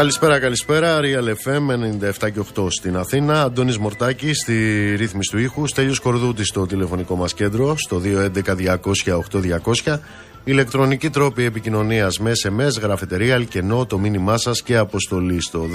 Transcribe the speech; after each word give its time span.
Καλησπέρα, 0.00 0.38
καλησπέρα. 0.38 1.00
Real 1.02 1.28
FM 1.28 1.70
97 2.20 2.30
και 2.32 2.40
8 2.54 2.66
στην 2.70 2.96
Αθήνα. 2.96 3.42
Αντώνης 3.42 3.78
Μορτάκη 3.78 4.34
στη 4.34 4.54
ρύθμιση 4.96 5.30
του 5.30 5.38
ήχους. 5.38 5.70
Στέλιος 5.70 5.98
Κορδούτη 5.98 6.44
στο 6.44 6.66
τηλεφωνικό 6.66 7.16
μας 7.16 7.34
κέντρο 7.34 7.76
στο 7.76 8.00
211-200-8200. 9.84 10.00
Ηλεκτρονική 10.44 11.10
τρόπη 11.10 11.44
επικοινωνίας 11.44 12.18
με 12.18 12.32
SMS, 12.44 12.80
γραφετερία, 12.80 13.34
αλκενό, 13.34 13.86
το 13.86 13.98
μήνυμά 13.98 14.36
σας 14.36 14.62
και 14.62 14.76
αποστολή 14.76 15.42
στο 15.42 15.66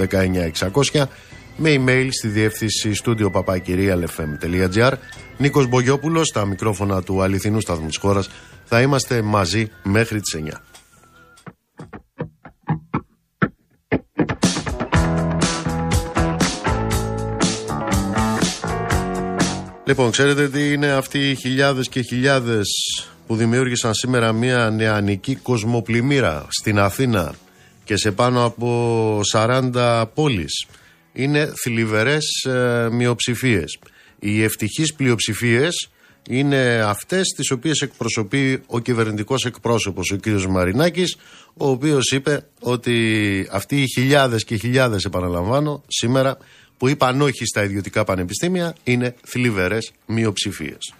19600 0.92 1.08
με 1.56 1.74
email 1.74 2.08
στη 2.10 2.28
διεύθυνση 2.28 2.94
στούντιο 2.94 3.30
papakirialfm.gr. 3.34 4.92
Νίκος 5.36 5.66
Μπογιόπουλος, 5.66 6.26
στα 6.26 6.44
μικρόφωνα 6.44 7.02
του 7.02 7.22
αληθινού 7.22 7.60
σταθμού 7.60 7.86
της 7.86 7.96
χώρας. 7.96 8.30
Θα 8.64 8.80
είμαστε 8.80 9.22
μαζί 9.22 9.70
μέχρι 9.82 10.20
τις 10.20 10.34
9. 10.34 10.62
Λοιπόν, 19.88 20.10
ξέρετε 20.10 20.48
τι 20.48 20.72
είναι 20.72 20.86
αυτοί 20.86 21.30
οι 21.30 21.34
χιλιάδες 21.34 21.88
και 21.88 22.00
χιλιάδες 22.00 22.68
που 23.26 23.36
δημιούργησαν 23.36 23.94
σήμερα 23.94 24.32
μια 24.32 24.70
νεανική 24.70 25.34
κοσμοπλημμύρα 25.34 26.46
στην 26.48 26.78
Αθήνα 26.78 27.34
και 27.84 27.96
σε 27.96 28.12
πάνω 28.12 28.44
από 28.44 29.20
40 29.32 30.04
πόλεις. 30.14 30.66
Είναι 31.12 31.52
θλιβερές 31.62 32.44
ε, 32.44 32.88
μειοψηφίες. 32.90 33.78
Οι 34.18 34.42
ευτυχείς 34.42 34.94
πλειοψηφίες 34.94 35.88
είναι 36.28 36.82
αυτές 36.84 37.26
τις 37.36 37.50
οποίες 37.50 37.80
εκπροσωπεί 37.80 38.62
ο 38.66 38.78
κυβερνητικός 38.78 39.44
εκπρόσωπος 39.44 40.10
ο 40.10 40.16
κ. 40.16 40.26
Μαρινάκης 40.48 41.16
ο 41.56 41.68
οποίος 41.68 42.10
είπε 42.10 42.46
ότι 42.60 43.48
αυτοί 43.50 43.82
οι 43.82 43.86
χιλιάδες 43.86 44.44
και 44.44 44.56
χιλιάδες 44.56 45.04
επαναλαμβάνω 45.04 45.82
σήμερα 45.86 46.38
που 46.78 46.88
είπαν 46.88 47.20
όχι 47.20 47.44
στα 47.44 47.62
ιδιωτικά 47.62 48.04
πανεπιστήμια 48.04 48.74
είναι 48.84 49.14
θλιβερές 49.24 49.92
μειοψηφίες. 50.06 50.94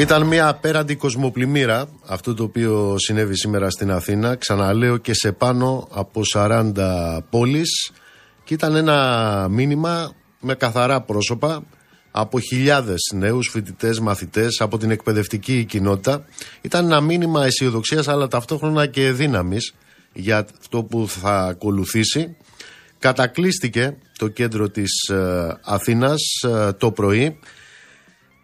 Ήταν 0.00 0.26
μια 0.26 0.48
απέραντη 0.48 0.96
κοσμοπλημμύρα 0.96 1.88
αυτό 2.06 2.34
το 2.34 2.42
οποίο 2.42 2.94
συνέβη 2.98 3.36
σήμερα 3.36 3.70
στην 3.70 3.90
Αθήνα. 3.90 4.34
Ξαναλέω 4.34 4.96
και 4.96 5.14
σε 5.14 5.32
πάνω 5.32 5.88
από 5.92 6.20
40 6.34 6.72
πόλεις. 7.30 7.92
Και 8.44 8.54
ήταν 8.54 8.74
ένα 8.74 9.46
μήνυμα 9.50 10.12
με 10.40 10.54
καθαρά 10.54 11.00
πρόσωπα 11.00 11.62
από 12.10 12.40
χιλιάδες 12.40 13.10
νέους 13.14 13.48
φοιτητές, 13.48 14.00
μαθητές 14.00 14.60
από 14.60 14.78
την 14.78 14.90
εκπαιδευτική 14.90 15.64
κοινότητα. 15.64 16.24
Ήταν 16.60 16.84
ένα 16.84 17.00
μήνυμα 17.00 17.44
αισιοδοξίας 17.44 18.08
αλλά 18.08 18.28
ταυτόχρονα 18.28 18.86
και 18.86 19.12
δύναμης 19.12 19.74
για 20.12 20.46
αυτό 20.60 20.82
που 20.82 21.08
θα 21.08 21.38
ακολουθήσει. 21.38 22.36
Κατακλείστηκε 22.98 23.96
το 24.18 24.28
κέντρο 24.28 24.68
της 24.68 25.08
ε, 25.08 25.58
Αθήνας 25.64 26.20
ε, 26.46 26.72
το 26.72 26.92
πρωί. 26.92 27.38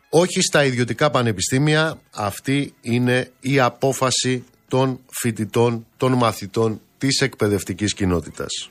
Όχι 0.08 0.40
στα 0.40 0.64
ιδιωτικά 0.64 1.10
πανεπιστήμια, 1.10 1.98
αυτή 2.10 2.74
είναι 2.80 3.30
η 3.40 3.60
απόφαση 3.60 4.44
των 4.68 4.98
φοιτητών, 5.10 5.86
των 5.96 6.12
μαθητών 6.12 6.80
της 6.98 7.20
εκπαιδευτικής 7.20 7.94
κοινότητας. 7.94 8.70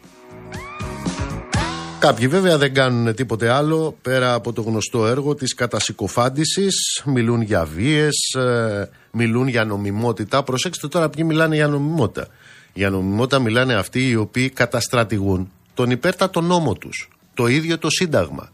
Κάποιοι 1.99 2.27
βέβαια 2.27 2.57
δεν 2.57 2.73
κάνουν 2.73 3.15
τίποτε 3.15 3.49
άλλο 3.49 3.97
πέρα 4.01 4.33
από 4.33 4.53
το 4.53 4.61
γνωστό 4.61 5.07
έργο 5.07 5.35
της 5.35 5.53
κατασυκοφάντησης, 5.53 7.01
μιλούν 7.05 7.41
για 7.41 7.65
βίες, 7.65 8.33
ε, 8.37 8.89
μιλούν 9.11 9.47
για 9.47 9.65
νομιμότητα. 9.65 10.43
Προσέξτε 10.43 10.87
τώρα 10.87 11.09
ποιοι 11.09 11.23
μιλάνε 11.27 11.55
για 11.55 11.67
νομιμότητα. 11.67 12.27
Για 12.77 12.89
νομιμότητα 12.89 13.39
μιλάνε 13.39 13.73
αυτοί 13.73 14.09
οι 14.09 14.15
οποίοι 14.15 14.49
καταστρατηγούν 14.49 15.51
τον 15.73 15.91
υπέρτατο 15.91 16.41
νόμο 16.41 16.73
τους, 16.73 17.09
το 17.33 17.47
ίδιο 17.47 17.77
το 17.77 17.89
Σύνταγμα, 17.89 18.51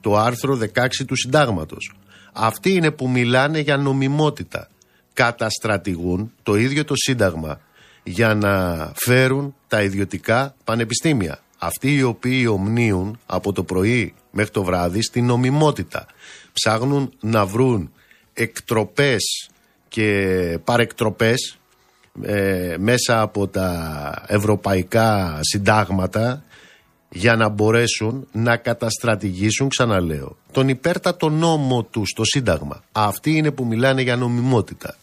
το 0.00 0.16
άρθρο 0.16 0.58
16 0.74 1.04
του 1.06 1.16
Συντάγματος. 1.16 1.92
Αυτοί 2.32 2.74
είναι 2.74 2.90
που 2.90 3.08
μιλάνε 3.08 3.58
για 3.58 3.76
νομιμότητα. 3.76 4.68
Καταστρατηγούν 5.12 6.32
το 6.42 6.54
ίδιο 6.54 6.84
το 6.84 6.94
Σύνταγμα 6.96 7.60
για 8.02 8.34
να 8.34 8.92
φέρουν 8.94 9.54
τα 9.68 9.82
ιδιωτικά 9.82 10.54
πανεπιστήμια. 10.64 11.38
Αυτοί 11.58 11.94
οι 11.94 12.02
οποίοι 12.02 12.46
ομνίουν 12.50 13.18
από 13.26 13.52
το 13.52 13.64
πρωί 13.64 14.14
μέχρι 14.30 14.50
το 14.50 14.64
βράδυ 14.64 15.02
στην 15.02 15.24
νομιμότητα. 15.24 16.06
Ψάχνουν 16.52 17.12
να 17.20 17.46
βρουν 17.46 17.92
εκτροπές 18.32 19.50
και 19.88 20.58
παρεκτροπές 20.64 21.59
ε, 22.22 22.76
μέσα 22.78 23.20
από 23.20 23.48
τα 23.48 24.24
ευρωπαϊκά 24.26 25.38
συντάγματα 25.40 26.44
για 27.08 27.36
να 27.36 27.48
μπορέσουν 27.48 28.26
να 28.32 28.56
καταστρατηγήσουν, 28.56 29.68
ξαναλέω, 29.68 30.36
τον 30.52 30.68
υπέρτατο 30.68 31.28
νόμο 31.28 31.82
τους 31.82 32.08
στο 32.08 32.24
Σύνταγμα. 32.24 32.82
Αυτοί 32.92 33.36
είναι 33.36 33.50
που 33.50 33.66
μιλάνε 33.66 34.02
για 34.02 34.16
νομιμότητα. 34.16 34.96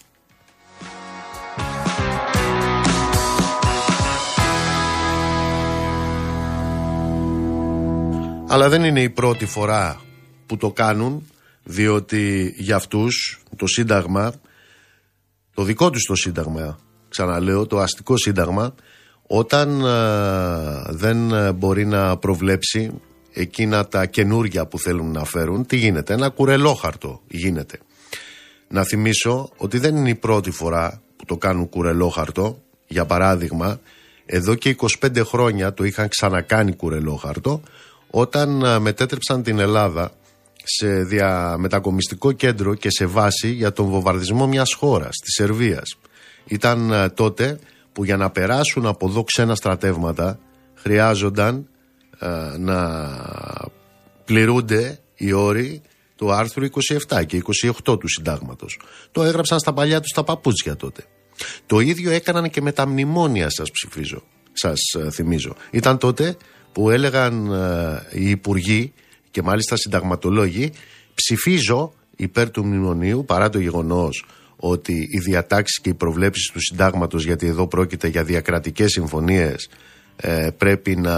Αλλά 8.49 8.69
δεν 8.69 8.83
είναι 8.83 9.01
η 9.01 9.09
πρώτη 9.09 9.45
φορά 9.45 10.01
που 10.45 10.57
το 10.57 10.71
κάνουν, 10.71 11.27
διότι 11.63 12.53
για 12.57 12.75
αυτούς 12.75 13.39
το 13.55 13.67
Σύνταγμα, 13.67 14.33
το 15.53 15.63
δικό 15.63 15.89
τους 15.89 16.03
το 16.03 16.15
Σύνταγμα, 16.15 16.79
ξαναλέω, 17.09 17.65
το 17.65 17.79
αστικό 17.79 18.17
Σύνταγμα, 18.17 18.75
όταν 19.27 19.81
ε, 19.85 20.83
δεν 20.89 21.31
ε, 21.31 21.51
μπορεί 21.51 21.85
να 21.85 22.17
προβλέψει 22.17 22.91
εκείνα 23.33 23.87
τα 23.87 24.05
καινούργια 24.05 24.65
που 24.65 24.79
θέλουν 24.79 25.11
να 25.11 25.23
φέρουν, 25.23 25.65
τι 25.65 25.75
γίνεται, 25.75 26.13
ένα 26.13 26.29
κουρελόχαρτο 26.29 27.21
γίνεται. 27.27 27.79
Να 28.67 28.83
θυμίσω 28.83 29.49
ότι 29.57 29.77
δεν 29.77 29.95
είναι 29.95 30.09
η 30.09 30.15
πρώτη 30.15 30.51
φορά 30.51 31.01
που 31.15 31.25
το 31.25 31.37
κάνουν 31.37 31.69
κουρελόχαρτο, 31.69 32.61
για 32.87 33.05
παράδειγμα, 33.05 33.79
εδώ 34.25 34.55
και 34.55 34.75
25 34.99 35.25
χρόνια 35.25 35.73
το 35.73 35.83
είχαν 35.83 36.07
ξανακάνει 36.07 36.75
κουρελόχαρτο, 36.75 37.61
όταν 38.09 38.61
ε, 38.61 38.79
μετέτρεψαν 38.79 39.43
την 39.43 39.59
Ελλάδα 39.59 40.11
σε 40.63 41.03
διαμετακομιστικό 41.03 42.31
κέντρο 42.31 42.75
και 42.75 42.89
σε 42.91 43.05
βάση 43.05 43.49
για 43.49 43.73
τον 43.73 43.85
βομβαρδισμό 43.85 44.47
μιας 44.47 44.73
χώρας, 44.73 45.15
της 45.23 45.33
Σερβίας. 45.33 45.97
Ήταν 46.47 47.11
τότε 47.15 47.59
που 47.93 48.03
για 48.03 48.17
να 48.17 48.29
περάσουν 48.29 48.85
από 48.85 49.07
εδώ 49.07 49.23
ξένα 49.23 49.55
στρατεύματα 49.55 50.39
χρειάζονταν 50.73 51.67
ε, 52.19 52.57
να 52.57 52.99
πληρούνται 54.25 54.99
οι 55.15 55.31
όροι 55.31 55.81
του 56.15 56.31
άρθρου 56.31 56.65
27 57.09 57.25
και 57.25 57.41
28 57.85 57.99
του 57.99 58.07
συντάγματος. 58.07 58.79
Το 59.11 59.23
έγραψαν 59.23 59.59
στα 59.59 59.73
παλιά 59.73 59.99
τους 59.99 60.11
τα 60.11 60.23
παπούτσια 60.23 60.75
τότε. 60.75 61.03
Το 61.65 61.79
ίδιο 61.79 62.11
έκαναν 62.11 62.49
και 62.49 62.61
με 62.61 62.71
τα 62.71 62.87
μνημόνια 62.87 63.49
σας 63.49 63.71
ψηφίζω, 63.71 64.23
σας 64.53 64.79
ε, 64.99 65.11
θυμίζω. 65.11 65.55
Ήταν 65.71 65.97
τότε 65.97 66.37
που 66.71 66.89
έλεγαν 66.89 67.51
ε, 67.51 68.07
οι 68.11 68.29
υπουργοί 68.29 68.93
και 69.31 69.41
μάλιστα 69.41 69.75
συνταγματολόγοι 69.75 70.71
ψηφίζω 71.13 71.93
υπέρ 72.15 72.51
του 72.51 72.65
μνημονίου 72.65 73.25
παρά 73.25 73.49
το 73.49 73.59
γεγονός 73.59 74.25
ότι 74.59 75.07
οι 75.11 75.19
διατάξεις 75.19 75.79
και 75.81 75.89
οι 75.89 75.93
προβλέψεις 75.93 76.51
του 76.51 76.59
συντάγματος 76.59 77.25
γιατί 77.25 77.47
εδώ 77.47 77.67
πρόκειται 77.67 78.07
για 78.07 78.23
διακρατικές 78.23 78.91
συμφωνίες 78.91 79.69
ε, 80.15 80.49
πρέπει 80.57 80.95
να 80.95 81.17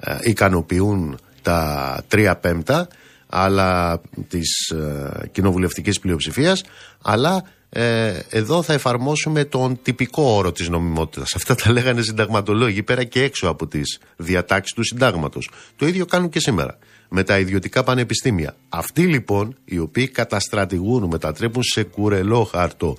ε, 0.00 0.18
ικανοποιούν 0.22 1.18
τα 1.42 2.02
τρία 2.08 2.36
πέμπτα 2.36 2.88
αλλά 3.26 4.00
της 4.28 4.70
ε, 4.70 5.28
κοινοβουλευτικής 5.32 5.98
πλειοψηφίας 5.98 6.64
αλλά 7.02 7.44
ε, 7.74 8.18
εδώ 8.28 8.62
θα 8.62 8.72
εφαρμόσουμε 8.72 9.44
τον 9.44 9.78
τυπικό 9.82 10.22
όρο 10.22 10.52
της 10.52 10.68
νομιμότητας. 10.68 11.34
Αυτά 11.36 11.54
τα 11.54 11.72
λέγανε 11.72 12.02
συνταγματολόγοι 12.02 12.82
πέρα 12.82 13.04
και 13.04 13.22
έξω 13.22 13.48
από 13.48 13.66
τις 13.66 14.00
διατάξεις 14.16 14.74
του 14.74 14.84
συντάγματος. 14.84 15.50
Το 15.76 15.86
ίδιο 15.86 16.06
κάνουν 16.06 16.28
και 16.28 16.40
σήμερα 16.40 16.78
με 17.14 17.22
τα 17.22 17.38
ιδιωτικά 17.38 17.82
πανεπιστήμια. 17.82 18.56
Αυτοί 18.68 19.06
λοιπόν 19.06 19.56
οι 19.64 19.78
οποίοι 19.78 20.08
καταστρατηγούν, 20.08 21.04
μετατρέπουν 21.04 21.62
σε 21.62 21.82
κουρελό 21.82 22.44
χάρτο 22.44 22.96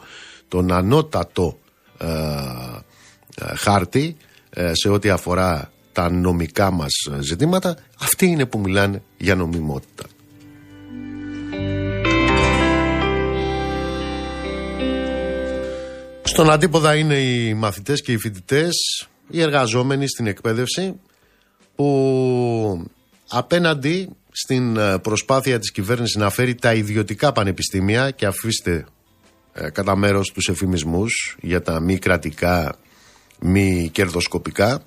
τον 0.47 0.71
ανώτατο 0.71 1.59
ε, 1.97 2.07
ε, 3.35 3.55
χάρτη 3.55 4.17
ε, 4.49 4.71
σε 4.73 4.89
ό,τι 4.89 5.09
αφορά 5.09 5.71
τα 5.91 6.09
νομικά 6.11 6.71
μας 6.71 6.91
ζητήματα, 7.19 7.77
αυτοί 7.99 8.25
είναι 8.25 8.45
που 8.45 8.59
μιλάνε 8.59 9.03
για 9.17 9.35
νομιμότητα. 9.35 10.03
Στον 16.23 16.51
αντίποδα 16.51 16.95
είναι 16.95 17.15
οι 17.15 17.53
μαθητές 17.53 18.01
και 18.01 18.11
οι 18.11 18.17
φοιτητές, 18.17 19.07
οι 19.29 19.41
εργαζόμενοι 19.41 20.07
στην 20.07 20.27
εκπαίδευση 20.27 20.99
που 21.75 22.87
απέναντι 23.33 24.09
στην 24.31 24.77
ε, 24.77 24.99
προσπάθεια 24.99 25.59
της 25.59 25.71
κυβέρνησης 25.71 26.15
να 26.15 26.29
φέρει 26.29 26.55
τα 26.55 26.73
ιδιωτικά 26.73 27.31
πανεπιστήμια 27.31 28.11
και 28.11 28.25
αφήστε 28.25 28.85
ε, 29.53 29.69
κατά 29.69 29.95
μέρος 29.95 30.31
τους 30.31 30.47
εφημισμούς 30.47 31.37
για 31.41 31.61
τα 31.61 31.79
μη 31.79 31.97
κρατικά, 31.97 32.75
μη 33.39 33.89
κερδοσκοπικά. 33.91 34.83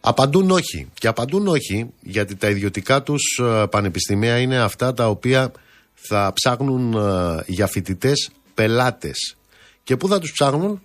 Απαντούν 0.00 0.50
όχι. 0.50 0.88
Και 0.94 1.08
απαντούν 1.08 1.46
όχι 1.46 1.90
γιατί 2.00 2.36
τα 2.36 2.48
ιδιωτικά 2.48 3.02
τους 3.02 3.40
ε, 3.42 3.66
πανεπιστήμια 3.70 4.38
είναι 4.38 4.58
αυτά 4.58 4.92
τα 4.92 5.08
οποία 5.08 5.52
θα 5.94 6.32
ψάχνουν 6.34 6.92
ε, 6.92 7.42
για 7.46 7.66
φοιτητές 7.66 8.30
πελάτες. 8.54 9.36
Και 9.82 9.96
πού 9.96 10.08
θα 10.08 10.18
τους 10.18 10.32
ψάχνουν; 10.32 10.82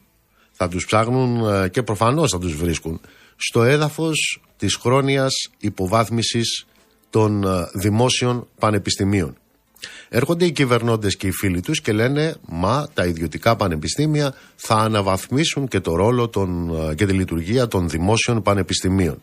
Θα 0.51 0.67
τους 0.67 0.85
ψάχνουν 0.85 1.53
ε, 1.53 1.69
και 1.69 1.83
προφανώς 1.83 2.31
θα 2.31 2.39
τους 2.39 2.55
βρίσκουν 2.55 3.01
στο 3.35 3.63
έδαφος 3.63 4.41
της 4.61 4.75
χρόνιας 4.75 5.33
υποβάθμισης 5.59 6.65
των 7.09 7.45
δημόσιων 7.73 8.47
πανεπιστημίων. 8.59 9.37
Έρχονται 10.09 10.45
οι 10.45 10.51
κυβερνώντες 10.51 11.15
και 11.15 11.27
οι 11.27 11.31
φίλοι 11.31 11.61
τους 11.61 11.81
και 11.81 11.91
λένε 11.91 12.35
«Μα 12.47 12.87
τα 12.93 13.05
ιδιωτικά 13.05 13.55
πανεπιστήμια 13.55 14.33
θα 14.55 14.75
αναβαθμίσουν 14.75 15.67
και 15.67 15.79
το 15.79 15.95
ρόλο 15.95 16.29
των, 16.29 16.71
και 16.95 17.05
τη 17.05 17.13
λειτουργία 17.13 17.67
των 17.67 17.89
δημόσιων 17.89 18.41
πανεπιστημίων». 18.41 19.21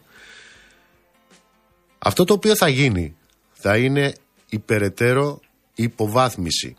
Αυτό 1.99 2.25
το 2.25 2.33
οποίο 2.33 2.57
θα 2.57 2.69
γίνει 2.69 3.17
θα 3.53 3.77
είναι 3.77 4.13
η 4.49 4.59
περαιτέρω 4.59 5.41
υποβάθμιση 5.75 6.77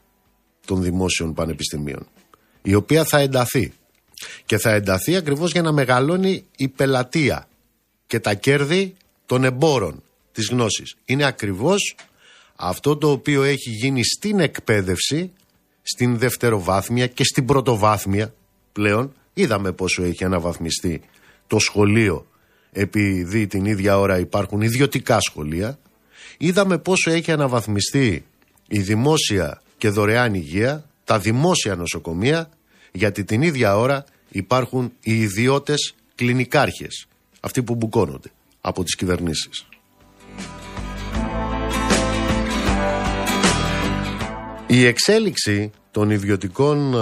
των 0.66 0.82
δημόσιων 0.82 1.34
πανεπιστημίων 1.34 2.08
η 2.62 2.74
οποία 2.74 3.04
θα 3.04 3.20
ενταθεί 3.20 3.74
και 4.46 4.58
θα 4.58 4.72
ενταθεί 4.72 5.16
ακριβώς 5.16 5.52
για 5.52 5.62
να 5.62 5.72
μεγαλώνει 5.72 6.46
η 6.56 6.68
πελατεία 6.68 7.48
και 8.10 8.20
τα 8.20 8.34
κέρδη 8.34 8.96
των 9.26 9.44
εμπόρων 9.44 10.04
της 10.32 10.48
γνώσης. 10.48 10.96
Είναι 11.06 11.26
ακριβώς 11.26 11.96
αυτό 12.56 12.98
το 12.98 13.12
οποίο 13.12 13.44
έχει 13.44 13.70
γίνει 13.70 14.04
στην 14.04 14.40
εκπαίδευση, 14.40 15.32
στην 15.82 16.18
δευτεροβάθμια 16.18 17.08
και 17.08 17.24
στην 17.24 17.46
πρωτοβάθμια 17.46 18.34
πλέον. 18.72 19.14
Είδαμε 19.34 19.72
πόσο 19.72 20.04
έχει 20.04 20.24
αναβαθμιστεί 20.24 21.02
το 21.48 21.60
σχολείο 21.60 22.28
επειδή 22.72 23.48
την 23.48 23.66
ίδια 23.66 24.00
ώρα 24.00 24.20
υπάρχουν 24.20 24.62
ιδιωτικά 24.62 25.20
σχολεία. 25.20 25.80
Είδαμε 26.38 26.78
πόσο 26.78 27.12
έχει 27.12 27.32
αναβαθμιστεί 27.32 28.26
η 28.68 28.80
δημόσια 28.80 29.62
και 29.78 29.90
δωρεάν 29.90 30.34
υγεία, 30.34 30.90
τα 31.04 31.20
δημόσια 31.20 31.76
νοσοκομεία, 31.76 32.50
γιατί 32.92 33.24
την 33.24 33.42
ίδια 33.42 33.78
ώρα 33.78 34.06
υπάρχουν 34.30 34.94
οι 35.02 35.22
ιδιώτες 35.22 35.96
κλινικάρχες, 36.16 37.08
αυτοί 37.40 37.64
που 37.64 37.76
μπουκώνονται 37.76 38.32
από 38.62 38.84
τις 38.84 38.96
κυβερνήσεις. 38.96 39.66
Η 44.68 44.86
εξέλιξη 44.86 45.72
των 45.92 46.10
ιδιωτικών 46.10 46.96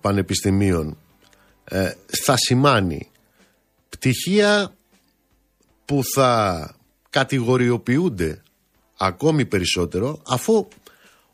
πανεπιστημίων 0.00 0.96
ε, 1.64 1.92
θα 2.24 2.36
σημάνει 2.36 3.10
πτυχία 3.88 4.74
που 5.84 6.00
θα 6.14 6.74
κατηγοριοποιούνται 7.10 8.42
ακόμη 8.96 9.46
περισσότερο 9.46 10.22
αφού 10.26 10.68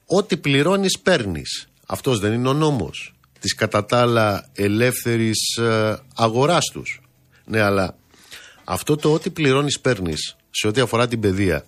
ό,τι 0.06 0.36
πληρώνεις 0.36 0.98
παίρνεις. 0.98 1.68
Αυτός 1.86 2.18
δεν 2.18 2.32
είναι 2.32 2.48
ο 2.48 2.52
νόμος 2.52 3.14
της 3.40 3.54
κατά 3.54 3.84
τα 3.84 4.00
άλλα 4.00 4.48
ελεύθερης 4.54 5.56
ε, 5.56 5.98
αγοράς 6.14 6.64
τους. 6.72 7.00
Ναι, 7.44 7.60
αλλά 7.60 7.96
αυτό 8.68 8.96
το 8.96 9.12
ό,τι 9.12 9.30
πληρώνεις 9.30 9.80
παίρνεις 9.80 10.36
σε 10.50 10.66
ό,τι 10.66 10.80
αφορά 10.80 11.08
την 11.08 11.20
παιδεία 11.20 11.66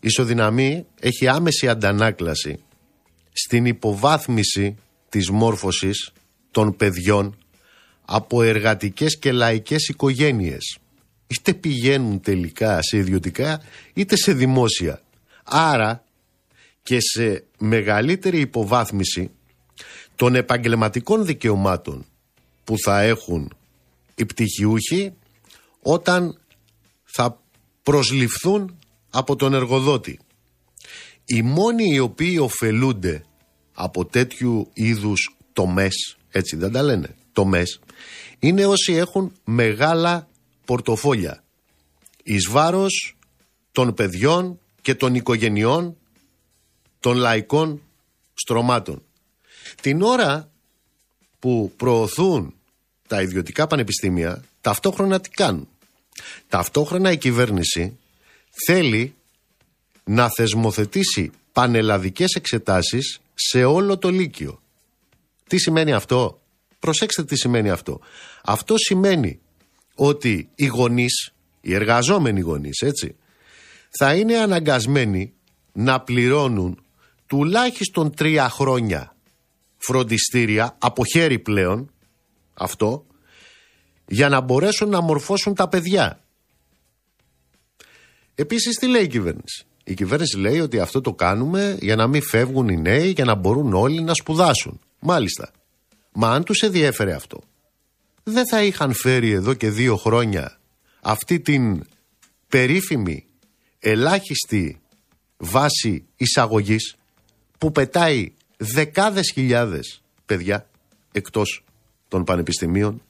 ισοδυναμεί, 0.00 0.86
έχει 1.00 1.28
άμεση 1.28 1.68
αντανάκλαση 1.68 2.62
στην 3.32 3.64
υποβάθμιση 3.66 4.76
της 5.08 5.30
μόρφωσης 5.30 6.12
των 6.50 6.76
παιδιών 6.76 7.38
από 8.04 8.42
εργατικές 8.42 9.18
και 9.18 9.32
λαϊκές 9.32 9.88
οικογένειες. 9.88 10.78
Είτε 11.26 11.54
πηγαίνουν 11.54 12.20
τελικά 12.20 12.82
σε 12.82 12.96
ιδιωτικά 12.96 13.62
είτε 13.92 14.16
σε 14.16 14.32
δημόσια. 14.32 15.02
Άρα 15.44 16.04
και 16.82 17.00
σε 17.00 17.44
μεγαλύτερη 17.58 18.40
υποβάθμιση 18.40 19.30
των 20.16 20.34
επαγγελματικών 20.34 21.26
δικαιωμάτων 21.26 22.04
που 22.64 22.78
θα 22.78 23.00
έχουν 23.00 23.52
οι 24.14 24.24
πτυχιούχοι 24.26 25.12
όταν 25.80 26.38
θα 27.04 27.40
προσληφθούν 27.82 28.78
από 29.10 29.36
τον 29.36 29.54
εργοδότη. 29.54 30.18
Οι 31.24 31.42
μόνοι 31.42 31.94
οι 31.94 31.98
οποίοι 31.98 32.38
ωφελούνται 32.40 33.24
από 33.72 34.04
τέτοιου 34.04 34.70
είδους 34.72 35.36
τομές, 35.52 36.16
έτσι 36.30 36.56
δεν 36.56 36.72
τα 36.72 36.82
λένε, 36.82 37.16
τομές, 37.32 37.80
είναι 38.38 38.66
όσοι 38.66 38.92
έχουν 38.92 39.32
μεγάλα 39.44 40.28
πορτοφόλια 40.64 41.44
εις 42.22 42.48
βάρος 42.48 43.16
των 43.72 43.94
παιδιών 43.94 44.60
και 44.82 44.94
των 44.94 45.14
οικογενειών 45.14 45.96
των 47.00 47.16
λαϊκών 47.16 47.82
στρωμάτων. 48.34 49.02
Την 49.80 50.02
ώρα 50.02 50.50
που 51.38 51.72
προωθούν 51.76 52.54
τα 53.08 53.22
ιδιωτικά 53.22 53.66
πανεπιστήμια, 53.66 54.44
ταυτόχρονα 54.60 55.20
τι 55.20 55.28
κάνουν; 55.28 55.68
Ταυτόχρονα 56.48 57.12
η 57.12 57.16
κυβέρνηση 57.18 57.98
θέλει 58.66 59.14
να 60.04 60.28
θεσμοθετήσει 60.28 61.30
πανελλαδικές 61.52 62.34
εξετάσεις 62.34 63.20
σε 63.34 63.64
όλο 63.64 63.98
το 63.98 64.10
Λύκειο. 64.10 64.62
Τι 65.46 65.58
σημαίνει 65.58 65.92
αυτό; 65.92 66.40
Προσέξτε 66.78 67.24
τι 67.24 67.36
σημαίνει 67.36 67.70
αυτό. 67.70 68.00
Αυτό 68.44 68.76
σημαίνει 68.76 69.40
ότι 69.94 70.48
οι 70.54 70.66
γονείς, 70.66 71.32
οι 71.60 71.74
εργαζόμενοι 71.74 72.40
γονείς, 72.40 72.80
έτσι, 72.80 73.16
θα 73.98 74.14
είναι 74.14 74.36
αναγκασμένοι 74.38 75.32
να 75.72 76.00
πληρώνουν 76.00 76.82
τουλάχιστον 77.26 78.14
τρία 78.14 78.48
χρόνια 78.48 79.14
φροντιστήρια, 79.76 80.76
από 80.78 81.02
χέρι 81.04 81.38
πλέον, 81.38 81.90
αυτό, 82.54 83.06
για 84.12 84.28
να 84.28 84.40
μπορέσουν 84.40 84.88
να 84.88 85.00
μορφώσουν 85.00 85.54
τα 85.54 85.68
παιδιά. 85.68 86.20
Επίσης 88.34 88.76
τι 88.76 88.86
λέει 88.86 89.02
η 89.02 89.06
κυβέρνηση; 89.06 89.64
Η 89.84 89.94
κυβέρνηση 89.94 90.36
λέει 90.38 90.60
ότι 90.60 90.78
αυτό 90.78 91.00
το 91.00 91.12
κάνουμε 91.14 91.76
για 91.80 91.96
να 91.96 92.06
μην 92.06 92.22
φεύγουν 92.22 92.68
οι 92.68 92.76
νέοι, 92.76 93.10
για 93.10 93.24
να 93.24 93.34
μπορούν 93.34 93.72
όλοι 93.74 94.02
να 94.02 94.14
σπουδάσουν. 94.14 94.80
Μάλιστα. 95.00 95.50
Μα 96.12 96.30
αν 96.30 96.44
τους 96.44 96.60
ενδιέφερε 96.60 97.12
αυτό, 97.12 97.40
δεν 98.22 98.46
θα 98.46 98.62
είχαν 98.62 98.92
φέρει 98.92 99.30
εδώ 99.30 99.54
και 99.54 99.70
δύο 99.70 99.96
χρόνια 99.96 100.58
αυτή 101.00 101.40
την 101.40 101.82
περίφημη 102.48 103.26
ελάχιστη 103.78 104.80
βάση 105.36 106.04
εισαγωγής 106.16 106.96
που 107.58 107.72
πετάει 107.72 108.32
δεκάδες 108.56 109.30
χιλιάδες 109.34 110.02
παιδιά 110.26 110.68
εκτός 111.12 111.64
των 112.08 112.24
πανεπιστημίων 112.24 113.02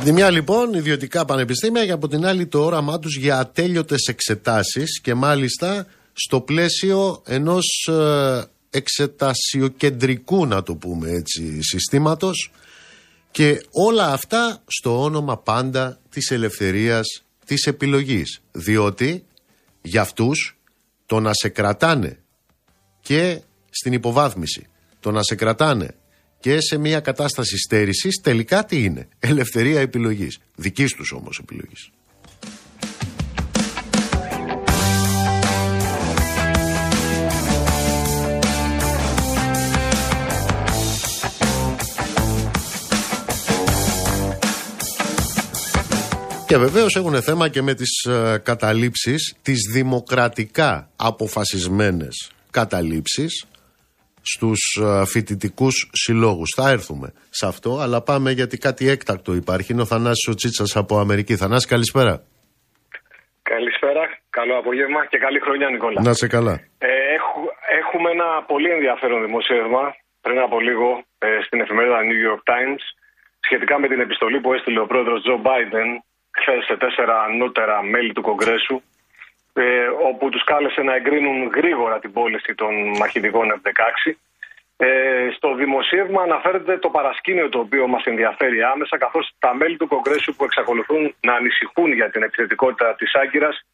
Από 0.00 0.08
τη 0.08 0.14
μια 0.14 0.30
λοιπόν 0.30 0.74
ιδιωτικά 0.74 1.24
πανεπιστήμια 1.24 1.84
και 1.84 1.92
από 1.92 2.08
την 2.08 2.26
άλλη 2.26 2.46
το 2.46 2.64
όραμά 2.64 2.98
τους 2.98 3.16
για 3.16 3.38
ατέλειωτες 3.38 4.06
εξετάσεις 4.06 5.00
και 5.00 5.14
μάλιστα 5.14 5.86
στο 6.12 6.40
πλαίσιο 6.40 7.22
ενός 7.26 7.88
ε, 7.90 8.44
εξετασιοκεντρικού 8.70 10.46
να 10.46 10.62
το 10.62 10.74
πούμε 10.74 11.10
έτσι 11.10 11.62
συστήματος 11.62 12.52
και 13.30 13.66
όλα 13.70 14.12
αυτά 14.12 14.62
στο 14.66 15.02
όνομα 15.02 15.38
πάντα 15.38 16.00
της 16.10 16.30
ελευθερίας 16.30 17.22
της 17.46 17.66
επιλογής. 17.66 18.42
Διότι 18.52 19.24
για 19.82 20.00
αυτούς 20.00 20.58
το 21.06 21.20
να 21.20 21.32
σε 21.32 21.48
κρατάνε 21.48 22.18
και 23.00 23.40
στην 23.70 23.92
υποβάθμιση 23.92 24.66
το 25.00 25.10
να 25.10 25.22
σε 25.22 25.34
κρατάνε 25.34 25.94
και 26.40 26.60
σε 26.60 26.78
μια 26.78 27.00
κατάσταση 27.00 27.58
στέρησης 27.58 28.20
τελικά 28.22 28.64
τι 28.64 28.84
είναι; 28.84 29.08
Ελευθερία 29.18 29.80
επιλογής. 29.80 30.38
Δικής 30.54 30.92
τους 30.92 31.12
όμως 31.12 31.38
επιλογής. 31.38 31.90
Και 46.46 46.56
βεβαίως 46.56 46.96
έχουν 46.96 47.22
θέμα 47.22 47.48
και 47.48 47.62
με 47.62 47.74
τις 47.74 48.04
ε, 48.04 48.40
καταλήψεις 48.42 49.34
τις 49.42 49.58
δημοκρατικά 49.72 50.90
αποφασισμένες 50.96 52.30
καταλήψεις 52.50 53.44
στους 54.34 54.60
ε, 54.82 55.04
φοιτητικούς 55.12 55.90
συλλόγους. 55.92 56.50
Θα 56.56 56.70
έρθουμε 56.70 57.08
σε 57.38 57.46
αυτό, 57.46 57.70
αλλά 57.82 57.98
πάμε 58.02 58.30
γιατί 58.30 58.56
κάτι 58.58 58.88
έκτακτο 58.88 59.34
υπάρχει. 59.34 59.72
Είναι 59.72 59.82
ο 59.86 59.90
Θανάσης 59.92 60.28
ο 60.28 60.34
Τσίτσας 60.34 60.76
από 60.76 60.98
Αμερική. 60.98 61.36
Θανάση, 61.36 61.66
καλησπέρα. 61.74 62.14
Καλησπέρα, 63.42 64.02
καλό 64.30 64.54
απόγευμα 64.62 65.00
και 65.10 65.18
καλή 65.18 65.40
χρονιά 65.40 65.68
Νικόλα. 65.70 66.00
Να 66.02 66.12
σε 66.12 66.26
καλά. 66.36 66.54
Ε, 66.78 66.88
έχουμε 67.80 68.08
ένα 68.16 68.28
πολύ 68.52 68.70
ενδιαφέρον 68.76 69.18
δημοσίευμα 69.26 69.82
πριν 70.24 70.38
από 70.46 70.56
λίγο 70.60 70.88
ε, 71.18 71.28
στην 71.46 71.60
εφημερίδα 71.60 71.98
New 72.10 72.20
York 72.28 72.42
Times 72.52 72.82
σχετικά 73.46 73.74
με 73.82 73.86
την 73.88 74.00
επιστολή 74.00 74.38
που 74.40 74.52
έστειλε 74.54 74.80
ο 74.80 74.86
πρόεδρος 74.86 75.22
Τζο 75.22 75.36
Μπάιντεν 75.42 75.88
χθες 76.40 76.64
σε 76.68 76.76
τέσσερα 76.82 77.16
ανώτερα 77.28 77.76
μέλη 77.82 78.12
του 78.12 78.22
Κογκρέσου 78.28 78.76
ε, 79.52 79.86
όπου 80.08 80.28
τους 80.28 80.44
κάλεσε 80.44 80.82
να 80.82 80.94
εγκρίνουν 80.94 81.50
γρήγορα 81.54 81.98
την 81.98 82.12
πώληση 82.12 82.54
των 82.54 82.74
μαχητικών 82.98 83.60
F-16. 83.62 84.12
Ε, 84.76 85.28
στο 85.36 85.54
δημοσίευμα 85.54 86.22
αναφέρεται 86.22 86.78
το 86.78 86.88
παρασκήνιο 86.88 87.48
το 87.48 87.58
οποίο 87.58 87.86
μας 87.86 88.04
ενδιαφέρει 88.04 88.62
άμεσα 88.62 88.98
καθώς 88.98 89.32
τα 89.38 89.54
μέλη 89.54 89.76
του 89.76 89.86
Κογκρέσου 89.86 90.34
που 90.34 90.44
εξακολουθούν 90.44 91.14
να 91.20 91.34
ανησυχούν 91.34 91.92
για 91.92 92.10
την 92.10 92.22
επιθετικότητα 92.22 92.94
της 92.94 93.14
Άγκυρας 93.14 93.64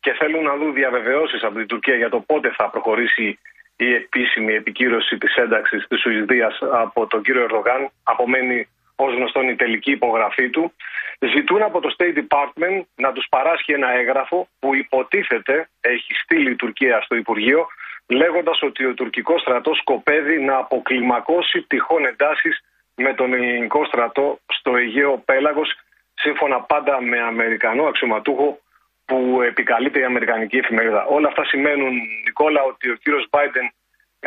και 0.00 0.12
θέλουν 0.12 0.44
να 0.44 0.56
δουν 0.56 0.74
διαβεβαιώσεις 0.74 1.42
από 1.42 1.58
την 1.58 1.66
Τουρκία 1.66 1.96
για 1.96 2.08
το 2.08 2.20
πότε 2.20 2.52
θα 2.56 2.70
προχωρήσει 2.70 3.38
η 3.76 3.94
επίσημη 3.94 4.54
επικύρωση 4.54 5.18
της 5.18 5.34
ένταξης 5.34 5.86
της 5.88 6.00
Σουηδίας 6.00 6.58
από 6.72 7.06
τον 7.06 7.22
κύριο 7.22 7.42
Ερδογάν. 7.42 7.90
Απομένει 8.02 8.68
ως 8.96 9.14
γνωστόν 9.14 9.48
η 9.48 9.56
τελική 9.56 9.90
υπογραφή 9.90 10.50
του, 10.50 10.72
ζητούν 11.18 11.62
από 11.62 11.80
το 11.80 11.94
State 11.98 12.18
Department 12.18 12.82
να 12.94 13.12
τους 13.12 13.26
παράσχει 13.28 13.72
ένα 13.72 13.90
έγγραφο 13.90 14.48
που 14.58 14.74
υποτίθεται 14.74 15.68
έχει 15.80 16.14
στείλει 16.14 16.50
η 16.50 16.56
Τουρκία 16.56 17.00
στο 17.00 17.14
Υπουργείο, 17.14 17.66
λέγοντας 18.06 18.62
ότι 18.62 18.84
ο 18.84 18.94
τουρκικός 18.94 19.40
στρατός 19.40 19.78
σκοπεύει 19.78 20.40
να 20.40 20.56
αποκλιμακώσει 20.56 21.62
τυχόν 21.62 22.04
εντάσεις 22.06 22.64
με 22.94 23.14
τον 23.14 23.32
ελληνικό 23.32 23.84
στρατό 23.84 24.38
στο 24.46 24.76
Αιγαίο 24.76 25.22
Πέλαγος, 25.24 25.74
σύμφωνα 26.14 26.60
πάντα 26.60 27.00
με 27.00 27.20
Αμερικανό 27.20 27.84
αξιωματούχο 27.84 28.60
που 29.04 29.42
επικαλείται 29.42 29.98
η 30.00 30.04
Αμερικανική 30.04 30.56
εφημερίδα. 30.56 31.04
Όλα 31.04 31.28
αυτά 31.28 31.44
σημαίνουν, 31.44 31.92
Νικόλα, 32.24 32.62
ότι 32.62 32.90
ο 32.90 32.94
κύριος 32.94 33.28
Biden 33.30 33.66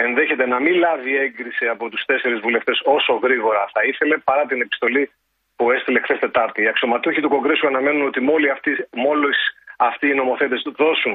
ενδέχεται 0.04 0.46
να 0.54 0.58
μην 0.64 0.75
λάβει 0.86 1.12
έγκριση 1.25 1.66
από 1.74 1.84
τους 1.92 2.02
τέσσερις 2.10 2.40
βουλευτές 2.46 2.78
όσο 2.96 3.14
γρήγορα 3.25 3.64
θα 3.74 3.82
ήθελε, 3.92 4.16
παρά 4.30 4.44
την 4.52 4.60
επιστολή 4.66 5.04
που 5.58 5.66
έστειλε 5.75 6.00
χθες 6.06 6.20
Τετάρτη. 6.20 6.60
Οι 6.64 6.70
αξιωματούχοι 6.74 7.22
του 7.22 7.32
Κογκρέσου 7.34 7.68
αναμένουν 7.72 8.04
ότι 8.10 8.20
μόλι 8.30 8.48
αυτοί, 8.56 8.72
μόλις 9.06 9.38
αυτοί 9.90 10.06
οι 10.10 10.16
νομοθέτες 10.22 10.62
δώσουν 10.82 11.14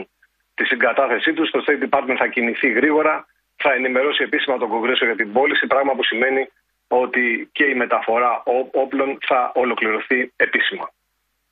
τη 0.57 0.65
συγκατάθεσή 0.71 1.31
τους, 1.37 1.51
το 1.51 1.59
State 1.65 1.83
Department 1.87 2.19
θα 2.23 2.29
κινηθεί 2.35 2.69
γρήγορα, 2.79 3.15
θα 3.63 3.71
ενημερώσει 3.79 4.23
επίσημα 4.29 4.57
τον 4.63 4.69
Κογκρέσο 4.69 5.05
για 5.05 5.19
την 5.21 5.33
πώληση, 5.33 5.67
πράγμα 5.67 5.93
που 5.97 6.05
σημαίνει 6.11 6.43
ότι 6.89 7.23
και 7.53 7.65
η 7.73 7.75
μεταφορά 7.83 8.43
όπλων 8.85 9.19
θα 9.29 9.41
ολοκληρωθεί 9.55 10.19
επίσημα. 10.47 10.87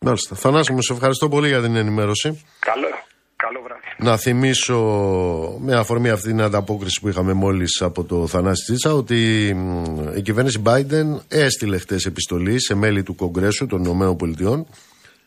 Μάλιστα. 0.06 0.34
Θανάση 0.34 0.72
μου, 0.72 0.82
σε 0.82 0.92
ευχαριστώ 0.92 1.28
πολύ 1.28 1.48
για 1.48 1.60
την 1.60 1.76
ενημέρωση. 1.76 2.28
Καλό. 2.70 2.90
Καλό 3.42 3.62
βράδυ. 3.62 3.82
Να 3.98 4.16
θυμίσω 4.16 4.78
με 5.60 5.76
αφορμή 5.76 6.08
αυτή 6.08 6.28
την 6.28 6.40
ανταπόκριση 6.40 7.00
που 7.00 7.08
είχαμε 7.08 7.32
μόλις 7.32 7.82
από 7.82 8.04
το 8.04 8.26
Θανάση 8.26 8.64
Τσίτσα 8.64 8.94
ότι 8.94 9.46
η 10.16 10.22
κυβέρνηση 10.22 10.62
Biden 10.64 11.18
έστειλε 11.28 11.78
χτε 11.78 11.98
επιστολή 12.06 12.60
σε 12.60 12.74
μέλη 12.74 13.02
του 13.02 13.14
Κογκρέσου 13.14 13.66
των 13.66 13.84
ΗΠΑ 13.84 14.64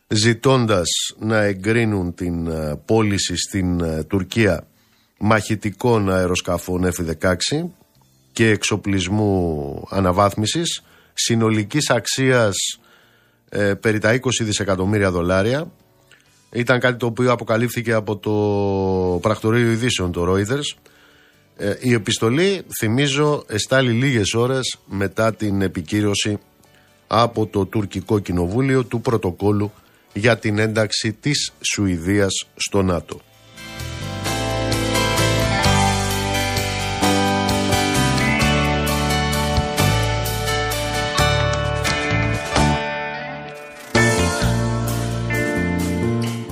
ζητώντας 0.07 0.89
να 1.19 1.37
εγκρίνουν 1.41 2.13
την 2.13 2.47
ε, 2.47 2.81
πώληση 2.85 3.37
στην 3.37 3.81
ε, 3.81 4.03
Τουρκία 4.03 4.67
μαχητικών 5.19 6.11
αεροσκαφών 6.11 6.91
F-16 6.93 7.35
και 8.31 8.49
εξοπλισμού 8.49 9.83
αναβάθμισης 9.89 10.83
συνολικής 11.13 11.89
αξίας 11.89 12.55
ε, 13.49 13.73
περί 13.73 13.99
τα 13.99 14.19
20 14.19 14.19
δισεκατομμύρια 14.41 15.11
δολάρια 15.11 15.71
ήταν 16.51 16.79
κάτι 16.79 16.97
το 16.97 17.05
οποίο 17.05 17.31
αποκαλύφθηκε 17.31 17.93
από 17.93 18.17
το 18.17 18.31
πρακτορείο 19.21 19.71
ειδήσεων, 19.71 20.11
το 20.11 20.33
Reuters. 20.33 20.77
Ε, 21.57 21.75
η 21.79 21.93
επιστολή, 21.93 22.61
θυμίζω, 22.79 23.43
εστάλει 23.47 23.91
λίγες 23.91 24.33
ώρες 24.33 24.77
μετά 24.85 25.33
την 25.33 25.61
επικύρωση 25.61 26.37
από 27.07 27.45
το 27.45 27.65
τουρκικό 27.65 28.19
κοινοβούλιο 28.19 28.83
του 28.83 29.01
πρωτοκόλου 29.01 29.71
για 30.13 30.37
την 30.37 30.59
ένταξη 30.59 31.13
της 31.13 31.53
Σουηδίας 31.61 32.47
στο 32.55 32.81
ΝΑΤΟ. 32.81 33.21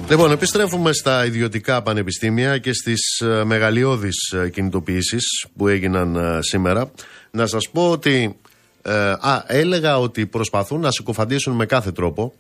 Λοιπόν, 0.10 0.32
επιστρέφουμε 0.32 0.94
στα 0.94 1.25
ιδιωτικά 1.25 1.82
πανεπιστήμια 1.82 2.58
και 2.58 2.74
στις 2.74 3.20
ε, 3.20 3.44
μεγαλειώδεις 3.44 4.32
ε, 4.32 4.50
κινητοποιήσεις 4.50 5.46
που 5.58 5.68
έγιναν 5.68 6.16
ε, 6.16 6.39
σήμερα. 6.42 6.92
Να 7.32 7.48
σας 7.48 7.70
πω 7.70 7.89
ότι, 7.89 8.36
α, 9.20 9.44
έλεγα 9.48 10.00
ότι 10.00 10.25
προσπαθούν 10.25 10.80
να 10.80 10.92
συκοφαντήσουν 10.92 11.56
με 11.56 11.66
κάθε 11.66 11.92
τρόπο 11.92 12.34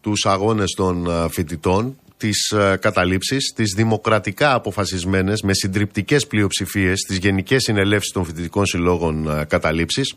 τους 0.00 0.26
αγώνες 0.26 0.74
των 0.76 1.08
φοιτητών, 1.30 1.98
τις 2.16 2.54
καταλήψεις, 2.80 3.52
τις 3.54 3.72
δημοκρατικά 3.76 4.54
αποφασισμένες 4.54 5.42
με 5.42 5.54
συντριπτικές 5.54 6.26
πλειοψηφίες, 6.26 7.00
τις 7.00 7.16
γενικές 7.16 7.62
συνελεύσεις 7.62 8.12
των 8.12 8.24
φοιτητικών 8.24 8.66
συλλόγων 8.66 9.46
καταλήψεις, 9.48 10.14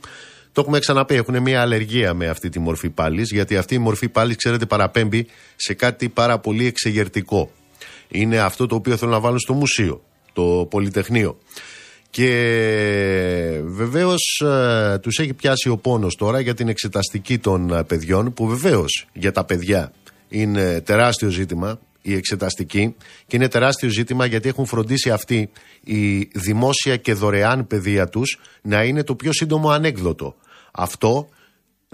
το 0.54 0.62
έχουμε 0.62 0.80
ξαναπεί, 0.80 1.16
έχουν 1.16 1.42
μια 1.42 1.62
αλλεργία 1.62 2.14
με 2.14 2.28
αυτή 2.28 2.50
τη 2.50 2.60
μορφή 2.60 2.90
πάλι, 2.90 3.22
γιατί 3.22 3.58
αυτή 3.58 3.76
η 3.76 3.78
μορφή 3.78 4.10
πάλι, 4.10 4.36
ξέρετε, 4.36 4.66
παραπέμπει 4.66 5.28
σε 5.56 5.74
κάτι 5.74 6.10
πάρα 6.10 6.40
πολύ 6.40 6.66
εξεγερτικό. 6.66 7.52
Είναι 8.08 8.40
αυτό 8.40 8.68
το 8.68 8.76
οποίο 8.76 8.98
θέλουν 8.98 9.14
να 9.14 9.20
βάλουν 9.20 9.40
στο 9.40 9.54
μουσείο, 9.54 10.04
το 10.34 10.68
Πολυτεχνείο. 10.70 11.38
Και 12.10 13.62
βεβαίως 13.64 14.44
ε, 14.46 14.98
τους 15.02 15.20
έχει 15.20 15.34
πιάσει 15.34 15.70
ο 15.70 15.78
πόνος 15.78 16.16
τώρα 16.16 16.40
για 16.40 16.54
την 16.54 16.68
εξεταστική 16.68 17.38
των 17.38 17.74
ε, 17.74 17.84
παιδιών, 17.84 18.34
που 18.34 18.48
βεβαίως 18.48 19.08
για 19.14 19.32
τα 19.32 19.44
παιδιά 19.44 19.92
είναι 20.30 20.82
τεράστιο 20.82 21.30
ζήτημα 21.30 21.80
η 22.02 22.14
εξεταστική 22.14 22.96
και 23.28 23.36
είναι 23.36 23.48
τεράστιο 23.48 23.90
ζήτημα 23.90 24.26
γιατί 24.26 24.50
έχουν 24.50 24.66
φροντίσει 24.66 25.12
αυτή 25.12 25.50
η 25.84 26.30
δημόσια 26.34 26.98
και 26.98 27.14
δωρεάν 27.14 27.68
παιδεία 27.68 28.08
τους 28.08 28.40
να 28.62 28.84
είναι 28.84 29.04
το 29.04 29.16
πιο 29.16 29.34
σύντομο 29.34 29.70
ανέκδοτο. 29.70 30.36
Αυτό 30.72 31.30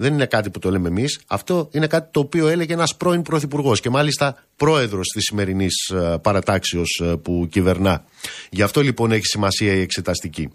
δεν 0.00 0.12
είναι 0.12 0.26
κάτι 0.26 0.50
που 0.50 0.58
το 0.58 0.70
λέμε 0.70 0.88
εμείς. 0.88 1.20
Αυτό 1.26 1.68
είναι 1.72 1.86
κάτι 1.86 2.08
το 2.10 2.20
οποίο 2.20 2.48
έλεγε 2.48 2.72
ένας 2.72 2.96
πρώην 2.96 3.22
πρωθυπουργός 3.22 3.80
και 3.80 3.90
μάλιστα 3.90 4.44
πρόεδρος 4.56 5.06
της 5.06 5.22
σημερινής 5.24 5.88
ε, 5.88 6.18
παρατάξεως 6.22 7.00
ε, 7.04 7.16
που 7.16 7.48
κυβερνά. 7.50 8.04
Γι' 8.50 8.62
αυτό 8.62 8.80
λοιπόν 8.80 9.12
έχει 9.12 9.26
σημασία 9.26 9.72
η 9.72 9.80
εξεταστική. 9.80 10.48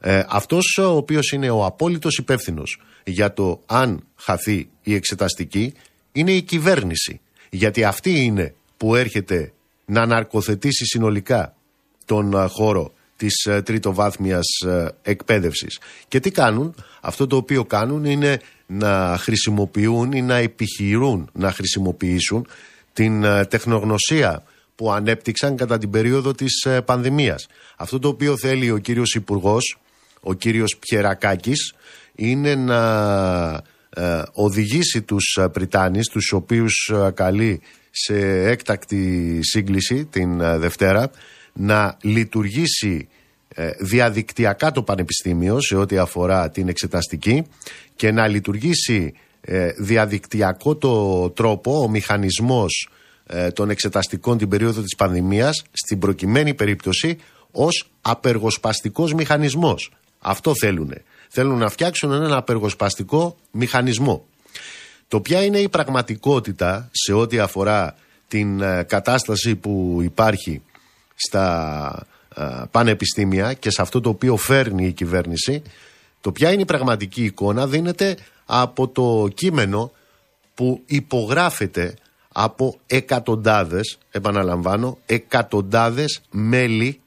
Ε, 0.00 0.22
αυτός 0.28 0.78
ο 0.78 0.96
οποίος 0.96 1.30
είναι 1.32 1.50
ο 1.50 1.64
απόλυτος 1.64 2.16
υπεύθυνος 2.18 2.80
για 3.04 3.32
το 3.32 3.62
αν 3.66 4.06
χαθεί 4.16 4.68
η 4.82 4.94
εξεταστική 4.94 5.72
είναι 6.12 6.32
η 6.32 6.42
κυβέρνηση. 6.42 7.20
Γιατί 7.50 7.84
αυτή 7.84 8.24
είναι 8.24 8.54
που 8.76 8.94
έρχεται 8.94 9.52
να 9.84 10.06
ναρκοθετήσει 10.06 10.84
συνολικά 10.84 11.56
τον 12.04 12.32
ε, 12.32 12.46
χώρο 12.46 12.92
της 13.22 13.44
ε, 13.44 13.62
τριτοβάθμιας 13.62 14.46
ε, 14.66 14.88
εκπαίδευσης. 15.02 15.80
Και 16.08 16.20
τι 16.20 16.30
κάνουν, 16.30 16.74
αυτό 17.00 17.26
το 17.26 17.36
οποίο 17.36 17.64
κάνουν 17.64 18.04
είναι 18.04 18.40
να 18.66 19.16
χρησιμοποιούν 19.18 20.12
ή 20.12 20.22
να 20.22 20.36
επιχειρούν 20.36 21.30
να 21.32 21.52
χρησιμοποιήσουν 21.52 22.46
την 22.92 23.24
τεχνογνωσία 23.48 24.42
που 24.74 24.92
ανέπτυξαν 24.92 25.56
κατά 25.56 25.78
την 25.78 25.90
περίοδο 25.90 26.32
της 26.32 26.66
πανδημίας. 26.84 27.46
Αυτό 27.76 27.98
το 27.98 28.08
οποίο 28.08 28.36
θέλει 28.36 28.70
ο 28.70 28.78
κύριος 28.78 29.14
Υπουργός, 29.14 29.78
ο 30.20 30.34
κύριος 30.34 30.76
Πιερακάκης, 30.76 31.74
είναι 32.14 32.54
να 32.54 33.62
οδηγήσει 34.32 35.02
τους 35.02 35.38
Πριτάνης, 35.52 36.08
τους 36.08 36.32
οποίους 36.32 36.92
καλεί 37.14 37.60
σε 37.92 38.44
έκτακτη 38.50 39.38
σύγκληση 39.42 40.04
την 40.04 40.40
ε, 40.40 40.58
Δευτέρα 40.58 41.10
να 41.52 41.96
λειτουργήσει 42.02 43.08
ε, 43.48 43.70
διαδικτυακά 43.78 44.70
το 44.70 44.82
Πανεπιστήμιο 44.82 45.60
σε 45.60 45.76
ό,τι 45.76 45.98
αφορά 45.98 46.50
την 46.50 46.68
εξεταστική 46.68 47.44
και 47.96 48.12
να 48.12 48.28
λειτουργήσει 48.28 49.14
ε, 49.40 49.70
διαδικτυακό 49.78 50.76
το 50.76 51.30
τρόπο, 51.30 51.82
ο 51.82 51.88
μηχανισμός 51.88 52.88
των 53.54 53.70
εξεταστικών 53.70 54.38
την 54.38 54.48
περίοδο 54.48 54.82
της 54.82 54.94
πανδημίας 54.94 55.64
στην 55.72 55.98
προκειμένη 55.98 56.54
περίπτωση 56.54 57.18
ως 57.50 57.90
απεργοσπαστικός 58.00 59.14
μηχανισμός. 59.14 59.90
Αυτό 60.18 60.54
θέλουν. 60.54 60.92
Θέλουν 61.28 61.58
να 61.58 61.68
φτιάξουν 61.68 62.12
έναν 62.12 62.32
απεργοσπαστικό 62.32 63.36
μηχανισμό. 63.50 64.26
Το 65.08 65.20
ποια 65.20 65.44
είναι 65.44 65.58
η 65.58 65.68
πραγματικότητα 65.68 66.88
σε 66.92 67.12
ό,τι 67.12 67.38
αφορά 67.38 67.94
την 68.28 68.60
ε, 68.60 68.82
κατάσταση 68.82 69.56
που 69.56 70.00
υπάρχει 70.02 70.62
στα 71.26 72.06
πανεπιστήμια 72.70 73.52
και 73.52 73.70
σε 73.70 73.82
αυτό 73.82 74.00
το 74.00 74.08
οποίο 74.08 74.36
φέρνει 74.36 74.86
η 74.86 74.92
κυβέρνηση, 74.92 75.62
το 76.20 76.32
ποια 76.32 76.52
είναι 76.52 76.62
η 76.62 76.64
πραγματική 76.64 77.24
εικόνα 77.24 77.66
δίνεται 77.66 78.16
από 78.46 78.88
το 78.88 79.28
κείμενο 79.34 79.92
που 80.54 80.82
υπογράφεται 80.86 81.94
από 82.32 82.78
εκατοντάδες, 82.86 83.98
επαναλαμβάνω, 84.10 84.98
εκατοντάδες 85.06 86.22
μέλη 86.30 87.00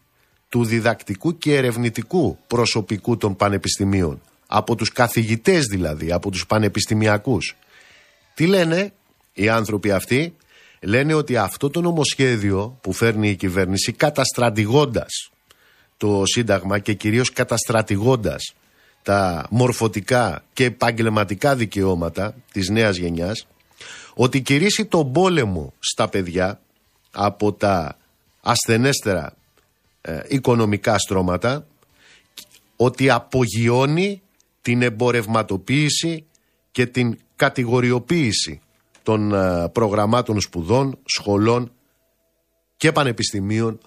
του 0.50 0.65
διδακτικού 0.65 1.38
και 1.38 1.55
ερευνητικού 1.55 2.38
προσωπικού 2.48 3.17
των 3.17 3.36
πανεπιστημίων. 3.36 4.22
Από 4.48 4.75
τους 4.75 4.91
καθηγητές 4.91 5.65
δηλαδή, 5.65 6.12
από 6.12 6.29
τους 6.29 6.45
πανεπιστημιακούς. 6.45 7.55
Τι 8.34 8.45
λένε 8.45 8.93
οι 9.34 9.50
άνθρωποι 9.50 9.91
αυτοί, 9.91 10.36
λένε 10.86 11.13
ότι 11.13 11.38
αυτό 11.38 11.70
το 11.70 11.82
νομοσχέδιο 11.82 12.77
που 12.82 12.94
φέρνει 12.94 13.30
η 13.30 13.36
κυβέρνηση 13.36 13.92
καταστρατηγώντας 13.92 15.30
το 15.98 16.22
Σύνταγμα 16.25 16.80
και 16.80 16.94
κυρίως 16.94 17.32
καταστρατηγώντας 17.32 18.54
τα 19.04 19.48
μορφωτικά 19.50 20.44
και 20.54 20.63
επαγγελματικά 20.63 21.56
δικαιώματα 21.56 22.36
της 22.51 22.70
νέας 22.70 22.98
γενιάς 22.98 23.48
ότι 24.13 24.42
κηρύσσει 24.42 24.86
τον 24.86 25.12
πόλεμο 25.12 25.74
στα 25.80 26.10
παιδιά 26.10 26.60
από 27.12 27.54
τα 27.54 27.98
ασθενέστερα 28.42 29.36
ε, 30.01 30.20
οικονομικά 30.27 30.98
στρώματα 30.98 31.68
ότι 32.75 33.10
απογειώνει 33.10 34.22
την 34.62 34.82
εμπορευματοποίηση 34.82 36.25
και 36.72 36.86
την 36.86 37.20
κατηγοριοποίηση 37.36 38.62
των 39.05 39.33
ε, 39.33 39.69
προγραμμάτων 39.69 40.41
σπουδών, 40.41 40.97
σχολών 41.05 41.71
και 42.77 42.91
πανεπιστημίων 42.91 43.79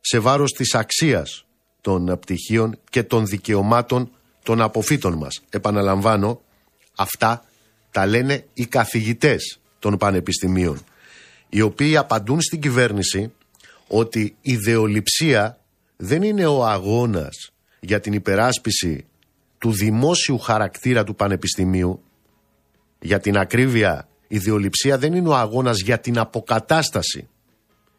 σε 0.00 0.18
βάρος 0.18 0.52
της 0.52 0.74
αξίας 0.74 1.46
των 1.80 2.18
πτυχίων 2.20 2.78
και 2.90 3.02
των 3.02 3.26
δικαιωμάτων 3.26 4.10
των 4.42 4.60
αποφύτων 4.60 5.12
μας. 5.12 5.42
Επαναλαμβάνω, 5.50 6.40
αυτά 6.96 7.44
τα 7.90 8.06
λένε 8.06 8.46
οι 8.54 8.66
καθηγητές 8.66 9.60
των 9.78 9.96
πανεπιστημίων, 9.96 10.78
οι 11.48 11.60
οποίοι 11.60 11.96
απαντούν 11.96 12.40
στην 12.40 12.60
κυβέρνηση 12.60 13.32
ότι 13.88 14.36
η 14.40 14.52
ιδεολειψία 14.52 15.58
δεν 15.96 16.22
είναι 16.22 16.46
ο 16.46 16.66
αγώνας 16.66 17.52
για 17.80 18.00
την 18.00 18.12
υπεράσπιση 18.12 19.06
του 19.58 19.72
δημόσιου 19.72 20.38
χαρακτήρα 20.38 21.04
του 21.04 21.14
πανεπιστημίου, 21.14 22.02
για 23.00 23.20
την 23.20 23.36
ακρίβεια 23.36 24.08
η 24.28 24.36
ιδεολειψία 24.36 24.98
δεν 24.98 25.14
είναι 25.14 25.28
ο 25.28 25.34
αγώνας 25.34 25.80
για 25.80 26.00
την 26.00 26.18
αποκατάσταση, 26.18 27.28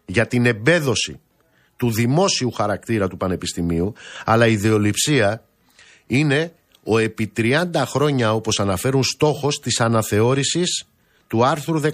για 0.05 0.27
την 0.27 0.45
εμπέδωση 0.45 1.19
του 1.77 1.91
δημόσιου 1.91 2.51
χαρακτήρα 2.51 3.07
του 3.07 3.17
πανεπιστημίου, 3.17 3.93
αλλά 4.25 4.47
η 4.47 4.51
ιδεολειψία 4.51 5.45
είναι 6.07 6.53
ο 6.83 6.97
επί 6.97 7.31
30 7.37 7.65
χρόνια 7.85 8.33
όπως 8.33 8.59
αναφέρουν 8.59 9.03
στόχος 9.03 9.59
της 9.59 9.79
αναθεώρησης 9.79 10.85
του 11.27 11.45
άρθρου 11.45 11.79
16. 11.79 11.89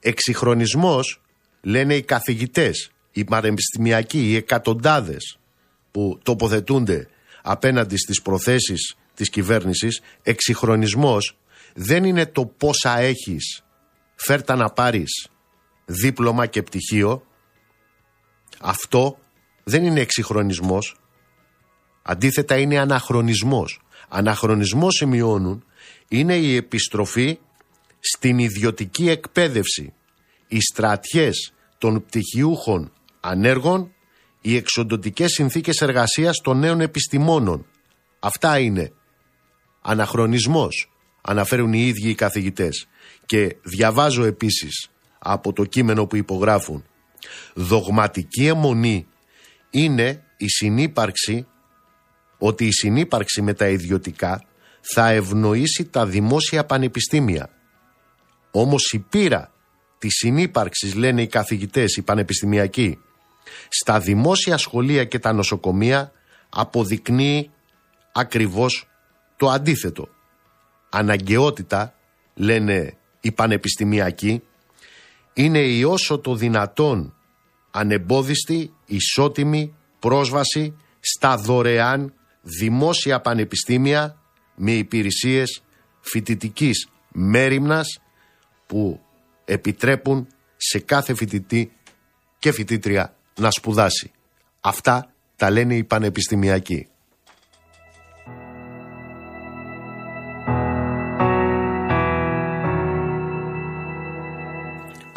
Εξυγχρονισμός 0.00 1.20
λένε 1.60 1.94
οι 1.94 2.02
καθηγητές, 2.02 2.90
οι 3.12 3.24
πανεπιστημιακοί, 3.24 4.30
οι 4.30 4.36
εκατοντάδες 4.36 5.38
που 5.90 6.18
τοποθετούνται 6.22 7.08
απέναντι 7.42 7.96
στις 7.96 8.22
προθέσεις 8.22 8.96
της 9.14 9.30
κυβέρνησης, 9.30 10.00
εξυγχρονισμός 10.22 11.36
δεν 11.74 12.04
είναι 12.04 12.26
το 12.26 12.46
πόσα 12.46 12.98
έχεις, 12.98 13.64
φέρτα 14.14 14.56
να 14.56 14.70
πάρεις 14.70 15.28
δίπλωμα 15.84 16.46
και 16.46 16.62
πτυχίο. 16.62 17.22
Αυτό 18.60 19.18
δεν 19.64 19.84
είναι 19.84 20.00
εξυγχρονισμός, 20.00 20.96
Αντίθετα 22.06 22.58
είναι 22.58 22.78
αναχρονισμός. 22.78 23.80
Αναχρονισμός 24.08 24.94
σημειώνουν 24.94 25.64
είναι 26.08 26.36
η 26.36 26.56
επιστροφή 26.56 27.38
στην 28.00 28.38
ιδιωτική 28.38 29.08
εκπαίδευση. 29.10 29.92
Οι 30.48 30.60
στρατιές 30.60 31.52
των 31.78 32.04
πτυχιούχων 32.04 32.92
ανέργων, 33.20 33.92
οι 34.40 34.56
εξοντοτικές 34.56 35.32
συνθήκες 35.32 35.80
εργασίας 35.80 36.40
των 36.42 36.58
νέων 36.58 36.80
επιστημόνων. 36.80 37.66
Αυτά 38.20 38.58
είναι. 38.58 38.92
Αναχρονισμός, 39.82 40.90
αναφέρουν 41.26 41.72
οι 41.72 41.86
ίδιοι 41.86 42.08
οι 42.08 42.14
καθηγητές. 42.14 42.86
Και 43.26 43.56
διαβάζω 43.62 44.24
επίσης 44.24 44.88
από 45.18 45.52
το 45.52 45.64
κείμενο 45.64 46.06
που 46.06 46.16
υπογράφουν. 46.16 46.84
Δογματική 47.54 48.46
αιμονή 48.46 49.06
είναι 49.70 50.24
η 50.36 50.48
συνύπαρξη 50.48 51.46
ότι 52.38 52.66
η 52.66 52.72
συνύπαρξη 52.72 53.42
με 53.42 53.54
τα 53.54 53.68
ιδιωτικά 53.68 54.44
θα 54.80 55.08
ευνοήσει 55.08 55.84
τα 55.84 56.06
δημόσια 56.06 56.64
πανεπιστήμια. 56.64 57.50
Όμως 58.50 58.92
η 58.92 58.98
πείρα 58.98 59.52
της 59.98 60.14
συνύπαρξης, 60.14 60.94
λένε 60.94 61.22
οι 61.22 61.26
καθηγητές, 61.26 61.96
οι 61.96 62.02
πανεπιστημιακοί, 62.02 62.98
στα 63.68 63.98
δημόσια 63.98 64.56
σχολεία 64.56 65.04
και 65.04 65.18
τα 65.18 65.32
νοσοκομεία 65.32 66.12
αποδεικνύει 66.48 67.50
ακριβώς 68.12 68.88
το 69.36 69.48
αντίθετο. 69.48 70.08
Αναγκαιότητα, 70.96 71.94
λένε 72.34 72.96
οι 73.20 73.32
πανεπιστημιακοί, 73.32 74.42
είναι 75.32 75.58
η 75.58 75.84
όσο 75.84 76.18
το 76.18 76.34
δυνατόν 76.34 77.14
ανεμπόδιστη, 77.70 78.74
ισότιμη 78.86 79.74
πρόσβαση 79.98 80.76
στα 81.00 81.36
δωρεάν 81.36 82.14
δημόσια 82.42 83.20
πανεπιστήμια 83.20 84.18
με 84.54 84.72
υπηρεσίες 84.72 85.62
φοιτητικής 86.00 86.88
μέρημνας 87.12 88.00
που 88.66 89.00
επιτρέπουν 89.44 90.26
σε 90.56 90.78
κάθε 90.78 91.14
φοιτητή 91.14 91.72
και 92.38 92.52
φοιτήτρια 92.52 93.16
να 93.40 93.50
σπουδάσει. 93.50 94.10
Αυτά 94.60 95.12
τα 95.36 95.50
λένε 95.50 95.76
οι 95.76 95.84
πανεπιστημιακοί. 95.84 96.88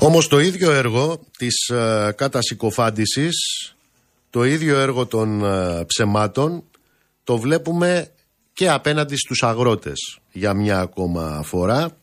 Όμως 0.08 0.28
το 0.28 0.40
ίδιο 0.40 0.72
έργο 0.72 1.20
της 1.38 1.70
ε, 1.70 2.14
κατασυκοφάντησης, 2.16 3.36
το 4.30 4.44
ίδιο 4.44 4.78
έργο 4.80 5.06
των 5.06 5.46
ε, 5.46 5.84
ψεμάτων 5.86 6.64
το 7.24 7.38
βλέπουμε 7.38 8.12
και 8.54 8.70
απέναντι 8.70 9.16
στους 9.16 9.44
αγρότες 9.44 10.20
για 10.32 10.54
μια 10.54 10.80
ακόμα 10.80 11.42
φορά. 11.44 11.98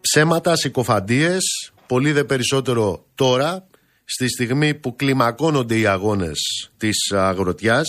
Ψέματα, 0.00 0.56
συκοφαντίες, 0.56 1.72
πολύ 1.86 2.12
δε 2.12 2.24
περισσότερο 2.24 3.04
τώρα, 3.14 3.66
στη 4.04 4.28
στιγμή 4.28 4.74
που 4.74 4.96
κλιμακώνονται 4.96 5.78
οι 5.78 5.86
αγώνες 5.86 6.70
της 6.76 7.12
αγροτιάς, 7.12 7.86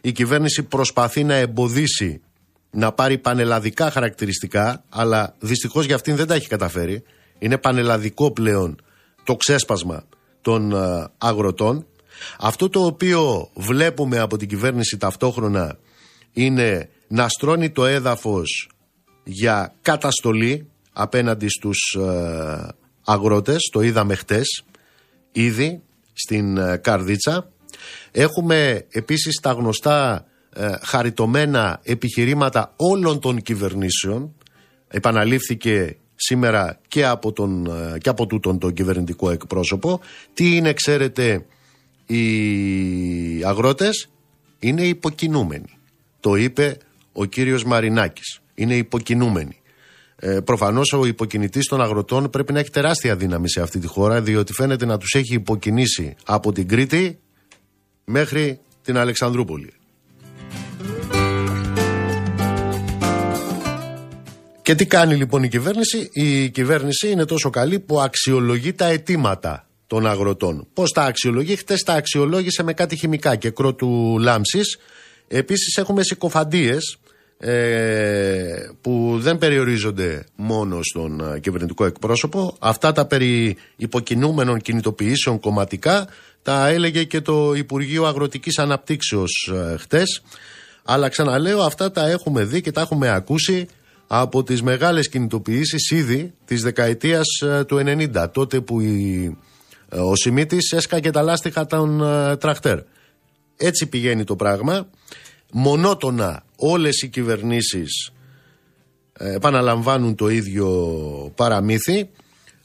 η 0.00 0.12
κυβέρνηση 0.12 0.62
προσπαθεί 0.62 1.24
να 1.24 1.34
εμποδίσει 1.34 2.20
να 2.70 2.92
πάρει 2.92 3.18
πανελλαδικά 3.18 3.90
χαρακτηριστικά, 3.90 4.84
αλλά 4.88 5.36
δυστυχώς 5.38 5.84
για 5.84 5.94
αυτήν 5.94 6.16
δεν 6.16 6.26
τα 6.26 6.34
έχει 6.34 6.48
καταφέρει. 6.48 7.02
Είναι 7.40 7.58
πανελλαδικό 7.58 8.32
πλέον 8.32 8.82
το 9.24 9.36
ξέσπασμα 9.36 10.04
των 10.40 10.72
ε, 10.72 11.06
αγροτών 11.18 11.86
αυτό 12.38 12.68
το 12.68 12.84
οποίο 12.84 13.50
βλέπουμε 13.54 14.18
από 14.18 14.36
την 14.36 14.48
κυβέρνηση 14.48 14.96
ταυτόχρονα 14.96 15.78
είναι 16.32 16.88
να 17.08 17.28
στρώνει 17.28 17.70
το 17.70 17.86
έδαφος 17.86 18.70
για 19.24 19.74
καταστολή 19.82 20.70
απέναντι 20.92 21.48
στους 21.48 21.96
ε, 21.98 22.68
αγρότες, 23.04 23.68
το 23.72 23.80
είδαμε 23.80 24.14
χτες 24.14 24.64
ήδη 25.32 25.82
στην 26.12 26.56
ε, 26.56 26.76
Καρδίτσα. 26.76 27.50
Έχουμε 28.10 28.86
επίσης 28.90 29.40
τα 29.40 29.52
γνωστά 29.52 30.26
ε, 30.54 30.72
χαριτωμένα 30.82 31.80
επιχειρήματα 31.82 32.72
όλων 32.76 33.20
των 33.20 33.42
κυβερνήσεων. 33.42 34.34
Επαναλήφθηκε 34.88 35.96
σήμερα 36.22 36.80
και 36.88 37.06
από, 37.06 37.32
τον, 37.32 37.66
ε, 37.66 37.98
και 37.98 38.08
από 38.08 38.26
τούτον 38.26 38.58
τον 38.58 38.72
κυβερνητικό 38.72 39.30
εκπρόσωπο. 39.30 40.00
Τι 40.34 40.56
είναι 40.56 40.72
ξέρετε 40.72 41.46
οι 42.06 42.24
αγρότες; 43.44 44.10
Είναι 44.58 44.82
υποκινούμενοι. 44.82 45.78
Το 46.20 46.34
είπε 46.34 46.76
ο 47.12 47.24
κύριος 47.24 47.64
Μαρινάκης. 47.64 48.40
Είναι 48.54 48.76
υποκινούμενοι. 48.76 49.60
Ε, 50.16 50.40
Προφανώς 50.40 50.92
ο 50.92 51.04
υποκινητής 51.06 51.66
των 51.66 51.80
αγροτών 51.80 52.30
πρέπει 52.30 52.52
να 52.52 52.58
έχει 52.58 52.70
τεράστια 52.70 53.16
δύναμη 53.16 53.50
σε 53.50 53.60
αυτή 53.60 53.78
τη 53.78 53.86
χώρα, 53.86 54.20
διότι 54.20 54.52
φαίνεται 54.52 54.86
να 54.86 54.98
τους 54.98 55.14
έχει 55.14 55.34
υποκινήσει 55.34 56.16
από 56.24 56.52
την 56.52 56.68
Κρήτη 56.68 57.18
μέχρι 58.04 58.60
την 58.82 58.96
Αλεξανδρούπολη. 58.96 59.72
Και 64.62 64.74
τι 64.74 64.86
κάνει 64.86 65.14
λοιπόν 65.14 65.42
η 65.42 65.48
κυβέρνηση; 65.48 66.10
Η 66.12 66.50
κυβέρνηση 66.50 67.10
είναι 67.10 67.24
τόσο 67.24 67.50
καλή 67.50 67.78
που 67.78 68.00
αξιολογεί 68.00 68.72
τα 68.72 68.86
αιτήματα 68.86 69.68
των 69.86 70.06
αγροτών. 70.06 70.66
Πώς 70.74 70.92
τα 70.92 71.02
αξιολογεί, 71.02 71.56
χτε 71.56 71.76
τα 71.84 71.92
αξιολόγησε 71.92 72.62
με 72.62 72.72
κάτι 72.72 72.96
χημικά 72.96 73.36
και 73.36 73.50
κρότου 73.50 74.16
λάμψης. 74.20 74.78
Επίσης 75.28 75.76
έχουμε 75.76 76.02
συκοφαντίες 76.02 76.98
ε, 77.38 78.68
που 78.80 79.16
δεν 79.20 79.38
περιορίζονται 79.38 80.24
μόνο 80.36 80.82
στον 80.82 81.34
ε, 81.34 81.38
κυβερνητικό 81.38 81.84
εκπρόσωπο. 81.84 82.56
Αυτά 82.58 82.92
τα 82.92 83.06
περί 83.06 83.56
υποκινούμενων 83.76 84.60
κινητοποιήσεων 84.60 85.40
κομματικά 85.40 86.08
τα 86.42 86.68
έλεγε 86.68 87.04
και 87.04 87.20
το 87.20 87.52
Υπουργείο 87.54 88.04
Αγροτικής 88.04 88.58
Αναπτύξεως 88.58 89.52
ε, 89.54 89.76
χτες. 89.78 90.22
Αλλά 90.84 91.08
ξαναλέω 91.08 91.60
αυτά 91.60 91.90
τα 91.90 92.08
έχουμε 92.08 92.44
δει 92.44 92.60
και 92.60 92.72
τα 92.72 92.80
έχουμε 92.80 93.08
ακούσει 93.08 93.66
από 94.12 94.42
τις 94.42 94.62
μεγάλες 94.62 95.08
κινητοποιήσεις 95.08 95.90
ήδη 95.90 96.34
της 96.44 96.62
δεκαετίας 96.62 97.26
ε, 97.42 97.64
του 97.64 97.82
90 97.86 98.26
τότε 98.32 98.60
που 98.60 98.80
η, 98.80 99.36
ε, 99.88 99.98
ο 99.98 100.16
Σιμίτης 100.16 100.72
έσκαγε 100.72 101.10
τα 101.10 101.22
λάστιχα 101.22 101.66
των 101.66 101.98
τραχτέρ. 102.38 102.78
Έτσι 103.56 103.86
πηγαίνει 103.86 104.24
το 104.24 104.36
πράγμα. 104.36 104.88
Μονότονα 105.52 106.44
όλες 106.56 107.02
οι 107.02 107.08
κυβερνήσεις 107.08 108.10
επαναλαμβάνουν 109.12 110.14
το 110.14 110.28
ίδιο 110.28 110.68
παραμύθι 111.34 112.10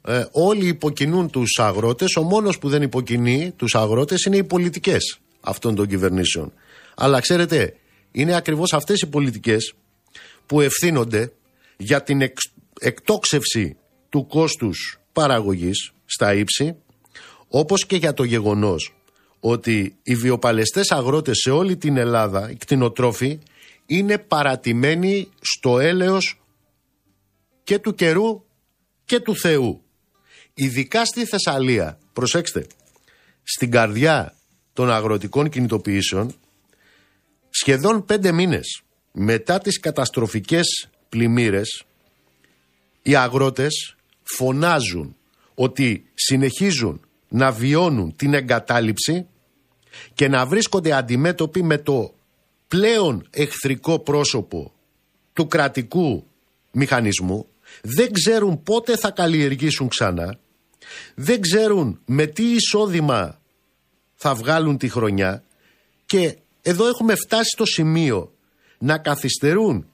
ε, 0.07 0.25
όλοι 0.31 0.67
υποκινούν 0.67 1.29
τους 1.29 1.59
αγρότες, 1.59 2.15
ο 2.15 2.21
μόνος 2.21 2.57
που 2.57 2.69
δεν 2.69 2.81
υποκινεί 2.81 3.53
τους 3.55 3.75
αγρότες 3.75 4.23
είναι 4.23 4.37
οι 4.37 4.43
πολιτικές 4.43 5.19
αυτών 5.41 5.75
των 5.75 5.87
κυβερνήσεων. 5.87 6.53
Αλλά 6.95 7.19
ξέρετε, 7.19 7.75
είναι 8.11 8.35
ακριβώς 8.35 8.73
αυτές 8.73 9.01
οι 9.01 9.07
πολιτικές 9.07 9.73
που 10.45 10.61
ευθύνονται 10.61 11.31
για 11.77 12.03
την 12.03 12.21
εκτόξευση 12.79 13.77
του 14.09 14.27
κόστους 14.27 14.99
παραγωγής 15.13 15.91
στα 16.05 16.33
ύψη, 16.33 16.75
όπως 17.47 17.85
και 17.85 17.95
για 17.95 18.13
το 18.13 18.23
γεγονός 18.23 18.95
ότι 19.39 19.95
οι 20.03 20.15
βιοπαλαιστές 20.15 20.91
αγρότες 20.91 21.37
σε 21.37 21.51
όλη 21.51 21.77
την 21.77 21.97
Ελλάδα, 21.97 22.49
οι 22.49 22.55
κτηνοτρόφοι, 22.55 23.39
είναι 23.85 24.17
παρατημένοι 24.17 25.29
στο 25.41 25.79
έλεος 25.79 26.41
και 27.63 27.79
του 27.79 27.93
καιρού 27.93 28.43
και 29.05 29.19
του 29.19 29.35
Θεού. 29.35 29.81
Ειδικά 30.53 31.05
στη 31.05 31.25
Θεσσαλία, 31.25 31.99
προσέξτε, 32.13 32.67
στην 33.43 33.71
καρδιά 33.71 34.35
των 34.73 34.91
αγροτικών 34.91 35.49
κινητοποιήσεων, 35.49 36.35
σχεδόν 37.49 38.05
πέντε 38.05 38.31
μήνες 38.31 38.84
μετά 39.17 39.59
τις 39.59 39.79
καταστροφικές 39.79 40.89
πλημμύρες, 41.09 41.83
οι 43.01 43.15
αγρότες 43.15 43.95
φωνάζουν 44.23 45.15
ότι 45.55 46.05
συνεχίζουν 46.13 47.01
να 47.27 47.51
βιώνουν 47.51 48.15
την 48.15 48.33
εγκατάλειψη 48.33 49.27
και 50.13 50.27
να 50.27 50.45
βρίσκονται 50.45 50.93
αντιμέτωποι 50.93 51.63
με 51.63 51.77
το 51.77 52.13
πλέον 52.67 53.27
εχθρικό 53.29 53.99
πρόσωπο 53.99 54.73
του 55.33 55.47
κρατικού 55.47 56.27
μηχανισμού, 56.71 57.47
δεν 57.81 58.11
ξέρουν 58.11 58.63
πότε 58.63 58.97
θα 58.97 59.11
καλλιεργήσουν 59.11 59.87
ξανά. 59.87 60.39
Δεν 61.15 61.41
ξέρουν 61.41 61.99
με 62.05 62.25
τι 62.25 62.43
εισόδημα 62.43 63.41
θα 64.15 64.35
βγάλουν 64.35 64.77
τη 64.77 64.89
χρονιά. 64.89 65.43
Και 66.05 66.37
εδώ 66.61 66.87
έχουμε 66.87 67.15
φτάσει 67.15 67.49
στο 67.49 67.65
σημείο 67.65 68.34
να 68.77 68.97
καθυστερούν 68.97 69.87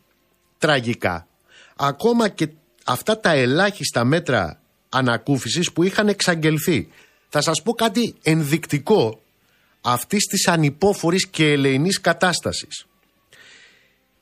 τραγικά 0.58 1.28
ακόμα 1.76 2.30
και 2.30 2.50
αυτά 2.86 3.20
τα 3.20 3.32
ελάχιστα 3.32 4.04
μέτρα 4.04 4.62
ανακούφισης 4.90 5.72
που 5.72 5.84
είχαν 5.84 6.08
εξαγγελθεί. 6.08 6.88
Θα 7.30 7.42
σας 7.42 7.62
πω 7.62 7.74
κάτι 7.74 8.16
ενδεικτικό 8.22 9.22
αυτής 9.82 10.26
της 10.26 10.48
ανυπόφορης 10.48 11.28
και 11.28 11.52
ελεηνής 11.52 12.02
κατάστασης. 12.02 12.86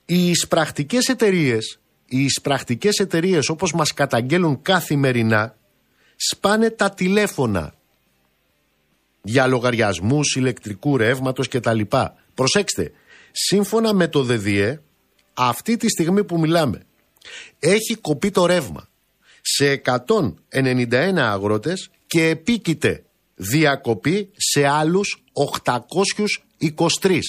Οι 0.05 0.29
εισπρακτικές 0.29 1.07
εταιρείες, 1.07 1.79
οι 2.05 2.23
εισπρακτικές 2.23 2.97
εταιρείες 2.97 3.49
όπως 3.49 3.73
μας 3.73 3.93
καταγγέλουν 3.93 4.61
καθημερινά 4.61 5.55
σπάνε 6.15 6.69
τα 6.69 6.89
τηλέφωνα 6.89 7.73
για 9.21 9.47
λογαριασμούς 9.47 10.35
ηλεκτρικού 10.35 10.97
ρεύματος 10.97 11.47
κτλ. 11.47 11.81
Προσέξτε, 12.33 12.91
σύμφωνα 13.31 13.93
με 13.93 14.07
το 14.07 14.23
ΔΔΕ, 14.23 14.81
αυτή 15.33 15.77
τη 15.77 15.89
στιγμή 15.89 16.23
που 16.23 16.39
μιλάμε, 16.39 16.85
έχει 17.59 17.95
κοπεί 17.95 18.31
το 18.31 18.45
ρεύμα 18.45 18.89
σε 19.41 19.81
191 19.85 21.17
αγρότες 21.17 21.89
και 22.07 22.27
επίκειται 22.27 23.03
διακοπή 23.35 24.29
σε 24.35 24.67
άλλους 24.67 25.23
823. 27.01 27.19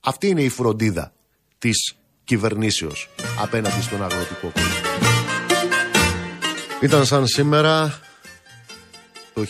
Αυτή 0.00 0.28
είναι 0.28 0.42
η 0.42 0.48
φροντίδα 0.48 1.12
της 1.58 1.94
κυβερνήσεως 2.24 3.08
απέναντι 3.38 3.82
στον 3.82 4.04
αγροτικό 4.04 4.50
κόσμο. 4.54 4.70
Ήταν 6.80 7.06
σαν 7.06 7.26
σήμερα 7.26 8.00
το 9.34 9.46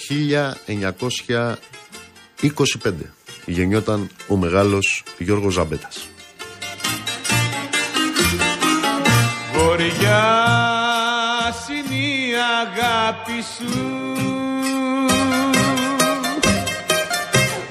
1925. 2.42 2.92
Γεννιόταν 3.44 4.08
ο 4.28 4.36
μεγάλος 4.36 5.02
Γιώργος 5.18 5.52
Ζαμπέτας. 5.52 6.08
Βορειά 9.54 10.52
είναι 11.70 11.94
η 11.94 12.32
αγάπη 12.62 13.42
σου. 13.56 13.72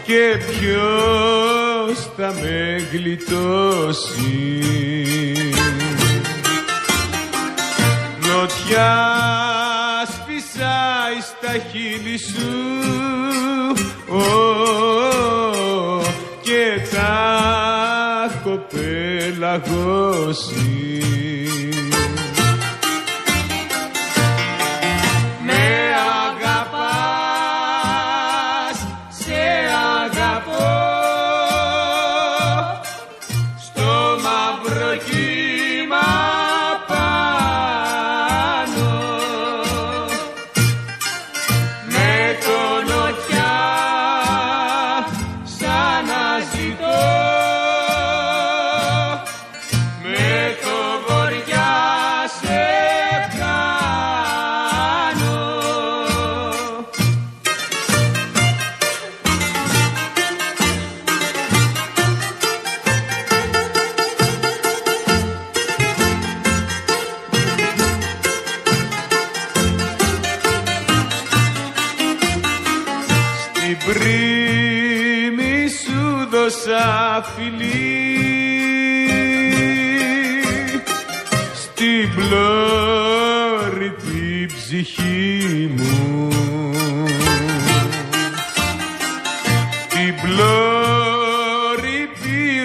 Και 0.03 0.37
ποιος 0.37 2.09
θα 2.17 2.33
με 2.41 2.87
γλιτώσει. 2.91 4.21
Νοτιά 8.19 8.93
σφυσάει 10.05 11.19
στα 11.21 11.53
χείλη 11.71 12.17
σου. 12.17 12.49
Και 14.07 15.50
πέλαγος 18.69 20.51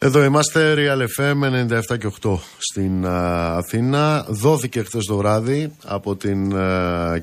Εδώ 0.05 0.25
είμαστε, 0.25 0.75
Real 0.77 1.21
FM 1.21 1.69
97 1.91 1.99
και 1.99 2.11
8 2.23 2.39
στην 2.59 3.07
Αθήνα. 3.07 4.27
Δόθηκε 4.29 4.83
χθες 4.83 5.05
το 5.05 5.17
βράδυ 5.17 5.73
από 5.85 6.17
την 6.17 6.55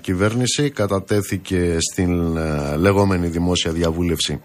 κυβέρνηση, 0.02 0.70
κατατέθηκε 0.70 1.78
στην 1.80 2.38
λεγόμενη 2.78 3.28
δημόσια 3.28 3.72
διαβούλευση 3.72 4.41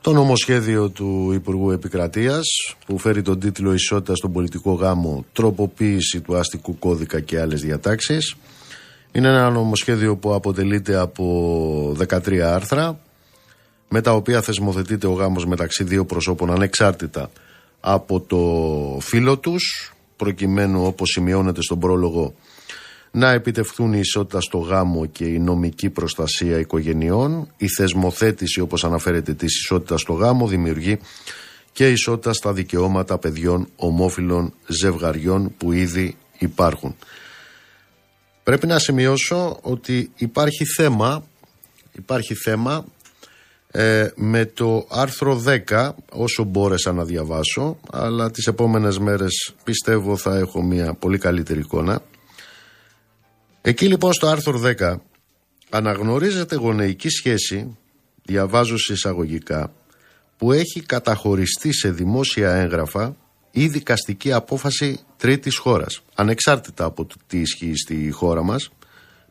το 0.00 0.12
νομοσχέδιο 0.12 0.88
του 0.88 1.30
Υπουργού 1.34 1.70
Επικρατείας 1.70 2.46
που 2.86 2.98
φέρει 2.98 3.22
τον 3.22 3.40
τίτλο 3.40 3.72
Ισότητα 3.72 4.14
στον 4.14 4.32
πολιτικό 4.32 4.72
γάμο, 4.72 5.24
τροποποίηση 5.32 6.20
του 6.20 6.36
αστικού 6.36 6.78
κώδικα 6.78 7.20
και 7.20 7.40
άλλες 7.40 7.60
διατάξεις. 7.60 8.36
Είναι 9.12 9.28
ένα 9.28 9.50
νομοσχέδιο 9.50 10.16
που 10.16 10.34
αποτελείται 10.34 10.96
από 10.96 11.96
13 12.08 12.38
άρθρα 12.38 13.00
με 13.92 14.00
τα 14.00 14.12
οποία 14.12 14.42
θεσμοθετείται 14.42 15.06
ο 15.06 15.12
γάμος 15.12 15.46
μεταξύ 15.46 15.84
δύο 15.84 16.04
προσώπων 16.04 16.50
ανεξάρτητα 16.50 17.30
από 17.80 18.20
το 18.20 18.38
φύλλο 19.00 19.38
τους 19.38 19.94
προκειμένου 20.16 20.84
όπως 20.84 21.10
σημειώνεται 21.10 21.62
στον 21.62 21.78
πρόλογο 21.78 22.34
να 23.10 23.30
επιτευχθούν 23.30 23.92
η 23.92 23.98
ισότητα 24.02 24.40
στο 24.40 24.58
γάμο 24.58 25.06
και 25.06 25.24
η 25.24 25.38
νομική 25.38 25.90
προστασία 25.90 26.58
οικογενειών. 26.58 27.52
Η 27.56 27.68
θεσμοθέτηση 27.68 28.60
όπως 28.60 28.84
αναφέρεται 28.84 29.34
της 29.34 29.56
ισότητας 29.56 30.00
στο 30.00 30.12
γάμο 30.12 30.46
δημιουργεί 30.46 30.98
και 31.72 31.90
ισότητα 31.90 32.32
στα 32.32 32.52
δικαιώματα 32.52 33.18
παιδιών 33.18 33.68
ομόφυλων 33.76 34.52
ζευγαριών 34.66 35.54
που 35.56 35.72
ήδη 35.72 36.16
υπάρχουν. 36.38 36.96
Πρέπει 38.42 38.66
να 38.66 38.78
σημειώσω 38.78 39.58
ότι 39.62 40.10
υπάρχει 40.16 40.64
θέμα, 40.64 41.24
υπάρχει 41.92 42.34
θέμα 42.34 42.84
ε, 43.72 44.08
με 44.14 44.44
το 44.44 44.86
άρθρο 44.90 45.42
10 45.68 45.90
όσο 46.12 46.44
μπόρεσα 46.44 46.92
να 46.92 47.04
διαβάσω 47.04 47.78
αλλά 47.90 48.30
τις 48.30 48.46
επόμενες 48.46 48.98
μέρες 48.98 49.54
πιστεύω 49.64 50.16
θα 50.16 50.36
έχω 50.36 50.62
μια 50.62 50.94
πολύ 50.94 51.18
καλύτερη 51.18 51.60
εικόνα 51.60 52.02
Εκεί 53.62 53.86
λοιπόν 53.86 54.12
στο 54.12 54.26
άρθρο 54.26 54.60
10 54.78 54.96
αναγνωρίζεται 55.70 56.56
γονεϊκή 56.56 57.08
σχέση, 57.08 57.76
διαβάζω 58.22 58.74
εισαγωγικά, 58.90 59.72
που 60.36 60.52
έχει 60.52 60.80
καταχωριστεί 60.80 61.72
σε 61.72 61.90
δημόσια 61.90 62.50
έγγραφα 62.50 63.16
ή 63.50 63.66
δικαστική 63.66 64.32
απόφαση 64.32 65.00
τρίτης 65.16 65.56
χώρας, 65.56 66.02
ανεξάρτητα 66.14 66.84
από 66.84 67.04
το 67.04 67.14
τι 67.26 67.38
ισχύει 67.38 67.76
στη 67.76 68.10
χώρα 68.10 68.42
μας, 68.42 68.70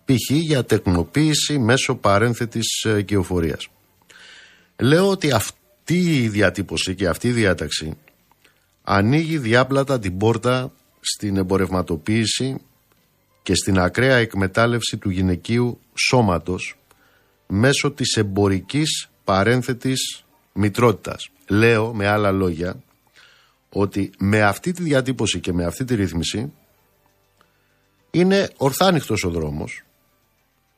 π.χ. 0.06 0.32
για 0.32 0.66
τεκνοποίηση 0.66 1.58
μέσω 1.58 1.96
παρένθετης 1.96 2.84
ε, 2.84 3.02
κυοφορίας. 3.02 3.68
Λέω 4.80 5.10
ότι 5.10 5.32
αυτή 5.32 6.24
η 6.24 6.30
διατύπωση 6.30 6.96
και 6.96 7.08
αυτή 7.08 7.28
η 7.28 7.32
διάταξη 7.32 7.98
ανοίγει 8.84 9.38
διάπλατα 9.38 10.00
την 10.00 10.18
πόρτα 10.18 10.72
στην 11.00 11.38
εμπορευματοποίηση 11.38 12.58
και 13.44 13.56
στην 13.56 13.80
ακραία 13.80 14.16
εκμετάλλευση 14.16 14.98
του 14.98 15.10
γυναικείου 15.10 15.80
σώματος 15.94 16.78
μέσω 17.48 17.92
της 17.92 18.16
εμπορικής 18.16 19.10
παρένθετης 19.24 20.26
μητρότητας. 20.54 21.30
Λέω 21.48 21.94
με 21.94 22.08
άλλα 22.08 22.32
λόγια 22.32 22.84
ότι 23.70 24.12
με 24.18 24.42
αυτή 24.42 24.72
τη 24.72 24.84
διατύπωση 24.84 25.40
και 25.40 25.54
με 25.54 25.66
αυτή 25.66 25.84
τη 25.84 25.96
ρύθμιση 25.96 26.54
είναι 28.12 28.50
ορθάνυχτος 28.58 29.24
ο 29.24 29.30
δρόμος 29.30 29.84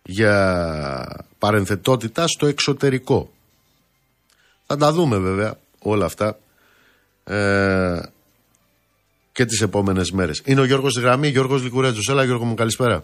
για 0.04 1.26
παρενθετότητα 1.38 2.28
στο 2.28 2.46
εξωτερικό. 2.46 3.32
Θα 4.71 4.77
τα 4.84 4.89
δούμε 4.97 5.17
βέβαια 5.27 5.51
όλα 5.91 6.05
αυτά 6.12 6.27
ε, 7.36 7.99
και 9.36 9.43
τις 9.49 9.60
επόμενες 9.67 10.07
μέρες. 10.17 10.38
Είναι 10.49 10.62
ο 10.63 10.67
Γιώργος 10.69 10.95
Γραμμή, 11.03 11.27
Γιώργος 11.36 11.60
Λικουρέτζος. 11.65 12.07
Έλα, 12.12 12.23
Γιώργο 12.27 12.45
μου, 12.49 12.55
καλησπέρα. 12.62 12.97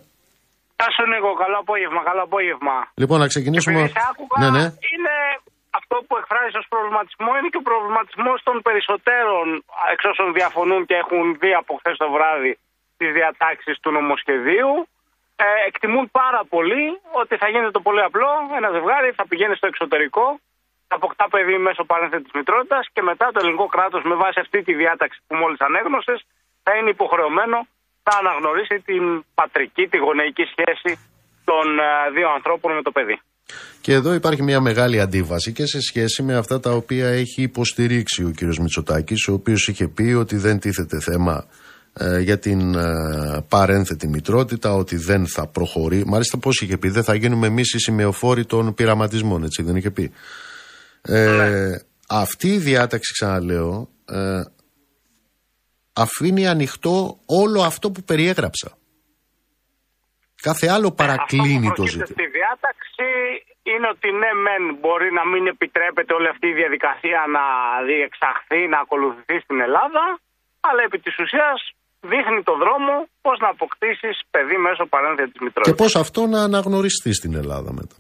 Γεια 0.78 0.90
σου, 0.96 1.04
Νίκο. 1.12 1.30
Καλό 1.44 1.58
απόγευμα, 1.64 2.02
καλό 2.10 2.22
απόγευμα. 2.30 2.76
Λοιπόν, 3.02 3.18
να 3.24 3.28
ξεκινήσουμε. 3.34 3.80
Επειδή 3.80 4.02
άκουγα, 4.12 4.36
ναι, 4.42 4.50
ναι. 4.58 4.66
Είναι 4.92 5.16
αυτό 5.80 5.96
που 6.08 6.14
εκφράζεις 6.22 6.56
ως 6.62 6.68
προβληματισμό 6.74 7.32
είναι 7.38 7.50
και 7.54 7.62
ο 7.64 7.66
προβληματισμός 7.70 8.38
των 8.48 8.56
περισσότερων 8.68 9.46
εξ 9.94 10.02
όσων 10.12 10.28
διαφωνούν 10.40 10.82
και 10.90 10.96
έχουν 11.04 11.24
δει 11.42 11.52
από 11.62 11.72
χθες 11.80 11.96
το 12.04 12.08
βράδυ 12.16 12.54
τις 13.00 13.10
διατάξεις 13.18 13.76
του 13.82 13.90
νομοσχεδίου. 13.98 14.72
Ε, 15.46 15.48
εκτιμούν 15.70 16.06
πάρα 16.22 16.42
πολύ 16.54 16.86
ότι 17.22 17.34
θα 17.42 17.48
γίνεται 17.52 17.74
το 17.78 17.84
πολύ 17.88 18.02
απλό. 18.10 18.32
Ένα 18.60 18.70
ζευγάρι 18.76 19.10
θα 19.20 19.24
πηγαίνει 19.30 19.56
στο 19.60 19.68
εξωτερικό 19.72 20.26
αποκτά 20.98 21.26
παιδί 21.34 21.58
μέσω 21.68 21.84
παρένθετη 21.92 22.30
μητρότητας 22.40 22.84
και 22.94 23.02
μετά 23.10 23.26
το 23.34 23.40
ελληνικό 23.42 23.68
κράτος 23.76 24.02
με 24.10 24.16
βάση 24.24 24.38
αυτή 24.46 24.60
τη 24.68 24.74
διάταξη 24.82 25.20
που 25.28 25.36
μόλις 25.42 25.60
ανέγνωσες 25.68 26.20
θα 26.66 26.72
είναι 26.78 26.90
υποχρεωμένο 26.98 27.58
να 28.08 28.14
αναγνωρίσει 28.22 28.78
την 28.90 29.04
πατρική, 29.40 29.84
τη 29.92 29.98
γονεϊκή 30.06 30.46
σχέση 30.54 30.92
των 31.50 31.66
ε, 31.80 31.90
δύο 32.16 32.30
ανθρώπων 32.38 32.70
με 32.78 32.82
το 32.88 32.92
παιδί. 32.92 33.18
Και 33.82 33.94
εδώ 33.94 34.14
υπάρχει 34.14 34.44
μια 34.44 34.62
μεγάλη 34.62 35.00
αντίβαση 35.00 35.52
και 35.54 35.66
σε 35.66 35.82
σχέση 35.82 36.24
με 36.24 36.36
αυτά 36.36 36.60
τα 36.60 36.72
οποία 36.72 37.08
έχει 37.08 37.42
υποστηρίξει 37.42 38.24
ο 38.24 38.32
κύριος 38.38 38.60
Μητσοτάκης, 38.60 39.28
ο 39.28 39.34
οποίος 39.34 39.68
είχε 39.68 39.88
πει 39.88 40.04
ότι 40.04 40.36
δεν 40.36 40.60
τίθεται 40.60 41.00
θέμα 41.00 41.46
ε, 41.94 42.20
για 42.20 42.40
την 42.40 42.76
ε, 42.76 43.46
παρένθετη 43.50 44.08
μητρότητα, 44.08 44.74
ότι 44.74 44.96
δεν 44.96 45.28
θα 45.28 45.48
προχωρεί. 45.48 46.04
Μάλιστα 46.06 46.38
πώς 46.38 46.62
είχε 46.62 46.78
πει, 46.78 46.90
δεν 46.90 47.04
θα 47.04 47.16
γίνουμε 47.16 47.48
εμείς 47.48 47.74
οι 47.74 47.80
σημεοφόροι 47.80 48.46
των 48.46 48.74
πειραματισμών, 48.74 49.44
έτσι 49.44 49.64
δεν 49.64 49.76
είχε 49.76 49.92
πει. 49.92 50.12
Ε, 51.08 51.82
Αυτή 52.10 52.48
η 52.48 52.58
διάταξη, 52.58 53.14
ξαναλέω, 53.14 53.88
ε, 54.10 54.42
αφήνει 55.94 56.48
ανοιχτό 56.48 57.18
όλο 57.26 57.62
αυτό 57.62 57.92
που 57.92 58.02
περιέγραψα. 58.04 58.70
Κάθε 60.42 60.68
άλλο 60.76 60.92
παρακλίνει 60.92 61.72
το 61.80 61.86
ζήτημα. 61.86 62.06
Στη 62.06 62.26
διάταξη 62.38 63.10
είναι 63.72 63.88
ότι 63.96 64.10
ναι, 64.22 64.32
μεν 64.46 64.64
μπορεί 64.82 65.10
να 65.20 65.24
μην 65.32 65.48
επιτρέπεται 65.54 66.14
όλη 66.18 66.28
αυτή 66.34 66.48
η 66.48 66.56
διαδικασία 66.62 67.20
να 67.36 67.46
διεξαχθεί, 67.90 68.62
να 68.74 68.80
ακολουθηθεί 68.80 69.38
στην 69.46 69.58
Ελλάδα, 69.68 70.04
αλλά 70.68 70.82
επί 70.88 71.00
της 71.00 71.16
ουσίας 71.24 71.58
δείχνει 72.12 72.42
το 72.50 72.54
δρόμο 72.64 72.94
πώς 73.22 73.38
να 73.44 73.50
αποκτήσεις 73.56 74.16
παιδί 74.34 74.58
μέσω 74.68 74.84
παρένθετης 74.94 75.40
μητρότητας. 75.46 75.76
Και 75.76 75.82
πώς 75.84 75.96
αυτό 76.04 76.22
να 76.34 76.40
αναγνωριστεί 76.48 77.12
στην 77.20 77.34
Ελλάδα 77.42 77.72
μετά. 77.80 77.96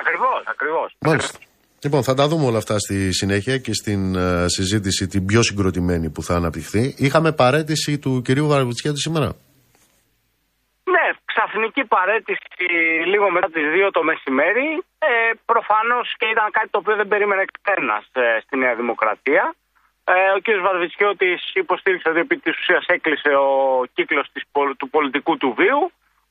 Ακριβώς, 0.00 0.40
ακριβώς. 0.54 0.88
Μάλιστα. 1.08 1.38
Λοιπόν, 1.84 2.02
θα 2.02 2.14
τα 2.14 2.28
δούμε 2.28 2.44
όλα 2.46 2.58
αυτά 2.58 2.78
στη 2.78 3.12
συνέχεια 3.12 3.58
και 3.58 3.72
στην 3.72 4.00
uh, 4.16 4.44
συζήτηση 4.46 5.06
την 5.06 5.26
πιο 5.26 5.42
συγκροτημένη 5.42 6.10
που 6.10 6.22
θα 6.22 6.34
αναπτυχθεί. 6.34 6.94
Είχαμε 6.98 7.32
παρέτηση 7.32 7.98
του 7.98 8.22
κυρίου 8.24 8.46
Βαρβουτσιάτη 8.46 9.00
σήμερα; 9.06 9.28
Ναι, 10.94 11.06
ξαφνική 11.24 11.84
παρέτηση 11.84 12.64
λίγο 13.12 13.30
μετά 13.30 13.48
τις 13.54 13.66
2 13.86 13.90
το 13.92 14.02
μεσημέρι. 14.02 14.68
Ε, 14.98 15.12
προφανώς 15.44 16.06
και 16.18 16.26
ήταν 16.34 16.46
κάτι 16.50 16.68
το 16.68 16.78
οποίο 16.78 16.96
δεν 16.96 17.08
περίμενε 17.08 17.44
κανένας 17.68 18.04
ε, 18.12 18.40
στη 18.44 18.54
Νέα 18.62 18.74
Δημοκρατία. 18.74 19.54
Ε, 20.04 20.12
ο 20.36 20.38
κ. 20.44 20.46
Βαρβιτσιώτης 20.66 21.40
υποστήριξε 21.54 22.08
ότι 22.08 22.20
επί 22.26 22.36
της 22.44 22.54
ουσίας 22.58 22.84
έκλεισε 22.86 23.32
ο 23.46 23.50
κύκλος 23.94 24.26
της, 24.32 24.42
του 24.78 24.88
πολιτικού 24.90 25.36
του 25.36 25.54
βίου, 25.58 25.82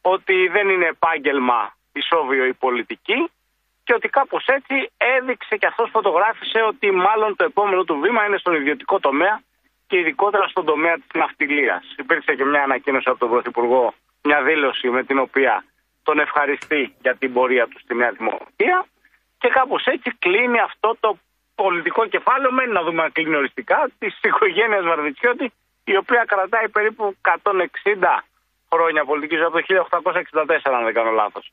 ότι 0.02 0.36
δεν 0.56 0.70
είναι 0.70 0.88
επάγγελμα 0.96 1.62
ισόβιο 1.92 2.46
η 2.46 2.54
πολιτική 2.54 3.20
και 3.89 3.95
ότι 3.95 4.10
κάπως 4.10 4.45
έτσι 4.45 4.75
έδειξε 4.97 5.56
και 5.58 5.65
αυτός 5.65 5.89
φωτογράφησε 5.91 6.60
ότι 6.71 6.91
μάλλον 6.91 7.36
το 7.36 7.43
επόμενο 7.43 7.84
του 7.84 7.99
βήμα 8.04 8.25
είναι 8.25 8.38
στον 8.38 8.54
ιδιωτικό 8.56 8.99
τομέα 8.99 9.41
και 9.88 9.97
ειδικότερα 9.99 10.47
στον 10.47 10.65
τομέα 10.65 10.95
της 10.95 11.13
ναυτιλίας. 11.13 11.84
Υπήρξε 11.97 12.36
και 12.36 12.45
μια 12.45 12.63
ανακοίνωση 12.63 13.10
από 13.10 13.19
τον 13.19 13.30
Πρωθυπουργό, 13.30 13.93
μια 14.23 14.41
δήλωση 14.43 14.89
με 14.89 15.04
την 15.04 15.19
οποία 15.19 15.63
τον 16.04 16.19
ευχαριστεί 16.19 16.93
για 17.02 17.15
την 17.15 17.34
πορεία 17.34 17.67
του 17.67 17.80
στη 17.80 17.95
Νέα 17.95 18.12
Δημοκρατία 18.12 18.86
και 19.38 19.47
κάπως 19.47 19.86
έτσι 19.86 20.10
κλείνει 20.19 20.60
αυτό 20.60 20.97
το 20.99 21.17
πολιτικό 21.56 22.06
κεφάλαιο, 22.08 22.52
μένει 22.52 22.71
να 22.71 22.84
δούμε 22.84 23.02
αν 23.04 23.12
κλείνει 23.12 23.36
οριστικά, 23.36 23.89
της 23.99 24.19
οικογένειας 24.21 24.84
Βαρβιτσιώτη, 24.84 25.52
η 25.84 25.95
οποία 25.97 26.23
κρατάει 26.28 26.69
περίπου 26.69 27.15
160 27.21 28.23
χρόνια 28.71 29.06
πολιτικής 29.06 29.41
από 29.41 29.52
το 29.52 29.62
1864, 29.62 30.73
αν 30.78 30.84
δεν 30.84 30.93
κάνω 30.93 31.12
λάθος. 31.12 31.52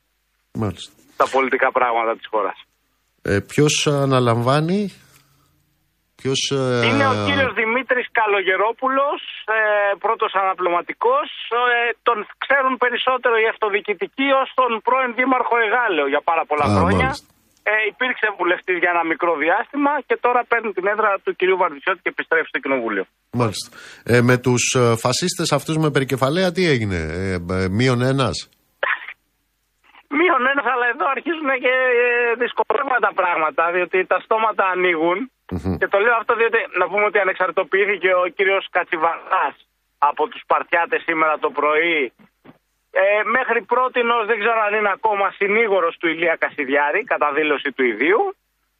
Μάλιστα 0.53 1.06
τα 1.17 1.25
πολιτικά 1.35 1.69
πράγματα 1.77 2.13
της 2.19 2.27
χώρας. 2.33 2.57
Ε, 3.21 3.39
ποιος 3.51 3.73
αναλαμβάνει, 4.05 4.81
ποιος... 6.19 6.39
Ε, 6.51 6.85
Είναι 6.89 7.07
ο 7.13 7.15
κύριος 7.27 7.51
Δημήτρης 7.61 8.07
Καλογερόπουλος, 8.19 9.19
ε, 9.57 9.59
πρώτος 10.05 10.31
αναπληρωματικός. 10.41 11.27
Ε, 11.75 11.89
τον 12.07 12.17
ξέρουν 12.43 12.73
περισσότερο 12.83 13.35
οι 13.41 13.47
αυτοδιοικητικοί 13.53 14.27
ως 14.41 14.47
τον 14.59 14.71
πρώην 14.85 15.11
Δήμαρχο 15.17 15.55
Εγάλεο 15.65 16.07
για 16.13 16.21
πάρα 16.29 16.43
πολλά 16.49 16.67
χρόνια. 16.77 17.09
Ε, 17.69 17.73
υπήρξε 17.93 18.27
βουλευτής 18.39 18.77
για 18.81 18.91
ένα 18.95 19.03
μικρό 19.11 19.33
διάστημα 19.43 19.91
και 20.07 20.17
τώρα 20.25 20.41
παίρνει 20.51 20.71
την 20.77 20.85
έδρα 20.93 21.11
του 21.23 21.31
κυρίου 21.39 21.57
Βαρδισιώτη 21.57 21.99
και 22.03 22.09
επιστρέφει 22.15 22.47
στο 22.47 22.59
κοινοβούλιο. 22.59 23.05
Μάλιστα. 23.31 23.67
Ε, 24.03 24.21
με 24.21 24.37
τους 24.37 24.63
ε, 24.77 24.95
φασίστες 25.03 25.51
αυτούς 25.51 25.77
με 25.77 25.89
περικεφαλαία 25.91 26.51
τι 26.51 26.63
έγινε, 26.73 26.95
ε, 26.95 27.33
ε, 27.33 27.69
μείον 27.69 28.01
ένας; 28.01 28.49
Μείον 30.09 30.47
ένα, 30.47 30.63
αλλά 30.73 30.87
εδώ 30.87 31.05
αρχίζουν 31.15 31.49
και 31.59 31.73
ε, 32.03 32.33
δυσκολεύουν 32.33 32.97
τα 32.99 33.13
πράγματα, 33.15 33.71
διότι 33.71 34.05
τα 34.05 34.19
στόματα 34.19 34.65
ανοίγουν 34.67 35.31
Και 35.79 35.87
το 35.87 35.99
λέω 35.99 36.15
αυτό 36.15 36.35
διότι 36.35 36.57
να 36.77 36.87
πούμε 36.87 37.05
ότι 37.05 37.19
ανεξαρτοποιήθηκε 37.19 38.13
ο 38.13 38.27
κύριος 38.35 38.67
Κατσιβανάς 38.69 39.55
από 39.97 40.27
τους 40.27 40.41
Παρτιάτες 40.47 41.01
σήμερα 41.01 41.39
το 41.39 41.49
πρωί. 41.49 42.13
Ε, 42.91 43.23
μέχρι 43.23 43.61
πρώτη 43.61 44.01
δεν 44.25 44.39
ξέρω 44.39 44.59
αν 44.61 44.73
είναι 44.73 44.91
ακόμα 44.93 45.31
συνήγορος 45.31 45.97
του 45.97 46.07
Ηλία 46.07 46.35
Κασιδιάρη, 46.35 47.03
κατά 47.03 47.31
δήλωση 47.31 47.71
του 47.71 47.83
ιδίου. 47.83 48.35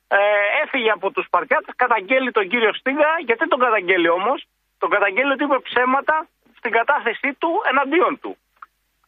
Ε, 0.07 0.17
έφυγε 0.63 0.91
από 0.91 1.11
τους 1.11 1.27
Παρτιάτες, 1.29 1.73
καταγγέλει 1.75 2.31
τον 2.31 2.47
κύριο 2.47 2.73
Στίγα. 2.73 3.11
Γιατί 3.25 3.47
τον 3.47 3.59
καταγγέλει 3.59 4.09
όμως, 4.09 4.45
τον 4.77 4.89
καταγγέλει 4.89 5.31
ότι 5.31 5.43
είπε 5.43 5.59
ψέματα 5.59 6.27
στην 6.57 6.71
κατάθεσή 6.71 7.33
του 7.33 7.49
εναντίον 7.69 8.19
του. 8.21 8.37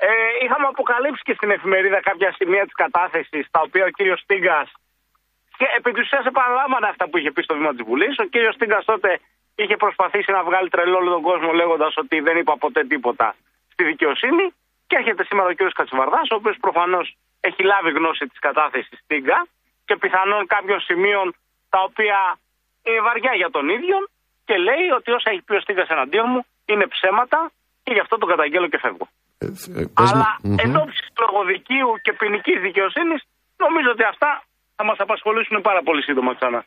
Ε, 0.01 0.07
είχαμε 0.43 0.67
αποκαλύψει 0.67 1.21
και 1.23 1.33
στην 1.33 1.51
εφημερίδα 1.51 1.99
κάποια 2.01 2.31
σημεία 2.37 2.63
της 2.63 2.73
κατάθεσης, 2.73 3.47
τα 3.51 3.61
οποία 3.61 3.85
ο 3.85 3.89
κύριος 3.89 4.19
Στίγκας. 4.19 4.71
Και 5.57 5.65
επί 5.77 5.91
της 5.91 6.01
ουσίας 6.03 6.25
επαναλάμβανε 6.25 6.87
αυτά 6.87 7.09
που 7.09 7.17
είχε 7.17 7.31
πει 7.31 7.41
στο 7.41 7.53
βήμα 7.55 7.71
της 7.75 7.83
Βουλής. 7.85 8.17
Ο 8.19 8.23
κύριος 8.23 8.53
Στίγκας 8.55 8.85
τότε 8.85 9.19
είχε 9.55 9.75
προσπαθήσει 9.77 10.31
να 10.31 10.43
βγάλει 10.43 10.69
τρελό 10.69 10.97
όλο 10.97 11.11
τον 11.11 11.21
κόσμο 11.21 11.51
λέγοντας 11.51 11.97
ότι 11.97 12.19
δεν 12.19 12.37
είπα 12.37 12.57
ποτέ 12.57 12.83
τίποτα 12.83 13.35
στη 13.71 13.83
δικαιοσύνη. 13.83 14.53
Και 14.87 14.95
έρχεται 14.95 15.23
σήμερα 15.23 15.47
ο 15.47 15.51
κύριος 15.51 15.73
Κατσιβαρδά, 15.73 16.21
ο 16.31 16.35
οποίος 16.35 16.57
προφανώς 16.59 17.17
έχει 17.39 17.63
λάβει 17.63 17.91
γνώση 17.91 18.27
της 18.27 18.39
κατάθεσης 18.39 18.99
Στίγκα 19.03 19.47
και 19.85 19.95
πιθανόν 19.95 20.47
κάποιων 20.47 20.79
σημείων 20.79 21.35
τα 21.69 21.79
οποία 21.81 22.39
είναι 22.83 23.01
βαριά 23.01 23.33
για 23.35 23.49
τον 23.49 23.69
ίδιο 23.69 23.97
και 24.45 24.57
λέει 24.57 24.89
ότι 24.97 25.11
όσα 25.11 25.29
έχει 25.29 25.41
πει 25.41 25.53
ο 25.55 25.59
Στίγκας 25.59 25.89
εναντίον 25.89 26.25
μου 26.29 26.45
είναι 26.65 26.87
ψέματα 26.87 27.51
και 27.83 27.93
γι' 27.93 27.99
αυτό 27.99 28.17
τον 28.17 28.29
καταγγέλω 28.29 28.67
και 28.67 28.77
φεύγω. 28.77 29.07
Ε, 29.43 29.45
ε, 29.79 29.85
Αλλά 29.93 30.27
εν 30.63 30.71
ώψη 30.83 31.03
λογοδικίου 31.23 31.89
και 32.03 32.11
ποινική 32.19 32.53
δικαιοσύνη, 32.67 33.15
νομίζω 33.63 33.89
ότι 33.95 34.03
αυτά 34.13 34.29
θα 34.77 34.83
μας 34.89 34.97
απασχολήσουν 35.05 35.61
πάρα 35.61 35.81
πολύ 35.87 36.01
σύντομα 36.07 36.31
ξανά. 36.39 36.61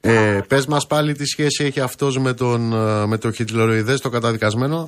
Ε, 0.00 0.40
Πες 0.48 0.64
μας 0.66 0.86
πάλι 0.92 1.10
τι 1.18 1.26
σχέση 1.34 1.64
έχει 1.64 1.80
αυτός 1.80 2.12
με, 2.24 2.32
τον, 2.34 2.60
ε, 2.72 3.06
με 3.06 3.16
το 3.18 3.32
Χιτλεροειδέ, 3.36 3.94
το 4.04 4.08
καταδικασμένο. 4.16 4.78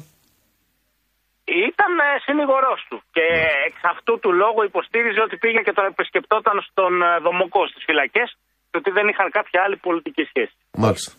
Ήταν 1.70 1.92
συνηγορός 2.26 2.80
του 2.88 3.02
και 3.16 3.26
εξ 3.66 3.76
αυτού 3.92 4.12
του 4.22 4.30
λόγου 4.42 4.62
υποστήριζε 4.70 5.20
ότι 5.26 5.36
πήγε 5.42 5.60
και 5.66 5.72
τον 5.72 5.84
επισκεπτόταν 5.92 6.56
στον 6.68 6.92
Δομοκό 7.24 7.62
στις 7.70 7.82
φυλακές 7.88 8.28
και 8.70 8.76
ότι 8.80 8.90
δεν 8.90 9.08
είχαν 9.08 9.28
κάποια 9.30 9.62
άλλη 9.64 9.76
πολιτική 9.76 10.22
σχέση. 10.30 10.54
Μάλιστα. 10.84 11.12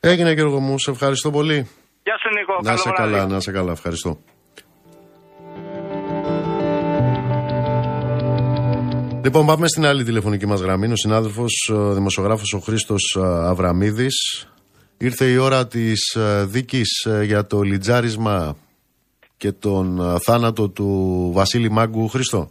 Έγινε 0.00 0.30
Γιώργο 0.32 0.58
μου, 0.60 0.78
σε 0.78 0.90
ευχαριστώ 0.90 1.30
πολύ. 1.30 1.58
Γεια 2.06 2.16
σου 2.20 2.28
Νίκο. 2.36 2.54
Να 2.62 2.76
σε 2.76 2.90
καλά, 2.90 3.26
να 3.26 3.40
σε 3.40 3.50
καλά, 3.52 3.72
ευχαριστώ. 3.72 4.10
Λοιπόν, 9.24 9.46
πάμε 9.46 9.66
στην 9.66 9.84
άλλη 9.84 10.04
τηλεφωνική 10.04 10.46
μας 10.46 10.60
γραμμή. 10.60 10.92
Ο 10.92 10.96
συνάδελφος, 10.96 11.70
ο 11.72 11.92
δημοσιογράφος 11.92 12.52
ο 12.52 12.58
Χρήστος 12.58 13.18
Αβραμίδης. 13.50 14.48
Ήρθε 14.98 15.24
η 15.24 15.36
ώρα 15.36 15.66
της 15.66 16.18
δίκης 16.46 17.08
για 17.22 17.46
το 17.46 17.60
λιτζάρισμα 17.60 18.56
και 19.36 19.52
τον 19.52 19.86
θάνατο 20.26 20.68
του 20.68 20.88
Βασίλη 21.34 21.70
Μάγκου. 21.70 22.08
Χρήστο. 22.08 22.50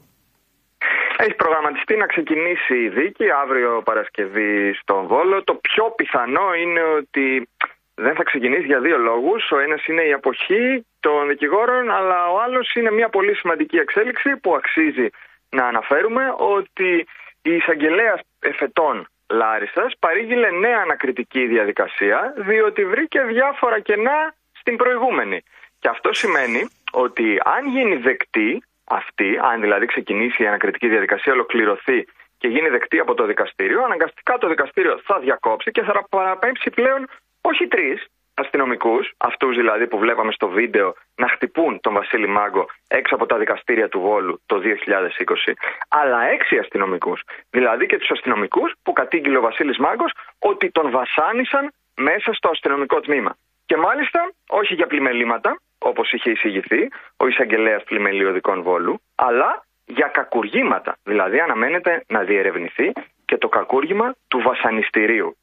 Έχεις 1.18 1.36
προγραμματιστεί 1.36 1.96
να 1.98 2.06
ξεκινήσει 2.06 2.76
η 2.86 2.90
δίκη 2.90 3.26
αύριο 3.44 3.82
Παρασκευή 3.90 4.74
στον 4.82 5.08
Βόλο. 5.08 5.44
Το 5.44 5.54
πιο 5.68 5.84
πιθανό 5.98 6.48
είναι 6.62 6.82
ότι 7.00 7.50
δεν 7.96 8.16
θα 8.16 8.24
ξεκινήσει 8.24 8.66
για 8.66 8.80
δύο 8.80 8.98
λόγους. 8.98 9.52
Ο 9.52 9.60
ένας 9.60 9.86
είναι 9.86 10.04
η 10.04 10.14
αποχή 10.14 10.86
των 11.00 11.28
δικηγόρων, 11.28 11.92
αλλά 11.92 12.32
ο 12.32 12.40
άλλος 12.42 12.74
είναι 12.74 12.92
μια 12.92 13.10
πολύ 13.10 13.36
σημαντική 13.36 13.78
εξέλιξη 13.78 14.38
που 14.38 14.56
αξίζει 14.56 15.08
να 15.50 15.66
αναφέρουμε 15.66 16.34
ότι 16.38 17.08
η 17.42 17.56
εισαγγελέα 17.56 18.20
εφετών 18.40 19.08
Λάρισα 19.30 19.92
παρήγγειλε 20.00 20.50
νέα 20.50 20.80
ανακριτική 20.82 21.46
διαδικασία, 21.46 22.34
διότι 22.38 22.86
βρήκε 22.86 23.22
διάφορα 23.22 23.80
κενά 23.80 24.36
στην 24.52 24.76
προηγούμενη. 24.76 25.42
Και 25.80 25.88
αυτό 25.88 26.14
σημαίνει 26.14 26.68
ότι 26.92 27.40
αν 27.44 27.68
γίνει 27.68 27.96
δεκτή 27.96 28.64
αυτή, 28.84 29.40
αν 29.42 29.62
δηλαδή 29.62 29.86
ξεκινήσει 29.86 30.44
η 30.44 30.48
ανακριτική 30.48 30.88
διαδικασία, 30.88 31.34
ολοκληρωθεί 31.34 32.06
και 32.38 32.48
γίνει 32.48 32.70
δεκτή 32.70 33.00
από 33.00 33.14
το 33.14 33.26
δικαστήριο, 33.26 33.84
αναγκαστικά 33.84 34.38
το 34.38 34.48
δικαστήριο 34.48 35.00
θα 35.04 35.20
διακόψει 35.20 35.72
και 35.72 35.82
θα 35.82 36.06
παραπέμψει 36.10 36.70
πλέον 36.70 37.10
όχι 37.50 37.68
τρεις, 37.68 38.08
αστυνομικούς, 38.34 39.14
αυτούς 39.18 39.56
δηλαδή 39.56 39.88
που 39.88 39.98
βλέπαμε 39.98 40.32
στο 40.32 40.48
βίντεο 40.48 40.94
να 41.16 41.28
χτυπούν 41.28 41.80
τον 41.80 41.94
Βασίλη 41.94 42.28
Μάγκο 42.28 42.66
έξω 42.88 43.16
από 43.16 43.26
τα 43.26 43.38
δικαστήρια 43.38 43.90
του 43.90 44.00
Βόλου 44.00 44.42
το 44.46 44.62
2020, 44.64 45.54
αλλά 45.88 46.24
έξι 46.24 46.58
αστυνομικούς. 46.58 47.22
Δηλαδή 47.50 47.86
και 47.86 47.98
τους 47.98 48.12
αστυνομικούς 48.12 48.74
που 48.84 48.94
κατήγγειλε 48.94 49.38
ο 49.38 49.42
Βασίλης 49.42 49.78
Μάγκος 49.78 50.12
ότι 50.40 50.72
τον 50.72 50.92
βασάνισαν 50.92 51.72
μέσα 51.96 52.34
στο 52.34 52.50
αστυνομικό 52.50 53.00
τμήμα. 53.00 53.36
Και 53.66 53.78
μάλιστα 53.78 54.32
όχι 54.48 54.74
για 54.74 54.88
πλημελήματα, 54.88 55.60
όπως 55.78 56.12
είχε 56.12 56.30
εισηγηθεί 56.32 56.88
ο 57.18 57.28
εισαγγελέας 57.28 57.84
πλημελιωδικών 57.84 58.62
Βόλου, 58.62 59.02
αλλά 59.16 59.64
για 59.86 60.08
κακουργήματα. 60.08 60.98
Δηλαδή 61.04 61.40
αναμένεται 61.40 62.04
να 62.08 62.24
διερευνηθεί 62.24 62.92
και 63.26 63.38
το 63.38 63.50
κακούργημα 63.50 64.16
του 64.28 64.40
βασανιστηρίου. 64.40 65.38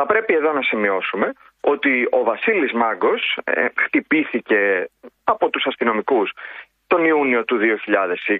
Θα 0.00 0.08
πρέπει 0.08 0.34
εδώ 0.34 0.52
να 0.52 0.62
σημειώσουμε 0.62 1.32
ότι 1.60 2.08
ο 2.10 2.22
Βασίλης 2.22 2.72
Μάγκος 2.72 3.38
ε, 3.44 3.66
χτυπήθηκε 3.76 4.90
από 5.24 5.50
τους 5.50 5.66
αστυνομικούς 5.66 6.32
τον 6.86 7.04
Ιούνιο 7.04 7.44
του 7.44 7.58
2020 7.60 8.38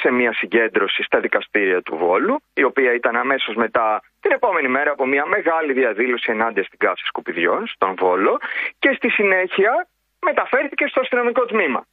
σε 0.00 0.10
μια 0.10 0.32
συγκέντρωση 0.32 1.02
στα 1.02 1.20
δικαστήρια 1.20 1.82
του 1.82 1.96
Βόλου, 1.96 2.40
η 2.54 2.62
οποία 2.62 2.94
ήταν 2.94 3.16
αμέσως 3.16 3.54
μετά 3.54 4.02
την 4.20 4.32
επόμενη 4.32 4.68
μέρα 4.68 4.90
από 4.90 5.06
μια 5.06 5.26
μεγάλη 5.26 5.72
διαδήλωση 5.72 6.30
ενάντια 6.30 6.64
στην 6.64 6.78
καύση 6.78 7.04
σκουπιδιών 7.06 7.66
στον 7.66 7.94
Βόλο 7.98 8.38
και 8.78 8.92
στη 8.92 9.10
συνέχεια 9.10 9.88
μεταφέρθηκε 10.20 10.86
στο 10.86 11.00
αστυνομικό 11.00 11.44
τμήμα. 11.44 11.86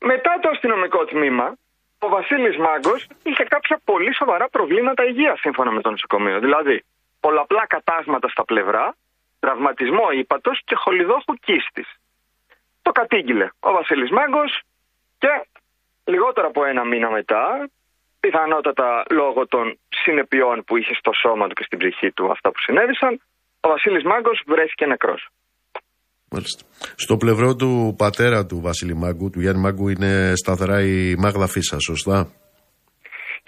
Μετά 0.00 0.38
το 0.40 0.48
αστυνομικό 0.48 1.04
τμήμα, 1.04 1.56
ο 1.98 2.08
Βασίλης 2.08 2.56
Μάγκος 2.56 3.06
είχε 3.22 3.44
κάποια 3.44 3.80
πολύ 3.84 4.14
σοβαρά 4.14 4.48
προβλήματα 4.48 5.04
υγείας 5.04 5.40
σύμφωνα 5.40 5.70
με 5.70 5.80
το 5.80 5.90
νοσοκομείο. 5.90 6.38
Δηλαδή, 6.38 6.84
πολλαπλά 7.20 7.64
κατάσματα 7.66 8.28
στα 8.28 8.44
πλευρά, 8.44 8.96
τραυματισμό 9.40 10.06
ύπατος 10.20 10.56
και 10.64 10.74
χολιδόχου 10.82 11.34
κίστη. 11.46 11.84
Το 12.82 12.90
κατήγγειλε 12.90 13.46
ο 13.60 13.72
Βασίλης 13.72 14.10
Μάγκο 14.10 14.44
και 15.18 15.32
λιγότερο 16.04 16.46
από 16.46 16.64
ένα 16.64 16.84
μήνα 16.84 17.10
μετά, 17.10 17.68
πιθανότατα 18.20 19.02
λόγω 19.10 19.46
των 19.46 19.78
συνεπειών 19.88 20.64
που 20.64 20.76
είχε 20.76 20.94
στο 20.94 21.12
σώμα 21.22 21.46
του 21.46 21.54
και 21.54 21.64
στην 21.68 21.78
ψυχή 21.78 22.10
του 22.12 22.30
αυτά 22.30 22.50
που 22.50 22.60
συνέβησαν, 22.66 23.12
ο 23.60 23.68
Βασίλης 23.68 24.04
Μάγκος 24.04 24.42
βρέθηκε 24.46 24.86
νεκρός. 24.86 25.28
Μάλιστα. 26.30 26.62
Στο 26.96 27.16
πλευρό 27.16 27.54
του 27.54 27.94
πατέρα 27.98 28.46
του 28.46 28.60
Βασίλη 28.60 28.94
Μάγκου, 28.94 29.30
του 29.30 29.40
Γιάννη 29.40 29.60
Μάγκου, 29.60 29.88
είναι 29.88 30.32
σταθερά 30.34 30.82
η 30.82 31.14
Μάγδα 31.18 31.46
Φίσα, 31.46 31.78
σωστά; 31.80 32.32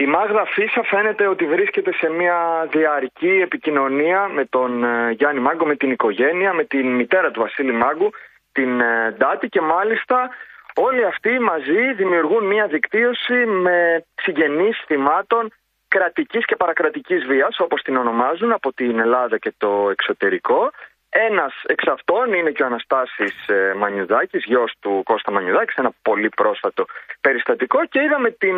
Η 0.01 0.07
Μάγδα 0.07 0.45
Φίσα 0.45 0.83
φαίνεται 0.83 1.27
ότι 1.27 1.47
βρίσκεται 1.47 1.93
σε 1.93 2.09
μια 2.11 2.69
διαρκή 2.71 3.41
επικοινωνία 3.43 4.29
με 4.29 4.45
τον 4.45 4.85
ε, 4.85 5.11
Γιάννη 5.11 5.41
Μάγκο, 5.41 5.67
με 5.67 5.77
την 5.77 5.91
οικογένεια, 5.91 6.53
με 6.53 6.65
την 6.65 6.87
μητέρα 6.95 7.31
του 7.31 7.41
Βασίλη 7.41 7.73
Μάγκου, 7.73 8.11
την 8.53 8.81
ε, 8.81 9.15
Ντάτη 9.19 9.49
και 9.49 9.61
μάλιστα 9.61 10.31
όλοι 10.75 11.05
αυτοί 11.05 11.39
μαζί 11.39 11.93
δημιουργούν 11.93 12.47
μια 12.47 12.67
δικτύωση 12.67 13.47
με 13.47 14.05
συγγενείς 14.15 14.83
θυμάτων 14.87 15.53
κρατικής 15.89 16.45
και 16.45 16.57
παρακρατικής 16.57 17.27
βίας 17.27 17.59
όπως 17.59 17.83
την 17.83 17.97
ονομάζουν 17.97 18.53
από 18.53 18.73
την 18.73 18.99
Ελλάδα 18.99 19.39
και 19.39 19.53
το 19.59 19.89
εξωτερικό. 19.91 20.71
Ένας 21.09 21.53
εξ 21.67 21.87
αυτών 21.87 22.33
είναι 22.33 22.51
και 22.51 22.63
ο 22.63 22.67
Αναστάσης 22.67 23.49
ε, 23.49 23.75
Μανιουδάκης, 23.77 24.45
γιος 24.45 24.73
του 24.81 25.03
Κώστα 25.05 25.33
Μανιουδάκης, 25.33 25.75
ένα 25.75 25.93
πολύ 26.03 26.29
πρόσφατο 26.29 26.85
περιστατικό 27.21 27.87
και 27.87 28.03
είδαμε 28.03 28.31
την 28.31 28.57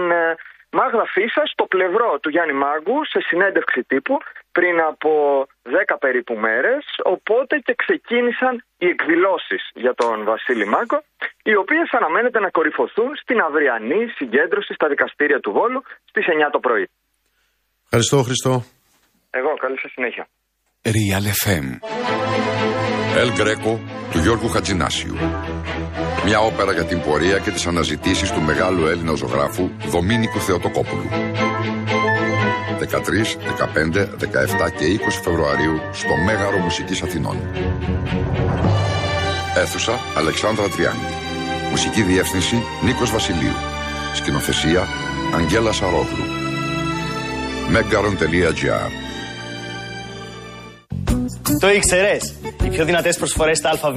Μάγδα 0.78 1.06
Φίσα 1.14 1.42
στο 1.52 1.64
πλευρό 1.74 2.18
του 2.22 2.28
Γιάννη 2.34 2.54
Μάγκου 2.64 2.98
σε 3.12 3.18
συνέντευξη 3.28 3.80
τύπου 3.82 4.14
πριν 4.52 4.80
από 4.80 5.10
10 5.64 5.96
περίπου 6.04 6.34
μέρες 6.34 6.84
οπότε 7.14 7.54
και 7.66 7.74
ξεκίνησαν 7.82 8.64
οι 8.78 8.86
εκδηλώσεις 8.94 9.62
για 9.74 9.94
τον 9.94 10.24
Βασίλη 10.24 10.66
Μάγκο 10.66 10.98
οι 11.42 11.54
οποίες 11.56 11.88
αναμένεται 11.98 12.38
να 12.40 12.50
κορυφωθούν 12.50 13.10
στην 13.22 13.40
αυριανή 13.40 14.02
συγκέντρωση 14.18 14.72
στα 14.74 14.88
δικαστήρια 14.88 15.40
του 15.40 15.52
Βόλου 15.52 15.82
στις 16.04 16.24
9 16.28 16.48
το 16.52 16.58
πρωί. 16.58 16.88
Ευχαριστώ 17.84 18.22
Χριστό. 18.22 18.52
Εγώ 19.30 19.50
καλή 19.54 19.78
σας 19.78 19.92
συνέχεια. 19.92 20.26
Real 20.84 21.24
FM. 21.26 21.78
El 23.16 23.30
Greco 23.40 23.78
του 24.10 24.18
Γιώργου 24.18 24.48
Χατζινάσιου. 24.48 25.14
Μια 26.24 26.40
όπερα 26.40 26.72
για 26.72 26.84
την 26.84 27.00
πορεία 27.00 27.38
και 27.38 27.50
τις 27.50 27.66
αναζητήσεις 27.66 28.30
του 28.30 28.40
μεγάλου 28.40 28.86
Έλληνα 28.86 29.14
ζωγράφου 29.14 29.70
Δομήνικου 29.86 30.38
Θεοτοκόπουλου. 30.38 31.08
13, 32.78 33.36
15, 33.56 34.08
17 34.18 34.70
και 34.76 34.84
20 34.84 35.20
Φεβρουαρίου 35.22 35.80
στο 35.92 36.16
Μέγαρο 36.26 36.58
Μουσικής 36.58 37.02
Αθηνών. 37.02 37.36
Έθουσα 39.56 40.00
Αλεξάνδρα 40.16 40.68
Τριάνγκη. 40.68 41.14
Μουσική 41.70 42.02
διεύθυνση 42.02 42.62
Νίκος 42.84 43.10
Βασιλείου. 43.10 43.56
Σκηνοθεσία 44.14 44.88
Αγγέλα 45.34 45.72
Σαρόγλου. 45.72 46.24
Megaron.gr 47.72 49.01
Το 51.60 51.70
ήξερες; 51.70 52.34
Οι 52.64 52.68
πιο 52.68 52.84
δυνατές 52.84 53.16
προσφορές 53.16 53.58
στα 53.58 53.70
ΑΒ 53.82 53.96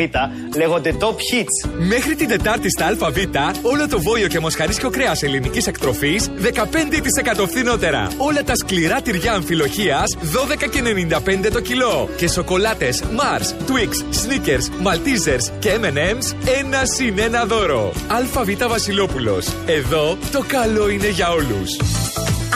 λέγονται 0.58 0.96
Top 1.00 1.06
Hits. 1.06 1.70
Μέχρι 1.78 2.16
την 2.16 2.28
Τετάρτη 2.28 2.70
στα 2.70 2.86
ΑΒ, 2.86 3.18
όλο 3.62 3.88
το 3.88 4.02
βόλιο 4.02 4.28
και 4.28 4.40
μοσχαρίσιο 4.40 4.90
κρέας 4.90 5.24
ελληνικής 5.24 5.68
εκτροφής 5.68 6.30
15% 6.42 7.48
φθηνότερα. 7.48 8.08
Όλα 8.18 8.44
τα 8.44 8.56
σκληρά 8.56 9.02
τυριά 9.02 9.34
αμφιλοχίας 9.34 10.16
12,95 10.16 11.52
το 11.52 11.60
κιλό. 11.60 12.10
Και 12.18 12.28
σοκολάτες 12.28 13.04
Mars, 13.04 13.72
Twix, 13.72 13.92
Snickers, 13.92 14.88
Maltesers 14.88 15.52
και 15.60 15.70
MM's 15.82 16.36
ένα 16.60 16.86
συν 16.86 17.20
ένα 17.20 17.46
δώρο. 17.46 17.94
ΑΒ 18.08 18.70
Βασιλόπουλος. 18.70 19.48
Εδώ 19.66 20.18
το 20.32 20.44
καλό 20.48 20.90
είναι 20.90 21.10
για 21.10 21.30
όλους. 21.30 21.78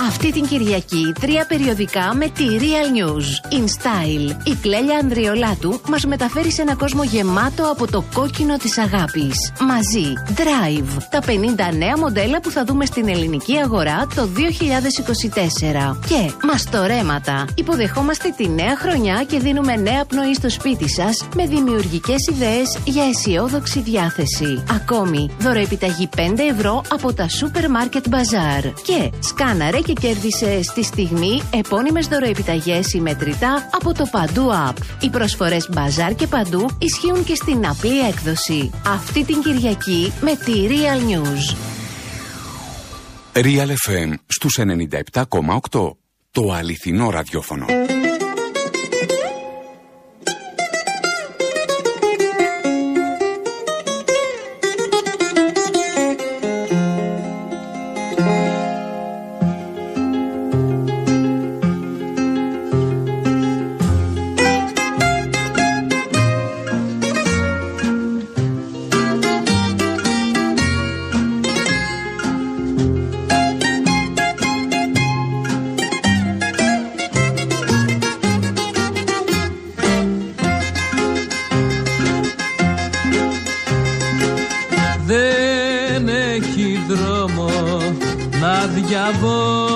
Αυτή 0.08 0.32
την 0.32 0.46
Κυριακή 0.46 1.14
τρία 1.20 1.46
περιοδικά 1.46 2.14
με 2.16 2.30
τη 2.30 2.44
Real 2.60 2.98
News. 2.98 3.54
In 3.54 3.64
Style. 3.64 4.48
Η 4.48 4.56
Κλέλια 4.62 4.98
Ανδριολάτου 4.98 5.82
μας 5.90 6.06
μεταφέρει 6.06 6.52
σε 6.52 6.62
ένα 6.62 6.76
κόσμο 6.76 7.04
γεμάτο 7.04 7.64
από 7.72 7.92
το 7.92 8.04
κόκκινο 8.14 8.58
της 8.58 8.78
αγάπης. 8.78 9.52
Μαζί. 9.60 10.14
Drive. 10.36 10.98
Τα 11.10 11.20
50 11.22 11.78
νέα 11.78 11.98
μοντέλα 11.98 12.40
που 12.42 12.50
θα 12.50 12.64
δούμε 12.64 12.86
στην 12.86 13.08
ελληνική 13.08 13.58
αγορά 13.58 14.08
το 14.16 14.26
2024. 14.26 15.98
Και 16.08 16.32
Μαστορέματα. 16.44 17.46
Υποδεχόμαστε 17.56 18.34
τη 18.38 18.50
νέα 18.50 18.78
χρονιά 18.78 19.24
και 19.28 19.40
δίνουμε 19.40 19.76
νέα 19.76 20.06
πνοή 20.06 20.34
στο 20.34 20.50
σπίτι 20.50 20.90
σας 20.90 21.28
με 21.36 21.46
δημιουργικές 21.46 22.28
ιδέες 22.28 22.78
για 22.84 23.04
αισιόδοξη 23.04 23.80
διάθεση. 23.80 24.64
Ακόμη, 24.72 25.30
δωροεπιταγή 25.40 26.10
5 26.16 26.20
ευρώ 26.52 26.82
από 26.90 27.14
τα 27.14 27.28
Supermarket 27.28 28.10
Bazaar. 28.10 28.74
Και 28.84 29.12
σκάναρε 29.20 29.80
και 29.94 30.08
κέρδισε 30.08 30.62
στη 30.64 30.84
στιγμή 30.84 31.42
επώνυμες 31.54 32.08
δωροεπιταγές 32.08 32.94
ή 32.94 33.00
μετρητά 33.00 33.70
από 33.72 33.94
το 33.94 34.06
Παντού 34.12 34.50
App. 34.70 34.76
Οι 35.02 35.10
προσφορές 35.10 35.70
Μπαζάρ 35.72 36.16
και 36.16 36.28
Παντού 36.28 36.70
ισχύουν 36.80 37.24
και 37.24 37.36
στην 37.36 37.68
απλή 37.68 38.00
έκδοση. 38.08 38.72
Αυτή 38.86 39.26
την 39.26 39.42
Κυριακή 39.42 40.14
με 40.22 40.36
τη 40.36 40.54
Real 40.68 41.00
News. 41.12 41.56
Real 43.34 43.70
FM 43.88 44.14
στους 44.28 44.60
97,8. 44.60 45.92
Το 46.32 46.52
αληθινό 46.54 47.10
ραδιόφωνο. 47.10 47.66
διαβώ 88.79 89.68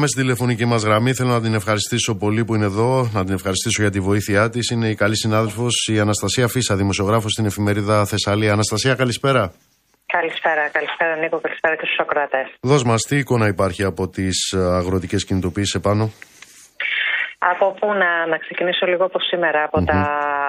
Πάμε 0.00 0.12
στη 0.12 0.22
τηλεφωνική 0.22 0.64
μας 0.64 0.82
γραμμή. 0.82 1.12
Θέλω 1.14 1.28
να 1.28 1.40
την 1.40 1.54
ευχαριστήσω 1.54 2.14
πολύ 2.14 2.44
που 2.44 2.54
είναι 2.54 2.64
εδώ, 2.64 3.10
να 3.12 3.24
την 3.24 3.34
ευχαριστήσω 3.34 3.82
για 3.82 3.90
τη 3.90 4.00
βοήθειά 4.00 4.50
της. 4.50 4.70
Είναι 4.70 4.88
η 4.88 4.94
καλή 4.94 5.16
συνάδελφος 5.16 5.88
η 5.92 5.98
Αναστασία 6.00 6.48
Φίσα, 6.48 6.76
δημοσιογράφος 6.76 7.32
στην 7.32 7.44
εφημερίδα 7.44 8.06
Θεσσαλία. 8.06 8.52
Αναστασία, 8.52 8.94
καλησπέρα. 8.94 9.52
Καλησπέρα, 10.06 10.68
καλησπέρα 10.68 11.16
Νίκο, 11.16 11.40
καλησπέρα 11.40 11.74
και 11.76 11.86
στους 11.86 11.98
ακροατές. 11.98 12.46
Δώσ' 12.60 12.82
μας 12.82 13.02
τι 13.02 13.16
εικόνα 13.16 13.46
υπάρχει 13.46 13.84
από 13.84 14.08
τις 14.08 14.52
ε, 14.52 14.58
αγροτικές 14.58 15.24
κινητοποιήσεις 15.24 15.74
επάνω. 15.74 16.12
Από 17.42 17.70
πού 17.80 17.86
να, 17.92 18.26
να 18.26 18.36
ξεκινήσω 18.38 18.86
λίγο 18.86 19.04
από 19.04 19.20
σήμερα, 19.20 19.62
από, 19.62 19.84
τα, 19.84 20.00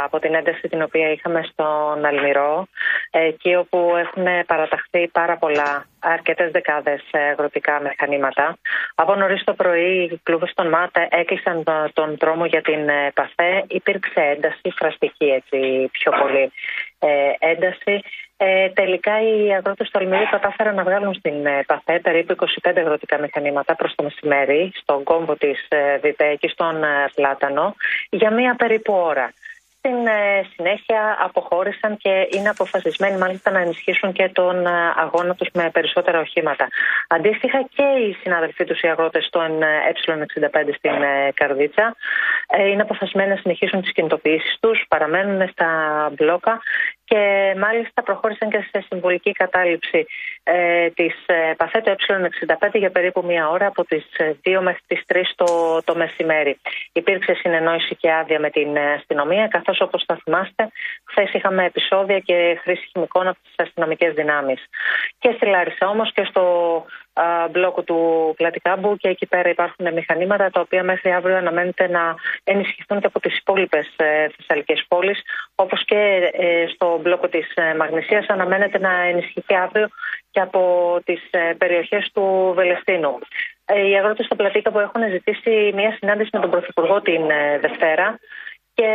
από 0.03 0.19
την 0.19 0.33
ένταση 0.35 0.67
την 0.67 0.81
οποία 0.81 1.11
είχαμε 1.11 1.41
στον 1.51 2.05
Αλμυρό, 2.05 2.67
εκεί 3.11 3.55
όπου 3.55 3.93
έχουν 3.97 4.45
παραταχθεί 4.45 5.07
πάρα 5.07 5.37
πολλά, 5.37 5.85
αρκετές 5.99 6.51
δεκάδες 6.51 7.01
ε, 7.11 7.19
αγροτικά 7.19 7.79
μηχανήματα. 7.81 8.57
Από 8.95 9.15
νωρίς 9.15 9.43
το 9.43 9.53
πρωί 9.53 10.03
οι 10.03 10.19
κλούβες 10.23 10.51
των 10.55 10.67
ΜΑΤ 10.69 10.95
έκλεισαν 11.09 11.63
το- 11.63 11.89
τον 11.93 12.17
δρόμο 12.19 12.45
για 12.45 12.61
την 12.61 12.89
ε, 12.89 13.11
ΠΑΘΕ. 13.13 13.63
Υπήρξε 13.67 14.21
ένταση, 14.21 14.71
φραστική 14.75 15.25
έτσι 15.25 15.89
πιο 15.91 16.11
πολύ 16.11 16.51
ε, 16.99 17.31
ένταση. 17.39 18.01
Ε, 18.43 18.69
τελικά 18.69 19.21
οι 19.21 19.53
αγρότες 19.53 19.89
του 19.89 19.99
Αλμυρίου 19.99 20.27
κατάφεραν 20.31 20.75
να 20.75 20.83
βγάλουν 20.83 21.13
στην 21.13 21.45
ε, 21.45 21.63
ΠΑΘΕ 21.65 21.99
περίπου 21.99 22.35
25 22.63 22.73
αγροτικά 22.77 23.17
μηχανήματα 23.17 23.75
προς 23.75 23.95
το 23.95 24.03
μεσημέρι, 24.03 24.71
στον 24.75 25.03
κόμβο 25.03 25.35
της 25.35 25.65
ε, 25.69 25.97
Βιτέκη, 25.97 26.47
στον 26.47 26.83
ε, 26.83 26.87
Πλάτανο, 27.15 27.75
για 28.09 28.31
μία 28.31 28.55
περίπου 28.55 28.93
ώρα. 28.93 29.33
Στην 29.83 30.07
ε, 30.07 30.45
συνέχεια 30.55 31.17
αποχώρησαν 31.19 31.97
και 31.97 32.27
είναι 32.29 32.49
αποφασισμένοι 32.49 33.17
μάλιστα 33.17 33.51
να 33.51 33.59
ενισχύσουν 33.59 34.11
και 34.11 34.29
τον 34.33 34.65
ε, 34.65 34.69
αγώνα 34.95 35.35
τους 35.35 35.47
με 35.53 35.69
περισσότερα 35.69 36.19
οχήματα. 36.19 36.67
Αντίστοιχα 37.07 37.67
και 37.75 37.83
οι 37.83 38.17
συναδελφοί 38.21 38.63
τους 38.63 38.81
οι 38.81 38.87
αγρότες 38.87 39.29
των 39.29 39.61
ε, 39.61 39.67
ε65 39.91 40.73
στην 40.77 41.01
ε, 41.01 41.31
Καρδίτσα 41.33 41.95
ε, 42.47 42.67
είναι 42.67 42.81
αποφασισμένοι 42.81 43.29
να 43.29 43.35
συνεχίσουν 43.35 43.81
τις 43.81 43.91
κινητοποιήσεις 43.91 44.57
τους, 44.59 44.85
παραμένουν 44.87 45.49
στα 45.49 45.69
μπλόκα 46.15 46.61
και 47.11 47.55
μάλιστα 47.57 48.03
προχώρησαν 48.03 48.49
και 48.49 48.67
σε 48.71 48.85
συμβολική 48.89 49.31
κατάληψη 49.31 50.05
ε, 50.43 50.89
της 50.89 51.15
ε, 51.25 51.53
Παθέτο 51.57 51.95
ε65 51.97 52.69
για 52.73 52.91
περίπου 52.91 53.23
μία 53.25 53.49
ώρα 53.49 53.65
από 53.67 53.85
τις 53.85 54.05
2 54.17 54.59
μέχρι 54.61 54.81
τις 54.87 55.01
3 55.13 55.21
το, 55.35 55.45
το 55.83 55.95
μεσημέρι. 55.95 56.59
Υπήρξε 56.91 57.33
συνεννόηση 57.33 57.95
και 57.95 58.13
άδεια 58.13 58.39
με 58.39 58.49
την 58.49 58.75
ε, 58.75 58.93
αστυνομία 58.93 59.47
καθώς 59.47 59.81
όπως 59.81 60.03
θα 60.07 60.19
θυμάστε 60.23 60.71
χθες 61.03 61.33
είχαμε 61.33 61.65
επεισόδια 61.65 62.19
και 62.19 62.59
χρήση 62.61 62.87
χημικών 62.91 63.27
από 63.27 63.39
τις 63.43 63.53
αστυνομικές 63.55 64.13
δυνάμεις. 64.13 64.65
Και 65.19 65.33
στη 65.35 65.45
Λάρισα 65.45 65.87
όμως 65.87 66.13
και 66.13 66.23
στο 66.29 66.41
α, 67.10 67.10
μπλόκο 67.51 67.83
του 67.83 68.33
Πλατικάμπου 68.37 68.95
και 68.97 69.07
εκεί 69.07 69.25
πέρα 69.25 69.49
υπάρχουν 69.49 69.93
μηχανήματα 69.93 70.49
τα 70.49 70.59
οποία 70.59 70.83
μέχρι 70.83 71.11
αύριο 71.11 71.37
αναμένεται 71.37 71.87
να 71.87 72.15
ενισχυθούν 72.43 72.99
και 72.99 73.05
από 73.05 73.19
τις 73.19 73.37
υπόλοιπες 73.37 73.93
ε, 73.95 74.27
θεσσαλικές 74.35 74.85
πόλεις 74.87 75.21
όπως 75.55 75.85
και 75.85 76.31
ε, 76.33 76.67
στο 76.73 76.99
μπλόκο 77.01 77.27
της 77.27 77.51
ε, 77.55 77.75
Μαγνησίας 77.75 78.25
αναμένεται 78.27 78.79
να 78.79 79.01
ενισχυθεί 79.01 79.55
αύριο 79.55 79.87
και 80.31 80.39
από 80.39 80.61
τις 81.05 81.21
ε, 81.31 81.53
περιοχές 81.57 82.09
του 82.13 82.51
Βελεστίνου. 82.55 83.19
Ε, 83.65 83.87
οι 83.87 83.97
αγρότες 83.97 84.25
στο 84.25 84.35
Πλατήκα 84.35 84.71
που 84.71 84.79
έχουν 84.79 85.09
ζητήσει 85.09 85.71
μια 85.73 85.95
συνάντηση 85.99 86.29
με 86.33 86.39
τον 86.39 86.49
Πρωθυπουργό 86.49 87.01
την 87.01 87.29
ε, 87.29 87.59
Δευτέρα 87.59 88.19
και 88.73 88.89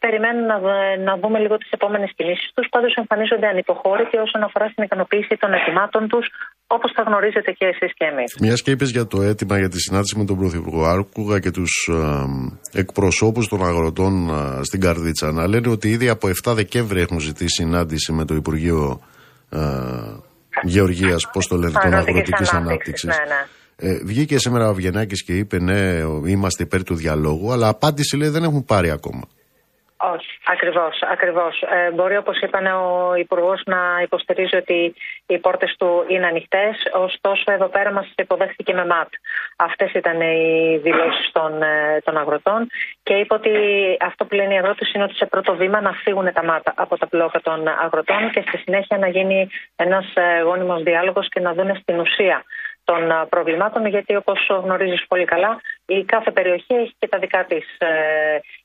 περιμένουν 0.00 0.46
να, 0.46 0.58
δ- 0.58 0.98
να 0.98 1.16
δούμε 1.16 1.38
λίγο 1.38 1.56
τις 1.56 1.70
επόμενες 1.70 2.10
κινήσεις 2.16 2.50
τους. 2.54 2.68
Πάντως 2.68 2.94
εμφανίζονται 2.94 3.46
ανυποχώρητοι 3.46 4.16
όσον 4.16 4.42
αφορά 4.42 4.68
στην 4.68 4.84
ικανοποίηση 4.84 5.36
των 5.36 5.52
ετοιμάτων 5.52 6.08
τους, 6.08 6.28
όπως 6.76 6.90
θα 6.96 7.02
γνωρίζετε 7.02 7.50
και 7.58 7.66
εσείς 7.72 7.90
και 7.98 8.04
εμείς. 8.12 8.36
Μιας 8.40 8.62
και 8.62 8.70
είπες 8.70 8.90
για 8.90 9.06
το 9.06 9.22
αίτημα 9.22 9.58
για 9.58 9.68
τη 9.68 9.80
συνάντηση 9.80 10.18
με 10.18 10.24
τον 10.24 10.36
Πρωθυπουργό, 10.38 10.84
άκουγα 10.84 11.38
και 11.38 11.50
τους 11.50 11.90
εκπροσώπους 12.72 13.48
των 13.48 13.64
αγροτών 13.64 14.28
ε, 14.28 14.64
στην 14.64 14.80
Καρδίτσα 14.80 15.32
να 15.32 15.48
λένε 15.48 15.68
ότι 15.68 15.88
ήδη 15.88 16.08
από 16.08 16.28
7 16.44 16.52
Δεκέμβρη 16.54 17.00
έχουν 17.00 17.20
ζητήσει 17.20 17.54
συνάντηση 17.54 18.12
με 18.12 18.24
το 18.24 18.34
Υπουργείο 18.34 19.00
ε, 19.50 19.58
Γεωργίας, 20.62 21.30
πώς 21.32 21.46
το 21.46 21.56
λένε, 21.56 21.72
των 21.72 21.94
Αγροτικής 21.94 22.08
Αγροτικής 22.08 22.52
ανάπτυξης, 22.52 23.08
Ανάπτυξης. 23.08 23.08
ναι, 23.08 23.34
ναι. 23.34 23.46
Ε, 23.76 24.04
βγήκε 24.04 24.38
σήμερα 24.38 24.68
ο 24.68 24.74
Βιενάκης 24.74 25.24
και 25.24 25.32
είπε 25.36 25.58
ναι, 25.58 25.98
είμαστε 26.26 26.62
υπέρ 26.62 26.82
του 26.82 26.94
διαλόγου, 26.94 27.52
αλλά 27.52 27.68
απάντηση 27.68 28.16
λέει 28.16 28.28
δεν 28.28 28.42
έχουν 28.42 28.64
πάρει 28.64 28.90
ακόμα. 28.90 29.22
Όχι, 30.12 30.38
ακριβώς. 30.46 31.02
Ακριβώς. 31.02 31.62
Ε, 31.62 31.90
μπορεί, 31.90 32.16
όπως 32.16 32.38
είπαν 32.40 32.66
ο 32.66 33.14
Υπουργός, 33.16 33.62
να 33.66 33.78
υποστηρίζει 34.02 34.56
ότι 34.56 34.94
οι 35.26 35.38
πόρτες 35.38 35.74
του 35.78 36.04
είναι 36.08 36.26
ανοιχτές. 36.26 36.76
Ωστόσο, 36.92 37.52
εδώ 37.52 37.66
πέρα 37.66 37.92
μας 37.92 38.06
υποδέχθηκε 38.16 38.74
με 38.74 38.86
ΜΑΤ. 38.86 39.08
Αυτές 39.56 39.92
ήταν 39.92 40.20
οι 40.20 40.78
δηλώσεις 40.82 41.30
των, 41.32 41.62
ε, 41.62 42.00
των 42.04 42.16
αγροτών 42.16 42.66
και 43.02 43.14
είπε 43.14 43.34
ότι 43.34 43.50
αυτό 44.00 44.24
που 44.24 44.34
λένε 44.34 44.54
οι 44.54 44.58
αγρότες 44.58 44.92
είναι 44.92 45.04
ότι 45.04 45.14
σε 45.14 45.26
πρώτο 45.26 45.54
βήμα 45.54 45.80
να 45.80 45.92
φύγουν 45.92 46.32
τα 46.32 46.44
ΜΑΤ 46.44 46.66
από 46.74 46.98
τα 46.98 47.06
μπλόκα 47.10 47.40
των 47.40 47.68
αγροτών 47.68 48.30
και 48.30 48.44
στη 48.46 48.56
συνέχεια 48.56 48.98
να 48.98 49.08
γίνει 49.08 49.48
ένας 49.76 50.06
γόνιμος 50.44 50.82
διάλογος 50.82 51.28
και 51.28 51.40
να 51.40 51.52
δουν 51.52 51.76
στην 51.76 51.98
ουσία 51.98 52.44
των 52.84 53.10
α, 53.10 53.26
προβλημάτων 53.26 53.86
γιατί 53.86 54.16
όπως 54.16 54.38
γνωρίζεις 54.62 55.06
πολύ 55.06 55.24
καλά 55.24 55.60
η 55.86 56.04
κάθε 56.04 56.30
περιοχή 56.30 56.74
έχει 56.74 56.94
και 56.98 57.08
τα 57.08 57.18
δικά 57.18 57.44
της 57.44 57.66
ε, 57.78 57.88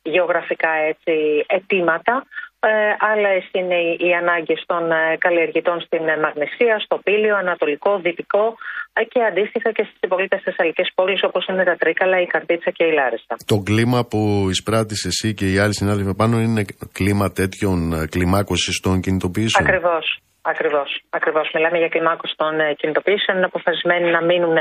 γεωγραφικά 0.01 0.69
έτσι, 0.69 1.45
αιτήματα 1.47 2.25
ε, 2.61 2.69
άλλες 3.11 3.43
είναι 3.51 3.75
οι, 3.75 3.97
οι 4.05 4.13
ανάγκες 4.21 4.63
των 4.65 4.91
ε, 4.91 5.17
καλλιεργητών 5.17 5.81
στην 5.81 6.07
ε, 6.07 6.17
Μαγνησία, 6.17 6.79
στο 6.79 6.95
Πήλιο, 7.03 7.35
Ανατολικό, 7.35 7.99
Δυτικό 7.99 8.55
ε, 8.93 9.03
και 9.03 9.19
αντίστοιχα 9.29 9.71
και 9.71 9.83
στις 9.83 9.99
υπολείπες 10.01 10.41
θεσσαλικές 10.43 10.91
πόλεις 10.95 11.23
όπως 11.23 11.45
είναι 11.47 11.63
τα 11.63 11.75
Τρίκαλα, 11.75 12.21
η 12.21 12.25
Καρδίτσα 12.25 12.71
και 12.71 12.83
η 12.83 12.91
Λάρισα. 12.91 13.35
Το 13.45 13.57
κλίμα 13.59 14.05
που 14.05 14.47
εισπράττεις 14.49 15.05
εσύ 15.05 15.33
και 15.33 15.51
οι 15.51 15.57
άλλοι 15.57 15.75
συνάδελφοι 15.75 16.15
πάνω 16.15 16.39
είναι 16.39 16.65
κλίμα 16.91 17.31
τέτοιων 17.31 17.93
ε, 17.93 18.07
κλιμάκωσης 18.07 18.79
των 18.79 18.99
κινητοποιήσεων; 19.01 19.67
Ακριβώς. 19.67 20.19
Ακριβώς, 20.41 21.01
ακριβώς. 21.09 21.51
Μιλάμε 21.53 21.77
για 21.77 21.87
κλιμάκωση 21.87 22.33
των 22.37 22.59
ε, 22.59 22.73
κινητοποιήσεων. 22.73 23.37
Είναι 23.37 23.45
αποφασισμένοι 23.45 24.11
να 24.11 24.21
μείνουν 24.23 24.57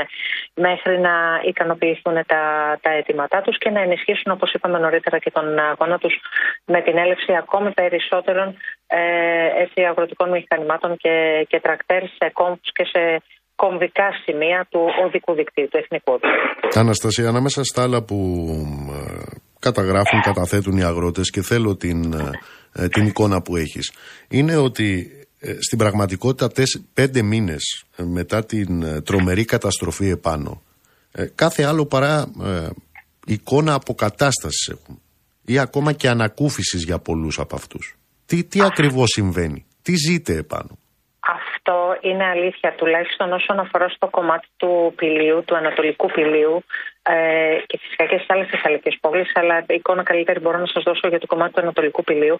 μέχρι 0.53 0.99
να 0.99 1.13
ικανοποιηθούν 1.43 2.13
τα, 2.13 2.41
τα 2.81 2.89
αιτήματά 2.91 3.41
τους 3.41 3.57
και 3.57 3.69
να 3.69 3.81
ενισχύσουν, 3.81 4.31
όπως 4.31 4.53
είπαμε 4.53 4.77
νωρίτερα, 4.79 5.17
και 5.19 5.31
τον 5.31 5.59
αγώνα 5.59 5.97
τους 5.97 6.13
με 6.65 6.81
την 6.81 6.97
έλευση 6.97 7.33
ακόμη 7.35 7.71
περισσότερων 7.71 8.47
ε, 8.87 9.61
έτσι, 9.63 9.81
αγροτικών 9.81 10.29
μηχανημάτων 10.29 10.97
και, 10.97 11.45
και 11.49 11.59
τρακτέρ 11.59 12.01
σε 12.01 12.29
κόμβους 12.33 12.71
και 12.73 12.85
σε 12.93 13.21
κομβικά 13.55 14.07
σημεία 14.23 14.67
του 14.69 14.81
οδικού 15.05 15.33
δικτύου, 15.33 15.67
του 15.71 15.77
εθνικού 15.77 16.11
οδικού 16.11 16.27
δικτύου. 16.27 16.79
Αναστασία, 16.79 17.27
ανάμεσα 17.27 17.63
στα 17.63 17.83
άλλα 17.83 18.03
που 18.03 18.17
ε, 18.91 19.23
καταγράφουν, 19.59 20.21
καταθέτουν 20.21 20.77
οι 20.77 20.83
αγρότες 20.83 21.29
και 21.29 21.41
θέλω 21.41 21.75
την, 21.75 22.13
ε, 22.73 22.87
την 22.87 23.05
εικόνα 23.05 23.41
που 23.41 23.55
έχεις, 23.55 23.93
είναι 24.29 24.55
ότι 24.55 24.87
ε, 25.13 25.18
στην 25.59 25.77
πραγματικότητα 25.77 26.47
τεσ, 26.47 26.81
πέντε 26.93 27.21
μήνες 27.21 27.85
ε, 27.97 28.03
μετά 28.03 28.45
την 28.45 28.83
ε, 28.83 29.01
τρομερή 29.01 29.45
καταστροφή 29.45 30.09
επάνω, 30.09 30.61
ε, 31.11 31.25
κάθε 31.35 31.63
άλλο 31.63 31.85
παρά 31.85 32.25
ε, 32.43 32.67
εικόνα 33.25 33.73
αποκατάστασης 33.73 34.67
έχουν 34.67 35.01
ή 35.45 35.59
ακόμα 35.59 35.93
και 35.93 36.09
ανακούφισης 36.09 36.83
για 36.83 36.99
πολλούς 36.99 37.39
από 37.39 37.55
αυτούς. 37.55 37.97
Τι, 38.25 38.43
τι 38.43 38.61
ακριβώς 38.61 39.09
συμβαίνει, 39.09 39.65
τι 39.81 39.95
ζείτε 39.95 40.33
επάνω; 40.33 40.77
Αυτό 41.19 41.97
είναι 42.01 42.25
αλήθεια, 42.25 42.75
τουλάχιστον 42.77 43.31
όσον 43.31 43.59
αφορά 43.59 43.89
στο 43.89 44.07
κομμάτι 44.07 44.47
του 44.57 44.93
πηλίου, 44.95 45.43
του 45.45 45.55
ανατολικού 45.55 46.07
πηλίου 46.07 46.55
ε, 46.55 46.63
και 47.65 47.77
φυσικά 47.81 48.05
και 48.05 48.15
στις 48.15 48.29
άλλες 48.29 48.47
θεσσαλικές 48.47 48.97
πόλεις, 49.01 49.31
αλλά 49.33 49.65
εικόνα 49.67 50.03
καλύτερη 50.03 50.39
μπορώ 50.39 50.57
να 50.57 50.65
σας 50.65 50.83
δώσω 50.83 51.07
για 51.07 51.19
το 51.19 51.25
κομμάτι 51.25 51.53
του 51.53 51.61
ανατολικού 51.61 52.03
πηλίου. 52.03 52.37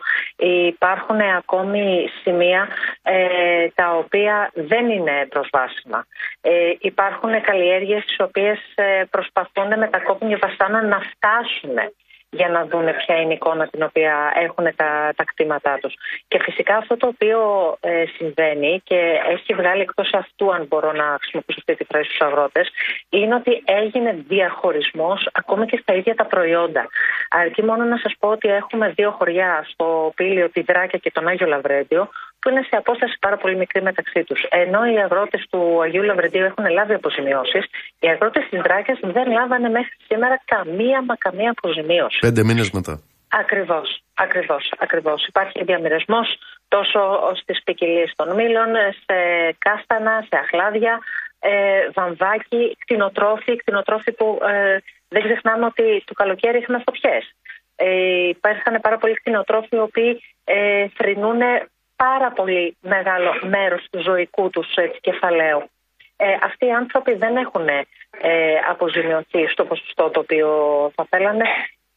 Υπάρχουν 0.68 1.20
ακόμη 1.20 2.10
σημεία 2.22 2.68
ε, 3.01 3.68
τα 3.76 3.95
οποία 3.95 4.51
δεν 4.53 4.89
είναι 4.89 5.28
προσβάσιμα. 5.30 6.05
Ε, 6.41 6.74
υπάρχουν 6.80 7.41
καλλιέργειες 7.41 8.05
τις 8.05 8.20
οποίες 8.20 8.60
ε, 8.76 9.03
προσπαθούν 9.10 9.68
με 9.78 9.88
τα 9.88 9.99
κόπια 9.99 10.38
βασάνα 10.41 10.84
να 10.84 10.99
φτάσουν 10.99 11.78
για 12.30 12.49
να 12.49 12.65
δουν 12.65 12.86
ποια 12.97 13.15
είναι 13.15 13.32
η 13.32 13.36
εικόνα 13.36 13.67
την 13.67 13.84
οποία 13.84 14.34
έχουν 14.36 14.65
τα, 14.75 15.13
τα 15.15 15.23
κτήματά 15.23 15.77
τους. 15.82 15.93
Και 16.27 16.39
φυσικά 16.39 16.77
αυτό 16.77 16.97
το 16.97 17.07
οποίο 17.07 17.39
ε, 17.80 18.03
συμβαίνει 18.15 18.82
και 18.84 19.19
έχει 19.30 19.53
βγάλει 19.53 19.82
εκτός 19.82 20.09
αυτού, 20.13 20.53
αν 20.53 20.65
μπορώ 20.67 20.91
να 20.91 21.17
χρησιμοποιήσω 21.19 21.59
αυτή 21.59 21.75
τη 21.75 21.84
φράση 21.84 22.05
στους 22.05 22.21
αγρότες, 22.21 22.69
είναι 23.09 23.36
ότι 23.36 23.63
έγινε 23.65 24.23
διαχωρισμός 24.27 25.30
ακόμη 25.32 25.65
και 25.65 25.80
στα 25.82 25.93
ίδια 25.93 26.15
τα 26.15 26.25
προϊόντα. 26.25 26.88
Αρκεί 27.30 27.63
μόνο 27.63 27.84
να 27.84 27.97
σας 27.97 28.13
πω 28.19 28.27
ότι 28.27 28.47
έχουμε 28.49 28.89
δύο 28.89 29.11
χωριά 29.11 29.65
στο 29.69 30.11
Πήλιο, 30.15 30.49
τη 30.49 30.61
Δράκια 30.61 30.99
και 30.99 31.11
τον 31.11 31.27
Άγιο 31.27 31.47
Λαβρέντιο, 31.47 32.09
που 32.41 32.49
είναι 32.49 32.63
σε 32.69 32.75
απόσταση 32.75 33.15
πάρα 33.19 33.37
πολύ 33.37 33.55
μικρή 33.55 33.81
μεταξύ 33.81 34.23
τους. 34.23 34.41
Ενώ 34.49 34.85
οι 34.91 34.97
αγρότες 34.97 35.45
του 35.49 35.81
Αγίου 35.81 36.03
Λαβρεντίου 36.03 36.43
έχουν 36.43 36.65
λάβει 36.69 36.93
αποζημιώσεις, 36.93 37.63
οι 37.99 38.07
αγρότες 38.07 38.43
της 38.49 38.59
Δράκιας 38.61 38.99
δεν 39.01 39.31
λάβανε 39.31 39.69
μέχρι 39.69 39.95
σήμερα 40.07 40.41
καμία 40.45 41.03
μα 41.07 41.15
καμία 41.15 41.53
αποζημίωση. 41.57 42.19
Πέντε 42.19 42.43
μήνες 42.43 42.71
μετά. 42.71 43.01
Ακριβώς, 43.31 44.01
ακριβώς, 44.13 44.73
ακριβώς. 44.79 45.27
Υπάρχει 45.27 45.63
διαμοιρασμό 45.63 46.21
τόσο 46.67 46.99
στις 47.35 47.63
ποικιλίε 47.63 48.05
των 48.15 48.35
μήλων, 48.35 48.69
σε 49.05 49.15
κάστανα, 49.57 50.25
σε 50.29 50.35
αχλάδια, 50.43 50.99
ε, 51.39 51.51
βαμβάκι, 51.93 52.77
κτηνοτρόφοι, 52.79 53.55
κτηνοτρόφοι 53.55 54.11
που 54.11 54.39
ε, 54.41 54.77
δεν 55.07 55.21
ξεχνάμε 55.23 55.65
ότι 55.65 56.03
το 56.05 56.13
καλοκαίρι 56.13 56.57
είχαμε 56.57 56.81
φωτιές. 56.85 57.23
Ε, 57.75 58.27
υπάρχουν 58.27 58.79
πάρα 58.81 58.97
πολλοί 58.97 59.13
κτηνοτρόφοι 59.13 59.75
οι 59.75 59.79
οποίοι 59.79 60.21
ε, 60.43 60.87
θρυνούν 60.97 61.41
πάρα 62.04 62.30
πολύ 62.38 62.78
μεγάλο 62.93 63.30
μέρος 63.56 63.82
του 63.89 64.02
ζωικού 64.08 64.50
τους 64.50 64.70
έτσι, 64.76 65.00
κεφαλαίου. 65.08 65.62
Ε, 66.16 66.26
αυτοί 66.47 66.66
οι 66.66 66.76
άνθρωποι 66.82 67.14
δεν 67.24 67.34
έχουν 67.43 67.68
ε, 67.68 67.84
αποζημιωθεί 68.74 69.41
στο 69.54 69.64
ποσοστό 69.70 70.10
το 70.10 70.20
οποίο 70.20 70.50
θα 70.95 71.04
θέλανε 71.10 71.45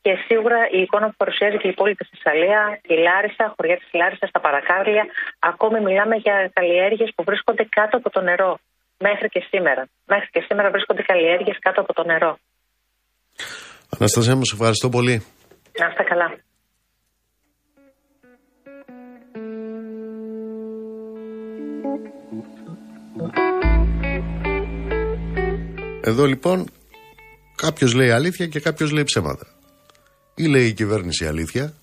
και 0.05 0.13
σίγουρα 0.27 0.61
η 0.77 0.81
εικόνα 0.85 1.07
που 1.11 1.19
παρουσιάζει 1.23 1.57
και 1.59 1.69
η 1.69 1.73
πόλη 1.73 1.95
της 1.95 2.09
Θεσσαλία, 2.13 2.81
η 2.93 2.95
Λάρισα, 3.07 3.55
χωριά 3.57 3.77
της 3.77 3.89
Λάρισας, 3.93 4.31
τα 4.31 4.41
Παρακάρλια, 4.41 5.05
ακόμη 5.39 5.79
μιλάμε 5.81 6.17
για 6.17 6.51
καλλιέργειες 6.53 7.11
που 7.15 7.23
βρίσκονται 7.29 7.65
κάτω 7.79 7.97
από 7.97 8.11
το 8.11 8.21
νερό. 8.21 8.59
Μέχρι 8.99 9.29
και 9.29 9.43
σήμερα. 9.51 9.83
Μέχρι 10.07 10.29
και 10.31 10.45
σήμερα 10.49 10.71
βρίσκονται 10.71 11.03
καλλιέργειες 11.03 11.59
κάτω 11.59 11.81
από 11.81 11.93
το 11.93 12.05
νερό. 12.05 12.39
Αναστασία 13.99 14.37
μου, 14.37 14.45
σε 14.45 14.55
ευχαριστώ 14.55 14.89
πολύ. 14.89 15.27
Να 15.79 15.87
είστε 15.87 16.03
καλά. 16.03 16.29
Εδώ 26.01 26.27
λοιπόν 26.27 26.67
κάποιος 27.57 27.95
λέει 27.95 28.11
αλήθεια 28.11 28.47
και 28.47 28.61
κάποιος 28.61 28.91
λέει 28.91 29.05
ψέματα. 29.05 29.47
Ή 30.35 30.47
λέει 30.47 30.67
η 30.67 30.73
κυβέρνηση 30.73 31.27
αλήθεια, 31.27 31.75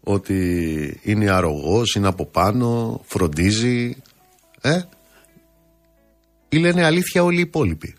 ότι 0.00 1.00
είναι 1.02 1.30
αρρωγός, 1.30 1.94
είναι 1.94 2.08
από 2.08 2.26
πάνω, 2.26 3.00
φροντίζει, 3.06 3.96
ε; 4.60 4.80
Ή 6.48 6.58
λένε 6.58 6.84
αλήθεια 6.84 7.22
όλοι 7.22 7.38
οι 7.38 7.40
υπόλοιποι. 7.40 7.94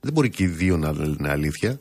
Δεν 0.00 0.12
μπορεί 0.12 0.30
και 0.30 0.42
οι 0.42 0.46
δύο 0.46 0.76
να 0.76 0.92
λένε 0.92 1.30
αλήθεια. 1.30 1.80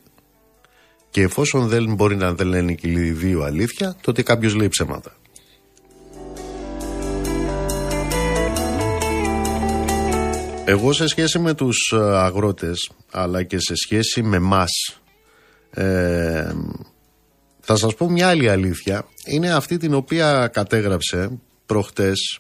Και 1.10 1.22
εφόσον 1.22 1.68
δεν 1.68 1.94
μπορεί 1.94 2.16
να 2.16 2.34
δεν 2.34 2.48
λένε 2.48 2.74
και 2.74 2.88
οι 2.88 3.12
δύο 3.12 3.42
αλήθεια, 3.42 3.96
τότε 4.02 4.24
κάποιος 4.24 4.56
λέει 4.56 4.68
ψέματα. 4.68 5.16
Εγώ 10.68 10.94
σε 10.94 11.08
σχέση 11.08 11.40
με 11.40 11.54
τους 11.54 11.92
ε, 11.94 11.98
αγρότες 11.98 12.90
αλλά 13.12 13.44
και 13.44 13.60
σε 13.60 13.76
σχέση 13.76 14.24
με 14.24 14.40
μας 14.40 14.72
ε, 15.70 16.54
θα 17.60 17.76
σας 17.76 17.96
πω 17.96 18.10
μια 18.10 18.28
άλλη 18.28 18.50
αλήθεια 18.50 19.08
είναι 19.26 19.54
αυτή 19.54 19.78
την 19.78 19.94
οποία 19.94 20.48
κατέγραψε 20.48 21.40
προχτές 21.66 22.40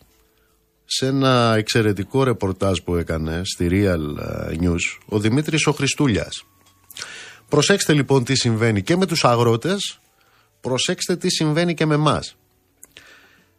σε 0.85 1.05
ένα 1.05 1.53
εξαιρετικό 1.57 2.23
ρεπορτάζ 2.23 2.79
που 2.79 2.95
έκανε 2.95 3.41
στη 3.43 3.67
Real 3.71 4.17
ε, 4.19 4.55
News 4.61 4.99
ο 5.05 5.19
Δημήτρης 5.19 5.67
ο 5.67 5.71
Χριστούλιας. 5.71 6.45
Προσέξτε 7.49 7.93
λοιπόν 7.93 8.23
τι 8.23 8.35
συμβαίνει 8.35 8.81
και 8.81 8.97
με 8.97 9.05
τους 9.05 9.25
αγρότες, 9.25 9.99
προσέξτε 10.61 11.15
τι 11.15 11.29
συμβαίνει 11.29 11.73
και 11.73 11.85
με 11.85 11.97
μας. 11.97 12.35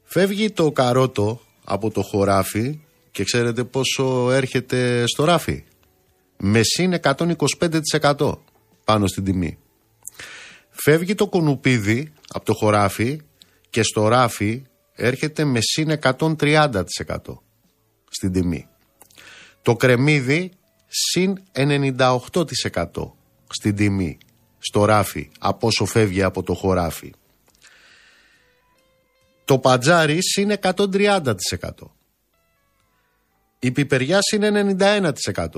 Φεύγει 0.02 0.50
το 0.50 0.72
καρότο 0.72 1.40
από 1.64 1.90
το 1.90 2.02
χωράφι 2.02 2.80
και 3.16 3.24
ξέρετε 3.24 3.64
πόσο 3.64 4.30
έρχεται 4.30 5.06
στο 5.06 5.24
ράφι; 5.24 5.64
Με 6.36 6.60
συν 6.62 6.94
125% 7.02 8.38
πάνω 8.84 9.06
στην 9.06 9.24
τιμή. 9.24 9.58
Φεύγει 10.70 11.14
το 11.14 11.26
κουνουπίδι 11.26 12.12
από 12.28 12.44
το 12.44 12.54
χωράφι 12.54 13.20
και 13.70 13.82
στο 13.82 14.08
ράφι 14.08 14.62
έρχεται 14.94 15.44
με 15.44 15.58
συν 15.62 15.98
130% 16.02 16.84
στην 18.10 18.32
τιμή. 18.32 18.68
Το 19.62 19.76
κρεμμύδι 19.76 20.52
συν 20.86 21.42
98% 21.52 22.10
στην 23.48 23.76
τιμή 23.76 24.18
στο 24.58 24.84
ράφι 24.84 25.30
από 25.38 25.66
όσο 25.66 25.84
φεύγει 25.84 26.22
από 26.22 26.42
το 26.42 26.54
χωράφι. 26.54 27.12
Το 29.44 29.58
πατζάρι 29.58 30.18
συν 30.22 30.50
130%. 30.60 31.34
Η 33.66 33.72
πιπεριά 33.72 34.18
είναι 34.34 34.76
91%. 35.34 35.48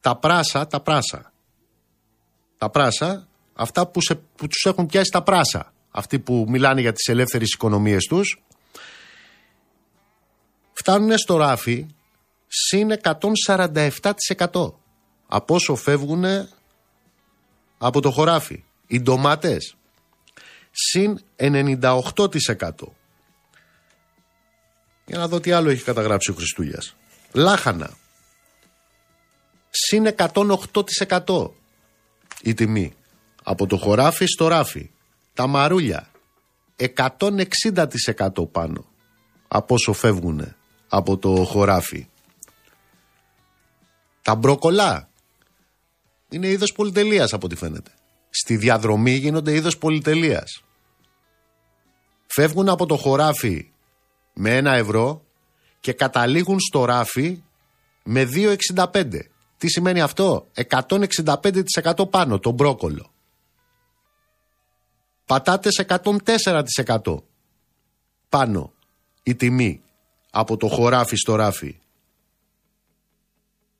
Τα 0.00 0.16
πράσα, 0.16 0.66
τα 0.66 0.80
πράσα. 0.80 1.32
Τα 2.58 2.70
πράσα, 2.70 3.28
αυτά 3.54 3.86
που, 3.86 4.00
σε, 4.00 4.14
που 4.14 4.46
τους 4.46 4.64
έχουν 4.64 4.86
πιάσει 4.86 5.10
τα 5.12 5.22
πράσα. 5.22 5.72
Αυτοί 5.90 6.18
που 6.18 6.44
μιλάνε 6.48 6.80
για 6.80 6.92
τις 6.92 7.06
ελεύθερες 7.06 7.52
οικονομίες 7.52 8.04
τους. 8.04 8.42
Φτάνουν 10.72 11.18
στο 11.18 11.36
ράφι 11.36 11.86
συν 12.46 12.88
147% 13.02 14.72
από 15.26 15.54
όσο 15.54 15.74
φεύγουν 15.74 16.24
από 17.78 18.00
το 18.00 18.10
χωράφι. 18.10 18.64
Οι 18.86 19.00
ντομάτες 19.00 19.76
συν 20.70 21.18
98%. 21.36 22.70
Για 25.06 25.18
να 25.18 25.28
δω 25.28 25.40
τι 25.40 25.52
άλλο 25.52 25.70
έχει 25.70 25.82
καταγράψει 25.82 26.30
ο 26.30 26.34
Χριστούλια. 26.34 26.82
Λάχανα. 27.32 27.96
Συν 29.70 30.14
108% 30.16 31.50
η 32.42 32.54
τιμή. 32.54 32.94
Από 33.42 33.66
το 33.66 33.76
χωράφι 33.76 34.26
στο 34.26 34.48
ράφι. 34.48 34.90
Τα 35.34 35.46
μαρούλια. 35.46 36.10
160% 36.76 38.50
πάνω. 38.52 38.84
Από 39.48 39.74
όσο 39.74 39.92
φεύγουν 39.92 40.54
από 40.88 41.18
το 41.18 41.44
χωράφι. 41.44 42.08
Τα 44.22 44.34
μπροκολά. 44.34 45.08
Είναι 46.28 46.48
είδος 46.48 46.72
πολυτελείας 46.72 47.32
από 47.32 47.46
ό,τι 47.46 47.56
φαίνεται. 47.56 47.90
Στη 48.30 48.56
διαδρομή 48.56 49.12
γίνονται 49.12 49.54
είδος 49.54 49.78
πολυτελείας. 49.78 50.62
Φεύγουν 52.26 52.68
από 52.68 52.86
το 52.86 52.96
χωράφι 52.96 53.70
με 54.38 54.56
ένα 54.56 54.74
ευρώ 54.74 55.24
και 55.80 55.92
καταλήγουν 55.92 56.60
στο 56.60 56.84
ράφι 56.84 57.42
με 58.04 58.28
2,65. 58.34 59.20
Τι 59.56 59.68
σημαίνει 59.68 60.00
αυτό; 60.00 60.46
165% 60.68 62.10
πάνω 62.10 62.38
το 62.38 62.50
μπρόκολο. 62.50 63.10
Πατάτες 65.24 65.84
104% 65.86 67.22
πάνω 68.28 68.72
η 69.22 69.34
τιμή 69.34 69.82
από 70.30 70.56
το 70.56 70.68
χωράφι 70.68 71.16
στο 71.16 71.34
ράφι. 71.34 71.80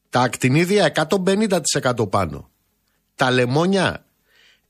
Τα 0.08 0.20
ακτινίδια 0.20 1.08
150% 1.08 2.10
πάνω. 2.10 2.50
Τα 3.14 3.30
λεμόνια 3.30 4.04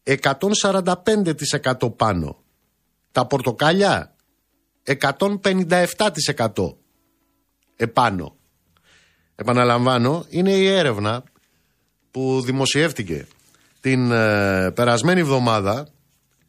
145% 0.03 1.97
πάνω. 1.97 2.37
Τα 3.13 3.27
πορτοκάλια 3.27 4.16
157% 4.87 6.75
επάνω. 7.77 8.37
Επαναλαμβάνω, 9.35 10.27
είναι 10.29 10.53
η 10.53 10.67
έρευνα 10.67 11.25
που 12.11 12.43
δημοσιεύτηκε 12.45 13.27
την 13.81 14.11
ε, 14.11 14.71
περασμένη 14.71 15.21
εβδομάδα 15.21 15.89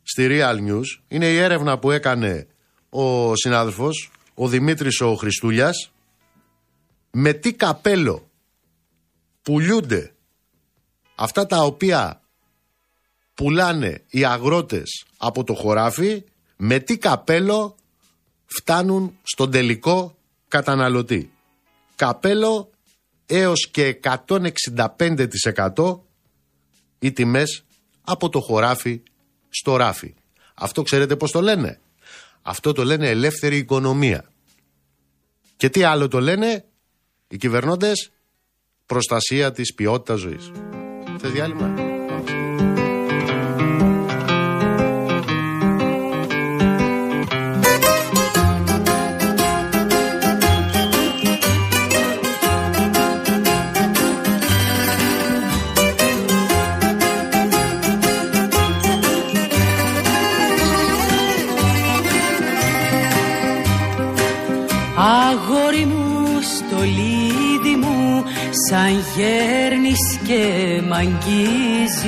στη 0.04 0.28
Real 0.30 0.56
News. 0.70 0.86
Είναι 1.08 1.28
η 1.28 1.38
έρευνα 1.38 1.80
που 1.80 1.92
έκανε 1.92 2.48
ο 2.90 3.36
συνάδελφος, 3.36 4.12
ο 4.34 4.48
Δημήτρης 4.48 5.02
ο 5.02 5.16
Χριστούλιας, 5.16 5.92
με 7.12 7.34
τι 7.34 7.54
καπέλο 7.54 8.30
πουλούνται 9.42 10.12
αυτά 11.16 11.46
τα 11.46 11.64
οποία 11.64 12.22
πουλάνε 13.34 14.04
οι 14.10 14.26
αγρότες 14.26 15.06
από 15.18 15.44
το 15.44 15.54
χωράφι, 15.54 16.24
με 16.58 16.80
τι 16.80 16.98
καπέλο 16.98 17.76
φτάνουν 18.48 19.18
στον 19.24 19.52
τελικό 19.52 20.18
καταναλωτή. 20.48 21.32
Καπέλο 21.96 22.70
έως 23.26 23.70
και 23.72 24.00
165% 24.04 26.00
οι 27.00 27.12
τιμές 27.12 27.66
από 28.02 28.30
το 28.30 28.40
χωράφι 28.40 29.02
στο 29.50 29.76
ράφι. 29.76 30.14
Αυτό 30.54 30.82
ξέρετε 30.82 31.16
πώς 31.16 31.32
το 31.32 31.42
λένε; 31.42 31.80
Αυτό 32.42 32.72
το 32.72 32.84
λένε 32.84 33.10
ελεύθερη 33.10 33.58
οικονομία. 33.58 34.32
Και 35.58 35.70
τι 35.70 35.84
άλλο 35.84 36.08
το 36.08 36.20
λένε 36.20 36.66
οι 37.28 37.38
κυβερνώντες; 37.38 38.12
Προστασία 38.86 39.52
της 39.52 39.74
ποιότητας 39.74 40.20
ζωής. 40.20 40.52
Θες 41.18 41.32
διάλειμμα; 41.32 41.87
Σαν 68.70 69.04
γέρνεις 69.16 70.20
και 70.28 70.44
μ' 70.88 70.94
αγγίζεις. 70.94 72.06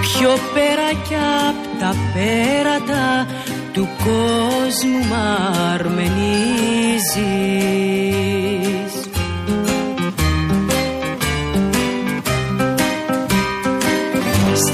Πιο 0.00 0.32
πέρα 0.54 0.88
κι 1.08 1.14
απ' 1.48 1.66
τα 1.80 1.94
πέρατα 2.14 3.26
του 3.72 3.88
κόσμου 4.04 4.98
μ' 5.08 5.14
αρμενίζεις 5.74 7.18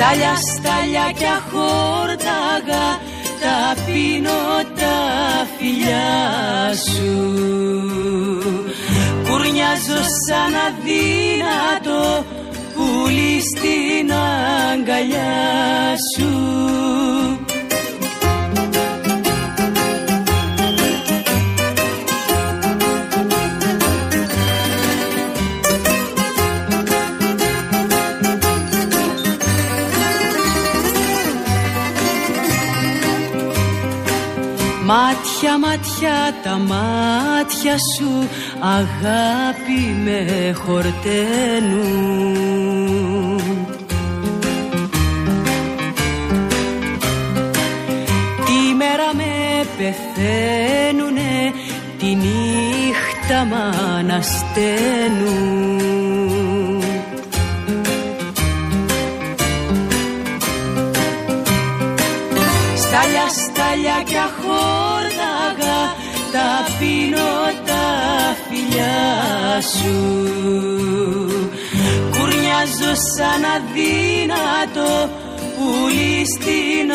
Στάλια, 0.05 0.35
στάλια 0.37 1.11
κι 1.19 1.25
αχόρταγα 1.25 2.87
τα 3.41 3.83
πίνω 3.85 4.41
τα 4.77 4.97
φιλιά 5.57 6.75
σου. 6.75 7.15
Κουρνιάζω 9.29 10.03
σαν 10.27 10.55
αδύνατο 10.67 12.25
πουλί 12.75 13.41
στην 13.41 14.13
αγκαλιά 14.13 15.95
σου 16.17 17.44
Μάτια, 35.59 35.69
μάτια, 35.69 36.35
τα 36.43 36.59
μάτια 36.59 37.77
σου 37.97 38.29
αγάπη 38.61 39.81
με 40.05 40.53
χορταίνουν. 40.53 41.83
Τη 48.45 48.75
μέρα 48.77 49.15
με 49.15 49.33
πεθαίνουνε, 49.77 51.53
τη 51.99 52.07
νύχτα 52.07 53.45
μ' 53.45 53.55
ανασταίνουν. 53.99 55.53
Στάλια, 62.77 63.29
στάλια 63.29 64.03
κι 64.05 64.17
αχόρταγα 64.17 64.84
σου. 69.73 69.97
Κουρνιάζω 72.11 72.93
σαν 73.17 73.45
αδύνατο 73.57 75.11
πουλί 75.57 76.25
στην 76.35 76.91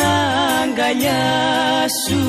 αγκαλιά 0.62 1.86
σου 2.06 2.20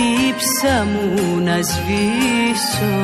δίψα 0.00 0.84
μου 0.84 1.40
να 1.44 1.56
σβήσω. 1.62 2.96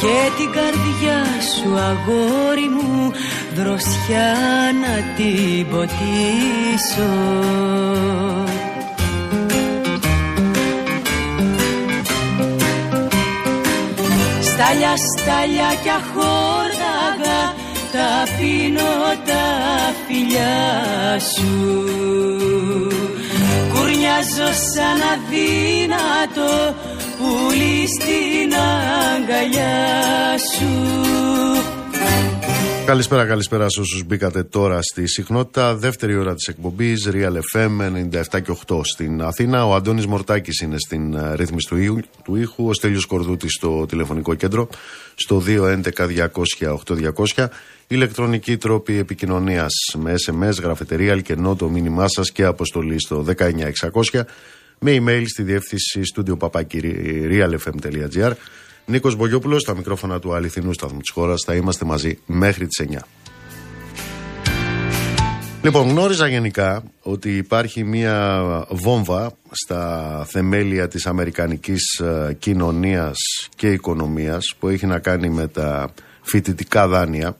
Και 0.00 0.30
την 0.36 0.50
καρδιά 0.52 1.24
σου 1.54 1.78
αγόρι 1.78 2.68
μου 2.68 3.12
δροσιά 3.54 4.34
να 4.82 5.14
την 5.16 5.66
ποτίσω. 5.70 7.12
Στάλια, 14.40 14.94
στάλια 14.96 15.70
κι 15.82 15.88
αχόρταγα 15.88 16.71
τα 17.92 18.26
πίνω 18.38 18.92
τα 19.26 19.46
φιλιά 20.06 21.18
σου. 21.34 21.84
Κουρνιάζω 23.72 24.50
σαν 24.72 25.00
αδύνατο 25.12 26.74
πουλί 27.18 27.86
στην 27.88 28.52
αγκαλιά 28.54 30.38
σου 30.52 30.72
Καλησπέρα, 32.86 33.26
καλησπέρα 33.26 33.68
σε 33.68 33.80
όσους 33.80 34.04
μπήκατε 34.04 34.42
τώρα 34.42 34.82
στη 34.82 35.08
συχνότητα. 35.08 35.76
Δεύτερη 35.76 36.16
ώρα 36.16 36.34
της 36.34 36.46
εκπομπής, 36.46 37.08
Real 37.12 37.38
FM 37.54 37.80
97 37.80 38.40
και 38.42 38.50
8 38.66 38.80
στην 38.84 39.22
Αθήνα. 39.22 39.66
Ο 39.66 39.74
Αντώνης 39.74 40.06
Μορτάκης 40.06 40.60
είναι 40.60 40.76
στην 40.78 41.14
ε, 41.14 41.34
ρύθμιση 41.34 41.68
του, 41.68 41.76
ήχου, 41.76 42.00
του 42.24 42.36
ήχου, 42.36 42.66
ο 42.66 42.72
Στέλιος 42.72 43.06
Κορδούτης 43.06 43.52
στο 43.52 43.86
τηλεφωνικό 43.86 44.34
κέντρο, 44.34 44.68
στο 45.14 45.42
211-200-8200. 47.34 47.46
Ηλεκτρονική 47.86 48.56
τρόπη 48.56 48.98
επικοινωνίας 48.98 49.72
με 49.98 50.14
SMS, 50.26 50.62
γραφετερία, 50.62 51.12
αλκενό 51.12 51.56
το 51.56 51.68
μήνυμά 51.68 52.08
σας 52.08 52.32
και 52.32 52.44
αποστολή 52.44 53.00
στο 53.00 53.24
19600 54.12 54.20
με 54.78 54.96
email 55.00 55.22
στη 55.26 55.42
διεύθυνση 55.42 56.00
studio 56.14 56.36
realfm.gr 57.30 58.32
Νίκος 58.86 59.16
Μπογιόπουλος, 59.16 59.62
στα 59.62 59.76
μικρόφωνα 59.76 60.18
του 60.18 60.34
αληθινού 60.34 60.72
σταθμού 60.72 60.98
της 60.98 61.10
χώρας. 61.10 61.42
Θα 61.46 61.54
είμαστε 61.54 61.84
μαζί 61.84 62.18
μέχρι 62.26 62.66
τις 62.66 62.78
9. 62.78 63.06
Λοιπόν, 65.62 65.88
γνώριζα 65.88 66.28
γενικά 66.28 66.82
ότι 67.02 67.36
υπάρχει 67.36 67.84
μια 67.84 68.42
βόμβα 68.68 69.32
στα 69.50 70.24
θεμέλια 70.28 70.88
της 70.88 71.06
αμερικανικής 71.06 71.98
ε, 71.98 72.36
κοινωνίας 72.38 73.18
και 73.56 73.72
οικονομίας 73.72 74.54
που 74.58 74.68
έχει 74.68 74.86
να 74.86 74.98
κάνει 74.98 75.28
με 75.28 75.46
τα 75.48 75.94
φοιτητικά 76.22 76.88
δάνεια. 76.88 77.36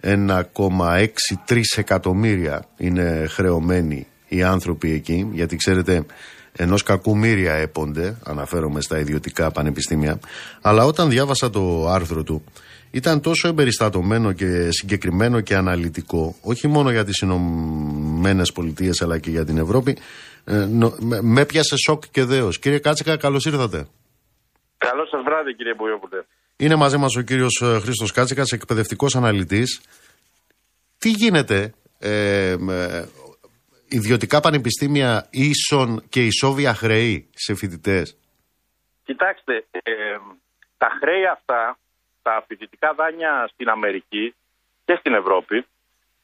1,63 0.00 1.60
εκατομμύρια 1.76 2.64
είναι 2.76 3.26
χρεωμένοι 3.28 4.06
οι 4.28 4.42
άνθρωποι 4.42 4.92
εκεί, 4.92 5.28
γιατί 5.32 5.56
ξέρετε 5.56 6.04
ενός 6.52 6.82
κακού 6.82 7.16
μύρια 7.16 7.54
έπονται, 7.54 8.16
αναφέρομαι 8.24 8.80
στα 8.80 8.98
ιδιωτικά 8.98 9.50
πανεπιστήμια. 9.50 10.18
Αλλά 10.60 10.84
όταν 10.84 11.08
διάβασα 11.08 11.50
το 11.50 11.88
άρθρο 11.88 12.22
του, 12.22 12.44
ήταν 12.90 13.20
τόσο 13.20 13.48
εμπεριστατωμένο 13.48 14.32
και 14.32 14.70
συγκεκριμένο 14.70 15.40
και 15.40 15.54
αναλυτικό, 15.54 16.36
όχι 16.42 16.68
μόνο 16.68 16.90
για 16.90 17.04
τις 17.04 17.18
Ηνωμένες 17.18 18.52
Πολιτείες 18.52 19.02
αλλά 19.02 19.18
και 19.18 19.30
για 19.30 19.44
την 19.44 19.58
Ευρώπη, 19.58 19.98
ε, 20.44 20.66
με 21.20 21.44
πιάσε 21.44 21.76
σοκ 21.76 22.02
και 22.10 22.24
δέος. 22.24 22.58
Κύριε 22.58 22.78
Κάτσικα, 22.78 23.16
καλώς 23.16 23.44
ήρθατε. 23.44 23.86
Καλό 24.78 25.06
σας 25.10 25.22
βράδυ, 25.24 25.54
κύριε 25.54 25.74
Μπογιόπουλε. 25.74 26.22
Είναι 26.56 26.76
μαζί 26.76 26.96
μας 26.96 27.16
ο 27.16 27.20
κύριος 27.20 27.60
ε, 27.62 27.78
Χρήστος 27.80 28.12
Κάτσικας, 28.12 28.50
εκπαιδευτικός 28.50 29.16
αναλυτής. 29.16 29.80
Τι 30.98 31.10
γίνεται 31.10 31.72
ε, 31.98 32.56
ιδιωτικά 33.92 34.40
πανεπιστήμια 34.40 35.26
ίσον 35.30 36.02
και 36.08 36.26
ισόβια 36.26 36.74
χρέη 36.74 37.30
σε 37.34 37.54
φοιτητές; 37.54 38.16
Κοιτάξτε, 39.04 39.64
ε, 39.70 39.92
τα 40.78 40.88
χρέη 41.00 41.26
αυτά, 41.26 41.78
τα 42.22 42.44
φοιτητικά 42.46 42.94
δάνεια 42.94 43.48
στην 43.52 43.68
Αμερική 43.68 44.34
και 44.84 44.96
στην 44.98 45.14
Ευρώπη, 45.14 45.66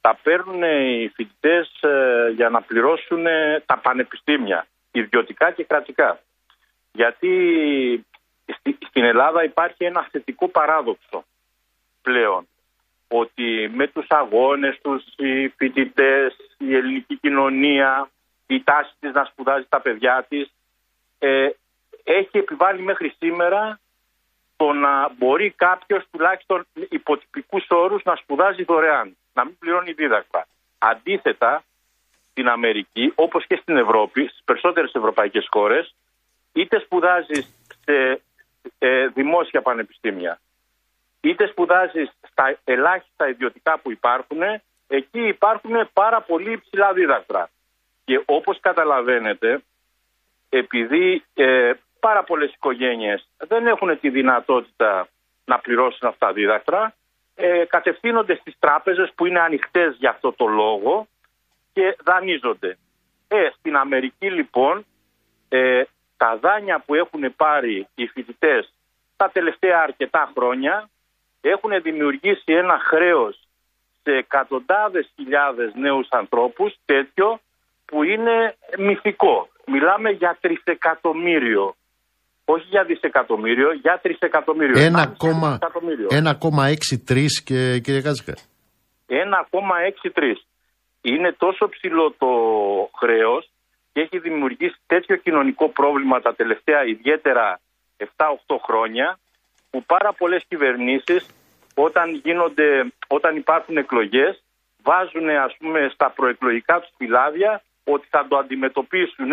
τα 0.00 0.18
παίρνουν 0.22 0.62
οι 0.62 1.10
φοιτητές 1.14 1.70
ε, 1.80 2.30
για 2.36 2.48
να 2.48 2.62
πληρώσουν 2.62 3.26
ε, 3.26 3.62
τα 3.66 3.78
πανεπιστήμια, 3.78 4.66
ιδιωτικά 4.92 5.50
και 5.50 5.64
κρατικά. 5.64 6.20
Γιατί 6.92 7.32
στην 8.88 9.04
Ελλάδα 9.04 9.44
υπάρχει 9.44 9.84
ένα 9.84 10.08
θετικό 10.10 10.48
παράδοξο 10.48 11.24
πλέον 12.02 12.48
ότι 13.08 13.70
με 13.74 13.86
τους 13.86 14.06
αγώνες 14.08 14.78
τους 14.82 15.04
οι 15.16 15.48
φοιτητές, 15.48 16.36
η 16.58 16.74
ελληνική 16.74 17.16
κοινωνία, 17.16 18.10
η 18.46 18.62
τάση 18.62 18.92
της 19.00 19.12
να 19.12 19.24
σπουδάζει 19.24 19.66
τα 19.68 19.80
παιδιά 19.80 20.26
της 20.28 20.50
ε, 21.18 21.48
έχει 22.04 22.38
επιβάλει 22.38 22.82
μέχρι 22.82 23.14
σήμερα 23.18 23.80
το 24.56 24.72
να 24.72 25.12
μπορεί 25.18 25.50
κάποιος 25.50 26.04
τουλάχιστον 26.10 26.66
υποτυπικούς 26.88 27.66
όρους 27.68 28.02
να 28.04 28.16
σπουδάζει 28.16 28.64
δωρεάν, 28.64 29.16
να 29.32 29.44
μην 29.44 29.58
πληρώνει 29.58 29.92
δίδακτρα. 29.92 30.46
Αντίθετα, 30.78 31.62
στην 32.30 32.48
Αμερική, 32.48 33.12
όπως 33.14 33.46
και 33.46 33.58
στην 33.62 33.76
Ευρώπη, 33.76 34.28
στις 34.28 34.42
περισσότερες 34.44 34.92
ευρωπαϊκές 34.92 35.46
χώρες, 35.50 35.94
είτε 36.52 36.78
σπουδάζεις 36.78 37.54
σε 37.84 38.22
ε, 38.78 39.06
δημόσια 39.06 39.62
πανεπιστήμια, 39.62 40.40
είτε 41.20 41.46
σπουδάζεις 41.46 42.10
στα 42.28 42.58
ελάχιστα 42.64 43.28
ιδιωτικά 43.28 43.78
που 43.78 43.90
υπάρχουν, 43.90 44.40
εκεί 44.86 45.26
υπάρχουν 45.26 45.90
πάρα 45.92 46.20
πολύ 46.20 46.52
υψηλά 46.52 46.92
δίδακτρα. 46.92 47.50
Και 48.04 48.22
όπως 48.24 48.60
καταλαβαίνετε, 48.60 49.62
επειδή 50.48 51.24
ε, 51.34 51.72
πάρα 52.00 52.24
πολλές 52.24 52.52
οικογένειες 52.52 53.28
δεν 53.36 53.66
έχουν 53.66 54.00
τη 54.00 54.10
δυνατότητα 54.10 55.08
να 55.44 55.58
πληρώσουν 55.58 56.08
αυτά 56.08 56.26
τα 56.26 56.32
δίδακτρα, 56.32 56.94
ε, 57.34 57.64
κατευθύνονται 57.64 58.34
στις 58.34 58.54
τράπεζες 58.58 59.12
που 59.14 59.26
είναι 59.26 59.40
ανοιχτές 59.40 59.96
για 59.98 60.10
αυτό 60.10 60.32
το 60.32 60.46
λόγο 60.46 61.06
και 61.72 61.96
δανείζονται. 62.04 62.78
Ε, 63.28 63.48
στην 63.58 63.76
Αμερική 63.76 64.30
λοιπόν 64.30 64.86
ε, 65.48 65.82
τα 66.16 66.36
δάνεια 66.36 66.78
που 66.86 66.94
έχουν 66.94 67.36
πάρει 67.36 67.88
οι 67.94 68.06
φοιτητές 68.06 68.72
τα 69.16 69.30
τελευταία 69.30 69.80
αρκετά 69.82 70.32
χρόνια 70.36 70.88
έχουν 71.40 71.82
δημιουργήσει 71.82 72.52
ένα 72.52 72.78
χρέος 72.78 73.40
σε 74.02 74.10
εκατοντάδες 74.10 75.10
χιλιάδες 75.14 75.72
νέους 75.74 76.08
ανθρώπους 76.10 76.74
τέτοιο 76.84 77.40
που 77.84 78.02
είναι 78.02 78.56
μυθικό. 78.78 79.48
Μιλάμε 79.66 80.10
για 80.10 80.38
τρισεκατομμύριο. 80.40 81.74
Όχι 82.44 82.66
για 82.68 82.84
δισεκατομμύριο, 82.84 83.72
για 83.72 83.98
τρισεκατομμύριο. 84.02 84.74
1,63 86.08 87.26
και 87.44 87.78
κύριε 87.78 88.02
Κάτσικα. 88.02 88.34
1,63. 89.06 90.36
Είναι 91.00 91.32
τόσο 91.38 91.68
ψηλό 91.68 92.14
το 92.18 92.30
χρέος 92.98 93.50
και 93.92 94.00
έχει 94.00 94.18
δημιουργήσει 94.18 94.76
τέτοιο 94.86 95.16
κοινωνικό 95.16 95.68
πρόβλημα 95.68 96.20
τα 96.20 96.34
τελευταία 96.34 96.84
ιδιαίτερα 96.84 97.60
7-8 97.96 98.04
χρόνια 98.66 99.18
που 99.70 99.84
πάρα 99.84 100.12
πολλές 100.12 100.44
κυβερνήσεις 100.48 101.26
όταν, 101.74 102.14
γίνονται, 102.24 102.68
όταν 103.08 103.36
υπάρχουν 103.36 103.76
εκλογές 103.76 104.42
βάζουν 104.82 105.28
ας 105.28 105.54
πούμε 105.58 105.90
στα 105.94 106.12
προεκλογικά 106.16 106.80
τους 106.80 106.92
φυλάδια 106.96 107.62
ότι 107.84 108.06
θα 108.10 108.26
το 108.28 108.36
αντιμετωπίσουν 108.36 109.30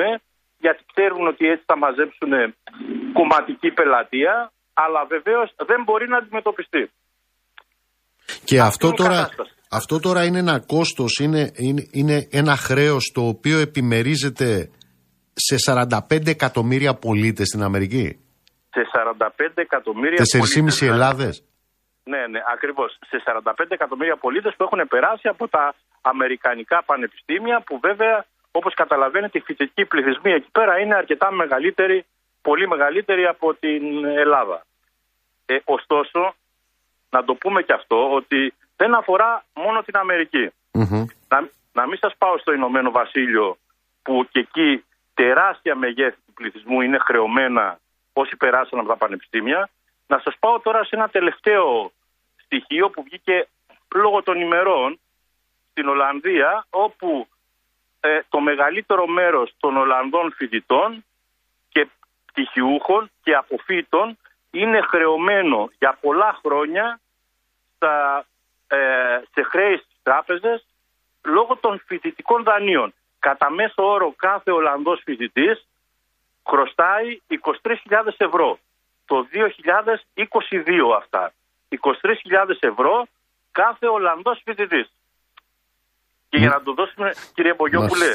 γιατί 0.58 0.84
ξέρουν 0.94 1.28
ότι 1.28 1.46
έτσι 1.48 1.64
θα 1.66 1.78
μαζέψουν 1.78 2.32
κομματική 3.14 3.72
πελατεία 3.72 4.52
αλλά 4.74 5.06
βεβαίως 5.06 5.56
δεν 5.70 5.84
μπορεί 5.84 6.08
να 6.08 6.18
αντιμετωπιστεί. 6.18 6.92
Και 8.44 8.60
αυτό 8.60 8.88
είναι 8.88 8.96
η 8.96 9.02
τώρα, 9.04 9.16
κατάσταση. 9.16 9.54
αυτό 9.70 10.00
τώρα 10.00 10.26
είναι 10.26 10.40
ένα 10.40 10.60
κόστος, 10.60 11.20
είναι, 11.20 11.52
είναι, 11.56 11.88
είναι 11.92 12.28
ένα 12.32 12.56
χρέος 12.56 13.12
το 13.14 13.22
οποίο 13.22 13.58
επιμερίζεται 13.60 14.70
σε 15.34 15.56
45 15.72 16.28
εκατομμύρια 16.28 16.94
πολίτες 16.94 17.48
στην 17.48 17.64
Αμερική; 17.64 18.25
Σε 18.76 18.84
45 18.92 19.58
εκατομμύρια 19.68 20.24
4,5 20.24 20.40
πολίτες, 20.40 20.82
ναι. 20.82 20.88
Ελλάδες. 20.88 21.44
Ναι, 22.04 22.22
ναι, 22.28 22.40
ακριβώς. 22.54 22.98
Σε 23.10 23.18
45 23.26 23.66
εκατομμύρια 23.68 24.16
πολίτες 24.16 24.54
που 24.56 24.64
έχουν 24.64 24.88
περάσει 24.88 25.28
από 25.28 25.48
τα 25.48 25.74
αμερικανικά 26.02 26.84
πανεπιστήμια, 26.86 27.64
που 27.66 27.80
βέβαια, 27.80 28.26
όπως 28.52 28.74
καταλαβαίνετε, 28.74 29.38
οι 29.38 29.42
φοιτητικοί 29.42 29.86
πληθυσμοί 29.86 30.32
εκεί 30.32 30.50
πέρα 30.52 30.80
είναι 30.80 30.96
αρκετά 30.96 31.32
μεγαλύτεροι, 31.32 32.06
πολύ 32.42 32.68
μεγαλύτεροι 32.68 33.26
από 33.26 33.54
την 33.54 34.06
Ελλάδα. 34.06 34.66
Ε, 35.46 35.58
ωστόσο, 35.64 36.36
να 37.10 37.24
το 37.24 37.34
πούμε 37.34 37.62
και 37.62 37.74
αυτό, 37.74 38.14
ότι 38.14 38.54
δεν 38.76 38.96
αφορά 38.96 39.44
μόνο 39.54 39.82
την 39.82 39.98
Αμερική. 39.98 40.46
Να, 41.32 41.38
να 41.74 41.88
μην 41.88 41.98
σας 41.98 42.14
πάω 42.18 42.38
στο 42.38 42.52
Ηνωμένο 42.54 42.92
Βασίλειο, 42.92 43.58
που 44.04 44.28
και 44.32 44.40
εκεί 44.40 44.84
τεράστια 45.14 45.76
μεγέθη 45.76 46.18
του 46.26 46.34
πληθυσμού 46.34 46.82
είναι 46.82 46.98
χρεωμένα 47.08 47.80
όσοι 48.18 48.36
περάσαν 48.36 48.80
από 48.80 48.88
τα 48.88 48.98
πανεπιστήμια. 48.98 49.70
Να 50.08 50.20
σας 50.20 50.36
πάω 50.40 50.60
τώρα 50.60 50.84
σε 50.84 50.96
ένα 50.96 51.10
τελευταίο 51.10 51.92
στοιχείο 52.44 52.90
που 52.90 53.04
βγήκε 53.04 53.48
λόγω 53.96 54.24
των 54.24 54.42
ημερών 54.42 55.00
στην 55.72 55.88
Ολλανδία, 55.88 56.66
όπου 56.70 57.28
ε, 58.00 58.20
το 58.30 58.40
μεγαλύτερο 58.40 59.08
μέρος 59.08 59.54
των 59.60 59.78
Ολλανδών 59.78 60.34
φοιτητών 60.34 61.06
και 61.70 61.88
πτυχιούχων 62.26 63.12
και 63.24 63.36
αποφύτων 63.36 64.18
είναι 64.52 64.82
χρεωμένο 64.82 65.70
για 65.80 65.98
πολλά 66.02 66.40
χρόνια 66.44 67.00
στα, 67.76 68.26
ε, 68.68 68.78
σε 69.34 69.42
χρέη 69.44 69.76
στις 69.78 69.98
τράπεζες 70.04 70.66
λόγω 71.24 71.56
των 71.56 71.82
φοιτητικών 71.86 72.44
δανείων. 72.44 72.94
Κατά 73.20 73.50
μέσο 73.50 73.84
όρο 73.84 74.14
κάθε 74.18 74.52
Ολλανδός 74.52 75.02
φοιτητής 75.04 75.66
χρωστάει 76.50 77.08
23.000 77.28 78.28
ευρώ. 78.28 78.60
Το 79.06 79.16
2022 79.32 80.98
αυτά. 81.02 81.34
23.000 81.70 82.70
ευρώ 82.72 83.08
κάθε 83.52 83.88
Ολλανδός 83.88 84.42
φοιτητής. 84.46 84.88
Και 86.30 86.38
για 86.38 86.50
να 86.50 86.62
το 86.62 86.74
δώσουμε, 86.74 87.12
κύριε 87.34 87.54
Μπογιόπουλε, 87.54 88.12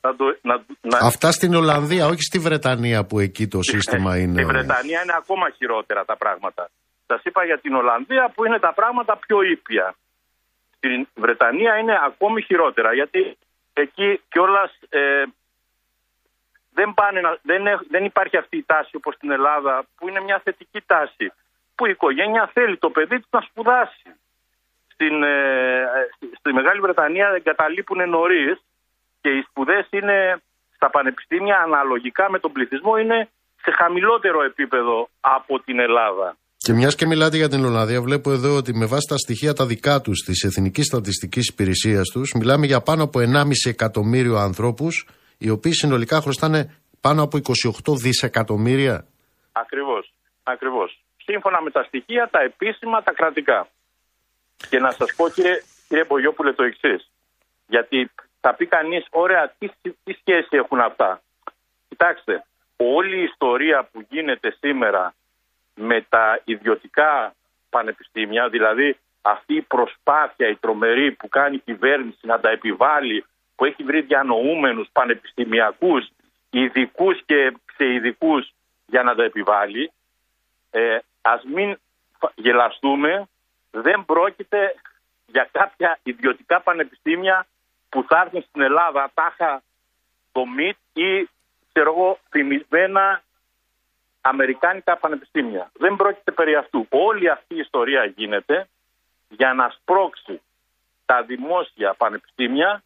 να 0.00 0.16
το, 0.16 0.24
να, 0.42 0.54
να, 0.80 0.98
Αυτά 1.06 1.32
στην 1.32 1.54
Ολλανδία, 1.54 2.06
όχι 2.06 2.22
στη 2.22 2.38
Βρετανία 2.38 3.04
που 3.04 3.18
εκεί 3.18 3.48
το 3.48 3.62
σύστημα 3.62 4.18
είναι. 4.18 4.32
Στη 4.32 4.44
Βρετανία 4.44 5.02
είναι 5.02 5.16
ακόμα 5.16 5.50
χειρότερα 5.50 6.04
τα 6.04 6.16
πράγματα. 6.16 6.70
Σας 7.06 7.20
είπα 7.24 7.44
για 7.44 7.58
την 7.58 7.74
Ολλανδία 7.74 8.32
που 8.34 8.44
είναι 8.44 8.58
τα 8.58 8.72
πράγματα 8.74 9.16
πιο 9.16 9.42
ήπια. 9.42 9.94
Στην 10.76 11.06
Βρετανία 11.14 11.76
είναι 11.76 11.94
ακόμη 12.06 12.42
χειρότερα 12.42 12.94
γιατί 12.94 13.36
εκεί 13.72 14.20
κιόλας 14.28 14.70
ε, 14.88 15.22
δεν, 16.78 16.88
πάνε 17.00 17.18
να- 17.26 17.38
δεν, 17.50 17.60
έχ- 17.72 17.86
δεν 17.94 18.02
υπάρχει 18.10 18.36
αυτή 18.42 18.56
η 18.62 18.64
τάση 18.72 18.92
όπως 19.00 19.14
στην 19.18 19.30
Ελλάδα 19.36 19.74
που 19.96 20.02
είναι 20.08 20.20
μια 20.28 20.38
θετική 20.44 20.80
τάση. 20.92 21.26
Που 21.76 21.82
η 21.86 21.90
οικογένεια 21.96 22.44
θέλει 22.56 22.76
το 22.84 22.90
παιδί 22.96 23.16
του 23.22 23.28
να 23.36 23.40
σπουδάσει. 23.48 24.08
Στην, 24.94 25.14
ε, 25.22 25.36
ε, 25.98 26.02
στη 26.40 26.50
Μεγάλη 26.58 26.80
Βρετανία 26.86 27.26
εγκαταλείπουν 27.38 28.00
νωρίς 28.16 28.56
και 29.22 29.30
οι 29.36 29.40
σπουδές 29.48 29.84
είναι 29.98 30.16
στα 30.76 30.88
πανεπιστήμια 30.90 31.56
αναλογικά 31.66 32.24
με 32.32 32.38
τον 32.38 32.52
πληθυσμό 32.52 32.92
είναι 33.02 33.18
σε 33.64 33.70
χαμηλότερο 33.80 34.38
επίπεδο 34.50 34.96
από 35.20 35.54
την 35.66 35.78
Ελλάδα. 35.86 36.28
Και 36.64 36.72
μιας 36.72 36.94
και 36.94 37.06
μιλάτε 37.06 37.36
για 37.36 37.48
την 37.48 37.64
Ολλανδία, 37.64 38.00
βλέπω 38.02 38.30
εδώ 38.32 38.56
ότι 38.56 38.74
με 38.74 38.86
βάση 38.86 39.06
τα 39.08 39.16
στοιχεία 39.16 39.52
τα 39.52 39.66
δικά 39.66 40.00
τους 40.00 40.18
της 40.26 40.42
Εθνικής 40.42 40.86
Στατιστικής 40.86 41.48
Υπηρεσίας 41.48 42.08
τους, 42.12 42.32
μιλάμε 42.38 42.66
για 42.66 42.80
πάνω 42.80 43.02
από 43.02 43.18
1,5 43.20 43.68
εκατομμύριο 43.68 44.36
ανθρώπους, 44.36 45.06
οι 45.38 45.50
οποίοι 45.50 45.72
συνολικά 45.72 46.20
χρωστάνε 46.20 46.80
πάνω 47.00 47.22
από 47.22 47.38
28 47.38 47.96
δισεκατομμύρια. 48.02 49.06
Ακριβώς, 49.52 50.12
ακριβώς. 50.42 51.00
Σύμφωνα 51.16 51.62
με 51.62 51.70
τα 51.70 51.82
στοιχεία, 51.82 52.28
τα 52.30 52.40
επίσημα, 52.40 53.02
τα 53.02 53.12
κρατικά. 53.12 53.68
Και 54.70 54.78
να 54.78 54.90
σας 54.90 55.14
πω 55.16 55.28
κύριε, 55.28 55.62
κύριε 55.88 56.04
Μπογιόπουλε 56.04 56.52
το 56.52 56.62
εξής. 56.62 57.10
Γιατί 57.66 58.10
θα 58.40 58.54
πει 58.54 58.66
κανείς, 58.66 59.06
ωραία, 59.10 59.54
τι, 59.58 59.68
τι 60.04 60.12
σχέση 60.12 60.48
έχουν 60.50 60.80
αυτά; 60.80 61.22
Κοιτάξτε, 61.88 62.44
όλη 62.76 63.18
η 63.20 63.22
ιστορία 63.22 63.88
που 63.92 64.06
γίνεται 64.08 64.50
σήμερα 64.60 65.14
με 65.74 66.06
τα 66.08 66.40
ιδιωτικά 66.44 67.34
πανεπιστήμια, 67.70 68.48
δηλαδή 68.48 68.96
αυτή 69.22 69.54
η 69.54 69.62
προσπάθεια, 69.62 70.48
η 70.48 70.56
τρομερή 70.56 71.12
που 71.12 71.28
κάνει 71.28 71.56
η 71.56 71.62
κυβέρνηση 71.64 72.26
να 72.26 72.40
τα 72.40 72.50
επιβάλλει, 72.50 73.24
που 73.58 73.64
έχει 73.64 73.82
βρει 73.82 74.00
διανοούμενους 74.00 74.88
πανεπιστημιακούς, 74.92 76.08
ειδικούς 76.50 77.22
και 77.26 77.56
ξεειδικού 77.64 78.44
για 78.86 79.02
να 79.02 79.14
τα 79.14 79.24
επιβάλλει, 79.24 79.92
ε, 80.70 80.98
ας 81.22 81.42
μην 81.44 81.78
φα- 82.18 82.32
γελαστούμε, 82.34 83.28
δεν 83.70 84.04
πρόκειται 84.04 84.74
για 85.26 85.48
κάποια 85.52 85.98
ιδιωτικά 86.02 86.60
πανεπιστήμια 86.60 87.46
που 87.88 88.04
θα 88.08 88.20
έρθουν 88.20 88.42
στην 88.48 88.62
Ελλάδα 88.62 89.10
τάχα 89.14 89.62
το 90.32 90.46
ΜΙΤ 90.46 90.76
ή 90.92 91.28
ξέρω 91.72 91.92
εγώ 91.92 92.18
φημισμένα 92.30 93.22
αμερικάνικα 94.20 94.96
πανεπιστήμια. 94.96 95.70
Δεν 95.72 95.96
πρόκειται 95.96 96.30
περί 96.32 96.54
αυτού. 96.54 96.86
Όλη 96.90 97.28
αυτή 97.28 97.54
η 97.54 97.58
ιστορία 97.58 98.04
γίνεται 98.04 98.68
για 99.28 99.54
να 99.54 99.68
σπρώξει 99.68 100.40
τα 101.06 101.22
δημόσια 101.22 101.94
πανεπιστήμια 101.94 102.82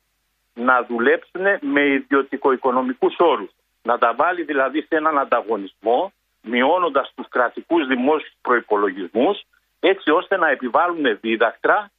να 0.54 0.82
δουλέψουν 0.88 1.42
με 1.60 1.82
ιδιωτικο-οικονομικούς 1.86 3.14
όρους. 3.18 3.50
Να 3.82 3.98
τα 3.98 4.14
βάλει 4.14 4.42
δηλαδή 4.44 4.80
σε 4.80 4.96
έναν 4.96 5.18
ανταγωνισμό, 5.18 6.12
μειώνοντας 6.42 7.12
τους 7.14 7.28
κρατικούς 7.28 7.86
δημόσιους 7.86 8.34
προϋπολογισμούς, 8.42 9.36
έτσι 9.80 10.10
ώστε 10.10 10.36
να 10.36 10.48
επιβάλλουν 10.50 11.18
δίδακτρα 11.20 11.90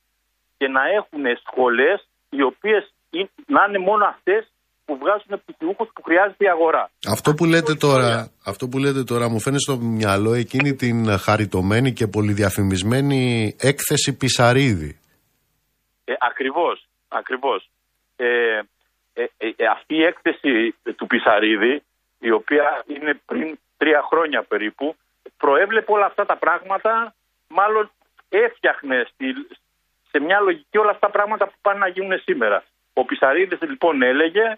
και 0.57 0.67
να 0.67 0.81
έχουν 0.99 1.23
σχολές 1.45 2.07
οι 2.29 2.41
οποίες 2.43 2.93
είναι- 3.09 3.29
να 3.45 3.65
είναι 3.67 3.77
μόνο 3.77 4.05
αυτές 4.05 4.47
που 4.85 4.97
βγάζουν 4.97 5.41
πτυχιούχους 5.45 5.89
που 5.95 6.01
χρειάζεται 6.03 6.45
η 6.45 6.49
αγορά. 6.49 6.89
Αυτό 7.07 7.33
που 7.33 7.45
λέτε 7.45 7.73
τώρα, 7.75 8.31
αυτό 8.45 8.67
που 8.67 8.77
λέτε 8.77 9.03
τώρα 9.03 9.29
μου 9.29 9.39
φαίνεται 9.39 9.61
στο 9.61 9.77
μυαλό 9.77 10.33
εκείνη 10.33 10.75
την 10.75 11.17
χαριτωμένη 11.17 11.93
και 11.93 12.07
πολυδιαφημισμένη 12.07 13.55
έκθεση 13.59 14.17
Πισαρίδη. 14.17 14.99
Ε, 16.05 16.13
ακριβώς, 16.29 16.87
ακριβώς. 17.07 17.69
Ε, 18.23 18.59
ε, 19.13 19.25
ε, 19.37 19.53
ε, 19.55 19.65
αυτή 19.65 19.95
η 19.95 20.03
έκθεση 20.03 20.75
του 20.95 21.07
Πισαρίδη, 21.07 21.83
η 22.19 22.31
οποία 22.31 22.83
είναι 22.87 23.21
πριν 23.25 23.59
τρία 23.77 24.01
χρόνια 24.01 24.43
περίπου, 24.43 24.95
προέβλεπε 25.37 25.91
όλα 25.91 26.05
αυτά 26.05 26.25
τα 26.25 26.35
πράγματα, 26.35 27.15
μάλλον 27.47 27.91
έφτιαχνε 28.29 29.05
στη, 29.13 29.33
σε 30.09 30.19
μια 30.19 30.39
λογική 30.39 30.77
όλα 30.77 30.89
αυτά 30.89 31.05
τα 31.05 31.11
πράγματα 31.11 31.45
που 31.45 31.53
πάνε 31.61 31.79
να 31.79 31.87
γίνουν 31.87 32.19
σήμερα. 32.19 32.63
Ο 32.93 33.05
Πισαρίδης 33.05 33.61
λοιπόν 33.61 34.01
έλεγε 34.01 34.57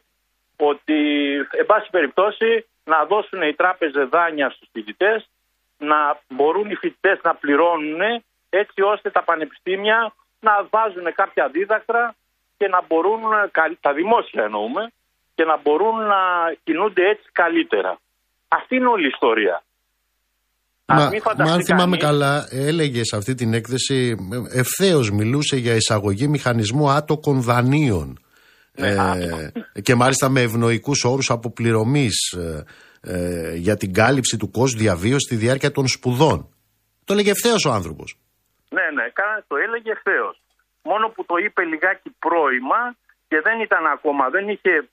ότι, 0.57 1.34
εν 1.51 1.66
πάση 1.66 1.89
περιπτώσει, 1.89 2.66
να 2.84 3.05
δώσουν 3.05 3.41
οι 3.41 3.53
τράπεζες 3.53 4.09
δάνεια 4.09 4.49
στους 4.49 4.68
φοιτητές, 4.72 5.30
να 5.78 6.20
μπορούν 6.28 6.70
οι 6.70 6.76
φοιτητές 6.76 7.20
να 7.24 7.36
πληρώνουν 7.36 8.24
έτσι 8.49 8.82
ώστε 8.82 9.09
τα 9.09 9.24
πανεπιστήμια 9.24 10.13
να 10.39 10.68
βάζουν 10.70 11.13
κάποια 11.13 11.47
δίδακτρα 11.47 12.16
και 12.58 12.68
να 12.68 12.80
μπορούν, 12.88 13.22
κα- 13.51 13.78
τα 13.82 13.93
δημόσια 13.93 14.43
εννοούμε, 14.43 14.84
και 15.36 15.43
να 15.43 15.58
μπορούν 15.64 15.95
να 16.14 16.20
κινούνται 16.64 17.03
έτσι 17.10 17.28
καλύτερα. 17.32 17.99
Αυτή 18.47 18.76
είναι 18.76 18.88
όλη 18.88 19.06
η 19.06 19.12
ιστορία. 19.14 19.64
Ας 20.86 21.03
Μα, 21.03 21.10
μην 21.10 21.22
μα 21.24 21.30
φανταστεί 21.30 21.53
αν 21.53 21.64
θυμάμαι 21.66 21.97
κανείς- 21.97 22.06
καλά, 22.06 22.47
έλεγες 22.51 23.08
σε 23.08 23.16
αυτή 23.16 23.34
την 23.36 23.53
έκθεση 23.53 24.16
ευθέως 24.53 25.12
μιλούσε 25.12 25.56
για 25.56 25.76
εισαγωγή 25.76 26.28
μηχανισμού 26.28 26.89
άτοκων 26.89 27.41
δανείων. 27.41 28.20
Ναι, 28.78 28.88
ε, 29.74 29.82
και 29.82 29.95
μάλιστα 29.95 30.30
με 30.30 30.41
ευνοϊκούς 30.41 31.03
όρους 31.03 31.30
αποπληρωμής 31.30 32.32
ε, 32.32 32.64
ε, 33.01 33.56
για 33.56 33.76
την 33.76 33.93
κάλυψη 33.93 34.38
του 34.38 34.51
κόσμου 34.51 34.80
διαβίωσης 34.80 35.22
στη 35.24 35.36
διάρκεια 35.36 35.72
των 35.72 35.88
σπουδών. 35.88 36.49
Το 37.06 37.14
έλεγε 37.14 37.32
ευθέως 37.32 37.66
ο 37.66 37.72
άνθρωπος. 37.72 38.18
Ναι, 38.70 38.82
ναι, 38.93 39.10
κάνα- 39.14 39.43
το 39.47 39.56
έλεγε 39.56 39.91
ευθέως. 39.91 40.41
Μόνο 40.90 41.10
που 41.10 41.26
το 41.26 41.38
είπε 41.38 41.64
λιγάκι 41.64 42.16
πρόημα 42.20 42.96
και 43.28 43.42
δεν 43.42 43.60
ήταν 43.60 43.88
ακόμα, 43.88 44.30
δεν 44.30 44.50
είχε, 44.50 44.88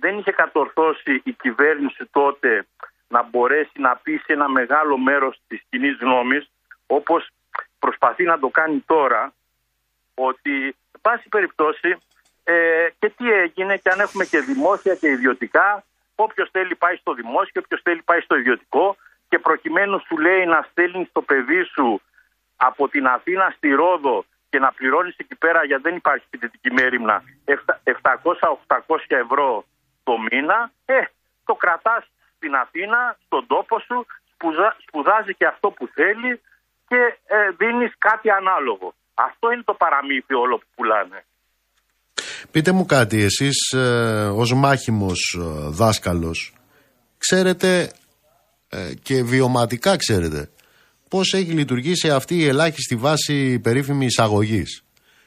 δεν 0.00 0.18
είχε 0.18 0.32
κατορθώσει 0.32 1.20
η 1.24 1.32
κυβέρνηση 1.32 2.06
τότε 2.10 2.66
να 3.08 3.22
μπορέσει 3.22 3.80
να 3.80 3.96
πει 3.96 4.20
σε 4.24 4.32
ένα 4.32 4.48
μεγάλο 4.48 4.96
μέρος 4.98 5.40
της 5.48 5.62
κοινή 5.70 5.90
γνώμης 6.00 6.50
όπως 6.86 7.28
προσπαθεί 7.78 8.24
να 8.24 8.38
το 8.38 8.48
κάνει 8.48 8.78
τώρα 8.86 9.32
ότι 10.14 10.76
σε 10.90 10.98
πάση 11.00 11.28
περιπτώσει 11.28 11.96
ε, 12.44 12.88
και 12.98 13.08
τι 13.08 13.32
έγινε 13.32 13.76
και 13.76 13.88
αν 13.88 14.00
έχουμε 14.00 14.24
και 14.24 14.40
δημόσια 14.40 14.94
και 14.94 15.08
ιδιωτικά 15.08 15.84
όποιος 16.14 16.48
θέλει 16.50 16.74
πάει 16.74 16.96
στο 16.96 17.12
δημόσιο, 17.14 17.60
όποιος 17.64 17.80
θέλει 17.82 18.02
πάει 18.02 18.20
στο 18.20 18.36
ιδιωτικό 18.36 18.96
και 19.28 19.38
προκειμένου 19.38 19.98
σου 20.06 20.18
λέει 20.18 20.44
να 20.46 20.66
στέλνεις 20.70 21.08
το 21.12 21.22
παιδί 21.22 21.62
σου 21.62 22.00
από 22.56 22.88
την 22.88 23.06
Αθήνα 23.06 23.52
στη 23.56 23.68
Ρόδο 23.68 24.24
και 24.54 24.64
να 24.66 24.72
πληρώνεις 24.78 25.16
εκεί 25.22 25.36
πέρα 25.44 25.60
γιατί 25.68 25.82
δεν 25.88 25.96
υπάρχει 26.02 26.24
φοιτητική 26.30 26.70
μέρημνα 26.78 27.16
700-800 27.44 29.22
ευρώ 29.24 29.48
το 30.06 30.14
μήνα, 30.26 30.58
ε, 30.84 31.00
το 31.48 31.54
κρατάς 31.62 32.02
στην 32.36 32.52
Αθήνα, 32.62 33.00
στον 33.26 33.46
τόπο 33.52 33.74
σου, 33.86 34.06
σπουδα, 34.32 34.68
σπουδάζει 34.86 35.32
και 35.38 35.46
αυτό 35.52 35.66
που 35.76 35.84
θέλει 35.98 36.32
και 36.88 37.00
ε, 37.36 37.38
δίνεις 37.60 37.92
κάτι 37.98 38.28
ανάλογο. 38.40 38.88
Αυτό 39.14 39.44
είναι 39.52 39.62
το 39.70 39.74
παραμύθι 39.82 40.34
όλο 40.44 40.56
που 40.60 40.68
πουλάνε. 40.74 41.18
Πείτε 42.50 42.72
μου 42.72 42.86
κάτι, 42.86 43.16
εσείς 43.22 43.58
ε, 43.72 44.30
ως 44.42 44.54
μάχημος 44.54 45.20
ε, 45.38 45.42
δάσκαλος, 45.80 46.54
ξέρετε 47.18 47.92
ε, 48.68 48.94
και 49.02 49.22
βιωματικά 49.22 49.96
ξέρετε 49.96 50.40
πώς 51.08 51.34
έχει 51.34 51.50
λειτουργήσει 51.50 52.10
αυτή 52.10 52.36
η 52.36 52.46
ελάχιστη 52.46 52.96
βάση 52.96 53.58
περίφημη 53.58 54.04
εισαγωγής. 54.04 54.84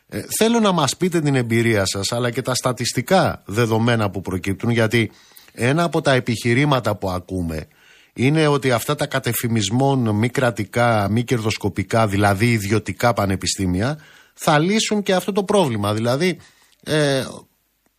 Ε, 0.09 0.21
θέλω 0.37 0.59
να 0.59 0.71
μας 0.71 0.97
πείτε 0.97 1.21
την 1.21 1.35
εμπειρία 1.35 1.85
σας 1.85 2.11
αλλά 2.11 2.31
και 2.31 2.41
τα 2.41 2.55
στατιστικά 2.55 3.43
δεδομένα 3.45 4.09
που 4.09 4.21
προκύπτουν 4.21 4.69
γιατί 4.69 5.11
ένα 5.53 5.83
από 5.83 6.01
τα 6.01 6.13
επιχειρήματα 6.13 6.95
που 6.95 7.09
ακούμε 7.09 7.67
είναι 8.13 8.47
ότι 8.47 8.71
αυτά 8.71 8.95
τα 8.95 9.07
κατεφημισμών 9.07 10.15
μη 10.15 10.29
κρατικά, 10.29 11.07
μη 11.11 11.23
κερδοσκοπικά, 11.23 12.07
δηλαδή 12.07 12.51
ιδιωτικά 12.51 13.13
πανεπιστήμια, 13.13 13.99
θα 14.33 14.59
λύσουν 14.59 15.03
και 15.03 15.13
αυτό 15.13 15.31
το 15.31 15.43
πρόβλημα. 15.43 15.93
Δηλαδή, 15.93 16.39
ε, 16.83 17.23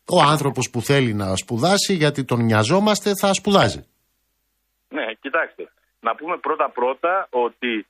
ο 0.05 0.23
άνθρωπος 0.23 0.71
που 0.71 0.83
θέλει 0.83 1.15
να 1.15 1.37
σπουδάσει, 1.37 1.95
γιατί 1.95 2.25
τον 2.25 2.45
νοιαζόμαστε, 2.45 3.13
θα 3.21 3.35
σπουδάζει. 3.35 3.85
Ναι, 4.89 5.05
κοιτάξτε. 5.21 5.73
Να 6.01 6.15
πούμε 6.15 6.37
πρώτα-πρώτα 6.37 7.27
ότι 7.31 7.87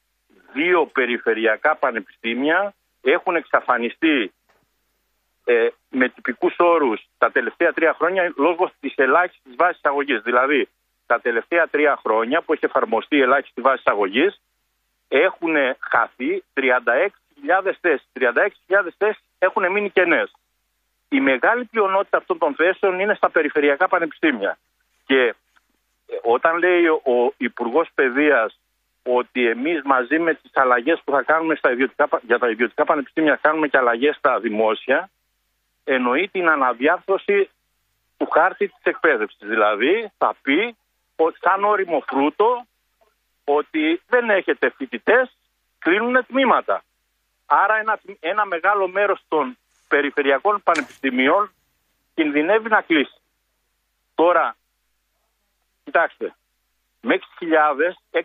δύο 0.53 0.87
περιφερειακά 0.87 1.77
πανεπιστήμια 1.77 2.75
έχουν 3.03 3.37
εξαφανιστεί 3.37 4.33
ε, 5.45 5.69
με 5.91 6.09
τυπικούς 6.09 6.55
όρους 6.59 7.07
τα 7.19 7.31
τελευταία 7.31 7.73
τρία 7.73 7.95
χρόνια 7.95 8.33
λόγω 8.37 8.71
της 8.81 8.93
ελάχιστης 8.97 9.55
βάσης 9.57 9.85
αγωγής. 9.85 10.23
Δηλαδή, 10.23 10.69
τα 11.07 11.21
τελευταία 11.21 11.69
τρία 11.69 11.99
χρόνια 12.05 12.43
που 12.43 12.53
έχει 12.53 12.65
εφαρμοστεί 12.65 13.17
η 13.17 13.21
ελάχιστη 13.21 13.61
βάση 13.61 13.83
αγωγής 13.85 14.41
έχουν 15.09 15.55
χαθεί 15.79 16.45
36.000 16.55 17.73
θέσεις. 17.81 18.09
36.000 18.13 18.89
θέσεις 18.99 19.23
έχουν 19.39 19.73
μείνει 19.73 19.91
κενές. 19.91 20.33
Η 21.09 21.21
μεγάλη 21.21 21.65
πλειονότητα 21.65 22.17
αυτών 22.17 22.39
των 22.39 22.55
θέσεων 22.55 23.01
είναι 23.01 23.15
στα 23.15 23.31
περιφερειακά 23.31 23.89
πανεπιστήμια. 23.89 24.59
Και 25.07 25.19
ε, 25.19 25.35
όταν 26.23 26.59
λέει 26.59 26.87
ο 26.87 27.35
Υπουργός 27.37 27.89
Παιδείας 27.95 28.59
ότι 29.03 29.49
εμείς 29.49 29.83
μαζί 29.85 30.19
με 30.19 30.35
τις 30.35 30.51
αλλαγές 30.55 31.01
που 31.05 31.13
θα 31.13 31.23
κάνουμε 31.23 31.55
στα 31.55 31.71
ιδιωτικά, 31.71 32.09
για 32.23 32.39
τα 32.39 32.51
ιδιωτικά 32.51 32.85
πανεπιστήμια 32.85 33.39
κάνουμε 33.43 33.69
και 33.69 33.79
αλλαγές 33.79 34.17
στα 34.17 34.39
δημόσια, 34.39 35.11
εννοεί 35.85 36.29
την 36.29 36.49
αναδιάρθρωση 36.49 37.51
του 38.17 38.29
χάρτη 38.31 38.69
της 38.69 38.83
εκπαίδευσης. 38.83 39.49
Δηλαδή 39.49 40.11
θα 40.19 40.37
πει 40.43 40.77
ότι 41.17 41.39
σαν 41.41 41.65
όριμο 41.65 42.03
φρούτο 42.07 42.67
ότι 43.45 44.03
δεν 44.09 44.31
έχετε 44.31 44.71
φοιτητές, 44.77 45.37
κλείνουν 45.79 46.27
τμήματα. 46.27 46.83
Άρα 47.47 47.77
ένα, 47.79 48.01
ένα 48.21 48.45
μεγάλο 48.45 48.89
μέρος 48.89 49.21
των 49.29 49.59
περιφερειακών 49.89 50.63
πανεπιστημίων 50.63 51.53
κινδυνεύει 52.15 52.69
να 52.69 52.81
κλείσει. 52.81 53.21
Τώρα, 54.15 54.57
κοιτάξτε, 55.89 56.27
με 57.09 57.15
6.000, 57.15 58.21
6.000 58.21 58.23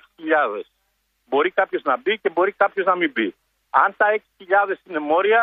μπορεί 1.30 1.50
κάποιος 1.60 1.82
να 1.90 1.96
μπει 2.02 2.14
και 2.22 2.30
μπορεί 2.34 2.52
κάποιος 2.64 2.86
να 2.92 2.96
μην 2.96 3.10
μπει. 3.14 3.30
Αν 3.70 3.90
τα 3.98 4.06
6.000 4.18 4.78
είναι 4.88 5.00
μόρια, 5.00 5.42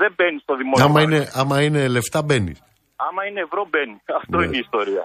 δεν 0.00 0.10
μπαίνει 0.16 0.38
στο 0.44 0.54
δημόσιο. 0.60 0.84
Άμα 0.86 1.00
είναι, 1.02 1.20
άμα 1.32 1.56
είναι 1.62 1.88
λεφτά, 1.88 2.22
μπαίνει. 2.22 2.54
Άμα 3.06 3.22
είναι 3.28 3.40
ευρώ, 3.40 3.62
μπαίνει. 3.70 3.96
Αυτό 4.20 4.36
Ναι. 4.36 4.44
είναι 4.44 4.56
η 4.56 4.62
ιστορία. 4.66 5.04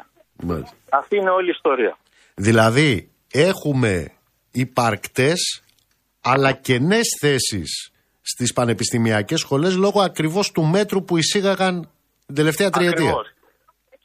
Μάλιστα. 0.50 0.76
Αυτή 0.90 1.16
είναι 1.18 1.30
όλη 1.30 1.48
η 1.48 1.56
ιστορία. 1.60 1.98
Δηλαδή, 2.36 3.12
έχουμε 3.32 4.12
υπαρκτές 4.52 5.40
αλλά 6.22 6.52
κενές 6.52 7.08
θέσεις 7.20 7.92
στις 8.22 8.54
πανεπιστημιακές 8.54 9.40
σχολές 9.40 9.76
λόγω 9.76 10.02
ακριβώς 10.02 10.52
του 10.52 10.64
μέτρου 10.64 11.04
που 11.04 11.18
εισήγαγαν 11.18 11.90
την 12.26 12.36
τελευταία 12.36 12.70
τριετία. 12.70 13.10
Ακριβώς. 13.10 13.34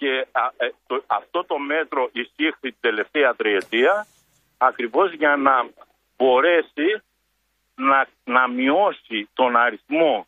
Και 0.01 0.27
α, 0.33 0.49
ε, 0.57 0.73
το- 0.87 1.05
αυτό 1.07 1.45
το 1.45 1.59
μέτρο 1.59 2.09
ισχύει 2.13 2.53
την 2.61 2.75
τελευταία 2.81 3.35
τριετία 3.35 4.07
ακριβώς 4.59 5.13
για 5.13 5.37
να 5.37 5.67
μπορέσει 6.17 7.03
να, 7.75 8.07
να 8.25 8.49
μειώσει 8.49 9.29
τον 9.35 9.57
αριθμό 9.57 10.27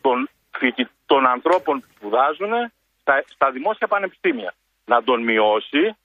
των, 0.00 0.28
φοιτη- 0.58 0.90
των 1.06 1.26
ανθρώπων 1.26 1.80
που 1.80 1.86
σπουδάζουν 1.96 2.52
στα, 3.00 3.24
στα 3.26 3.50
δημόσια 3.50 3.86
πανεπιστήμια. 3.86 4.54
Να 4.84 5.02
τον 5.02 5.22
μειώσει, 5.22 5.96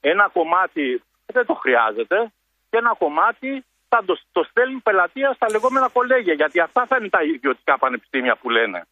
ένα 0.00 0.28
κομμάτι 0.32 1.02
δεν 1.26 1.46
το 1.46 1.54
χρειάζεται 1.54 2.32
και 2.70 2.76
ένα 2.76 2.94
κομμάτι 2.98 3.64
θα 3.88 4.04
το, 4.04 4.20
το 4.32 4.42
στέλνει 4.50 4.78
πελατεία 4.80 5.32
στα 5.32 5.46
λεγόμενα 5.50 5.88
κολέγια, 5.88 6.34
γιατί 6.34 6.60
αυτά 6.60 6.86
θα 6.86 6.96
είναι 6.96 7.08
τα 7.08 7.22
ιδιωτικά 7.22 7.78
πανεπιστήμια 7.78 8.36
που 8.36 8.50
λένε. 8.50 8.86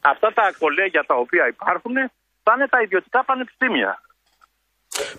Αυτά 0.00 0.32
τα 0.32 0.52
κολέγια 0.58 1.04
τα 1.04 1.14
οποία 1.14 1.46
υπάρχουν 1.46 1.94
θα 2.42 2.52
είναι 2.56 2.66
τα 2.68 2.78
ιδιωτικά 2.84 3.24
πανεπιστήμια. 3.24 4.00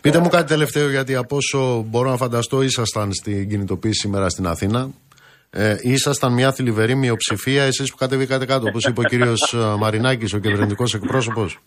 Πείτε 0.02 0.20
μου 0.20 0.30
κάτι 0.30 0.48
τελευταίο, 0.48 0.90
γιατί 0.90 1.16
από 1.16 1.36
όσο 1.36 1.82
μπορώ 1.82 2.10
να 2.10 2.18
φανταστώ, 2.18 2.62
ήσασταν 2.62 3.14
στην 3.14 3.50
κινητοποίηση 3.50 4.00
σήμερα 4.00 4.30
στην 4.30 4.48
Αθήνα. 4.48 4.88
Ε, 5.50 5.76
ήσασταν 5.82 6.34
μια 6.34 6.52
θλιβερή 6.52 6.96
μειοψηφία, 6.96 7.64
εσείς 7.64 7.92
που 7.92 7.98
κατεβήκατε 7.98 8.46
κάτω, 8.46 8.66
όπως 8.68 8.86
είπε 8.86 9.00
ο 9.00 9.04
κύριος 9.04 9.54
ε, 9.54 9.76
Μαρινάκης, 9.80 10.34
ο 10.34 10.40
κυβερνητικός 10.40 10.94
εκπρόσωπος. 10.94 11.60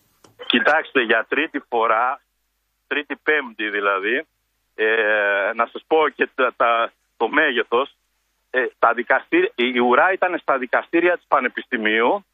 Κοιτάξτε, 0.47 1.03
για 1.03 1.27
τρίτη 1.29 1.59
φορά, 1.69 2.21
τρίτη 2.87 3.15
πέμπτη 3.23 3.69
δηλαδή, 3.71 4.17
ε, 4.75 4.87
να 5.55 5.67
σας 5.73 5.83
πω 5.87 6.09
και 6.17 6.29
τα, 6.35 6.53
τα- 6.57 6.93
το 7.17 7.29
μέγεθος, 7.29 7.89
ε, 8.51 8.61
τα 8.79 8.93
δικαστήρια, 8.95 9.51
η 9.55 9.79
ουρά 9.89 10.13
ήταν 10.13 10.39
στα 10.43 10.59
δικαστήρια 10.59 11.15
της 11.17 11.25
Πανεπιστημίου, 11.29 12.25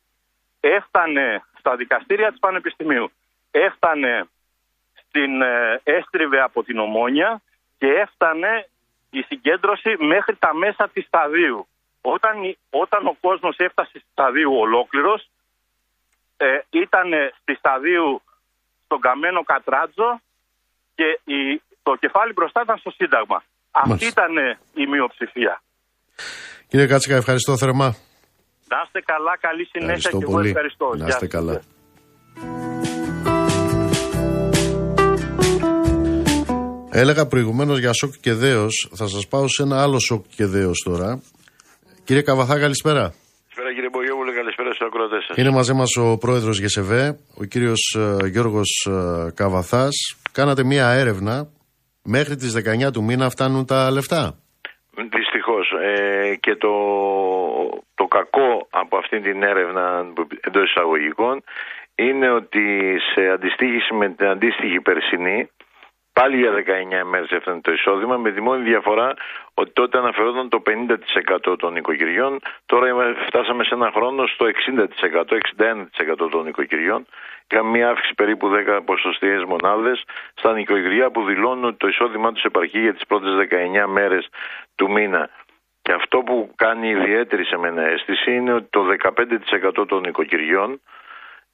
έφτανε 0.77 1.43
στα 1.59 1.77
δικαστήρια 1.77 2.31
της 2.31 2.39
Πανεπιστημίου, 2.41 3.11
έφτανε 3.51 4.29
στην, 5.07 5.43
ε, 5.43 5.81
έστριβε 5.85 6.41
από 6.41 6.63
την 6.63 6.79
Ομόνια 6.79 7.43
και 7.79 7.87
έφτανε 7.87 8.69
η 9.11 9.21
συγκέντρωση 9.23 9.97
μέχρι 9.99 10.37
τα 10.37 10.55
μέσα 10.55 10.89
της 10.93 11.05
σταδίου. 11.07 11.67
Όταν, 12.01 12.43
η- 12.43 12.59
όταν 12.71 13.07
ο 13.07 13.17
κόσμος 13.21 13.57
έφτασε 13.59 13.91
στη 13.99 14.09
σταδίου 14.13 14.55
ολόκληρος, 14.59 15.29
ε, 16.37 16.59
ήταν 16.71 17.09
στη 17.41 17.55
σταδίου 17.55 18.23
στον 18.85 19.01
Καμένο 19.01 19.43
Κατράτζο 19.43 20.21
και 20.95 21.21
η, 21.25 21.63
το 21.83 21.95
κεφάλι 21.95 22.33
μπροστά 22.33 22.61
ήταν 22.63 22.79
στο 22.79 22.91
Σύνταγμα. 22.91 23.43
Αυτή 23.71 23.89
Μάλιστα. 23.89 24.23
ήταν 24.23 24.59
η 24.75 24.87
μειοψηφία. 24.87 25.63
Κύριε 26.69 26.87
Κάτσικα, 26.87 27.17
ευχαριστώ 27.17 27.57
θερμά. 27.57 27.95
Να 28.73 28.79
είστε 28.85 29.01
καλά, 29.13 29.33
καλή 29.41 29.65
συνέχεια 29.65 29.95
Ευχαριστώ 29.95 30.19
και 30.19 30.25
εγώ 30.25 30.33
πολύ. 30.33 30.49
ευχαριστώ. 30.49 30.87
Να 30.91 30.97
Γεια 30.97 31.07
είστε 31.07 31.27
σας. 31.29 31.35
καλά. 31.37 31.61
Έλεγα 36.91 37.27
προηγουμένως 37.27 37.79
για 37.79 37.93
σοκ 37.93 38.13
και 38.21 38.33
δέος. 38.33 38.91
Θα 38.95 39.07
σας 39.09 39.29
πάω 39.29 39.49
σε 39.49 39.63
ένα 39.63 39.83
άλλο 39.83 39.99
σοκ 39.99 40.25
και 40.37 40.47
δέος 40.47 40.83
τώρα. 40.85 41.21
Κύριε 42.05 42.23
Καβαθά, 42.23 42.59
καλησπέρα. 42.59 43.01
Καλησπέρα 43.01 43.75
κύριε 43.75 43.89
Μπογιόπουλε, 43.93 44.33
καλησπέρα 44.33 44.73
στους 44.73 44.87
ακροατές 44.87 45.25
σας. 45.27 45.37
Είναι 45.37 45.51
μαζί 45.51 45.73
μας 45.73 45.97
ο 45.97 46.19
πρόεδρος 46.19 46.59
ΓΕΣΕΒΕ, 46.61 47.19
ο 47.35 47.45
κύριος 47.45 47.97
Γιώργος 48.31 48.89
Καβαθάς. 49.35 49.95
Κάνατε 50.33 50.65
μία 50.65 50.89
έρευνα. 50.89 51.49
Μέχρι 52.03 52.37
τις 52.37 52.53
19 52.53 52.91
του 52.93 53.03
μήνα 53.05 53.31
φτάνουν 53.31 53.65
τα 53.67 53.91
λεφτά. 53.91 54.37
Δυστυχώς. 54.97 55.73
Ε, 55.81 56.37
και 56.41 56.57
το, 56.57 56.73
το 57.95 58.07
κακό 58.07 58.67
από 58.71 58.97
αυτή 58.97 59.21
την 59.21 59.43
έρευνα 59.43 60.13
εντός 60.41 60.71
εισαγωγικών 60.71 61.43
είναι 61.95 62.31
ότι 62.31 62.99
σε 63.15 63.29
αντιστοίχηση 63.29 63.95
με 63.95 64.09
την 64.09 64.27
αντίστοιχη 64.27 64.81
περσινή 64.81 65.51
Πάλι 66.13 66.37
για 66.37 66.53
19 66.53 67.05
μέρε 67.05 67.25
έφτανε 67.29 67.61
το 67.61 67.73
εισόδημα, 67.73 68.17
με 68.17 68.31
τη 68.33 68.41
μόνη 68.41 68.63
διαφορά 68.63 69.15
ότι 69.55 69.71
τότε 69.73 69.99
αναφερόταν 69.99 70.49
το 70.49 70.61
50% 70.61 71.59
των 71.59 71.77
οικοκυριών. 71.77 72.39
Τώρα 72.67 72.89
είμα- 72.89 73.15
φτάσαμε 73.27 73.65
σε 73.65 73.75
ένα 73.75 73.91
χρόνο 73.95 74.27
στο 74.27 74.47
60%, 74.47 75.37
61% 75.37 76.29
των 76.31 76.47
οικοκυριών. 76.47 77.07
Είχαμε 77.51 77.71
μια 77.71 77.89
αύξηση 77.89 78.15
περίπου 78.15 78.49
10 78.49 78.81
ποσοστιαίες 78.85 79.45
μονάδες 79.45 80.03
στα 80.35 80.53
νοικοκυριά 80.53 81.11
που 81.11 81.25
δηλώνουν 81.25 81.65
ότι 81.65 81.77
το 81.77 81.89
εισόδημά 81.89 82.33
τους 82.33 82.43
επαρκεί 82.45 82.79
για 82.79 82.95
τις 82.95 83.07
πρώτες 83.07 83.35
19 83.35 83.87
μέρες 83.87 84.29
του 84.75 84.91
μήνα. 84.91 85.31
Και 85.83 85.93
αυτό 85.93 86.19
που 86.19 86.53
κάνει 86.57 86.89
ιδιαίτερη 86.89 87.45
σε 87.45 87.57
μένα 87.57 87.83
αίσθηση 87.83 88.35
είναι 88.35 88.53
ότι 88.53 88.67
το 88.71 88.85
15% 88.85 89.87
των 89.87 90.01
νοικοκυριών 90.01 90.81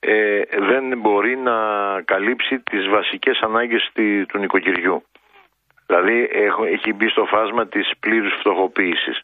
ε, 0.01 0.41
δεν 0.59 0.99
μπορεί 0.99 1.37
να 1.37 1.57
καλύψει 2.05 2.59
τις 2.61 2.89
βασικές 2.89 3.41
ανάγκες 3.41 3.91
τη- 3.93 4.27
του 4.27 4.39
νοικοκυριού. 4.39 5.05
Δηλαδή 5.87 6.29
έχω- 6.33 6.65
έχει 6.65 6.93
μπει 6.93 7.09
στο 7.09 7.25
φάσμα 7.25 7.67
της 7.67 7.91
πλήρους 8.01 8.33
φτωχοποίησης. 8.39 9.21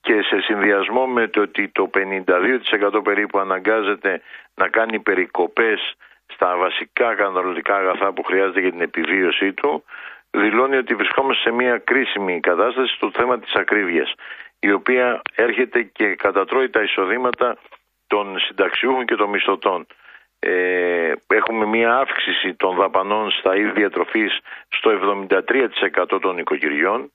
Και 0.00 0.22
σε 0.22 0.40
συνδυασμό 0.40 1.06
με 1.06 1.28
το 1.28 1.40
ότι 1.40 1.68
το 1.68 1.86
52% 1.88 3.02
περίπου 3.02 3.38
αναγκάζεται 3.38 4.20
να 4.54 4.68
κάνει 4.68 5.00
περικοπές 5.00 5.94
στα 6.26 6.56
βασικά 6.56 7.14
καταναλωτικά 7.14 7.76
αγαθά 7.76 8.12
που 8.12 8.22
χρειάζεται 8.22 8.60
για 8.60 8.70
την 8.70 8.80
επιβίωσή 8.80 9.52
του, 9.52 9.84
δηλώνει 10.30 10.76
ότι 10.76 10.94
βρισκόμαστε 10.94 11.42
σε 11.42 11.50
μια 11.54 11.78
κρίσιμη 11.78 12.40
κατάσταση 12.40 12.94
στο 12.94 13.10
θέμα 13.14 13.38
της 13.38 13.54
ακρίβειας, 13.54 14.14
η 14.60 14.72
οποία 14.72 15.22
έρχεται 15.34 15.82
και 15.82 16.14
κατατρώει 16.14 16.70
τα 16.70 16.82
εισοδήματα 16.82 17.56
των 18.14 18.38
συνταξιούχων 18.38 19.04
και 19.06 19.14
των 19.14 19.28
μισθωτών. 19.28 19.86
Ε, 20.38 21.12
έχουμε 21.26 21.64
μια 21.66 21.96
αύξηση 21.96 22.54
των 22.54 22.76
δαπανών 22.76 23.30
στα 23.30 23.56
είδη 23.56 23.70
διατροφής 23.70 24.38
στο 24.68 24.90
73% 24.90 26.18
των 26.20 26.38
οικογενειών. 26.38 27.12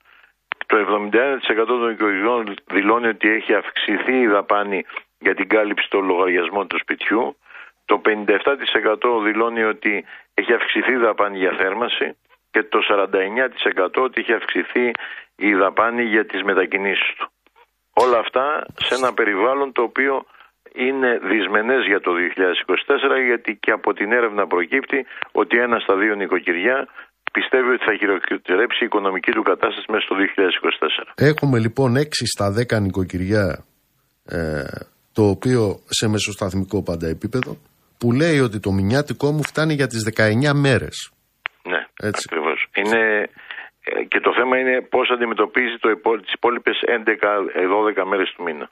Το 0.66 0.78
71% 0.78 1.66
των 1.66 1.92
οικογενειών 1.92 2.54
δηλώνει 2.66 3.08
ότι 3.08 3.30
έχει 3.30 3.54
αυξηθεί 3.54 4.20
η 4.20 4.28
δαπάνη 4.28 4.86
για 5.20 5.36
την 5.36 5.48
κάλυψη 5.48 5.90
των 5.90 6.06
λογαριασμών 6.06 6.68
του 6.68 6.78
σπιτιού. 6.80 7.38
Το 7.86 8.02
57% 8.06 9.24
δηλώνει 9.24 9.64
ότι 9.64 10.06
έχει 10.34 10.54
αυξηθεί 10.54 10.92
η 10.92 11.04
δαπάνη 11.08 11.38
για 11.38 11.52
θέρμανση 11.52 12.18
και 12.52 12.64
το 12.64 12.80
49% 12.90 14.04
ότι 14.04 14.22
έχει 14.22 14.34
αυξηθεί 14.34 14.92
η 15.36 15.54
δαπάνη 15.54 16.04
για 16.04 16.26
τις 16.26 16.44
μετακινήσεις 16.44 17.14
του. 17.18 17.32
Όλα 17.94 18.18
αυτά 18.18 18.66
σε 18.76 18.96
ένα 18.96 19.14
περιβάλλον 19.14 19.72
το 19.72 19.82
οποίο 19.82 20.26
είναι 20.86 21.10
δυσμενές 21.32 21.82
για 21.92 22.00
το 22.00 22.12
2024 22.14 23.26
γιατί 23.30 23.52
και 23.64 23.72
από 23.72 23.94
την 23.94 24.12
έρευνα 24.12 24.48
προκύπτει 24.48 25.06
ότι 25.32 25.58
ένας 25.58 25.82
στα 25.84 25.96
δύο 25.98 26.16
νοικοκυριά 26.16 26.88
πιστεύει 27.32 27.70
ότι 27.76 27.84
θα 27.86 27.96
χειροτερέψει 28.00 28.84
η 28.84 28.86
οικονομική 28.86 29.32
του 29.32 29.44
κατάσταση 29.44 29.86
μέσα 29.92 30.04
στο 30.08 30.16
2024. 30.16 31.12
Έχουμε 31.16 31.60
λοιπόν 31.60 31.90
6 31.98 32.02
στα 32.36 32.48
10 32.78 32.82
νοικοκυριά 32.82 33.64
ε, 34.26 34.64
το 35.14 35.24
οποίο 35.30 35.62
σε 35.86 36.08
μεσοσταθμικό 36.08 36.84
πάντα 36.84 37.08
επίπεδο 37.08 37.58
που 38.00 38.12
λέει 38.12 38.40
ότι 38.40 38.60
το 38.60 38.72
μηνιάτικό 38.72 39.32
μου 39.32 39.44
φτάνει 39.44 39.74
για 39.74 39.88
τις 39.88 40.02
19 40.18 40.52
μέρες. 40.54 41.12
Ναι, 41.64 41.82
Έτσι. 42.10 42.24
ακριβώς. 42.30 42.68
Είναι, 42.76 43.30
ε, 43.84 44.04
και 44.04 44.20
το 44.20 44.34
θέμα 44.34 44.58
είναι 44.60 44.82
πώς 44.82 45.10
αντιμετωπίζει 45.10 45.78
το, 45.80 45.90
υπό- 45.90 46.22
τις 46.22 46.34
υπόλοιπες 46.34 46.78
11-12 46.86 48.04
μέρες 48.06 48.34
του 48.36 48.44
μήνα. 48.44 48.70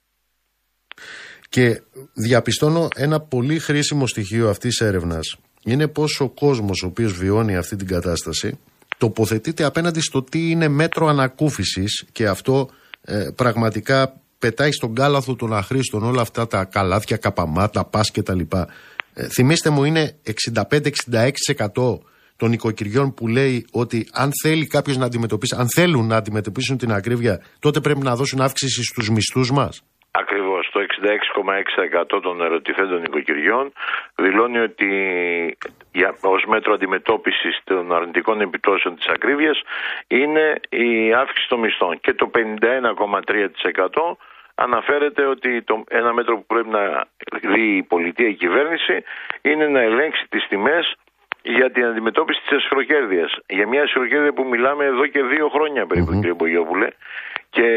Και 1.56 1.82
διαπιστώνω 2.14 2.88
ένα 2.96 3.20
πολύ 3.20 3.60
χρήσιμο 3.60 4.08
στοιχείο 4.08 4.50
αυτής 4.50 4.78
της 4.78 4.88
έρευνας 4.88 5.36
είναι 5.64 5.88
πως 5.88 6.20
ο 6.20 6.30
κόσμος 6.30 6.84
ο 6.84 6.88
οποίος 6.88 7.14
βιώνει 7.14 7.56
αυτή 7.56 7.76
την 7.76 7.88
κατάσταση 7.88 8.60
τοποθετείται 8.98 9.64
απέναντι 9.64 10.00
στο 10.00 10.24
τι 10.24 10.50
είναι 10.50 10.68
μέτρο 10.68 11.08
ανακούφισης 11.08 12.06
και 12.12 12.28
αυτό 12.28 12.70
ε, 13.02 13.28
πραγματικά 13.36 14.22
πετάει 14.40 14.72
στον 14.72 14.96
κάλαθο 14.96 15.36
των 15.36 15.54
αχρήστων 15.54 16.04
όλα 16.04 16.22
αυτά 16.22 16.48
τα 16.48 16.64
καλάθια, 16.64 17.18
καπαμάτα, 17.18 17.86
πας 17.86 18.12
και 18.12 18.24
τα 18.24 18.34
λοιπά. 18.34 18.68
Ε, 19.14 19.28
θυμήστε 19.28 19.70
μου 19.70 19.84
είναι 19.84 20.16
65-66% 20.54 21.98
των 22.36 22.52
οικοκυριών 22.52 23.14
που 23.14 23.28
λέει 23.28 23.66
ότι 23.72 24.08
αν 24.12 24.32
θέλει 24.44 24.68
κάποιος 24.68 24.98
να 24.98 25.06
αντιμετωπίσει, 25.06 25.56
αν 25.58 25.68
θέλουν 25.76 26.08
να 26.08 26.16
αντιμετωπίσουν 26.16 26.78
την 26.78 26.92
ακρίβεια, 26.92 27.42
τότε 27.60 27.80
πρέπει 27.80 28.00
να 28.00 28.16
δώσουν 28.16 28.42
αύξηση 28.42 28.84
στους 28.84 29.10
μισθούς 29.10 29.52
μας. 29.52 29.82
Ακριβώς, 30.20 30.70
το 30.72 30.80
66,6% 30.80 32.22
των 32.22 32.42
ερωτηθέντων 32.42 33.00
νοικοκυριών 33.00 33.74
δηλώνει 34.16 34.58
ότι 34.58 34.88
για, 35.92 36.16
ως 36.22 36.46
μέτρο 36.46 36.74
αντιμετώπισης 36.74 37.62
των 37.64 37.94
αρνητικών 37.94 38.42
επιπτώσεων 38.42 38.96
της 38.96 39.08
ακρίβειας 39.08 39.62
είναι 40.08 40.60
η 40.70 41.14
αύξηση 41.14 41.48
των 41.48 41.60
μισθών 41.60 42.00
και 42.00 42.14
το 42.14 42.32
51,3% 42.36 44.16
αναφέρεται 44.56 45.26
ότι 45.26 45.62
το, 45.62 45.84
ένα 45.90 46.14
μέτρο 46.14 46.36
που 46.38 46.46
πρέπει 46.46 46.70
να 46.70 47.08
δει 47.42 47.76
η 47.78 47.84
πολιτεία, 47.84 48.28
η 48.28 48.34
κυβέρνηση 48.34 49.04
είναι 49.42 49.68
να 49.68 49.80
ελέγξει 49.82 50.26
τις 50.30 50.48
τιμές 50.48 50.96
για 51.42 51.72
την 51.72 51.86
αντιμετώπιση 51.86 52.40
της 52.42 52.58
εσχροκέρδειας. 52.58 53.38
Για 53.48 53.68
μια 53.68 53.82
εσχροκέρδεια 53.82 54.34
που 54.34 54.46
μιλάμε 54.46 54.86
εδώ 54.86 55.06
και 55.08 55.24
δύο 55.24 55.50
χρόνια 55.50 55.86
περίπου, 55.86 56.12
κύριε 56.14 56.34
Μπογιόπουλε. 56.34 56.88
Και 57.56 57.70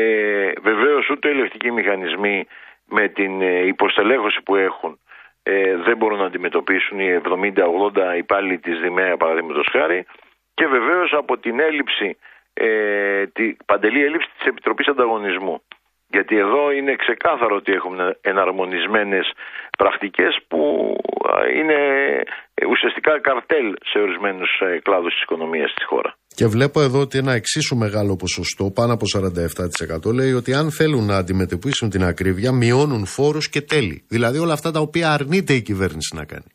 βεβαίως 0.63 1.11
ούτε 1.11 1.29
οι 1.29 1.31
ελευτικοί 1.31 1.71
μηχανισμοί 1.71 2.47
με 2.85 3.09
την 3.09 3.43
ε, 3.43 3.67
υποστελέχωση 3.67 4.43
που 4.43 4.57
έχουν 4.57 4.99
ε, 5.43 5.77
δεν 5.77 5.97
μπορούν 5.97 6.19
να 6.19 6.25
αντιμετωπίσουν 6.25 7.01
οι 7.01 7.21
70-80 7.25 8.17
υπάλληλοι 8.17 8.59
της 8.59 8.81
ΔΙΜΕΑ 8.81 9.17
παραδείγματος 9.17 9.69
χάρη 9.71 10.07
και 10.55 10.67
βεβαίως 10.67 11.13
από 11.13 11.39
την 11.39 11.61
έλλειψη, 11.61 12.19
ε, 12.55 13.27
τη 13.27 13.57
παντελή 13.67 14.05
έλλειψη 14.05 14.29
της 14.39 14.47
Επιτροπής 14.47 14.87
Ανταγωνισμού. 14.87 15.63
Γιατί 16.09 16.37
εδώ 16.37 16.71
είναι 16.71 16.97
ξεκάθαρο 16.97 17.57
ότι 17.57 17.73
έχουμε 17.73 18.19
εναρμονισμένες 18.21 19.33
πρακτικές 19.79 20.39
που 20.49 20.61
α, 21.31 21.49
είναι 21.49 21.75
ε, 22.55 22.67
ουσιαστικά 22.67 23.21
καρτέλ 23.21 23.75
σε 23.85 23.99
ορισμένους 23.99 24.61
ε, 24.61 24.81
κλάδους 24.83 25.13
της 25.13 25.23
οικονομίας 25.23 25.75
της 25.75 25.85
χώρα. 25.85 26.15
Και 26.39 26.47
βλέπω 26.47 26.81
εδώ 26.81 26.99
ότι 27.01 27.19
ένα 27.19 27.33
εξίσου 27.33 27.77
μεγάλο 27.77 28.17
ποσοστό, 28.17 28.65
πάνω 28.79 28.93
από 28.97 29.05
47%, 30.09 30.15
λέει 30.19 30.33
ότι 30.41 30.51
αν 30.61 30.67
θέλουν 30.79 31.05
να 31.13 31.17
αντιμετωπίσουν 31.23 31.91
την 31.91 32.03
ακρίβεια, 32.11 32.51
μειώνουν 32.53 33.03
φόρους 33.07 33.47
και 33.49 33.63
τέλη. 33.73 33.97
Δηλαδή 34.15 34.39
όλα 34.39 34.53
αυτά 34.59 34.71
τα 34.71 34.81
οποία 34.87 35.07
αρνείται 35.17 35.53
η 35.61 35.63
κυβέρνηση 35.63 36.11
να 36.19 36.25
κάνει. 36.33 36.51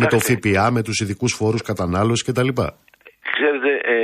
Με 0.00 0.06
το 0.12 0.18
ΦΠΑ, 0.18 0.70
με 0.76 0.82
τους 0.82 0.96
ειδικούς 1.02 1.32
φόρους 1.38 1.62
κατανάλωσης 1.62 2.24
κτλ. 2.26 2.50
Ξέρετε, 3.34 3.72
ε, 3.94 3.96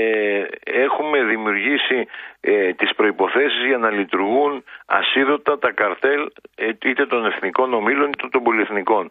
έχουμε 0.86 1.18
δημιουργήσει 1.32 1.98
ε, 2.40 2.72
τις 2.72 2.90
προϋποθέσεις 2.98 3.62
για 3.66 3.78
να 3.78 3.90
λειτουργούν 3.90 4.64
ασίδωτα 4.86 5.58
τα 5.58 5.70
καρτέλ 5.80 6.20
ε, 6.54 6.66
είτε 6.90 7.06
των 7.06 7.26
εθνικών 7.30 7.74
ομίλων 7.74 8.08
είτε 8.08 8.28
των 8.30 8.42
πολυεθνικών. 8.42 9.04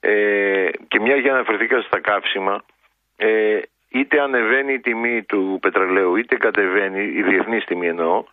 Ε, 0.00 0.68
και 0.88 1.00
μια 1.00 1.16
για 1.16 1.32
να 1.32 1.38
αναφερθήκα 1.38 1.80
στα 1.80 2.00
καύσιμα, 2.00 2.64
ε, 3.16 3.60
είτε 3.88 4.20
ανεβαίνει 4.20 4.72
η 4.72 4.80
τιμή 4.80 5.22
του 5.22 5.58
πετρελαίου 5.62 6.16
είτε 6.16 6.36
κατεβαίνει, 6.36 7.02
η 7.02 7.22
διεθνής 7.22 7.64
τιμή 7.64 7.86
εννοώ, 7.88 8.24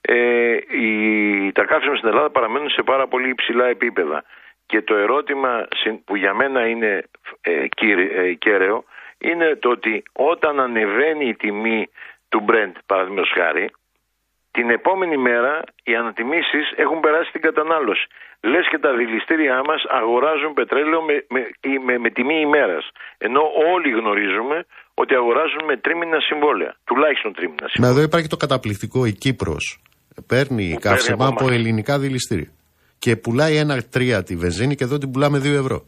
ε, 0.00 0.56
η, 0.70 1.52
τα 1.52 1.64
καύσιμα 1.64 1.96
στην 1.96 2.08
Ελλάδα 2.08 2.30
παραμένουν 2.30 2.70
σε 2.70 2.82
πάρα 2.82 3.06
πολύ 3.06 3.28
υψηλά 3.28 3.66
επίπεδα. 3.66 4.24
Και 4.66 4.82
το 4.82 4.94
ερώτημα 4.94 5.66
συν- 5.74 6.04
που 6.04 6.16
για 6.16 6.34
μένα 6.34 6.66
είναι 6.66 7.02
ε, 7.40 7.66
κύρι- 7.68 8.12
ε, 8.18 8.32
κέραιο 8.32 8.84
είναι 9.18 9.56
το 9.56 9.68
ότι 9.68 10.02
όταν 10.12 10.60
ανεβαίνει 10.60 11.28
η 11.28 11.34
τιμή 11.34 11.88
του 12.28 12.44
Brent, 12.48 12.72
παραδείγματος 12.86 13.30
χάρη, 13.34 13.70
την 14.50 14.70
επόμενη 14.70 15.16
μέρα 15.16 15.62
οι 15.84 15.94
ανατιμήσεις 15.94 16.72
έχουν 16.76 17.00
περάσει 17.00 17.28
στην 17.28 17.40
κατανάλωση. 17.40 18.06
Λες 18.40 18.68
και 18.68 18.78
τα 18.78 18.92
δηληστήριά 18.92 19.62
μας 19.64 19.84
αγοράζουν 19.88 20.52
πετρέλαιο 20.54 21.02
με, 21.02 21.24
με, 21.28 21.50
ή 21.60 21.78
με, 21.78 21.98
με 21.98 22.10
τιμή 22.10 22.40
ημέρας. 22.40 22.90
Ενώ 23.18 23.50
όλοι 23.72 23.90
γνωρίζουμε 23.90 24.66
ότι 25.02 25.12
αγοράζουν 25.20 25.62
με 25.70 25.76
τρίμηνα 25.84 26.18
συμβόλαια. 26.28 26.72
Τουλάχιστον 26.84 27.30
τρίμηνα 27.36 27.62
Μα 27.62 27.68
συμβόλαια. 27.68 27.96
εδώ 27.96 28.02
υπάρχει 28.10 28.28
το 28.34 28.36
καταπληκτικό, 28.44 28.98
η 29.06 29.12
Κύπρος 29.12 29.64
παίρνει 30.32 30.66
καύσιμα 30.86 31.24
από 31.26 31.34
από 31.34 31.44
εμάς. 31.46 31.56
ελληνικά 31.58 31.98
δηληστήρια. 31.98 32.50
Και 32.98 33.16
πουλάει 33.16 33.56
ένα 33.64 33.76
τρία 33.94 34.22
τη 34.22 34.36
βενζίνη 34.42 34.74
και 34.74 34.84
εδώ 34.84 34.96
την 34.98 35.10
πουλάμε 35.10 35.38
2 35.38 35.44
ευρώ. 35.62 35.78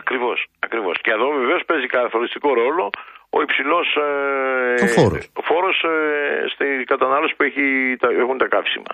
Ακριβώς, 0.00 0.38
ακριβώς. 0.66 0.94
Και 1.04 1.10
εδώ 1.16 1.26
βεβαίως 1.40 1.62
παίζει 1.68 1.86
καθοριστικό 1.86 2.48
ρόλο 2.62 2.90
ο 3.36 3.38
υψηλός 3.46 3.86
ε, 4.08 4.84
Ο 4.84 4.86
φόρος. 4.96 5.24
ο 5.40 5.42
φόρος 5.50 5.76
ε, 5.82 5.96
στη 6.54 6.66
κατανάλωση 6.92 7.34
που 7.36 7.42
έχει, 7.48 7.64
τα, 8.02 8.08
έχουν 8.22 8.36
τα 8.42 8.48
καύσιμα. 8.54 8.92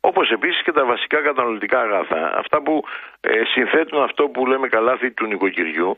Όπως 0.00 0.26
επίσης 0.36 0.62
και 0.64 0.72
τα 0.78 0.84
βασικά 0.92 1.18
καταναλωτικά 1.28 1.78
αγαθά. 1.86 2.22
Αυτά 2.42 2.62
που 2.64 2.74
ε, 3.20 3.30
συνθέτουν 3.54 4.02
αυτό 4.08 4.22
που 4.32 4.46
λέμε 4.46 4.66
καλάθι 4.68 5.08
του 5.16 5.26
νοικοκυριού 5.26 5.90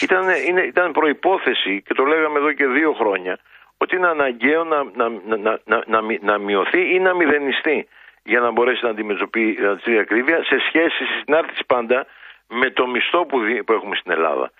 ήταν, 0.00 0.24
είναι, 0.46 0.60
ήταν 0.60 0.92
προϋπόθεση 0.92 1.82
και 1.82 1.94
το 1.94 2.04
λέγαμε 2.04 2.38
εδώ 2.38 2.52
και 2.52 2.66
δύο 2.66 2.92
χρόνια 2.92 3.38
ότι 3.78 3.96
είναι 3.96 4.08
αναγκαίο 4.08 4.64
να, 4.64 4.84
να, 4.94 5.08
να, 5.08 5.36
να, 5.36 5.60
να, 5.64 5.82
να, 5.86 6.02
μει- 6.02 6.22
να 6.22 6.38
μειωθεί 6.38 6.94
ή 6.94 6.98
να 6.98 7.14
μηδενιστεί 7.14 7.88
για 8.22 8.40
να 8.40 8.50
μπορέσει 8.50 8.84
να 8.84 8.90
αντιμετωπίσει 8.90 9.92
η 9.92 9.98
ακρίβεια 9.98 10.44
σε 10.44 10.58
σχέση, 10.68 11.04
στη 11.04 11.22
συνάρτηση 11.24 11.64
πάντα 11.66 12.06
με 12.48 12.70
το 12.70 12.86
μισθό 12.86 13.26
που, 13.26 13.40
δι- 13.40 13.62
που 13.62 13.72
έχουμε 13.72 13.96
στην 13.96 14.12
Ελλάδα. 14.12 14.52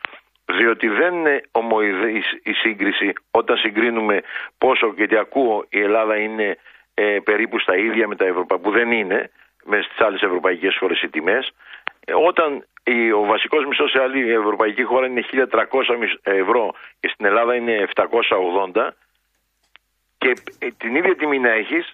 Διότι 0.44 0.88
δεν 0.88 1.14
είναι 1.14 1.40
ομοειδής 1.50 2.32
η 2.42 2.52
σύγκριση 2.52 3.12
όταν 3.30 3.56
συγκρίνουμε 3.56 4.20
πόσο 4.58 4.94
και 4.94 5.06
τι 5.06 5.16
ακούω 5.16 5.64
η 5.68 5.80
Ελλάδα 5.80 6.16
είναι 6.16 6.56
ε, 6.94 7.18
περίπου 7.24 7.58
στα 7.58 7.76
ίδια 7.76 8.08
με 8.08 8.16
τα 8.16 8.24
ευρωπαϊκά 8.24 8.64
που 8.64 8.70
δεν 8.70 8.92
είναι 8.92 9.30
με 9.64 9.82
στις 9.82 10.00
άλλες 10.00 10.22
ευρωπαϊκές 10.22 10.76
χώρες 10.76 11.02
οι 11.02 11.08
τιμές 11.08 11.46
ε, 11.46 11.54
όταν 12.28 12.50
η, 12.94 13.12
ο 13.20 13.22
βασικός 13.32 13.62
μισθός 13.68 13.90
σε 13.90 14.00
άλλη 14.04 14.20
ευρωπαϊκή 14.42 14.82
χώρα 14.90 15.06
είναι 15.06 15.22
1300 15.32 15.96
μισ- 16.00 16.20
ευρώ 16.22 16.64
και 17.00 17.08
στην 17.12 17.26
Ελλάδα 17.26 17.54
είναι 17.54 17.74
780 17.94 18.90
και 20.18 20.30
ε, 20.58 20.66
την 20.76 20.94
ίδια 20.94 21.14
τιμή 21.16 21.38
να 21.38 21.52
έχεις 21.52 21.84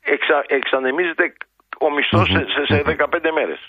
εξα, 0.00 0.44
εξανεμίζεται 0.46 1.24
ο 1.80 1.90
μισθός 1.94 2.28
σε, 2.28 2.44
σε, 2.54 2.74
σε 2.74 2.82
15 2.86 3.30
μέρες. 3.34 3.60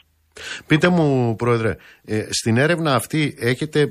Πείτε 0.67 0.87
μου, 0.89 1.35
Πρόεδρε, 1.35 1.75
ε, 2.05 2.27
στην 2.29 2.57
έρευνα 2.57 2.95
αυτή 2.95 3.35
έχετε 3.39 3.79
ε, 3.81 3.89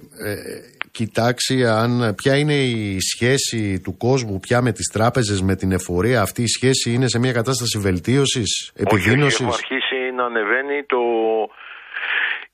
κοιτάξει 0.90 1.64
αν, 1.66 2.14
ποια 2.14 2.36
είναι 2.36 2.54
η 2.54 3.00
σχέση 3.00 3.80
του 3.80 3.96
κόσμου 3.96 4.40
πια 4.40 4.62
με 4.62 4.72
τις 4.72 4.86
τράπεζες, 4.92 5.42
με 5.42 5.56
την 5.56 5.72
εφορία; 5.72 6.20
Αυτή 6.20 6.42
η 6.42 6.46
σχέση 6.46 6.92
είναι 6.92 7.08
σε 7.08 7.18
μια 7.18 7.32
κατάσταση 7.32 7.78
βελτίωσης, 7.78 8.72
Όχι, 8.74 8.84
όχι, 8.86 8.96
επιδείνωσης; 8.96 9.40
Έχω 9.40 9.50
αρχίσει 9.94 10.12
να 10.12 10.24
ανεβαίνει 10.24 10.84
το... 10.84 11.00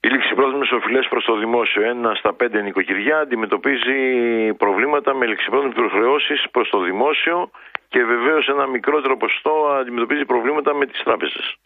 Οι 0.00 0.08
ληξιπρόθεσμε 0.08 0.76
οφειλές 0.76 1.06
προς 1.08 1.24
το 1.24 1.36
δημόσιο. 1.36 1.82
Ένα 1.82 2.14
στα 2.14 2.32
πέντε 2.32 2.62
νοικοκυριά 2.62 3.18
αντιμετωπίζει 3.18 3.98
προβλήματα 4.56 5.14
με 5.14 5.26
ληξιπρόθεσμε 5.26 5.74
υποχρεώσεις 5.76 6.44
προς 6.50 6.68
το 6.68 6.80
δημόσιο 6.80 7.50
και 7.88 8.04
βεβαίως 8.04 8.48
ένα 8.48 8.66
μικρότερο 8.66 9.16
ποσοστό 9.16 9.76
αντιμετωπίζει 9.80 10.24
προβλήματα 10.24 10.74
με 10.74 10.86
τις 10.86 11.02
τράπεζες. 11.02 11.56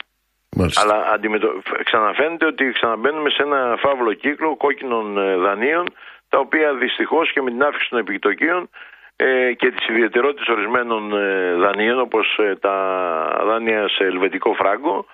Αλλά 0.74 1.10
αντιμετω... 1.14 1.48
ξαναφαίνεται 1.84 2.46
ότι 2.46 2.72
ξαναμπαίνουμε 2.72 3.30
σε 3.30 3.42
ένα 3.42 3.76
φαύλο 3.78 4.12
κύκλο 4.12 4.56
κόκκινων 4.56 5.18
ε, 5.18 5.36
δανείων, 5.36 5.86
τα 6.28 6.38
οποία 6.38 6.74
δυστυχώς 6.74 7.32
και 7.32 7.42
με 7.42 7.50
την 7.50 7.62
αύξηση 7.62 7.90
των 7.90 7.98
επιτοκίων 7.98 8.70
ε, 9.16 9.52
και 9.52 9.70
τις 9.70 9.88
ιδιαιτερότητες 9.88 10.48
ορισμένων 10.48 11.18
ε, 11.18 11.54
δανείων, 11.54 12.00
όπως 12.00 12.38
τα 12.60 12.76
δάνεια 13.44 13.88
σε 13.88 14.04
ελβετικό 14.04 14.52
φράγκο, 14.52 15.06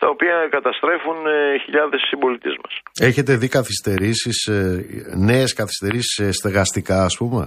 τα 0.00 0.06
οποία 0.14 0.36
καταστρέφουν 0.56 1.18
ε, 1.26 1.58
χιλιάδες 1.64 2.00
συμπολίτε 2.10 2.50
μας. 2.62 2.74
Έχετε 3.08 3.32
δει 3.40 3.48
καθυστερήσεις, 3.48 4.38
ε, 4.46 4.84
νέες 5.30 5.50
καθυστερήσεις 5.60 6.18
ε, 6.18 6.32
στεγαστικά 6.32 6.98
ας 7.08 7.14
πούμε; 7.20 7.42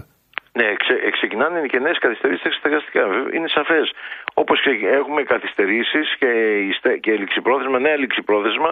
Ναι, 0.59 0.67
ξε, 0.81 0.93
ε, 1.07 1.09
ξεκινάνε 1.17 1.59
και 1.71 1.79
νέες 1.79 1.99
καθυστερήσεις 2.05 2.55
στεγαστικά. 2.59 3.01
Βέβαια, 3.07 3.29
Είναι 3.37 3.49
σαφές. 3.57 3.87
Όπως 4.33 4.59
έχουμε 4.99 5.21
καθυστερήσεις 5.33 6.07
και, 6.19 6.29
η 6.69 6.71
στε- 6.77 6.99
και 7.03 7.11
ληξιπρόθεσμα, 7.21 7.79
νέα 7.79 7.97
ληξιπρόθεσμα 8.03 8.71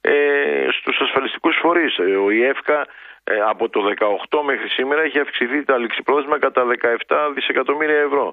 ε, 0.00 0.14
στους 0.78 0.96
ασφαλιστικούς 1.04 1.56
φορείς. 1.62 1.92
Ο 2.26 2.30
ΙΕΦΚΑ 2.30 2.80
ε, 3.24 3.34
από 3.52 3.64
το 3.68 3.80
18 4.30 4.42
μέχρι 4.50 4.68
σήμερα 4.68 5.00
έχει 5.02 5.18
αυξηθεί 5.18 5.64
τα 5.64 5.76
ληξιπρόθεσμα 5.78 6.38
κατά 6.38 6.62
17 6.64 7.32
δισεκατομμύρια 7.34 8.00
ευρώ. 8.08 8.26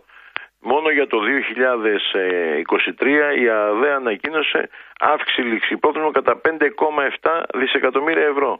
Μόνο 0.71 0.87
για 0.97 1.07
το 1.13 1.17
2023 1.29 3.05
η 3.43 3.45
ΑΔΕ 3.61 3.91
ανακοίνωσε 4.01 4.61
αύξηση 5.13 5.41
ληξιπρόθεσμα 5.51 6.11
κατά 6.19 6.33
5,7 6.45 7.43
δισεκατομμύρια 7.59 8.27
ευρώ. 8.33 8.51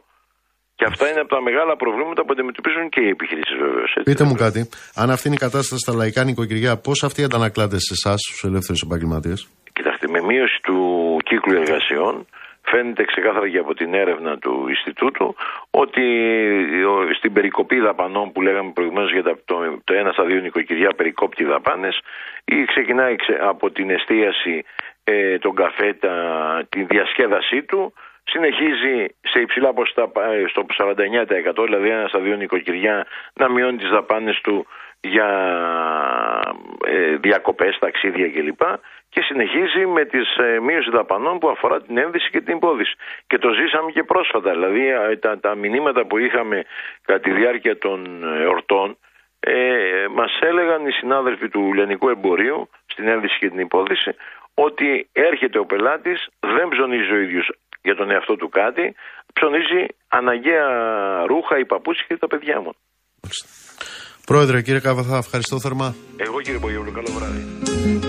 Και 0.78 0.84
αυτά 0.90 1.04
είναι 1.10 1.20
από 1.24 1.32
τα 1.36 1.42
μεγάλα 1.48 1.74
προβλήματα 1.76 2.20
που 2.24 2.32
αντιμετωπίζουν 2.34 2.88
και 2.88 3.00
οι 3.04 3.08
επιχειρήσεις 3.08 3.56
βεβαίως. 3.64 3.90
Πείτε 4.04 4.24
μου 4.24 4.36
κάτι, 4.44 4.60
αν 5.00 5.10
αυτή 5.10 5.24
είναι 5.26 5.38
η 5.40 5.44
κατάσταση 5.46 5.80
στα 5.84 5.92
λαϊκά 6.00 6.24
νοικοκυριά, 6.24 6.72
πώς 6.86 6.98
αυτή 7.08 7.20
αντανακλάται 7.28 7.78
σε 7.86 7.92
εσάς, 7.98 8.18
στους 8.26 8.42
ελεύθερους 8.48 8.82
επαγγελματίες; 8.86 9.38
Κοιτάξτε, 9.76 10.06
με 10.14 10.20
μείωση 10.30 10.58
του 10.66 10.76
κύκλου 11.28 11.54
εργασιών 11.62 12.14
φαίνεται 12.66 13.04
ξεκάθαρα 13.04 13.48
και 13.48 13.58
από 13.58 13.74
την 13.74 13.94
έρευνα 13.94 14.38
του 14.38 14.66
Ινστιτούτου 14.68 15.34
ότι 15.70 16.04
ο- 16.84 17.14
στην 17.14 17.32
περικοπή 17.32 17.78
δαπανών 17.80 18.32
που 18.32 18.42
λέγαμε 18.42 18.70
προηγουμένως 18.74 19.12
για 19.12 19.22
τα- 19.22 19.38
το, 19.44 19.80
το 19.84 19.94
ένα 19.94 20.12
στα 20.12 20.24
δύο 20.24 20.40
νοικοκυριά 20.40 20.90
περικόπτει 20.96 21.44
δαπάνες 21.44 22.00
ή 22.44 22.64
ξεκινάει 22.64 23.16
ξε- 23.16 23.40
από 23.40 23.70
την 23.70 23.90
εστίαση, 23.90 24.64
ε, 25.04 25.38
τον 25.38 25.54
καφέ, 25.54 25.92
τα, 25.92 26.14
τη 26.68 26.82
διασκέδασή 26.82 27.62
του 27.62 27.92
συνεχίζει 28.24 29.06
σε 29.20 29.40
υψηλά 29.40 29.72
ποσοστά 29.72 30.02
ε, 30.32 30.44
στο 30.48 30.66
49% 30.78 31.64
δηλαδή 31.64 31.88
ένα 31.88 32.08
στα 32.08 32.18
δύο 32.18 32.36
νοικοκυριά 32.36 33.06
να 33.34 33.50
μειώνει 33.50 33.76
τις 33.76 33.88
δαπάνες 33.90 34.40
του 34.40 34.66
για 35.00 35.28
ε, 36.86 37.16
διακοπές, 37.16 37.78
ταξίδια 37.78 38.28
κλπ. 38.30 38.62
Και 39.08 39.22
συνεχίζει 39.22 39.86
με 39.86 40.04
τις 40.04 40.36
ε, 40.36 40.60
μείωση 40.60 40.90
δαπανών 40.90 41.38
που 41.38 41.48
αφορά 41.48 41.80
την 41.82 41.98
ένδυση 41.98 42.30
και 42.30 42.40
την 42.40 42.56
υπόδηση. 42.56 42.94
Και 43.26 43.38
το 43.38 43.50
ζήσαμε 43.52 43.90
και 43.90 44.02
πρόσφατα. 44.02 44.50
Δηλαδή 44.50 44.88
ε, 44.88 45.16
τα, 45.16 45.40
τα 45.40 45.54
μηνύματα 45.54 46.06
που 46.06 46.18
είχαμε 46.18 46.64
κατά 47.02 47.20
τη 47.20 47.30
διάρκεια 47.30 47.78
των 47.78 48.24
ε, 48.24 48.42
εορτών 48.42 48.96
ε, 49.40 50.06
μας 50.10 50.38
έλεγαν 50.40 50.86
οι 50.86 50.90
συνάδελφοι 50.90 51.48
του 51.48 51.72
Λιανικού 51.74 52.08
Εμπορίου 52.08 52.70
στην 52.86 53.08
ένδυση 53.08 53.38
και 53.38 53.48
την 53.48 53.58
υπόδηση 53.58 54.14
ότι 54.54 55.08
έρχεται 55.12 55.58
ο 55.58 55.64
πελάτης, 55.64 56.28
δεν 56.40 56.68
ψωνίζει 56.68 57.12
ο 57.12 57.16
ίδιος 57.16 57.52
για 57.82 57.94
τον 57.94 58.10
εαυτό 58.10 58.36
του 58.36 58.48
κάτι, 58.48 58.94
ψωνίζει 59.32 59.86
αναγκαία 60.08 60.68
ρούχα, 61.26 61.58
οι 61.58 61.64
παπούτσια 61.64 62.04
και 62.08 62.16
τα 62.16 62.26
παιδιά 62.26 62.60
μου. 62.60 62.72
Πρόεδρε, 64.26 64.62
κύριε 64.62 64.80
Καβαθά, 64.80 65.16
ευχαριστώ 65.16 65.60
θερμά. 65.60 65.94
Εγώ 66.16 66.40
κύριε 66.40 66.58
Πογιόλου, 66.58 66.92
καλό 66.92 67.08
βράδυ. 67.18 68.05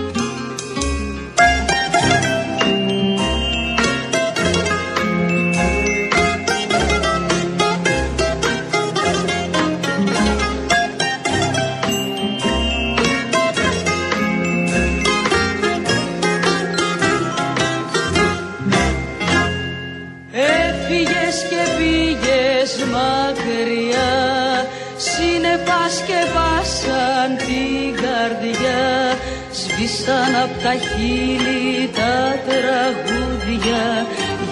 Απ' 30.42 30.56
τα 30.62 30.74
χείλη 30.88 31.90
τα 31.98 32.16
τραγούδια 32.46 33.84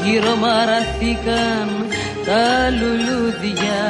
Γύρω 0.05 0.35
μαραθήκαν 0.37 1.69
τα 2.27 2.45
λουλούδια 2.79 3.85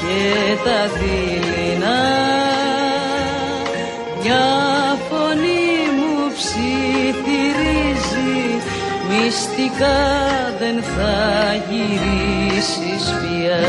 και 0.00 0.22
τα 0.64 0.80
δειλινά. 0.98 2.02
Μια 4.22 4.46
φωνή 5.08 5.72
μου 5.96 6.14
ψιθυρίζει 6.36 8.36
Μυστικά 9.08 10.00
δεν 10.58 10.76
θα 10.82 11.16
γυρίσεις 11.68 13.04
πια 13.20 13.62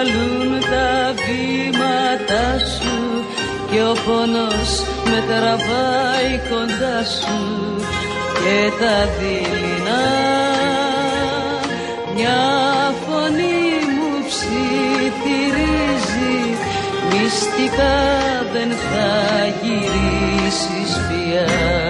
αντιλαλούν 0.00 0.60
τα 0.60 1.14
βήματα 1.22 2.58
σου 2.58 2.96
και 3.70 3.80
ο 3.82 3.94
πόνος 4.06 4.70
με 5.04 5.18
τραβάει 5.28 6.32
κοντά 6.50 7.04
σου 7.04 7.38
και 8.34 8.58
τα 8.80 8.96
δειλινά. 9.18 10.06
Μια 12.14 12.42
φωνή 13.06 13.68
μου 13.94 14.10
ψιθυρίζει 14.28 15.78
μυστικά 17.10 17.98
δεν 18.52 18.70
θα 18.70 19.10
γυρίσεις 19.62 20.92
πια 21.08 21.89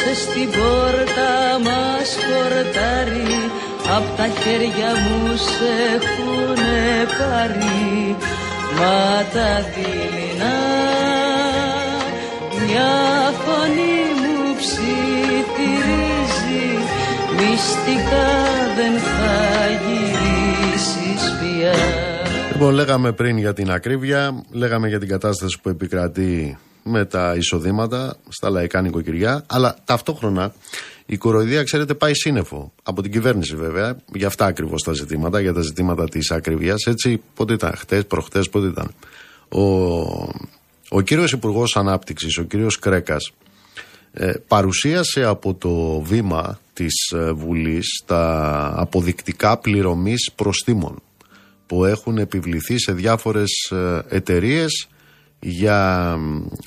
έστρωσε 0.00 0.30
στην 0.30 0.50
πόρτα 0.50 1.32
μας 1.64 2.08
χορτάρει 2.26 3.34
Απ' 3.96 4.16
τα 4.16 4.26
χέρια 4.26 4.90
μου 5.02 5.36
σε 5.36 5.70
έχουνε 5.94 7.06
πάρει. 7.18 8.16
Μα 8.78 9.00
τα 9.32 9.52
δειλινά 9.72 10.58
μια 12.52 12.92
φωνή 13.42 13.98
μου 14.20 14.36
ψιθυρίζει 14.58 15.98
Μυστικά 17.36 18.30
δεν 18.76 18.94
θα 18.98 19.38
γυρίσεις 19.84 21.22
πια. 21.38 21.74
Λοιπόν, 22.52 22.72
λέγαμε 22.74 23.12
πριν 23.12 23.38
για 23.38 23.52
την 23.52 23.70
ακρίβεια, 23.70 24.42
λέγαμε 24.50 24.88
για 24.88 24.98
την 24.98 25.08
κατάσταση 25.08 25.58
που 25.62 25.68
επικρατεί 25.68 26.58
με 26.82 27.04
τα 27.04 27.34
εισοδήματα 27.34 28.16
στα 28.28 28.50
λαϊκά 28.50 28.80
νοικοκυριά, 28.80 29.44
αλλά 29.46 29.76
ταυτόχρονα 29.84 30.52
η 31.06 31.16
κοροϊδία, 31.16 31.62
ξέρετε, 31.62 31.94
πάει 31.94 32.14
σύννεφο. 32.14 32.72
Από 32.82 33.02
την 33.02 33.12
κυβέρνηση 33.12 33.56
βέβαια, 33.56 33.96
για 34.14 34.26
αυτά 34.26 34.44
ακριβώς 34.44 34.82
τα 34.82 34.92
ζητήματα, 34.92 35.40
για 35.40 35.52
τα 35.52 35.60
ζητήματα 35.60 36.08
της 36.08 36.30
ακρίβειας. 36.30 36.86
Έτσι, 36.86 37.22
πότε 37.34 37.52
ήταν, 37.52 37.72
χτες, 37.76 38.06
προχτές, 38.06 38.48
πότε 38.48 38.66
ήταν. 38.66 38.94
Ο, 39.48 39.62
ο 40.88 41.00
κύριος 41.04 41.32
Υπουργός 41.32 41.76
Ανάπτυξης, 41.76 42.38
ο 42.38 42.42
κύριος 42.42 42.78
Κρέκας, 42.78 43.32
ε, 44.12 44.32
παρουσίασε 44.48 45.24
από 45.24 45.54
το 45.54 46.00
βήμα 46.00 46.60
της 46.72 47.10
ε, 47.10 47.32
Βουλής 47.32 48.02
τα 48.06 48.72
αποδεικτικά 48.76 49.58
πληρωμής 49.58 50.30
προστήμων 50.34 51.02
που 51.66 51.84
έχουν 51.84 52.18
επιβληθεί 52.18 52.78
σε 52.78 52.92
διάφορες 52.92 53.70
ε, 53.70 54.02
εταιρείες 54.08 54.88
για 55.40 56.16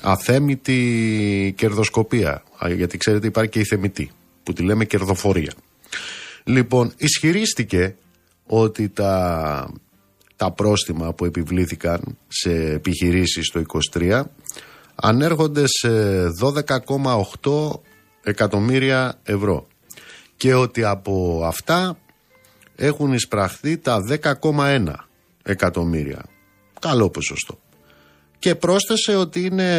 αθέμητη 0.00 1.54
κερδοσκοπία. 1.56 2.42
Γιατί 2.74 2.96
ξέρετε 2.96 3.26
υπάρχει 3.26 3.50
και 3.50 3.60
η 3.60 3.64
θεμητή 3.64 4.10
που 4.42 4.52
τη 4.52 4.62
λέμε 4.62 4.84
κερδοφορία. 4.84 5.52
Λοιπόν, 6.44 6.92
ισχυρίστηκε 6.96 7.96
ότι 8.46 8.88
τα, 8.88 9.72
τα 10.36 10.52
πρόστιμα 10.52 11.12
που 11.12 11.24
επιβλήθηκαν 11.24 12.18
σε 12.28 12.50
επιχειρήσεις 12.52 13.50
το 13.50 13.62
23 13.92 14.22
ανέρχονται 14.94 15.64
σε 15.66 15.88
12,8 17.42 17.70
εκατομμύρια 18.22 19.20
ευρώ 19.22 19.66
και 20.36 20.54
ότι 20.54 20.84
από 20.84 21.42
αυτά 21.44 21.98
έχουν 22.76 23.12
εισπραχθεί 23.12 23.78
τα 23.78 23.98
10,1 24.42 24.84
εκατομμύρια. 25.42 26.24
Καλό 26.80 27.10
ποσοστό. 27.10 27.58
Και 28.44 28.54
πρόσθεσε 28.54 29.16
ότι 29.16 29.44
είναι, 29.44 29.70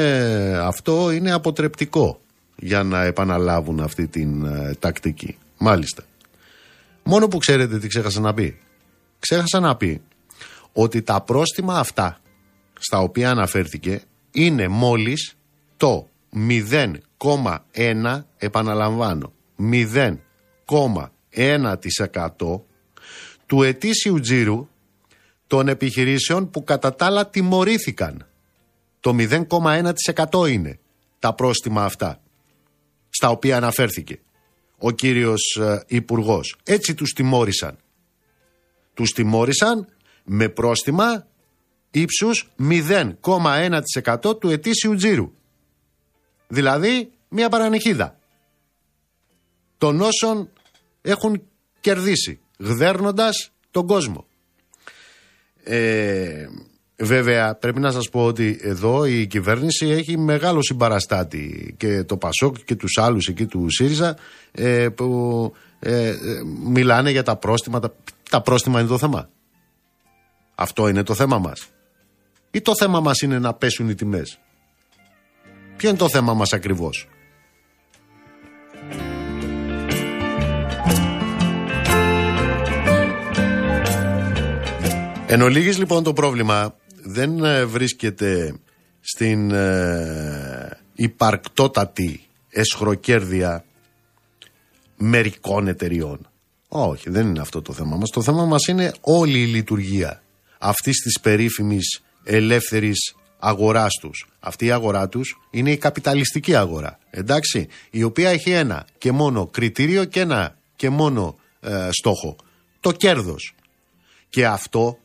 αυτό 0.62 1.12
είναι 1.12 1.32
αποτρεπτικό 1.32 2.22
για 2.56 2.84
να 2.84 3.04
επαναλάβουν 3.04 3.80
αυτή 3.80 4.08
την 4.08 4.46
ε, 4.46 4.76
τακτική. 4.80 5.38
Μάλιστα. 5.58 6.04
Μόνο 7.04 7.28
που 7.28 7.38
ξέρετε 7.38 7.80
τι 7.80 7.88
ξέχασα 7.88 8.20
να 8.20 8.34
πει. 8.34 8.58
Ξέχασα 9.20 9.60
να 9.60 9.76
πει 9.76 10.02
ότι 10.74 11.02
τα 11.02 11.22
πρόστιμα 11.22 11.80
αυτά 11.80 12.20
στα 12.80 13.00
οποία 13.00 13.30
αναφέρθηκε 13.30 14.02
είναι 14.32 14.68
μόλις 14.68 15.36
το 15.78 16.10
0,1 16.50 18.22
επαναλαμβάνω 18.38 19.34
0,1% 19.72 22.62
του 23.46 23.64
ετήσιου 23.64 24.20
τζίρου 24.20 24.68
των 25.48 25.68
επιχειρήσεων 25.68 26.50
που 26.50 26.64
κατά 26.64 26.96
τα 26.96 27.06
άλλα 27.06 27.28
τιμωρήθηκαν. 27.28 28.26
Το 29.06 29.16
0,1% 29.18 30.50
είναι 30.50 30.80
τα 31.20 31.34
πρόστιμα 31.34 31.84
αυτά 31.84 32.22
στα 33.10 33.30
οποία 33.30 33.58
αναφέρθηκε 33.58 34.20
ο 34.78 34.92
κύριος 34.92 35.58
ε, 35.62 35.84
Υπουργός. 35.88 36.56
Έτσι 36.64 36.94
τους 36.94 37.14
τιμώρησαν. 37.14 37.78
Τους 38.94 39.12
τιμώρησαν 39.12 39.88
με 40.24 40.50
πρόστιμα 40.50 41.28
ύψους 41.92 42.50
0,1% 42.60 44.40
του 44.40 44.50
ετήσιου 44.50 44.96
τζίρου. 44.96 45.32
Δηλαδή 46.48 47.12
μια 47.30 47.50
παρανυχίδα 47.50 48.20
των 49.78 50.02
όσων 50.02 50.50
έχουν 51.02 51.42
κερδίσει 51.80 52.40
γδέρνοντας 52.58 53.52
τον 53.72 53.88
κόσμο. 53.88 54.28
Ε, 55.64 56.46
βέβαια 56.98 57.56
πρέπει 57.56 57.80
να 57.80 57.92
σας 57.92 58.10
πω 58.10 58.26
ότι 58.26 58.60
εδώ 58.62 59.06
η 59.06 59.28
κυβέρνηση 59.28 59.88
έχει 59.88 60.18
μεγάλο 60.18 60.62
συμπαραστάτη 60.62 61.76
και 61.78 62.04
το 62.04 62.18
Πασόκ 62.18 62.56
και 62.66 62.76
τους 62.76 62.98
άλλους 62.98 63.28
εκεί 63.28 63.46
του 63.46 63.70
ΣΥΡΙΖΑ 63.70 64.18
ε, 64.52 64.90
που 64.90 65.54
ε, 65.80 66.08
ε, 66.08 66.16
μιλάνε 66.64 67.12
για 67.12 67.24
τα 67.24 67.36
πρόστιμα. 67.36 67.80
Τα, 67.80 67.94
τα 68.30 68.42
πρόστιμα 68.42 68.80
είναι 68.80 68.90
το 68.90 68.98
θέμα. 68.98 69.30
Αυτό 70.56 70.88
είναι 70.88 71.04
το 71.04 71.14
θέμα 71.14 71.40
μας. 71.40 71.68
Ή 72.52 72.62
το 72.62 72.76
θέμα 72.76 73.00
μας 73.00 73.22
είναι 73.22 73.40
να 73.40 73.54
πέσουν 73.54 73.90
οι 73.90 73.96
τιμές. 73.96 74.40
Ποιο 75.78 75.90
είναι 75.90 75.98
το 75.98 76.10
θέμα 76.10 76.34
μας 76.34 76.54
ακριβώς; 76.54 77.08
Εν 85.28 85.42
ολίγης, 85.42 85.78
λοιπόν 85.78 86.04
το 86.04 86.14
πρόβλημα 86.14 86.76
δεν 87.08 87.44
ε, 87.44 87.66
βρίσκεται 87.66 88.56
στην 89.02 89.52
ε, 89.52 90.80
υπαρκτότατη 90.96 92.22
εσχροκέρδεια 92.50 93.66
μερικών 94.98 95.68
εταιριών. 95.68 96.30
Όχι, 96.68 97.10
δεν 97.10 97.28
είναι 97.28 97.42
αυτό 97.42 97.62
το 97.62 97.74
θέμα 97.74 97.96
μας. 97.96 98.10
Το 98.10 98.22
θέμα 98.22 98.46
μας 98.46 98.68
είναι 98.68 98.94
όλη 99.02 99.40
η 99.40 99.46
λειτουργία 99.46 100.22
αυτής 100.60 100.98
της 100.98 101.20
περίφημης 101.20 102.02
ελεύθερης 102.24 103.16
αγοράς 103.40 103.94
τους. 104.02 104.28
Αυτή 104.40 104.66
η 104.66 104.72
αγορά 104.72 105.10
τους 105.10 105.38
είναι 105.50 105.72
η 105.72 105.78
καπιταλιστική 105.78 106.56
αγορά, 106.56 107.00
εντάξει, 107.10 107.68
η 107.90 108.04
οποία 108.04 108.30
έχει 108.30 108.52
ένα 108.52 108.88
και 108.98 109.12
μόνο 109.12 109.48
κριτήριο 109.48 110.06
και 110.06 110.20
ένα 110.20 110.58
και 110.76 110.90
μόνο 110.90 111.36
ε, 111.60 111.90
στόχο, 111.92 112.36
το 112.80 112.92
κέρδος. 112.92 113.56
Και 114.30 114.48
αυτό 114.48 114.98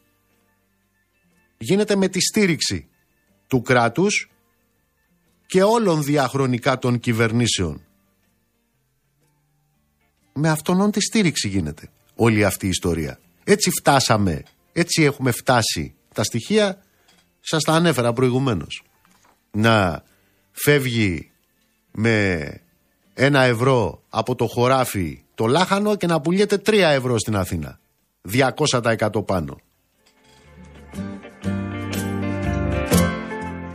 γίνεται 1.63 1.97
με 1.97 2.09
τη 2.09 2.21
στήριξη 2.21 2.89
του 3.47 3.63
κράτους 3.63 4.31
και 5.47 5.63
όλων 5.63 6.03
διαχρονικά 6.03 6.79
των 6.79 6.99
κυβερνήσεων. 6.99 7.85
Με 10.33 10.49
αυτόν 10.49 10.91
τη 10.91 11.01
στήριξη 11.01 11.49
γίνεται 11.49 11.91
όλη 12.15 12.45
αυτή 12.45 12.67
η 12.67 12.69
ιστορία. 12.69 13.19
Έτσι 13.45 13.71
φτάσαμε, 13.71 14.43
έτσι 14.73 15.03
έχουμε 15.03 15.31
φτάσει. 15.31 15.95
Τα 16.15 16.25
στοιχεία 16.25 16.83
σας 17.41 17.63
τα 17.63 17.73
ανέφερα 17.73 18.13
προηγουμένως. 18.13 18.83
Να 19.51 20.05
φεύγει 20.53 21.31
με 21.91 22.47
ένα 23.15 23.43
ευρώ 23.43 24.03
από 24.09 24.35
το 24.35 24.47
χωράφι 24.47 25.23
το 25.35 25.47
λάχανο 25.47 25.97
και 25.97 26.07
να 26.07 26.21
πουλιέται 26.21 26.59
τρία 26.59 26.89
ευρώ 26.89 27.19
στην 27.19 27.37
Αθήνα. 27.37 27.81
200% 28.33 29.27
πάνω. 29.27 29.61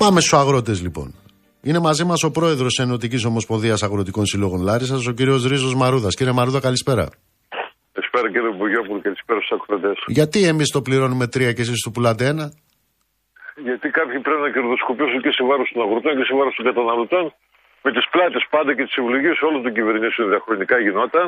Πάμε 0.05 0.21
στους 0.25 0.37
αγρότες 0.41 0.77
λοιπόν. 0.85 1.07
Είναι 1.67 1.81
μαζί 1.87 2.03
μας 2.09 2.19
ο 2.27 2.29
πρόεδρος 2.37 2.71
τη 2.75 2.83
Ενωτικής 2.85 3.23
Ομοσπονδίας 3.31 3.79
Αγροτικών 3.87 4.25
Συλλόγων 4.31 4.61
Λάρισας, 4.67 5.01
ο 5.11 5.13
κύριος 5.17 5.41
Ρίζος 5.51 5.75
Μαρούδας. 5.81 6.13
Κύριε 6.17 6.33
Μαρούδα, 6.39 6.59
καλησπέρα. 6.67 7.05
Καλησπέρα 7.95 8.27
κύριε 8.33 8.51
Μπουγιόπουλο, 8.57 8.99
καλησπέρα 9.07 9.39
στους 9.41 9.53
ακροτέ. 9.57 9.91
Γιατί 10.17 10.39
εμείς 10.51 10.67
το 10.75 10.79
πληρώνουμε 10.85 11.25
τρία 11.33 11.51
και 11.55 11.63
εσείς 11.65 11.79
το 11.85 11.89
πουλάτε 11.93 12.23
ένα; 12.33 12.45
Γιατί 13.67 13.87
κάποιοι 13.97 14.17
πρέπει 14.25 14.43
να 14.47 14.51
κερδοσκοπήσουν 14.55 15.19
και 15.25 15.31
σε 15.37 15.41
βάρο 15.49 15.63
των 15.71 15.79
αγροτών 15.85 16.11
και 16.17 16.25
σε 16.29 16.33
βάρο 16.37 16.51
των 16.57 16.63
καταναλωτών. 16.69 17.25
Με 17.85 17.89
τις 17.95 18.05
πλάτες 18.13 18.43
πάντα 18.53 18.71
και 18.77 18.83
τις 18.87 18.95
ευλογίε 19.01 19.33
όλων 19.47 19.59
των 19.65 19.71
κυβερνήσεων 19.77 20.25
διαχρονικά 20.33 20.75
γινόταν. 20.85 21.27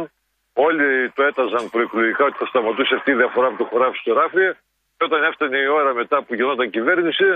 Όλοι 0.68 0.88
το 1.16 1.22
έταζαν 1.30 1.64
προεκλογικά 1.74 2.24
ότι 2.30 2.38
θα 2.42 2.48
σταματούσε 2.52 2.94
αυτή 3.00 3.10
η 3.16 3.18
διαφορά 3.22 3.48
από 3.52 3.58
το 3.62 3.66
χωράφι 3.70 3.98
στο 4.04 4.12
ράφι. 4.20 4.48
Και 4.96 5.04
όταν 5.10 5.22
έφτανε 5.30 5.58
η 5.66 5.70
ώρα 5.80 5.92
μετά 6.02 6.18
που 6.24 6.32
γινόταν 6.38 6.68
κυβέρνηση, 6.76 7.28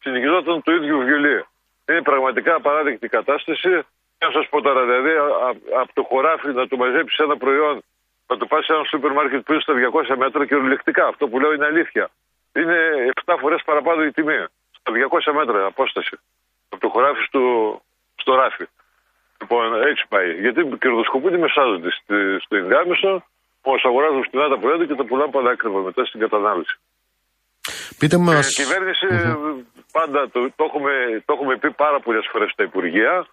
συνεχιζόταν 0.00 0.62
το 0.62 0.72
ίδιο 0.72 0.98
βιολί. 0.98 1.44
Είναι 1.88 2.02
πραγματικά 2.02 2.54
απαράδεκτη 2.54 3.08
κατάσταση. 3.08 3.68
Να 4.18 4.30
σας 4.32 4.48
πω 4.48 4.60
τώρα, 4.60 4.84
δηλαδή, 4.84 5.12
από 5.80 5.92
το 5.92 6.02
χωράφι 6.02 6.48
να 6.48 6.68
το 6.68 6.76
μαζέψεις 6.76 7.18
ένα 7.18 7.36
προϊόν, 7.36 7.82
να 8.26 8.36
το 8.36 8.46
πα 8.46 8.62
σε 8.62 8.72
ένα 8.72 8.84
σούπερ 8.84 9.12
μάρκετ 9.12 9.42
που 9.44 9.52
είναι 9.52 9.60
στα 9.60 9.74
200 9.74 10.16
μέτρα 10.16 10.46
και 10.46 10.54
οριλεκτικά. 10.54 11.06
Αυτό 11.06 11.28
που 11.28 11.40
λέω 11.40 11.52
είναι 11.52 11.64
αλήθεια. 11.64 12.10
Είναι 12.54 12.78
7 13.24 13.36
φορές 13.40 13.62
παραπάνω 13.64 14.04
η 14.04 14.12
τιμή. 14.12 14.44
Στα 14.78 14.92
200 14.92 15.32
μέτρα 15.32 15.66
απόσταση. 15.66 16.18
Από 16.68 16.80
το 16.80 16.88
χωράφι 16.88 17.24
στο, 17.24 17.42
στο 18.14 18.34
ράφι. 18.34 18.64
Λοιπόν, 19.40 19.82
έτσι 19.82 20.04
πάει. 20.08 20.40
Γιατί 20.40 20.76
κερδοσκοπούν 20.78 21.34
οι 21.34 21.38
μεσάζοντες 21.38 22.02
στο 22.44 22.56
ενδιάμεσο, 22.56 23.24
που 23.62 23.74
αγοράζουν 23.82 24.24
στην 24.24 24.40
τα 24.40 24.58
προϊόντα 24.58 24.86
και 24.86 24.94
τα 24.94 25.04
πουλάνε 25.04 25.30
πανάκριβα 25.30 25.80
μετά 25.80 26.04
στην 26.04 26.20
κατανάλωση. 26.20 26.78
Πείτε 27.98 28.16
μας... 28.16 28.50
Η 28.50 28.62
κυβέρνηση 28.62 29.06
πάντα 29.92 30.20
το, 30.32 30.38
το, 30.56 30.62
έχουμε, 30.68 30.92
το 31.24 31.30
έχουμε 31.36 31.54
πει 31.62 31.70
πάρα 31.84 31.98
πολλές 32.00 32.26
φορές 32.30 32.50
στα 32.54 32.62
Υπουργεία 32.68 33.26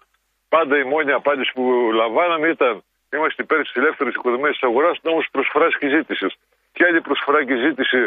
πάντα 0.48 0.74
η 0.78 0.84
μόνη 0.92 1.12
απάντηση 1.12 1.50
που 1.56 1.64
λαμβάναμε 2.00 2.48
ήταν 2.56 2.74
είμαστε 3.16 3.42
υπέρ 3.42 3.58
της 3.66 3.74
ελεύθερης 3.80 4.14
οικονομία 4.18 4.52
της 4.56 4.62
αγοράς, 4.68 4.96
όμω 5.12 5.20
προσφοράς 5.36 5.72
και 5.78 5.86
ζήτησης. 5.96 6.32
Ποια 6.74 6.84
είναι 6.88 7.00
η 7.02 7.06
προσφορά 7.08 7.40
και 7.46 7.54
η 7.58 7.60
ζήτηση, 7.66 8.00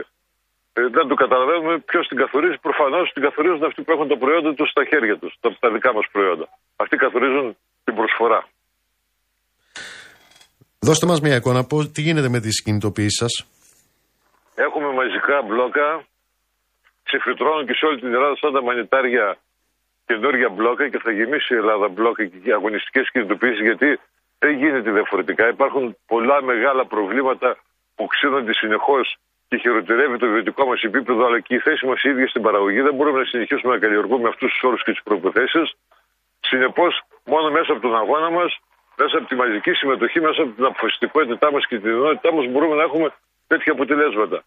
ε, 0.78 0.82
δεν 0.96 1.06
το 1.10 1.16
καταλαβαίνουμε 1.24 1.74
ποιος 1.90 2.06
την 2.10 2.18
καθορίζει. 2.24 2.58
Προφανώς 2.68 3.06
την 3.14 3.22
καθορίζουν 3.28 3.64
αυτοί 3.70 3.82
που 3.84 3.92
έχουν 3.96 4.08
τα 4.12 4.18
προϊόντα 4.24 4.52
τους 4.58 4.70
στα 4.74 4.84
χέρια 4.90 5.16
τους, 5.22 5.32
τα, 5.42 5.48
τα 5.64 5.70
δικά 5.76 5.90
μας 5.98 6.06
προϊόντα. 6.14 6.46
Αυτοί 6.84 6.96
καθορίζουν 7.06 7.46
την 7.84 7.94
προσφορά. 8.00 8.40
Δώστε 10.88 11.06
μας 11.10 11.20
μια 11.22 11.36
εικόνα, 11.36 11.62
πώς, 11.64 11.92
τι 11.92 12.02
γίνεται 12.02 12.30
με 12.30 12.40
τις 12.40 12.64
κινητοποιήσεις 12.64 13.18
σας; 13.24 13.34
Έχουμε 14.66 14.90
μαζικά 15.00 15.36
μπλόκα, 15.46 15.88
ξεφυτρώνουν 17.10 17.66
και 17.68 17.74
σε 17.74 17.86
όλη 17.86 18.00
την 18.00 18.14
Ελλάδα 18.14 18.36
σαν 18.42 18.54
τα 18.54 18.62
μανιτάρια 18.62 19.38
καινούργια 20.06 20.50
μπλόκα 20.50 20.90
και 20.90 21.00
θα 21.04 21.12
γεμίσει 21.12 21.54
η 21.54 21.58
Ελλάδα 21.58 21.88
μπλόκα 21.88 22.26
και 22.26 22.54
αγωνιστικές 22.54 23.12
κινητοποιήσεις 23.12 23.62
γιατί 23.70 24.00
δεν 24.40 24.52
γίνεται 24.62 24.92
διαφορετικά. 24.92 25.48
Υπάρχουν 25.48 25.98
πολλά 26.06 26.44
μεγάλα 26.44 26.86
προβλήματα 26.86 27.58
που 27.96 28.06
ξύνονται 28.08 28.54
συνεχώς 28.54 29.18
και 29.48 29.58
χειροτερεύει 29.58 30.18
το 30.18 30.28
βιωτικό 30.28 30.66
μας 30.66 30.82
επίπεδο, 30.82 31.26
αλλά 31.26 31.40
και 31.40 31.56
η 31.56 31.60
θέση 31.60 31.86
μας 31.86 32.04
ίδια 32.04 32.28
στην 32.28 32.42
παραγωγή. 32.42 32.82
Δεν 32.82 32.94
μπορούμε 32.96 33.20
να 33.20 33.26
συνεχίσουμε 33.26 33.74
να 33.74 33.80
καλλιεργούμε 33.80 34.28
αυτούς 34.28 34.52
τους 34.52 34.64
όρους 34.64 34.84
και 34.84 34.92
τις 34.92 35.04
προποθέσεις. 35.04 35.74
Συνεπώς, 36.40 37.02
μόνο 37.26 37.52
μέσα 37.52 37.72
από 37.72 37.82
τον 37.82 37.96
αγώνα 37.96 38.30
μας 38.30 38.60
μέσα 39.00 39.18
από 39.18 39.28
τη 39.28 39.36
μαζική 39.36 39.74
συμμετοχή, 39.74 40.20
μέσα 40.20 40.42
από 40.42 40.52
την 40.52 40.66
αποφασιστικότητά 40.66 41.52
μας 41.52 41.68
και 41.68 41.80
την 41.80 41.90
ενότητά 41.90 42.34
μας 42.34 42.46
μπορούμε 42.52 42.76
να 42.76 42.84
έχουμε 42.84 43.14
τέτοια 43.48 43.72
αποτελέσματα. 43.72 44.44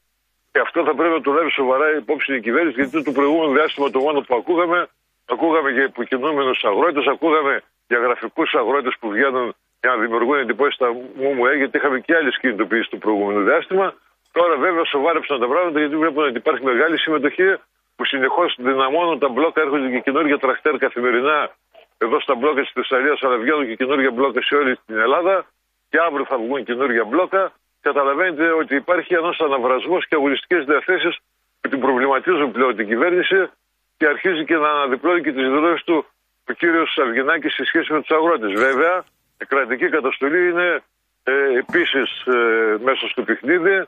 Και 0.52 0.60
αυτό 0.60 0.84
θα 0.84 0.94
πρέπει 0.94 1.14
να 1.14 1.20
το 1.20 1.32
λάβει 1.32 1.50
σοβαρά 1.50 1.96
υπόψη 1.96 2.34
η 2.34 2.40
κυβέρνηση, 2.40 2.80
γιατί 2.80 3.02
το 3.02 3.12
προηγούμενο 3.12 3.52
διάστημα 3.52 3.90
το 3.90 4.00
μόνο 4.00 4.20
που 4.20 4.34
ακούγαμε, 4.34 4.88
ακούγαμε 5.26 5.70
για 5.70 5.82
υποκινούμενους 5.82 6.64
αγρότες, 6.64 7.06
ακούγαμε 7.06 7.62
για 7.86 7.98
γραφικούς 7.98 8.54
αγρότες 8.54 8.94
που 9.00 9.08
βγαίνουν 9.08 9.54
για 9.80 9.90
να 9.90 9.96
δημιουργούν 9.96 10.38
εντυπώσεις 10.38 10.74
στα 10.74 10.88
ΜΟΜΟΕ, 11.14 11.54
γιατί 11.56 11.76
είχαμε 11.76 12.00
και 12.00 12.14
άλλες 12.16 12.38
κινητοποιήσεις 12.38 12.88
το 12.88 12.96
προηγούμενο 12.96 13.40
διάστημα. 13.40 13.94
Τώρα 14.32 14.56
βέβαια 14.56 14.84
σοβάρεψαν 14.84 15.40
τα 15.40 15.46
πράγματα 15.46 15.78
γιατί 15.78 15.96
βλέπουν 15.96 16.24
ότι 16.24 16.36
υπάρχει 16.36 16.64
μεγάλη 16.64 16.98
συμμετοχή 16.98 17.56
που 17.96 18.04
συνεχώς 18.04 18.54
δυναμώνουν 18.58 19.18
τα 19.18 19.28
μπλόκα, 19.28 19.60
έρχονται 19.60 19.88
και 19.88 20.00
καινούργια 20.00 20.38
τραχτέρ 20.38 20.76
καθημερινά 20.76 21.50
εδώ 21.98 22.20
στα 22.20 22.34
μπλόκα 22.34 22.60
της 22.60 22.70
Θεσσαλίας, 22.70 23.22
αλλά 23.22 23.36
βγαίνουν 23.36 23.66
και 23.66 23.74
καινούργια 23.74 24.10
μπλόκα 24.10 24.42
σε 24.42 24.54
όλη 24.54 24.78
την 24.86 24.98
Ελλάδα 24.98 25.46
και 25.88 25.98
αύριο 25.98 26.24
θα 26.24 26.36
βγουν 26.36 26.64
καινούργια 26.64 27.04
μπλόκα. 27.04 27.52
Καταλαβαίνετε 27.82 28.50
ότι 28.50 28.74
υπάρχει 28.74 29.14
ένας 29.14 29.38
αναβρασμός 29.38 30.06
και 30.06 30.14
αγωνιστικές 30.14 30.64
διαθέσεις 30.64 31.18
που 31.60 31.68
την 31.68 31.80
προβληματίζουν 31.80 32.50
πλέον 32.52 32.76
την 32.76 32.86
κυβέρνηση 32.86 33.50
και 33.96 34.06
αρχίζει 34.06 34.44
και 34.44 34.56
να 34.56 34.70
αναδιπλώνει 34.70 35.20
και 35.22 35.32
τις 35.32 35.42
δηλώσεις 35.42 35.84
του 35.84 36.06
ο 36.50 36.52
κύριος 36.52 36.98
Αυγενάκης 37.02 37.54
σε 37.54 37.64
σχέση 37.64 37.92
με 37.92 38.00
τους 38.00 38.10
αγρότες. 38.10 38.52
Βέβαια, 38.52 39.04
η 39.40 39.44
κρατική 39.44 39.88
καταστολή 39.88 40.48
είναι 40.48 40.82
ε, 41.22 41.32
επίσης 41.58 42.26
ε, 42.26 42.76
μέσα 42.82 43.08
στο 43.08 43.22
παιχνίδι. 43.22 43.86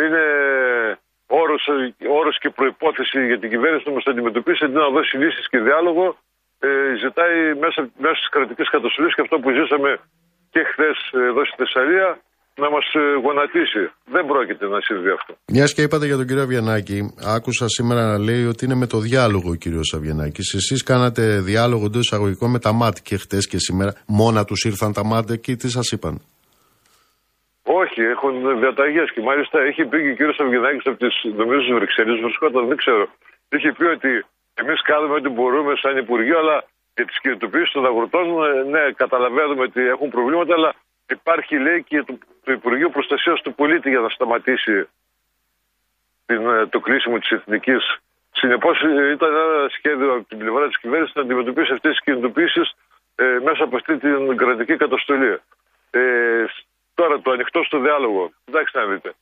Είναι 0.00 0.24
όρος, 1.26 1.68
όρος 2.08 2.38
και 2.38 2.50
προπόθεση 2.50 3.26
για 3.26 3.38
την 3.38 3.50
κυβέρνηση 3.50 3.88
να 3.88 3.94
μας 3.94 4.04
αντιμετωπίσει 4.06 4.64
αντί 4.64 4.74
να 4.74 4.88
δώσει 4.88 5.16
λύσεις 5.16 5.48
και 5.48 5.58
διάλογο 5.58 6.16
ε, 6.58 6.94
ζητάει 6.94 7.54
μέσα, 7.54 7.90
μέσα 7.96 8.14
στις 8.14 8.28
κρατικές 8.28 8.68
καταστολές 8.68 9.14
και 9.14 9.20
αυτό 9.20 9.38
που 9.38 9.50
ζήσαμε 9.50 9.98
και 10.50 10.62
χθες 10.62 11.10
εδώ 11.12 11.44
στη 11.44 11.54
Θεσσαλία 11.56 12.20
να 12.64 12.68
μας 12.74 12.86
γονατίσει. 13.24 13.82
Δεν 14.14 14.24
πρόκειται 14.26 14.66
να 14.74 14.80
συμβεί 14.80 15.10
αυτό. 15.10 15.32
Μιας 15.52 15.74
και 15.74 15.82
είπατε 15.82 16.06
για 16.06 16.16
τον 16.16 16.26
κύριο 16.26 16.42
Αβιανάκη, 16.42 16.98
άκουσα 17.36 17.66
σήμερα 17.68 18.02
να 18.12 18.18
λέει 18.18 18.44
ότι 18.52 18.64
είναι 18.64 18.78
με 18.82 18.86
το 18.86 18.98
διάλογο 18.98 19.50
ο 19.50 19.54
κύριος 19.54 19.92
Αβιανάκη. 19.96 20.40
Εσείς 20.60 20.82
κάνατε 20.82 21.22
διάλογο 21.50 21.84
εντός 21.84 22.04
εισαγωγικών 22.06 22.50
με 22.50 22.58
τα 22.58 22.72
ΜΑΤ 22.72 22.96
και 23.02 23.16
χτες 23.16 23.48
και 23.50 23.58
σήμερα. 23.58 23.92
Μόνα 24.06 24.44
τους 24.44 24.60
ήρθαν 24.70 24.92
τα 24.92 25.04
ΜΑΤ 25.04 25.32
και 25.44 25.56
τι 25.60 25.68
σας 25.76 25.86
είπαν; 25.94 26.14
Όχι, 27.80 28.00
έχουν 28.14 28.34
διαταγές 28.62 29.08
και 29.14 29.20
μάλιστα 29.28 29.56
έχει 29.68 29.82
πει 29.90 29.98
και 30.02 30.10
ο 30.14 30.16
κύριος 30.18 30.38
Αβγενάκη 30.42 30.88
από 30.88 30.98
τις 31.04 31.14
νομίζω 31.40 31.74
Βρυξέλλες, 31.78 32.20
βρισκόταν, 32.24 32.66
δεν 32.70 32.76
ξέρω. 32.82 33.04
Είχε 33.54 33.70
πει 33.78 33.84
ότι 33.84 34.12
Εμείς 34.62 34.80
κάνουμε 34.90 35.14
ό,τι 35.18 35.28
μπορούμε 35.36 35.72
σαν 35.82 35.96
Υπουργείο, 36.04 36.38
αλλά 36.42 36.56
για 36.96 37.06
τις 37.08 37.20
κινητοποιήσει 37.22 37.72
των 37.72 37.86
αγροτών, 37.90 38.26
ε, 38.48 38.62
ναι, 38.74 38.84
καταλαβαίνουμε 39.02 39.62
ότι 39.68 39.80
έχουν 39.94 40.08
προβλήματα, 40.16 40.52
αλλά 40.58 40.70
υπάρχει, 41.08 41.58
λέει, 41.58 41.82
και 41.82 42.02
το, 42.02 42.18
το 42.44 42.52
Υπουργείο 42.52 42.90
Προστασίας 42.90 43.40
του 43.40 43.54
Πολίτη 43.54 43.88
για 43.88 44.00
να 44.00 44.08
σταματήσει 44.08 44.88
την, 46.26 46.48
ε, 46.48 46.66
το 46.66 46.80
κλείσιμο 46.80 47.18
της 47.18 47.30
εθνικής. 47.30 47.98
Συνεπώς, 48.32 48.82
ε, 48.82 49.10
ήταν 49.10 49.34
ένα 49.34 49.68
σχέδιο 49.68 50.12
από 50.12 50.28
την 50.28 50.38
πλευρά 50.38 50.66
της 50.66 50.78
κυβέρνησης 50.78 51.14
να 51.14 51.22
αντιμετωπίσει 51.22 51.72
αυτές 51.72 51.90
τις 51.90 52.00
κινητοποιήσεις 52.00 52.74
ε, 53.14 53.38
μέσα 53.42 53.64
από 53.64 53.76
αυτή 53.76 53.98
την 53.98 54.36
κρατική 54.36 54.76
καταστολή. 54.76 55.38
Ε, 55.90 56.44
τώρα, 56.94 57.20
το 57.20 57.30
ανοιχτό 57.30 57.62
στο 57.64 57.78
διάλογο. 57.78 58.32
Εντάξει 58.44 58.76
να 58.76 58.84
δείτε. 58.84 59.12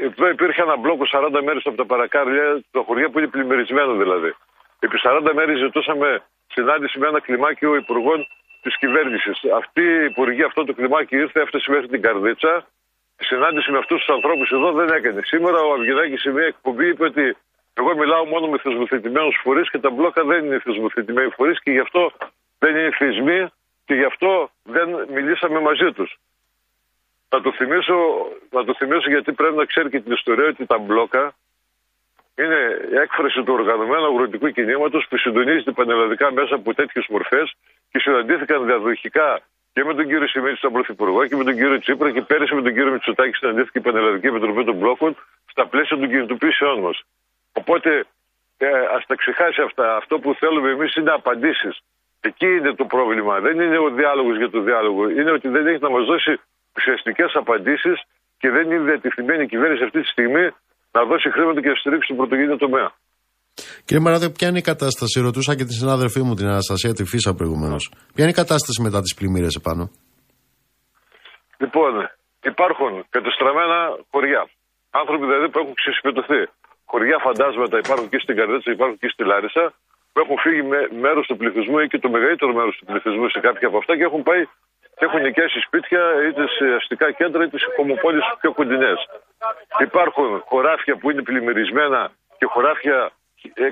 Εδώ 0.00 0.28
υπήρχε 0.28 0.62
ένα 0.62 0.76
μπλόκο 0.76 1.04
40 1.12 1.40
μέρες 1.44 1.66
από 1.66 1.76
τα 1.76 1.86
παρακάρια, 1.86 2.62
το 2.70 2.82
χωριά 2.82 3.10
που 3.10 3.18
είναι 3.18 3.28
πλημμυρισμένο 3.28 3.96
δηλαδή. 3.96 4.34
Επί 4.78 4.98
40 5.02 5.30
μέρες 5.34 5.58
ζητούσαμε 5.58 6.22
συνάντηση 6.46 6.98
με 6.98 7.06
ένα 7.08 7.20
κλιμάκιο 7.20 7.74
υπουργών 7.74 8.26
της 8.62 8.76
κυβέρνησης. 8.76 9.40
Αυτή 9.56 9.82
η 9.82 10.04
υπουργή, 10.04 10.42
αυτό 10.42 10.64
το 10.64 10.72
κλιμάκι 10.72 11.16
ήρθε, 11.16 11.40
έφτασε 11.40 11.70
μέχρι 11.70 11.88
την 11.88 12.02
Καρδίτσα. 12.02 12.66
Η 13.20 13.24
συνάντηση 13.24 13.70
με 13.70 13.78
αυτούς 13.78 13.98
τους 14.04 14.14
ανθρώπους 14.14 14.50
εδώ 14.50 14.72
δεν 14.72 14.88
έκανε. 14.88 15.20
Σήμερα 15.24 15.58
ο 15.60 15.72
Αυγενάκης 15.72 16.20
σε 16.20 16.30
μια 16.30 16.44
εκπομπή 16.44 16.88
είπε 16.88 17.04
ότι 17.04 17.36
εγώ 17.74 17.96
μιλάω 17.96 18.24
μόνο 18.24 18.46
με 18.46 18.58
θεσμοθετημένους 18.58 19.40
φορείς 19.42 19.70
και 19.70 19.78
τα 19.78 19.90
μπλόκα 19.90 20.24
δεν 20.24 20.44
είναι 20.44 20.58
θεσμοθετημένοι 20.58 21.30
φορείς 21.30 21.60
και 21.62 21.70
γι' 21.70 21.78
αυτό 21.78 22.12
δεν 22.58 22.76
είναι 22.76 22.90
θεσμοί 22.98 23.46
και 23.84 23.94
γι' 23.94 24.04
αυτό 24.04 24.50
δεν 24.62 25.06
μιλήσαμε 25.08 25.60
μαζί 25.60 25.92
τους. 25.92 26.18
Να 27.28 27.40
το, 27.40 27.52
θυμίσω, 27.52 27.96
να 28.50 28.64
το 28.64 28.74
θυμίσω 28.74 29.10
γιατί 29.10 29.32
πρέπει 29.32 29.56
να 29.56 29.64
ξέρει 29.64 29.88
και 29.88 30.00
την 30.00 30.12
ιστορία 30.12 30.48
ότι 30.48 30.66
τα 30.66 30.78
μπλόκα 30.78 31.34
είναι 32.38 32.60
η 32.92 32.96
έκφραση 32.96 33.42
του 33.42 33.52
οργανωμένου 33.52 34.04
αγροτικού 34.04 34.50
κινήματος 34.50 35.06
που 35.08 35.16
συντονίζεται 35.18 35.72
πανελλαδικά 35.72 36.32
μέσα 36.32 36.54
από 36.54 36.74
τέτοιες 36.74 37.06
μορφές 37.08 37.54
και 37.90 37.98
συναντήθηκαν 37.98 38.64
διαδοχικά 38.64 39.40
και 39.72 39.84
με 39.84 39.94
τον 39.94 40.06
κύριο 40.06 40.26
Σιμίτη 40.26 40.56
στον 40.56 40.72
Πρωθυπουργό 40.72 41.26
και 41.26 41.36
με 41.36 41.44
τον 41.44 41.54
κύριο 41.54 41.78
Τσίπρα 41.78 42.10
και 42.10 42.22
πέρυσι 42.22 42.54
με 42.54 42.62
τον 42.62 42.72
κύριο 42.72 42.92
Μητσοτάκη 42.92 43.36
συναντήθηκε 43.36 43.78
η 43.78 43.80
Πανελλαδική 43.80 44.26
Επιτροπή 44.26 44.64
των 44.64 44.74
Μπλόκων 44.74 45.16
στα 45.50 45.66
πλαίσια 45.66 45.96
των 45.96 46.08
κινητοποιήσεών 46.08 46.80
μας. 46.80 47.02
Οπότε 47.52 48.06
ε, 48.56 48.68
ας 48.96 49.06
τα 49.06 49.14
ξεχάσει 49.14 49.60
αυτά. 49.60 49.96
Αυτό 49.96 50.18
που 50.18 50.34
θέλουμε 50.34 50.70
εμείς 50.70 50.94
είναι 50.94 51.10
απαντήσεις. 51.10 51.80
Εκεί 52.20 52.46
είναι 52.46 52.74
το 52.74 52.84
πρόβλημα. 52.84 53.40
Δεν 53.40 53.60
είναι 53.60 53.78
ο 53.78 53.90
διάλογος 53.90 54.36
για 54.36 54.50
το 54.50 54.60
διάλογο. 54.60 55.08
Είναι 55.08 55.30
ότι 55.30 55.48
δεν 55.48 55.66
έχει 55.66 55.78
να 55.80 55.90
μας 55.90 56.04
δώσει 56.04 56.40
ουσιαστικές 56.76 57.34
απαντήσεις 57.34 58.02
και 58.38 58.50
δεν 58.50 58.70
είναι 58.70 58.78
διατεθειμένη 58.78 59.42
η 59.42 59.46
κυβέρνηση 59.46 59.84
αυτή 59.84 60.00
τη 60.00 60.06
στιγμή 60.06 60.50
να 60.96 61.00
δώσει 61.10 61.28
χρήματα 61.34 61.60
και 61.62 61.68
να 61.68 61.74
στηρίξει 61.80 62.08
τον 62.08 62.16
πρωτογενή 62.16 62.56
τομέα. 62.64 62.88
Κύριε 63.86 64.02
Μαράδε, 64.04 64.28
ποια 64.36 64.48
είναι 64.48 64.62
η 64.64 64.68
κατάσταση, 64.72 65.16
ρωτούσα 65.20 65.52
και 65.58 65.64
τη 65.64 65.74
συνάδελφή 65.80 66.20
μου 66.26 66.34
την 66.34 66.46
Αναστασία 66.54 66.92
τη 66.98 67.04
Φίσα 67.04 67.34
προηγουμένως. 67.34 67.82
Ποια 68.14 68.22
είναι 68.24 68.34
η 68.36 68.40
κατάσταση 68.42 68.78
μετά 68.86 69.00
τις 69.00 69.14
πλημμύρες 69.18 69.54
επάνω; 69.60 69.84
Λοιπόν, 71.62 71.92
υπάρχουν 72.52 72.92
κατεστραμμένα 73.16 73.78
χωριά. 74.10 74.42
Άνθρωποι 75.00 75.24
δηλαδή 75.30 75.46
που 75.50 75.58
έχουν 75.62 75.74
ξεσπιτωθεί. 75.80 76.42
Χωριά 76.90 77.18
φαντάσματα 77.26 77.76
υπάρχουν 77.84 78.08
και 78.12 78.18
στην 78.24 78.34
Καρδέτσα, 78.38 78.70
υπάρχουν 78.76 78.96
και 79.02 79.08
στη 79.14 79.22
Λάρισα, 79.30 79.64
που 80.12 80.18
έχουν 80.22 80.36
φύγει 80.44 80.62
με 80.72 80.78
μέρος 81.04 81.24
του 81.28 81.36
πληθυσμού 81.40 81.78
ή 81.84 81.86
και 81.92 81.98
το 82.04 82.08
μεγαλύτερο 82.14 82.52
μέρος 82.58 82.74
του 82.78 82.84
πληθυσμού 82.90 83.26
σε 83.34 83.40
κάποια 83.46 83.66
από 83.70 83.76
αυτά 83.80 83.92
και 83.98 84.04
έχουν 84.08 84.22
πάει 84.28 84.42
και 84.96 85.04
έχουν 85.04 85.20
νοικιάσει 85.20 85.60
σπίτια 85.60 86.00
είτε 86.28 86.48
σε 86.48 86.74
αστικά 86.74 87.12
κέντρα 87.12 87.44
είτε 87.44 87.58
σε 87.58 87.66
κομμοπόλεις 87.76 88.24
πιο 88.40 88.52
κοντινές. 88.52 89.08
Υπάρχουν 89.78 90.42
χωράφια 90.46 90.96
που 90.96 91.10
είναι 91.10 91.22
πλημμυρισμένα 91.22 92.10
και 92.38 92.46
χωράφια 92.46 93.10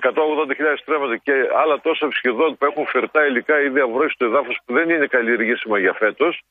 180.000 0.00 0.76
τρέμματα 0.84 1.16
και 1.16 1.32
άλλα 1.62 1.80
τόσα 1.80 2.08
σχεδόν 2.12 2.56
που 2.56 2.64
έχουν 2.64 2.86
φερτά 2.86 3.26
υλικά 3.26 3.60
ή 3.60 3.68
διαβρώσει 3.68 4.14
του 4.18 4.24
εδάφου 4.24 4.52
που 4.64 4.72
δεν 4.72 4.90
είναι 4.90 5.06
καλλιεργήσιμα 5.06 5.78
για 5.78 5.92
φέτος 5.92 6.42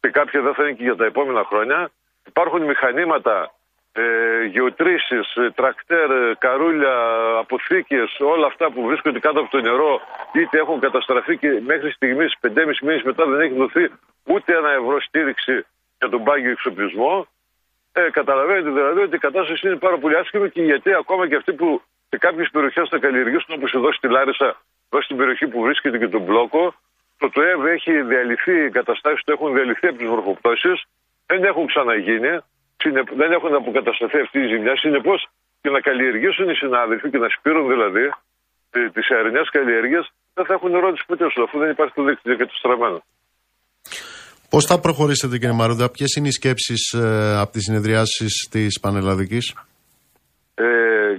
και 0.00 0.10
κάποια 0.10 0.40
δεν 0.40 0.54
θα 0.54 0.62
είναι 0.62 0.72
και 0.72 0.82
για 0.82 0.96
τα 0.96 1.04
επόμενα 1.04 1.44
χρόνια. 1.44 1.90
Υπάρχουν 2.26 2.62
μηχανήματα 2.62 3.54
ε, 3.96 4.44
γεωτρήσεις, 4.44 5.36
ε, 5.36 5.50
τρακτέρ, 5.50 6.10
ε, 6.10 6.34
καρούλια, 6.38 6.94
αποθήκες, 7.38 8.16
όλα 8.20 8.46
αυτά 8.46 8.70
που 8.70 8.86
βρίσκονται 8.86 9.18
κάτω 9.18 9.40
από 9.40 9.50
το 9.50 9.60
νερό 9.60 10.00
είτε 10.32 10.58
έχουν 10.58 10.80
καταστραφεί 10.80 11.36
και 11.36 11.60
μέχρι 11.66 11.90
στιγμής 11.90 12.34
5,5 12.40 12.80
μήνες 12.82 13.02
μετά 13.02 13.26
δεν 13.26 13.40
έχει 13.40 13.54
δοθεί 13.54 13.90
ούτε 14.24 14.56
ένα 14.56 14.70
ευρώ 14.70 15.00
στήριξη 15.00 15.64
για 15.98 16.08
τον 16.08 16.24
πάγιο 16.24 16.50
εξοπλισμό. 16.50 17.26
Ε, 17.92 18.10
καταλαβαίνετε 18.10 18.70
δηλαδή 18.70 19.00
ότι 19.00 19.16
η 19.16 19.18
κατάσταση 19.18 19.66
είναι 19.66 19.76
πάρα 19.76 19.98
πολύ 19.98 20.16
άσχημη 20.16 20.50
και 20.50 20.62
γιατί 20.62 20.94
ακόμα 20.94 21.28
και 21.28 21.36
αυτοί 21.36 21.52
που 21.52 21.82
σε 22.08 22.18
κάποιες 22.18 22.48
περιοχές 22.50 22.88
θα 22.88 22.98
καλλιεργήσουν 22.98 23.54
όπως 23.54 23.72
εδώ 23.74 23.92
στη 23.92 24.08
Λάρισα, 24.08 24.60
εδώ 24.90 25.02
στην 25.02 25.16
περιοχή 25.16 25.46
που 25.46 25.60
βρίσκεται 25.60 25.98
και 25.98 26.08
τον 26.08 26.22
μπλόκο, 26.22 26.74
το 27.18 27.30
ΤΟΕΒ 27.30 27.66
έχει 27.66 28.02
διαλυθεί, 28.02 28.64
οι 28.64 28.70
καταστάσει 28.70 29.22
του 29.24 29.32
έχουν 29.32 29.54
διαλυθεί 29.54 29.86
από 29.86 29.98
τις 29.98 30.08
βροχοπτώσεις, 30.08 30.84
δεν 31.26 31.44
έχουν 31.44 31.66
ξαναγίνει 31.66 32.38
δεν 33.20 33.30
έχουν 33.36 33.54
αποκατασταθεί 33.54 34.18
αυτή 34.20 34.38
η 34.38 34.46
ζημιάς. 34.52 34.78
Συνεπώς 34.80 35.28
και 35.60 35.70
να 35.70 35.80
καλλιεργήσουν 35.80 36.48
οι 36.48 36.54
συνάδελφοι 36.54 37.10
και 37.10 37.18
να 37.18 37.28
σπείρουν 37.28 37.68
δηλαδή 37.68 38.06
τις 38.96 39.10
αερινέ 39.10 39.42
καλλιέργειες 39.56 40.04
δεν 40.34 40.44
θα 40.46 40.54
έχουν 40.54 40.74
ερώτηση 40.74 41.04
ποτέ 41.06 41.26
σου, 41.32 41.42
αφού 41.42 41.58
δεν 41.58 41.70
υπάρχει 41.70 41.94
το 41.94 42.02
δίκτυο 42.02 42.34
και 42.34 42.44
το 42.44 42.54
στραμμένο. 42.60 42.98
Πώς 44.50 44.64
θα 44.64 44.80
προχωρήσετε, 44.80 45.38
κύριε 45.38 45.54
Μαρούδα, 45.54 45.90
ποιες 45.90 46.10
είναι 46.16 46.28
οι 46.28 46.36
σκέψεις 46.40 46.82
ε, 46.92 47.36
από 47.42 47.52
τις 47.52 47.62
συνεδριάσεις 47.62 48.48
της 48.50 48.80
Πανελλαδικής; 48.80 49.54
Ε, 50.54 50.66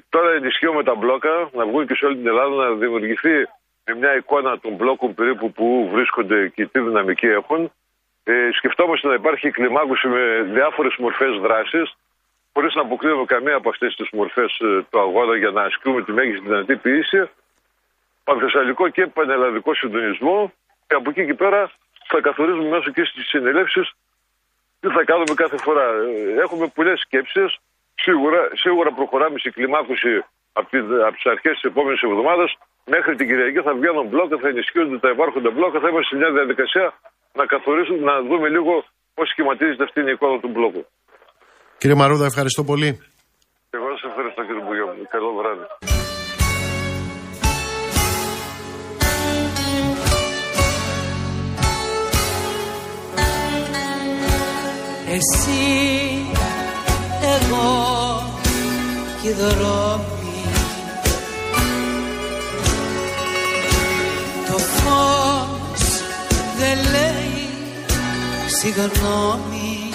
τώρα 0.10 0.30
ενισχύουμε 0.40 0.84
τα 0.84 0.96
μπλόκα, 0.96 1.50
να 1.54 1.66
βγουν 1.66 1.88
και 1.88 1.96
σε 1.96 2.06
όλη 2.06 2.18
την 2.18 2.28
Ελλάδα, 2.28 2.56
να 2.56 2.76
δημιουργηθεί 2.76 3.36
μια 4.02 4.16
εικόνα 4.16 4.60
των 4.60 4.74
μπλόκων 4.76 5.14
περίπου 5.14 5.52
που 5.52 5.90
βρίσκονται 5.94 6.48
και 6.56 6.66
τι 6.72 6.80
δυναμική 6.80 7.28
έχουν. 7.40 7.72
Ε, 8.30 8.50
σκεφτόμαστε 8.52 9.08
να 9.08 9.14
υπάρχει 9.14 9.52
κλιμάκωση 9.52 10.08
με 10.08 10.42
διάφορες 10.54 10.96
μορφές 10.98 11.38
δράσης, 11.38 11.96
χωρίς 12.54 12.74
να 12.76 12.82
αποκλείουμε 12.82 13.26
καμία 13.26 13.56
από 13.56 13.70
αυτές 13.70 13.96
τις 13.96 14.08
μορφές 14.12 14.60
ε, 14.60 14.86
του 14.90 15.00
αγώνα 15.00 15.38
για 15.38 15.50
να 15.50 15.62
ασκούμε 15.62 16.04
τη 16.04 16.12
μέγιστη 16.12 16.48
δυνατή 16.48 16.76
ποιήση. 16.76 17.30
Πανθεσσαλικό 18.24 18.90
και 18.90 19.08
πανελλαδικό 19.08 19.74
συντονισμό. 19.74 20.54
Και 20.88 20.96
από 20.96 21.10
εκεί 21.10 21.26
και 21.26 21.34
πέρα 21.34 21.72
θα 22.08 22.22
καθορίζουμε 22.22 22.70
μέσω 22.70 22.92
και 22.92 23.04
στις 23.04 23.28
συνελεύσεις 23.28 23.92
τι 24.80 24.88
θα 24.88 25.04
κάνουμε 25.04 25.34
κάθε 25.36 25.58
φορά. 25.58 25.84
Ε, 25.84 26.42
Έχουμε 26.42 26.68
πολλές 26.68 27.00
σκέψεις. 27.00 27.58
Σίγουρα, 27.96 28.50
σίγουρα 28.54 28.92
προχωράμε 28.92 29.40
σε 29.40 29.50
κλιμάκωση 29.50 30.24
από, 30.54 30.70
τη, 30.70 30.78
από 30.78 31.14
τις 31.14 31.26
αρχές 31.26 31.54
της 31.54 31.64
επόμενης 31.64 32.02
εβδομάδας. 32.02 32.58
Μέχρι 32.86 33.16
την 33.16 33.28
Κυριακή 33.28 33.62
θα 33.62 33.74
βγαίνουν 33.74 34.08
μπλόκα, 34.08 34.38
θα 34.38 34.48
ενισχύονται 34.48 34.98
τα 34.98 35.10
υπάρχοντα 35.10 35.50
μπλόκα. 35.50 35.80
Θα 35.80 35.90
είμαστε 35.90 36.16
σε 36.16 36.16
μια 36.16 36.32
διαδικασία 36.32 36.94
να 37.42 37.46
καθορίσουμε, 37.54 38.02
να 38.12 38.16
δούμε 38.30 38.48
λίγο 38.56 38.74
πώς 39.16 39.28
σχηματίζεται 39.34 39.84
αυτή 39.88 40.00
η 40.00 40.12
εικόνα 40.16 40.40
του 40.44 40.50
μπλόκου. 40.54 40.84
Κύριε 41.78 41.96
Μαρούδα, 41.96 42.26
ευχαριστώ 42.26 42.64
πολύ. 42.64 42.90
Εγώ 43.70 43.88
σας 44.02 44.10
ευχαριστώ 44.12 44.42
κύριε 44.48 44.64
Μπογιό. 44.66 44.88
Καλό 45.16 45.30
βράδυ. 45.40 45.66
Εσύ, 55.16 55.62
εγώ 57.36 57.68
και 59.22 59.28
οι 59.28 59.34
δρόμοι 59.34 60.17
συγγνώμη. 68.60 69.94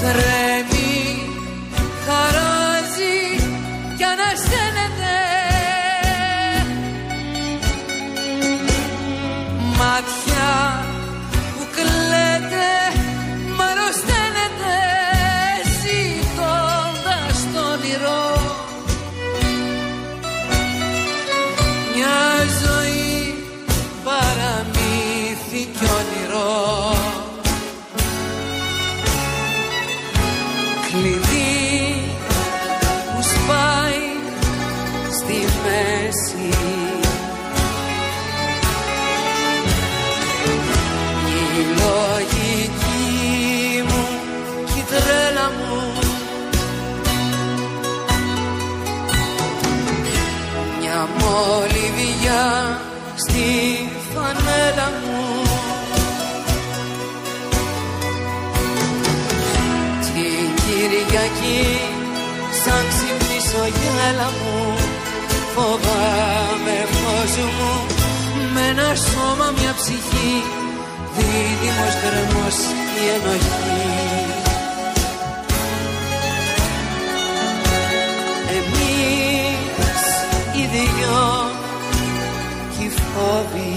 Τρέμει, 0.00 0.59
ξυπνήσω 64.10 64.16
γέλα 64.16 64.30
μου 64.30 64.74
Φοβάμαι 65.54 66.86
φως 66.90 67.36
μου. 67.36 67.72
Με 68.54 68.60
ένα 68.68 68.94
σώμα 68.94 69.52
μια 69.58 69.74
ψυχή. 69.76 70.42
Δίδυμος 71.16 71.94
γκρεμός 72.00 72.58
η 72.96 73.08
ενοχή. 73.14 73.80
Εμείς 78.56 80.04
οι 80.54 80.68
δυο 80.72 81.50
κι 82.78 82.84
οι 82.84 82.90
φόβοι 82.90 83.69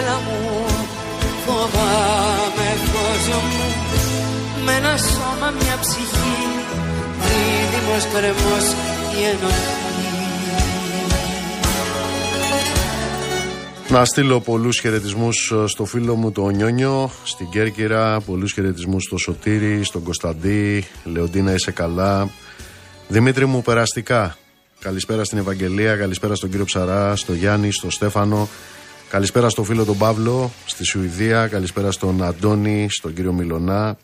γέλα 0.00 0.16
μου 0.16 0.66
Φοβάμαι 1.46 2.68
φως 2.90 3.26
μου. 3.28 3.66
Με 4.64 4.72
ένα 4.72 4.96
σώμα 4.96 5.50
μια 5.50 5.78
ψυχή 5.80 6.36
δίδυμος 7.22 8.04
κρεμός 8.12 8.66
η 9.18 9.22
ενοχή. 9.24 9.78
Να 13.88 14.04
στείλω 14.04 14.40
πολλούς 14.40 14.80
χαιρετισμούς 14.80 15.52
στο 15.66 15.84
φίλο 15.84 16.14
μου 16.14 16.32
το 16.32 16.48
Νιόνιο, 16.48 17.10
στην 17.24 17.48
Κέρκυρα, 17.48 18.20
πολλούς 18.20 18.52
χαιρετισμούς 18.52 19.04
στο 19.04 19.16
Σωτήρι, 19.16 19.84
στον 19.84 20.02
Κωνσταντή, 20.02 20.86
Λεοντίνα 21.04 21.52
είσαι 21.52 21.70
καλά. 21.70 22.28
Δημήτρη 23.08 23.46
μου 23.46 23.62
περαστικά, 23.62 24.36
καλησπέρα 24.80 25.24
στην 25.24 25.38
Ευαγγελία, 25.38 25.96
καλησπέρα 25.96 26.34
στον 26.34 26.50
κύριο 26.50 26.64
Ψαρά, 26.64 27.16
στο 27.16 27.32
Γιάννη, 27.32 27.72
στο 27.72 27.90
Στέφανο, 27.90 28.48
καλησπέρα 29.10 29.48
στο 29.48 29.64
φίλο 29.64 29.84
τον 29.84 29.98
Παύλο, 29.98 30.50
στη 30.66 30.84
Σουηδία, 30.84 31.46
καλησπέρα 31.46 31.90
στον 31.90 32.22
Αντώνη, 32.22 32.86
στον 32.90 33.14
κύριο 33.14 33.32
Μιλονά. 33.32 33.96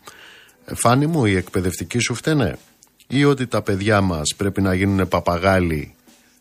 Ε, 0.65 0.75
Φάνη 0.75 1.05
μου, 1.05 1.25
οι 1.25 1.35
εκπαιδευτικοί 1.35 1.99
σου 1.99 2.13
φταίνε; 2.13 2.57
Ή 3.07 3.25
ότι 3.25 3.47
τα 3.47 3.61
παιδιά 3.61 4.01
μας 4.01 4.33
πρέπει 4.37 4.61
να 4.61 4.73
γίνουν 4.73 5.07
παπαγάλοι 5.07 5.93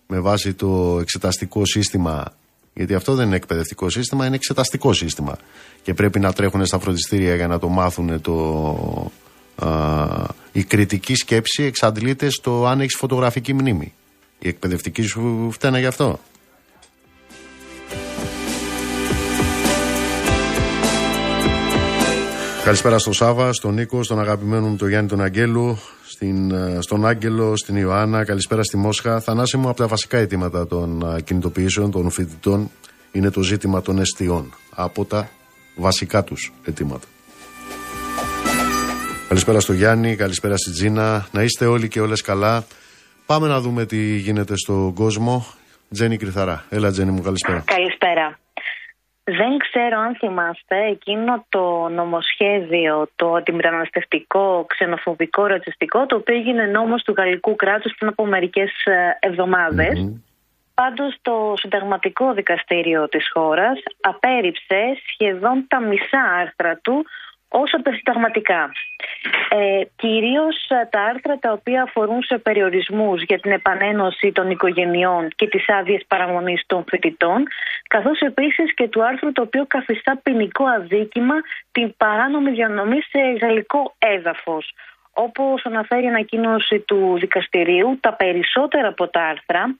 με 0.07 0.21
βάση 0.21 0.55
το 0.55 0.99
εξεταστικό 1.01 1.65
σύστημα; 1.65 2.35
Γιατί 2.75 2.95
αυτό 2.95 3.15
δεν 3.15 3.27
είναι 3.27 3.37
εκπαιδευτικό 3.37 3.91
σύστημα, 3.91 4.27
είναι 4.27 4.35
εξεταστικό 4.35 4.93
σύστημα. 4.93 5.37
Και 5.83 5.95
πρέπει 5.95 6.21
να 6.21 6.33
τρέχουν 6.33 6.67
στα 6.67 6.79
φροντιστήρια 6.79 7.35
για 7.35 7.47
να 7.47 7.59
το 7.59 7.69
μάθουν 7.69 8.21
το, 8.21 9.13
α, 9.55 9.69
η 10.53 10.65
κριτική 10.65 11.15
σκέψη 11.15 11.63
εξαντλείται 11.63 12.31
στο 12.31 12.67
αν 12.67 12.81
έχεις 12.81 12.97
φωτογραφική 12.97 13.53
μνήμη. 13.53 13.93
Η 14.39 14.49
εκπαιδευτική 14.49 15.03
σου 15.03 15.49
φταίνε 15.53 15.79
γι' 15.79 15.87
αυτό; 15.87 16.21
Καλησπέρα 22.67 22.99
στον 22.99 23.13
Σάβα, 23.13 23.53
στον 23.53 23.75
Νίκο, 23.75 24.03
στον 24.03 24.21
αγαπημένο 24.21 24.67
μου 24.67 24.77
τον 24.77 24.89
Γιάννη 24.89 25.09
τον 25.09 25.23
Αγγέλου, 25.23 25.79
στην, 26.07 26.51
ε, 26.51 26.79
στον 26.81 27.07
Άγγελο, 27.07 27.57
στην 27.57 27.77
Ιωάννα, 27.77 28.25
καλησπέρα 28.25 28.63
στη 28.63 28.77
Μόσχα. 28.77 29.21
Θανάση 29.21 29.57
μου 29.57 29.69
από 29.69 29.77
τα 29.77 29.87
βασικά 29.87 30.19
αιτήματα 30.19 30.67
των 30.67 31.15
ε, 31.17 31.21
κινητοποιήσεων 31.21 31.91
των 31.91 32.11
φοιτητών 32.11 32.71
είναι 33.13 33.31
το 33.31 33.43
ζήτημα 33.43 33.83
των 33.83 33.99
αιστείων. 33.99 34.55
Από 34.75 35.05
τα 35.05 35.29
βασικά 35.77 36.25
τους 36.25 36.53
αιτήματα. 36.65 37.07
Καλησπέρα 39.29 39.61
στο 39.61 39.73
Γιάννη, 39.73 40.17
καλησπέρα 40.17 40.57
στη 40.57 40.71
Τζίνα. 40.71 41.27
Να 41.33 41.43
είστε 41.43 41.67
όλοι 41.67 41.89
και 41.89 42.01
όλες 42.01 42.21
καλά. 42.21 42.65
Πάμε 43.27 43.49
να 43.49 43.61
δούμε 43.61 43.87
τι 43.87 44.17
γίνεται 44.17 44.57
στον 44.57 44.95
κόσμο. 44.95 45.47
Τζένι 45.91 46.17
Κρυθαρά. 46.17 46.65
Έλα 46.69 46.91
Τζένι 46.91 47.11
μου, 47.11 47.23
καλησπέρα. 47.23 47.63
Καλησπέρα. 47.67 48.39
Δεν 49.29 49.57
ξέρω 49.59 50.01
αν 50.01 50.17
θυμάστε 50.17 50.87
εκείνο 50.87 51.47
το 51.49 51.89
νομοσχέδιο, 51.89 53.09
το 53.17 53.35
αντιμεταναστευτικό, 53.35 54.65
ξενοφοβικό, 54.69 55.47
ρατσιστικό, 55.47 56.07
το 56.07 56.17
οποίο 56.17 56.35
έγινε 56.35 56.65
νόμος 56.67 57.03
του 57.03 57.15
γαλλικού 57.17 57.57
κράτους 57.57 57.95
πριν 57.99 58.11
από 58.11 58.27
μερικές 58.27 58.71
ε, 58.85 59.19
εβδομάδες. 59.21 59.99
Mm-hmm. 59.99 60.21
Πάντως 60.75 61.17
το 61.23 61.55
συνταγματικό 61.57 62.33
δικαστήριο 62.33 63.09
της 63.09 63.31
χώρας 63.33 63.83
απέρριψε 64.01 64.81
σχεδόν 65.13 65.65
τα 65.69 65.81
μισά 65.81 66.23
άρθρα 66.41 66.77
του 66.83 67.07
όσο 67.49 67.83
τα 67.83 67.93
συνταγματικά. 67.93 68.73
Ε, 69.49 69.81
κυρίως 69.97 70.69
ε, 70.69 70.89
τα 70.91 71.01
άρθρα 71.03 71.39
τα 71.39 71.53
οποία 71.53 71.83
αφορούν 71.83 72.23
σε 72.23 72.39
περιορισμούς 72.39 73.23
για 73.23 73.39
την 73.39 73.51
επανένωση 73.51 74.33
των 74.33 74.51
οικογενειών 74.51 75.29
και 75.37 75.47
τις 75.47 75.69
άδειες 75.69 76.05
παραμονής 76.09 76.63
των 76.67 76.85
φοιτητών, 76.89 77.47
καθώς 77.89 78.21
επίσης 78.21 78.75
και 78.75 78.89
του 78.89 79.05
άρθρου 79.05 79.33
το 79.33 79.43
οποίο 79.43 79.67
καθιστά 79.67 80.21
ποινικό 80.23 80.65
αδίκημα 80.65 81.35
την 81.73 81.97
παράνομη 81.97 82.51
διανομή 82.51 83.01
σε 83.03 83.19
γαλλικό 83.41 83.95
έδαφος. 83.99 84.75
Όπως 85.19 85.65
αναφέρει 85.65 86.05
η 86.05 86.09
ανακοίνωση 86.09 86.79
του 86.79 87.17
δικαστηρίου, 87.19 87.99
τα 88.01 88.13
περισσότερα 88.13 88.89
από 88.89 89.09
τα 89.09 89.23
άρθρα 89.23 89.77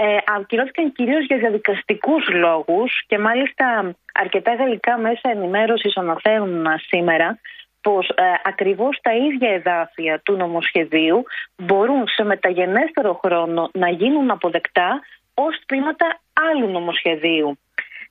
ε, 0.00 0.16
ακυρώθηκαν 0.36 0.92
κυρίως 0.92 1.26
για 1.26 1.36
διαδικαστικούς 1.38 2.28
λόγους 2.28 3.02
και 3.06 3.18
μάλιστα 3.18 3.94
αρκετά 4.14 4.54
γαλλικά 4.54 4.98
μέσα 4.98 5.30
ενημέρωσης 5.30 5.96
αναφέρουν 5.96 6.66
σήμερα 6.88 7.38
πως 7.80 8.08
ε, 8.08 8.22
ακριβώς 8.44 8.98
τα 9.02 9.14
ίδια 9.14 9.50
εδάφια 9.50 10.20
του 10.24 10.36
νομοσχεδίου 10.36 11.22
μπορούν 11.56 12.08
σε 12.08 12.24
μεταγενέστερο 12.24 13.20
χρόνο 13.24 13.70
να 13.72 13.88
γίνουν 13.88 14.30
αποδεκτά 14.30 15.00
ως 15.34 15.60
τμήματα 15.66 16.20
άλλου 16.50 16.68
νομοσχεδίου. 16.68 17.58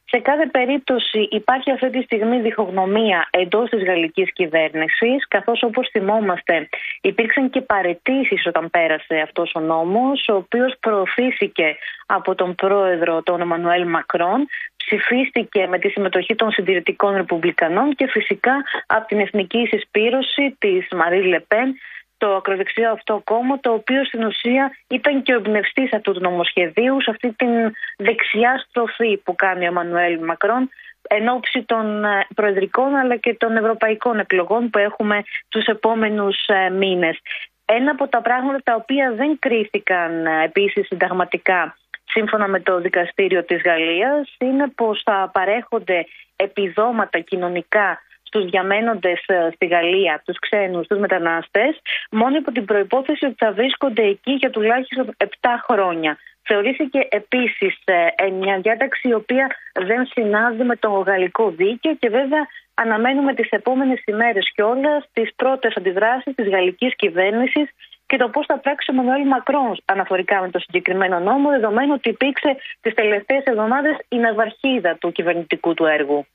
Σε 0.10 0.20
κάθε 0.20 0.46
περίπτωση 0.46 1.28
υπάρχει 1.32 1.72
αυτή 1.72 1.90
τη 1.90 2.02
στιγμή 2.02 2.40
διχογνωμία 2.40 3.28
εντός 3.30 3.70
της 3.70 3.84
γαλλικής 3.84 4.34
κυβέρνησης, 4.34 5.28
καθώς 5.28 5.64
όπως 5.64 5.90
θυμόμαστε 5.92 6.70
υπήρξαν 7.02 7.50
και 7.50 7.62
παρετήσεις 7.62 8.46
όταν 8.46 8.70
πέρασε 8.70 9.16
αυτός 9.24 9.52
ο 9.56 9.60
νόμος, 9.60 10.28
ο 10.28 10.36
οποίος 10.36 10.74
προωθήθηκε 10.80 11.76
από 12.06 12.36
τον 12.36 12.56
πρόεδρο 12.56 13.24
τον 13.24 13.42
Εμμανουέλ 13.42 13.88
Μακρόν, 13.88 14.48
ψηφίστηκε 14.78 15.68
με 15.68 15.80
τη 15.80 15.90
συμμετοχή 15.90 16.36
των 16.36 16.52
συντηρητικών 16.52 17.16
ρεπουμπλικανών 17.16 17.96
και 17.96 18.08
φυσικά 18.08 18.64
από 18.88 19.08
την 19.08 19.20
εθνική 19.20 19.68
συσπήρωση 19.68 20.56
της 20.60 20.88
Μαρή 20.92 21.24
Λεπέν 21.24 21.76
το 22.18 22.35
ακροδεξιό 22.35 22.91
αυτό 22.91 23.22
κόμμα, 23.23 23.60
το 23.60 23.73
οποίο 23.73 24.06
στην 24.06 24.23
ουσία 24.23 24.77
ήταν 24.88 25.23
και 25.23 25.34
ο 25.34 25.35
εμπνευστής 25.35 25.94
αυτού 25.94 26.14
του 26.14 26.19
νομοσχεδίου, 26.19 27.02
σε 27.02 27.10
αυτή 27.10 27.34
την 27.34 27.49
δεξιά 27.98 28.65
στροφή 28.68 29.18
που 29.18 29.35
κάνει 29.35 29.68
ο 29.68 29.72
Μανουέλ 29.72 30.19
Μακρόν 30.26 30.69
εν 31.10 31.27
ώψη 31.27 31.64
των 31.64 32.06
ε, 32.06 32.27
προεδρικών 32.35 32.95
αλλά 32.95 33.15
και 33.15 33.34
των 33.34 33.57
ευρωπαϊκών 33.57 34.19
εκλογών 34.19 34.69
που 34.69 34.77
έχουμε 34.77 35.23
τους 35.49 35.65
επόμενους 35.65 36.45
ε, 36.48 36.69
μήνες. 36.69 37.19
Ένα 37.65 37.91
από 37.91 38.07
τα 38.07 38.22
πράγματα 38.22 38.60
τα 38.64 38.76
οποία 38.76 39.14
δεν 39.15 39.39
κρίθηκαν 39.39 40.26
ε, 40.26 40.44
επίσης 40.44 40.88
συνταγματικά 40.88 41.77
σύμφωνα 42.10 42.48
με 42.48 42.60
το 42.60 42.80
δικαστήριο 42.80 43.44
της 43.44 43.61
Γαλλίας 43.61 44.35
είναι 44.39 44.68
πως 44.76 45.02
θα 45.03 45.30
παρέχονται 45.34 46.06
επιδόματα 46.35 47.19
κοινωνικά 47.19 48.02
στου 48.28 48.49
διαμένοντες 48.49 49.24
ε, 49.26 49.49
στη 49.56 49.66
Γαλλία, 49.66 50.22
τους 50.26 50.40
ξένους, 50.40 50.88
τους 50.88 50.99
μετανάστες, 50.99 51.74
μόνο 52.12 52.36
υπό 52.36 52.52
την 52.52 52.66
προπόθεση 52.66 53.26
ότι 53.26 53.36
θα 53.38 53.52
βρίσκονται 53.52 54.04
εκεί 54.04 54.32
για 54.32 54.49
τουλάχιστον 54.49 55.16
7 55.18 55.28
χρόνια. 55.68 56.18
Θεωρήθηκε 56.49 57.08
επίσης 57.10 57.74
ε, 57.86 58.30
μια 58.32 58.60
διάταξη 58.60 59.08
η 59.08 59.14
οποία 59.14 59.48
δεν 59.74 60.06
συνάδει 60.06 60.64
με 60.64 60.76
το 60.76 60.90
γαλλικό 60.90 61.49
δίκαιο 61.49 61.94
και 61.95 62.10
βέβαια 62.10 62.48
αναμένουμε 62.74 63.34
τις 63.34 63.49
επόμενες 63.49 64.02
ημέρες 64.06 64.52
κιόλα 64.56 65.06
τις 65.14 65.30
πρώτες 65.36 65.76
αντιδράσεις 65.78 66.36
της 66.36 66.49
γαλλικής 66.49 66.95
κυβέρνησης 66.95 67.70
και 68.06 68.18
το 68.18 68.30
πώς 68.30 68.45
θα 68.45 68.60
πράξει 68.60 68.91
ο 68.91 68.94
Μανουέλ 68.94 69.28
Μακρόν 69.28 69.78
αναφορικά 69.86 70.41
με 70.41 70.49
το 70.49 70.60
συγκεκριμένο 70.60 71.20
νόμο, 71.20 71.49
δεδομένου 71.49 71.94
ότι 71.95 72.10
υπήρξε 72.10 72.56
τις 72.82 72.94
τελευταίες 72.94 73.44
εβδομάδες 73.44 73.95
η 74.08 74.18
ναυαρχίδα 74.18 74.98
του 74.99 75.12
κυβερνητικού 75.12 75.74
του 75.74 75.86
έργου. 75.86 76.26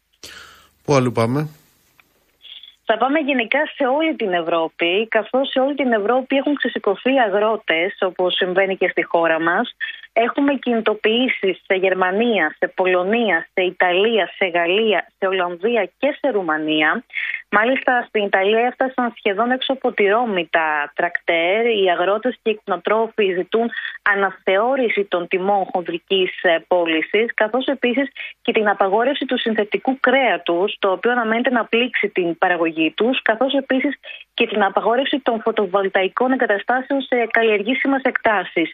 Πού 0.84 0.94
αλλού 0.94 1.12
πάμε; 1.12 1.48
Θα 2.84 2.96
πάμε 2.98 3.18
γενικά 3.18 3.66
σε 3.66 3.86
όλη 3.86 4.14
την 4.16 4.32
Ευρώπη, 4.32 5.06
καθώς 5.10 5.48
σε 5.48 5.60
όλη 5.60 5.74
την 5.74 5.92
Ευρώπη 5.92 6.36
έχουν 6.36 6.54
ξεσηκωθεί 6.54 7.18
αγρότες, 7.18 7.96
όπως 8.00 8.34
συμβαίνει 8.34 8.76
και 8.76 8.88
στη 8.88 9.02
χώρα 9.02 9.40
μας. 9.40 9.76
Έχουμε 10.12 10.54
κινητοποιήσει 10.54 11.60
σε 11.66 11.74
Γερμανία, 11.74 12.54
σε 12.58 12.72
Πολωνία, 12.74 13.46
σε 13.54 13.62
Ιταλία, 13.64 14.30
σε 14.36 14.46
Γαλλία, 14.46 15.06
σε 15.18 15.26
Ολλανδία 15.26 15.90
και 15.98 16.16
σε 16.20 16.30
Ρουμανία. 16.30 17.04
Μάλιστα 17.50 18.04
στην 18.08 18.24
Ιταλία 18.24 18.66
έφτασαν 18.66 19.12
σχεδόν 19.16 19.50
έξω 19.50 19.72
από 19.72 19.92
τη 19.92 20.06
Ρώμη 20.06 20.48
τα 20.50 20.92
τρακτέρ. 20.94 21.66
Οι 21.66 21.90
αγρότες 21.90 22.38
και 22.42 22.50
οι 22.50 22.54
κτηνοτρόφοι 22.54 23.34
ζητούν 23.34 23.70
αναθεώρηση 24.02 25.04
των 25.04 25.28
τιμών 25.28 25.64
χονδρικής 25.72 26.42
ε, 26.42 26.56
πώλησης, 26.68 27.34
καθώς 27.34 27.66
επίσης 27.66 28.08
και 28.42 28.52
την 28.52 28.68
απαγόρευση 28.68 29.24
του 29.24 29.38
συνθετικού 29.38 30.00
κρέατου, 30.00 30.64
το 30.78 30.90
οποίο 30.90 31.10
αναμένεται 31.10 31.50
να 31.50 31.64
πλήξει 31.64 32.08
την 32.08 32.38
παραγωγή 32.38 32.90
τους, 32.90 33.22
καθώς 33.22 33.54
επίσης 33.54 33.94
και 34.42 34.48
την 34.48 34.64
απαγόρευση 34.64 35.20
των 35.20 35.40
φωτοβολταϊκών 35.40 36.32
εγκαταστάσεων 36.32 37.00
σε 37.00 37.26
καλλιεργήσιμες 37.30 38.02
εκτάσεις. 38.02 38.72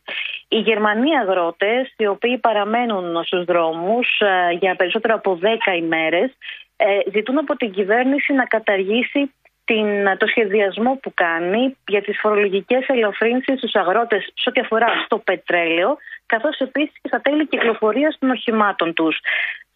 Οι 0.48 0.58
Γερμανοί 0.58 1.16
αγρότες, 1.18 1.94
οι 1.96 2.06
οποίοι 2.06 2.38
παραμένουν 2.38 3.24
στους 3.24 3.44
δρόμους 3.44 4.20
ε, 4.20 4.52
για 4.60 4.76
περισσότερο 4.76 5.14
από 5.14 5.38
10 5.42 5.76
ημέρες, 5.76 6.30
ε, 6.76 6.86
ζητούν 7.12 7.38
από 7.38 7.56
την 7.56 7.70
κυβέρνηση 7.72 8.32
να 8.32 8.44
καταργήσει 8.44 9.32
την, 9.64 10.16
το 10.18 10.26
σχεδιασμό 10.26 10.98
που 11.02 11.12
κάνει 11.14 11.76
για 11.86 12.02
τις 12.02 12.18
φορολογικές 12.20 12.86
ελαφρύνσεις 12.86 13.58
στους 13.58 13.74
αγρότες 13.74 14.22
σε 14.34 14.48
ό,τι 14.48 14.60
αφορά 14.60 14.88
στο 15.04 15.18
πετρέλαιο, 15.18 15.96
καθώς 16.26 16.58
επίσης 16.58 16.92
και 17.02 17.08
στα 17.08 17.20
τέλη 17.20 17.46
κυκλοφορίας 17.46 18.16
των 18.18 18.30
οχημάτων 18.30 18.94
τους. 18.94 19.18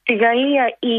Στη 0.04 0.14
Γαλλία 0.14 0.76
οι 0.78 0.96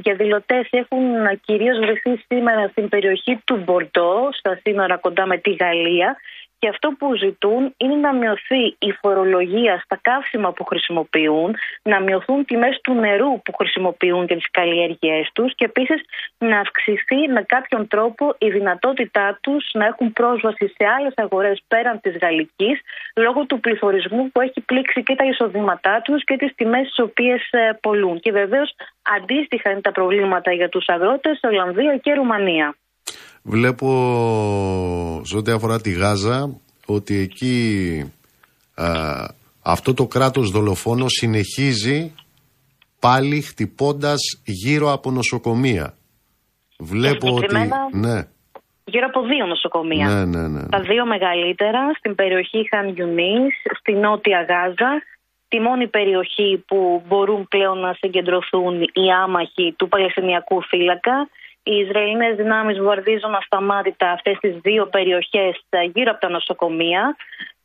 διαδηλωτές 0.00 0.68
έχουν 0.70 1.40
κυρίως 1.44 1.78
βρεθεί 1.78 2.24
σήμερα 2.28 2.68
στην 2.68 2.88
περιοχή 2.88 3.42
του 3.44 3.56
Μπορντό, 3.56 4.28
στα 4.32 4.58
σύνορα 4.62 4.96
κοντά 4.96 5.26
με 5.26 5.38
τη 5.38 5.52
Γαλλία, 5.52 6.16
και 6.62 6.68
αυτό 6.68 6.88
που 6.98 7.16
ζητούν 7.16 7.74
είναι 7.76 7.94
να 7.94 8.12
μειωθεί 8.14 8.64
η 8.78 8.92
φορολογία 9.00 9.80
στα 9.84 9.98
καύσιμα 10.02 10.52
που 10.52 10.64
χρησιμοποιούν, 10.64 11.54
να 11.82 12.00
μειωθούν 12.00 12.44
τιμές 12.44 12.80
του 12.82 12.94
νερού 12.94 13.42
που 13.42 13.52
χρησιμοποιούν 13.54 14.24
για 14.24 14.36
τις 14.36 14.50
καλλιέργειές 14.50 15.30
τους 15.32 15.54
και 15.54 15.64
επίσης 15.64 16.00
να 16.38 16.58
αυξηθεί 16.58 17.28
με 17.28 17.42
κάποιον 17.42 17.88
τρόπο 17.88 18.34
η 18.38 18.50
δυνατότητά 18.50 19.38
τους 19.40 19.70
να 19.72 19.84
έχουν 19.86 20.12
πρόσβαση 20.12 20.66
σε 20.76 20.84
άλλες 20.96 21.12
αγορές 21.16 21.62
πέραν 21.68 22.00
της 22.00 22.16
γαλλικής, 22.22 22.80
λόγω 23.16 23.46
του 23.46 23.60
πληθωρισμού 23.60 24.30
που 24.30 24.40
έχει 24.40 24.60
πλήξει 24.60 25.02
και 25.02 25.14
τα 25.14 25.24
εισοδήματά 25.24 26.00
τους 26.04 26.24
και 26.24 26.36
τις 26.36 26.54
τιμές 26.54 26.86
τις 26.86 26.98
οποίες 26.98 27.50
πολλούν. 27.80 28.20
Και 28.20 28.32
βεβαίως 28.32 28.74
αντίστοιχα 29.16 29.70
είναι 29.70 29.80
τα 29.80 29.92
προβλήματα 29.92 30.52
για 30.52 30.68
τους 30.68 30.88
αγρότες 30.88 31.38
σε 31.38 31.46
Ολλανδία 31.46 31.96
και 31.96 32.12
Ρουμανία. 32.14 32.74
Βλέπω 33.42 33.88
σε 35.24 35.36
ό,τι 35.36 35.50
αφορά 35.50 35.80
τη 35.80 35.90
Γάζα 35.90 36.60
ότι 36.86 37.18
εκεί 37.18 38.12
αυτό 39.62 39.94
το 39.94 40.06
κράτος 40.06 40.50
δολοφόνο 40.50 41.08
συνεχίζει 41.08 42.14
πάλι 43.00 43.40
χτυπώντας 43.40 44.20
γύρω 44.44 44.92
από 44.92 45.10
νοσοκομεία. 45.10 45.94
Βλέπω 46.78 47.34
ότι... 47.34 47.56
Ναι. 47.92 48.26
Γύρω 48.84 49.06
από 49.08 49.20
δύο 49.22 49.46
νοσοκομεία. 49.46 50.06
Ναι, 50.08 50.24
ναι, 50.24 50.48
ναι. 50.48 50.68
Τα 50.68 50.80
δύο 50.80 51.06
μεγαλύτερα 51.06 51.92
στην 51.98 52.14
περιοχή 52.14 52.68
Χαν 52.70 52.94
Ιουνίς, 52.96 53.54
στη 53.78 53.92
νότια 53.92 54.40
Γάζα, 54.48 55.02
τη 55.48 55.60
μόνη 55.60 55.88
περιοχή 55.88 56.64
που 56.66 57.02
μπορούν 57.06 57.48
πλέον 57.48 57.78
να 57.78 57.92
συγκεντρωθούν 57.92 58.80
οι 58.82 59.06
άμαχοι 59.24 59.74
του 59.76 59.88
Παλαιστινιακού 59.88 60.62
φύλακα 60.62 61.28
Οι 61.62 61.74
Ισραηλινές 61.76 62.36
δυνάμεις 62.36 62.76
βομβαρδίζουν 62.76 63.34
ασταμάτητα 63.34 64.10
αυτές 64.10 64.38
τις 64.40 64.54
δύο 64.62 64.86
περιοχές 64.86 65.64
ε, 65.68 65.82
γύρω 65.82 66.10
από 66.10 66.20
τα 66.20 66.28
νοσοκομεία. 66.28 67.16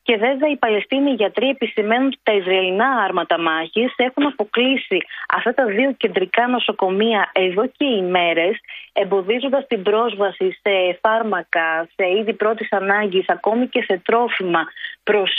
Και 0.07 0.15
βέβαια 0.15 0.49
οι 0.51 0.55
Παλαιστίνοι 0.57 1.11
γιατροί 1.11 1.49
επισημαίνουν 1.49 2.05
ότι 2.05 2.19
τα 2.23 2.33
Ισραηλινά 2.33 2.87
άρματα 3.05 3.39
μάχης 3.39 3.93
έχουν 3.95 4.25
αποκλείσει 4.25 4.99
αυτά 5.37 5.53
τα 5.53 5.65
δύο 5.65 5.91
κεντρικά 5.97 6.47
νοσοκομεία 6.47 7.31
εδώ 7.33 7.67
και 7.77 7.85
ημέρες, 7.85 8.59
εμποδίζοντας 8.93 9.67
την 9.67 9.81
πρόσβαση 9.81 10.51
σε 10.61 10.99
φάρμακα, 11.01 11.87
σε 11.95 12.09
είδη 12.17 12.33
πρώτης 12.33 12.71
ανάγκης, 12.71 13.29
ακόμη 13.29 13.67
και 13.67 13.81
σε 13.81 14.01
τρόφιμα 14.05 14.63
προς 15.03 15.31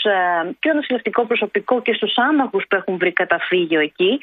και 0.58 0.68
το 0.68 0.74
νοσηλευτικό 0.74 1.26
προσωπικό 1.26 1.82
και 1.82 1.92
στους 1.92 2.16
άμαχου 2.16 2.58
που 2.58 2.76
έχουν 2.76 2.98
βρει 2.98 3.12
καταφύγιο 3.12 3.80
εκεί 3.80 4.20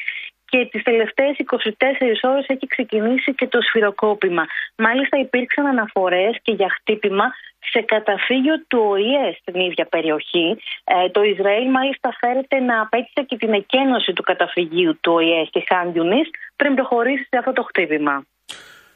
και 0.52 0.60
τις 0.72 0.84
τελευταίες 0.84 1.36
24 1.38 2.32
ώρες 2.32 2.46
έχει 2.48 2.68
ξεκινήσει 2.68 3.34
και 3.40 3.48
το 3.48 3.60
σφυροκόπημα. 3.68 4.44
Μάλιστα 4.86 5.16
υπήρξαν 5.26 5.66
αναφορές 5.66 6.34
και 6.42 6.52
για 6.52 6.70
χτύπημα 6.78 7.28
σε 7.72 7.82
καταφύγιο 7.94 8.56
του 8.68 8.80
ΟΗΕ 8.94 9.28
στην 9.40 9.56
ίδια 9.68 9.86
περιοχή. 9.86 10.48
Ε, 10.84 11.10
το 11.10 11.22
Ισραήλ 11.22 11.70
μάλιστα 11.78 12.08
φέρεται 12.20 12.60
να 12.60 12.82
απέτυχε 12.82 13.22
και 13.30 13.38
την 13.38 13.54
εκένωση 13.54 14.14
του 14.14 14.24
καταφυγίου 14.24 14.98
του 15.02 15.12
ΟΗΕ 15.14 15.46
στη 15.46 15.64
Χάντιουνις 15.70 16.28
πριν 16.56 16.76
προχωρήσει 16.76 17.26
σε 17.30 17.38
αυτό 17.38 17.52
το 17.52 17.64
χτύπημα. 17.70 18.26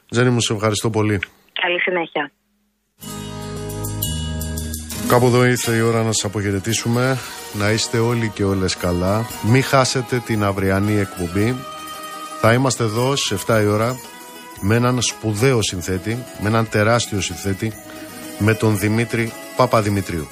Τζένι 0.10 0.30
μου, 0.30 0.42
σε 0.42 0.54
ευχαριστώ 0.54 0.90
πολύ. 0.90 1.20
Καλή 1.62 1.80
συνέχεια. 1.80 2.32
Κάπου 5.10 5.26
εδώ 5.26 5.46
ήρθε 5.46 5.76
η 5.76 5.82
ώρα 5.82 6.04
να 6.04 6.12
σας 6.12 6.24
αποχαιρετήσουμε. 6.24 7.18
Να 7.54 7.70
είστε 7.70 7.98
όλοι 7.98 8.30
και 8.30 8.44
όλες 8.44 8.78
καλά. 8.78 9.26
Μην 9.42 9.64
χάσετε 9.64 10.22
την 10.26 10.44
αυριανή 10.44 11.00
εκπομπή. 11.00 11.56
Θα 12.42 12.54
είμαστε 12.54 12.84
εδώ 12.84 13.16
στις 13.16 13.38
7 13.48 13.62
η 13.64 13.66
ώρα 13.66 14.00
με 14.62 14.76
έναν 14.76 15.02
σπουδαίο 15.02 15.62
συνθέτη, 15.62 16.26
με 16.40 16.50
έναν 16.50 16.70
τεράστιο 16.70 17.22
συνθέτη, 17.22 17.74
με 18.40 18.54
τον 18.54 18.78
Δημήτρη 18.78 19.32
Παπαδημητρίου. 19.56 20.28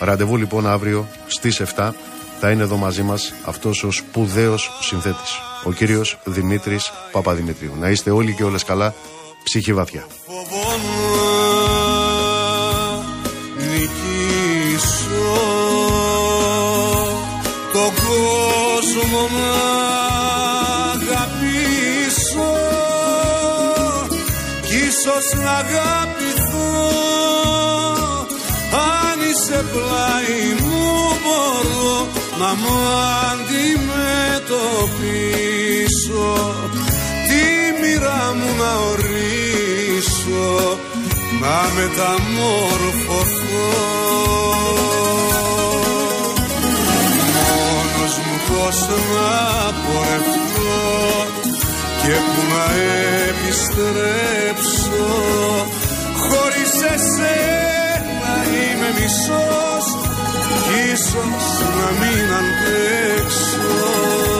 Ραντεβού 0.00 0.36
λοιπόν 0.36 0.66
αύριο 0.66 1.08
στις 1.26 1.62
7 1.76 1.90
θα 2.40 2.50
είναι 2.50 2.62
εδώ 2.62 2.76
μαζί 2.76 3.02
μας 3.02 3.32
αυτός 3.44 3.84
ο 3.84 3.90
σπουδαίος 3.90 4.70
συνθέτης, 4.80 5.40
ο 5.64 5.72
κύριος 5.72 6.18
Δημήτρης 6.24 6.92
Παπαδημητρίου. 7.12 7.72
Να 7.78 7.88
είστε 7.88 8.10
όλοι 8.10 8.34
και 8.34 8.44
όλες 8.44 8.64
καλά, 8.64 8.94
ψυχή 9.44 9.72
βαθιά. 9.72 10.06
Αγαπηθώ 25.60 26.70
αν 28.90 29.16
είσαι 29.28 29.58
πλάι 29.72 30.38
μου 30.60 30.80
μπορώ 31.22 31.96
να 32.38 32.50
μου 32.60 32.76
αντιμετωπίσω. 33.30 36.30
Τη 37.28 37.42
μοίρα 37.80 38.22
μου 38.36 38.48
να 38.60 38.72
ορίσω 38.90 40.48
να 41.40 41.56
μεταμόρφωθώ 41.74 43.70
Μόνος 47.34 48.14
μου 48.24 48.36
πως 48.48 48.78
να 48.88 48.92
πορευτώ 49.82 51.21
και 52.04 52.16
που 52.32 52.42
να 52.52 52.64
επιστρέψω. 53.28 55.06
Χωρίς 56.24 56.72
εσένα 56.94 58.34
είμαι 58.52 58.90
μισός 58.98 59.86
κι 60.64 60.78
ίσως 60.92 61.46
να 61.78 61.88
μην 62.00 62.26
αντέξω 62.40 64.31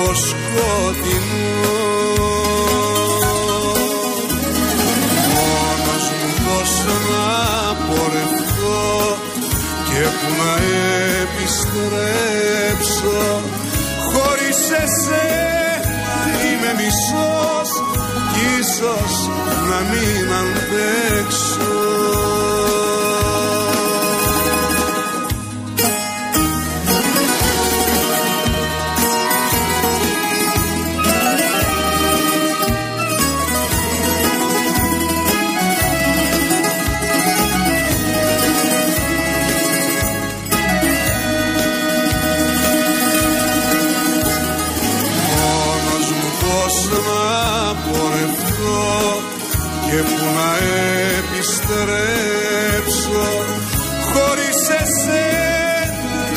σε 0.00 0.06
τόπο 0.06 0.14
σκοτεινό 0.14 1.82
Μόνος 5.34 6.04
μου 6.18 6.30
πως 6.44 6.72
να 7.10 7.28
πορευτώ 7.86 8.82
και 9.88 10.02
που 10.18 10.28
να 10.38 10.52
επιστρέψω 11.22 13.18
χωρίς 14.12 14.60
εσένα 14.82 16.10
είμαι 16.44 16.72
μισός 16.76 17.70
κι 18.32 18.44
ίσως 18.60 19.14
να 19.68 19.78
μην 19.90 20.26
αντέξω 20.40 21.59
επιστρέψω 51.80 53.44
χωρίς 54.12 54.60
εσένα 54.80 55.90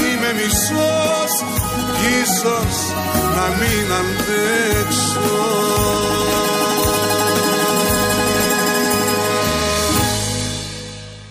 είμαι 0.05 0.33
μισός. 0.33 1.33
Κι 1.99 2.09
ίσως 2.21 2.75
να 3.35 3.47
μην 3.59 3.87
αντέξω 3.99 5.62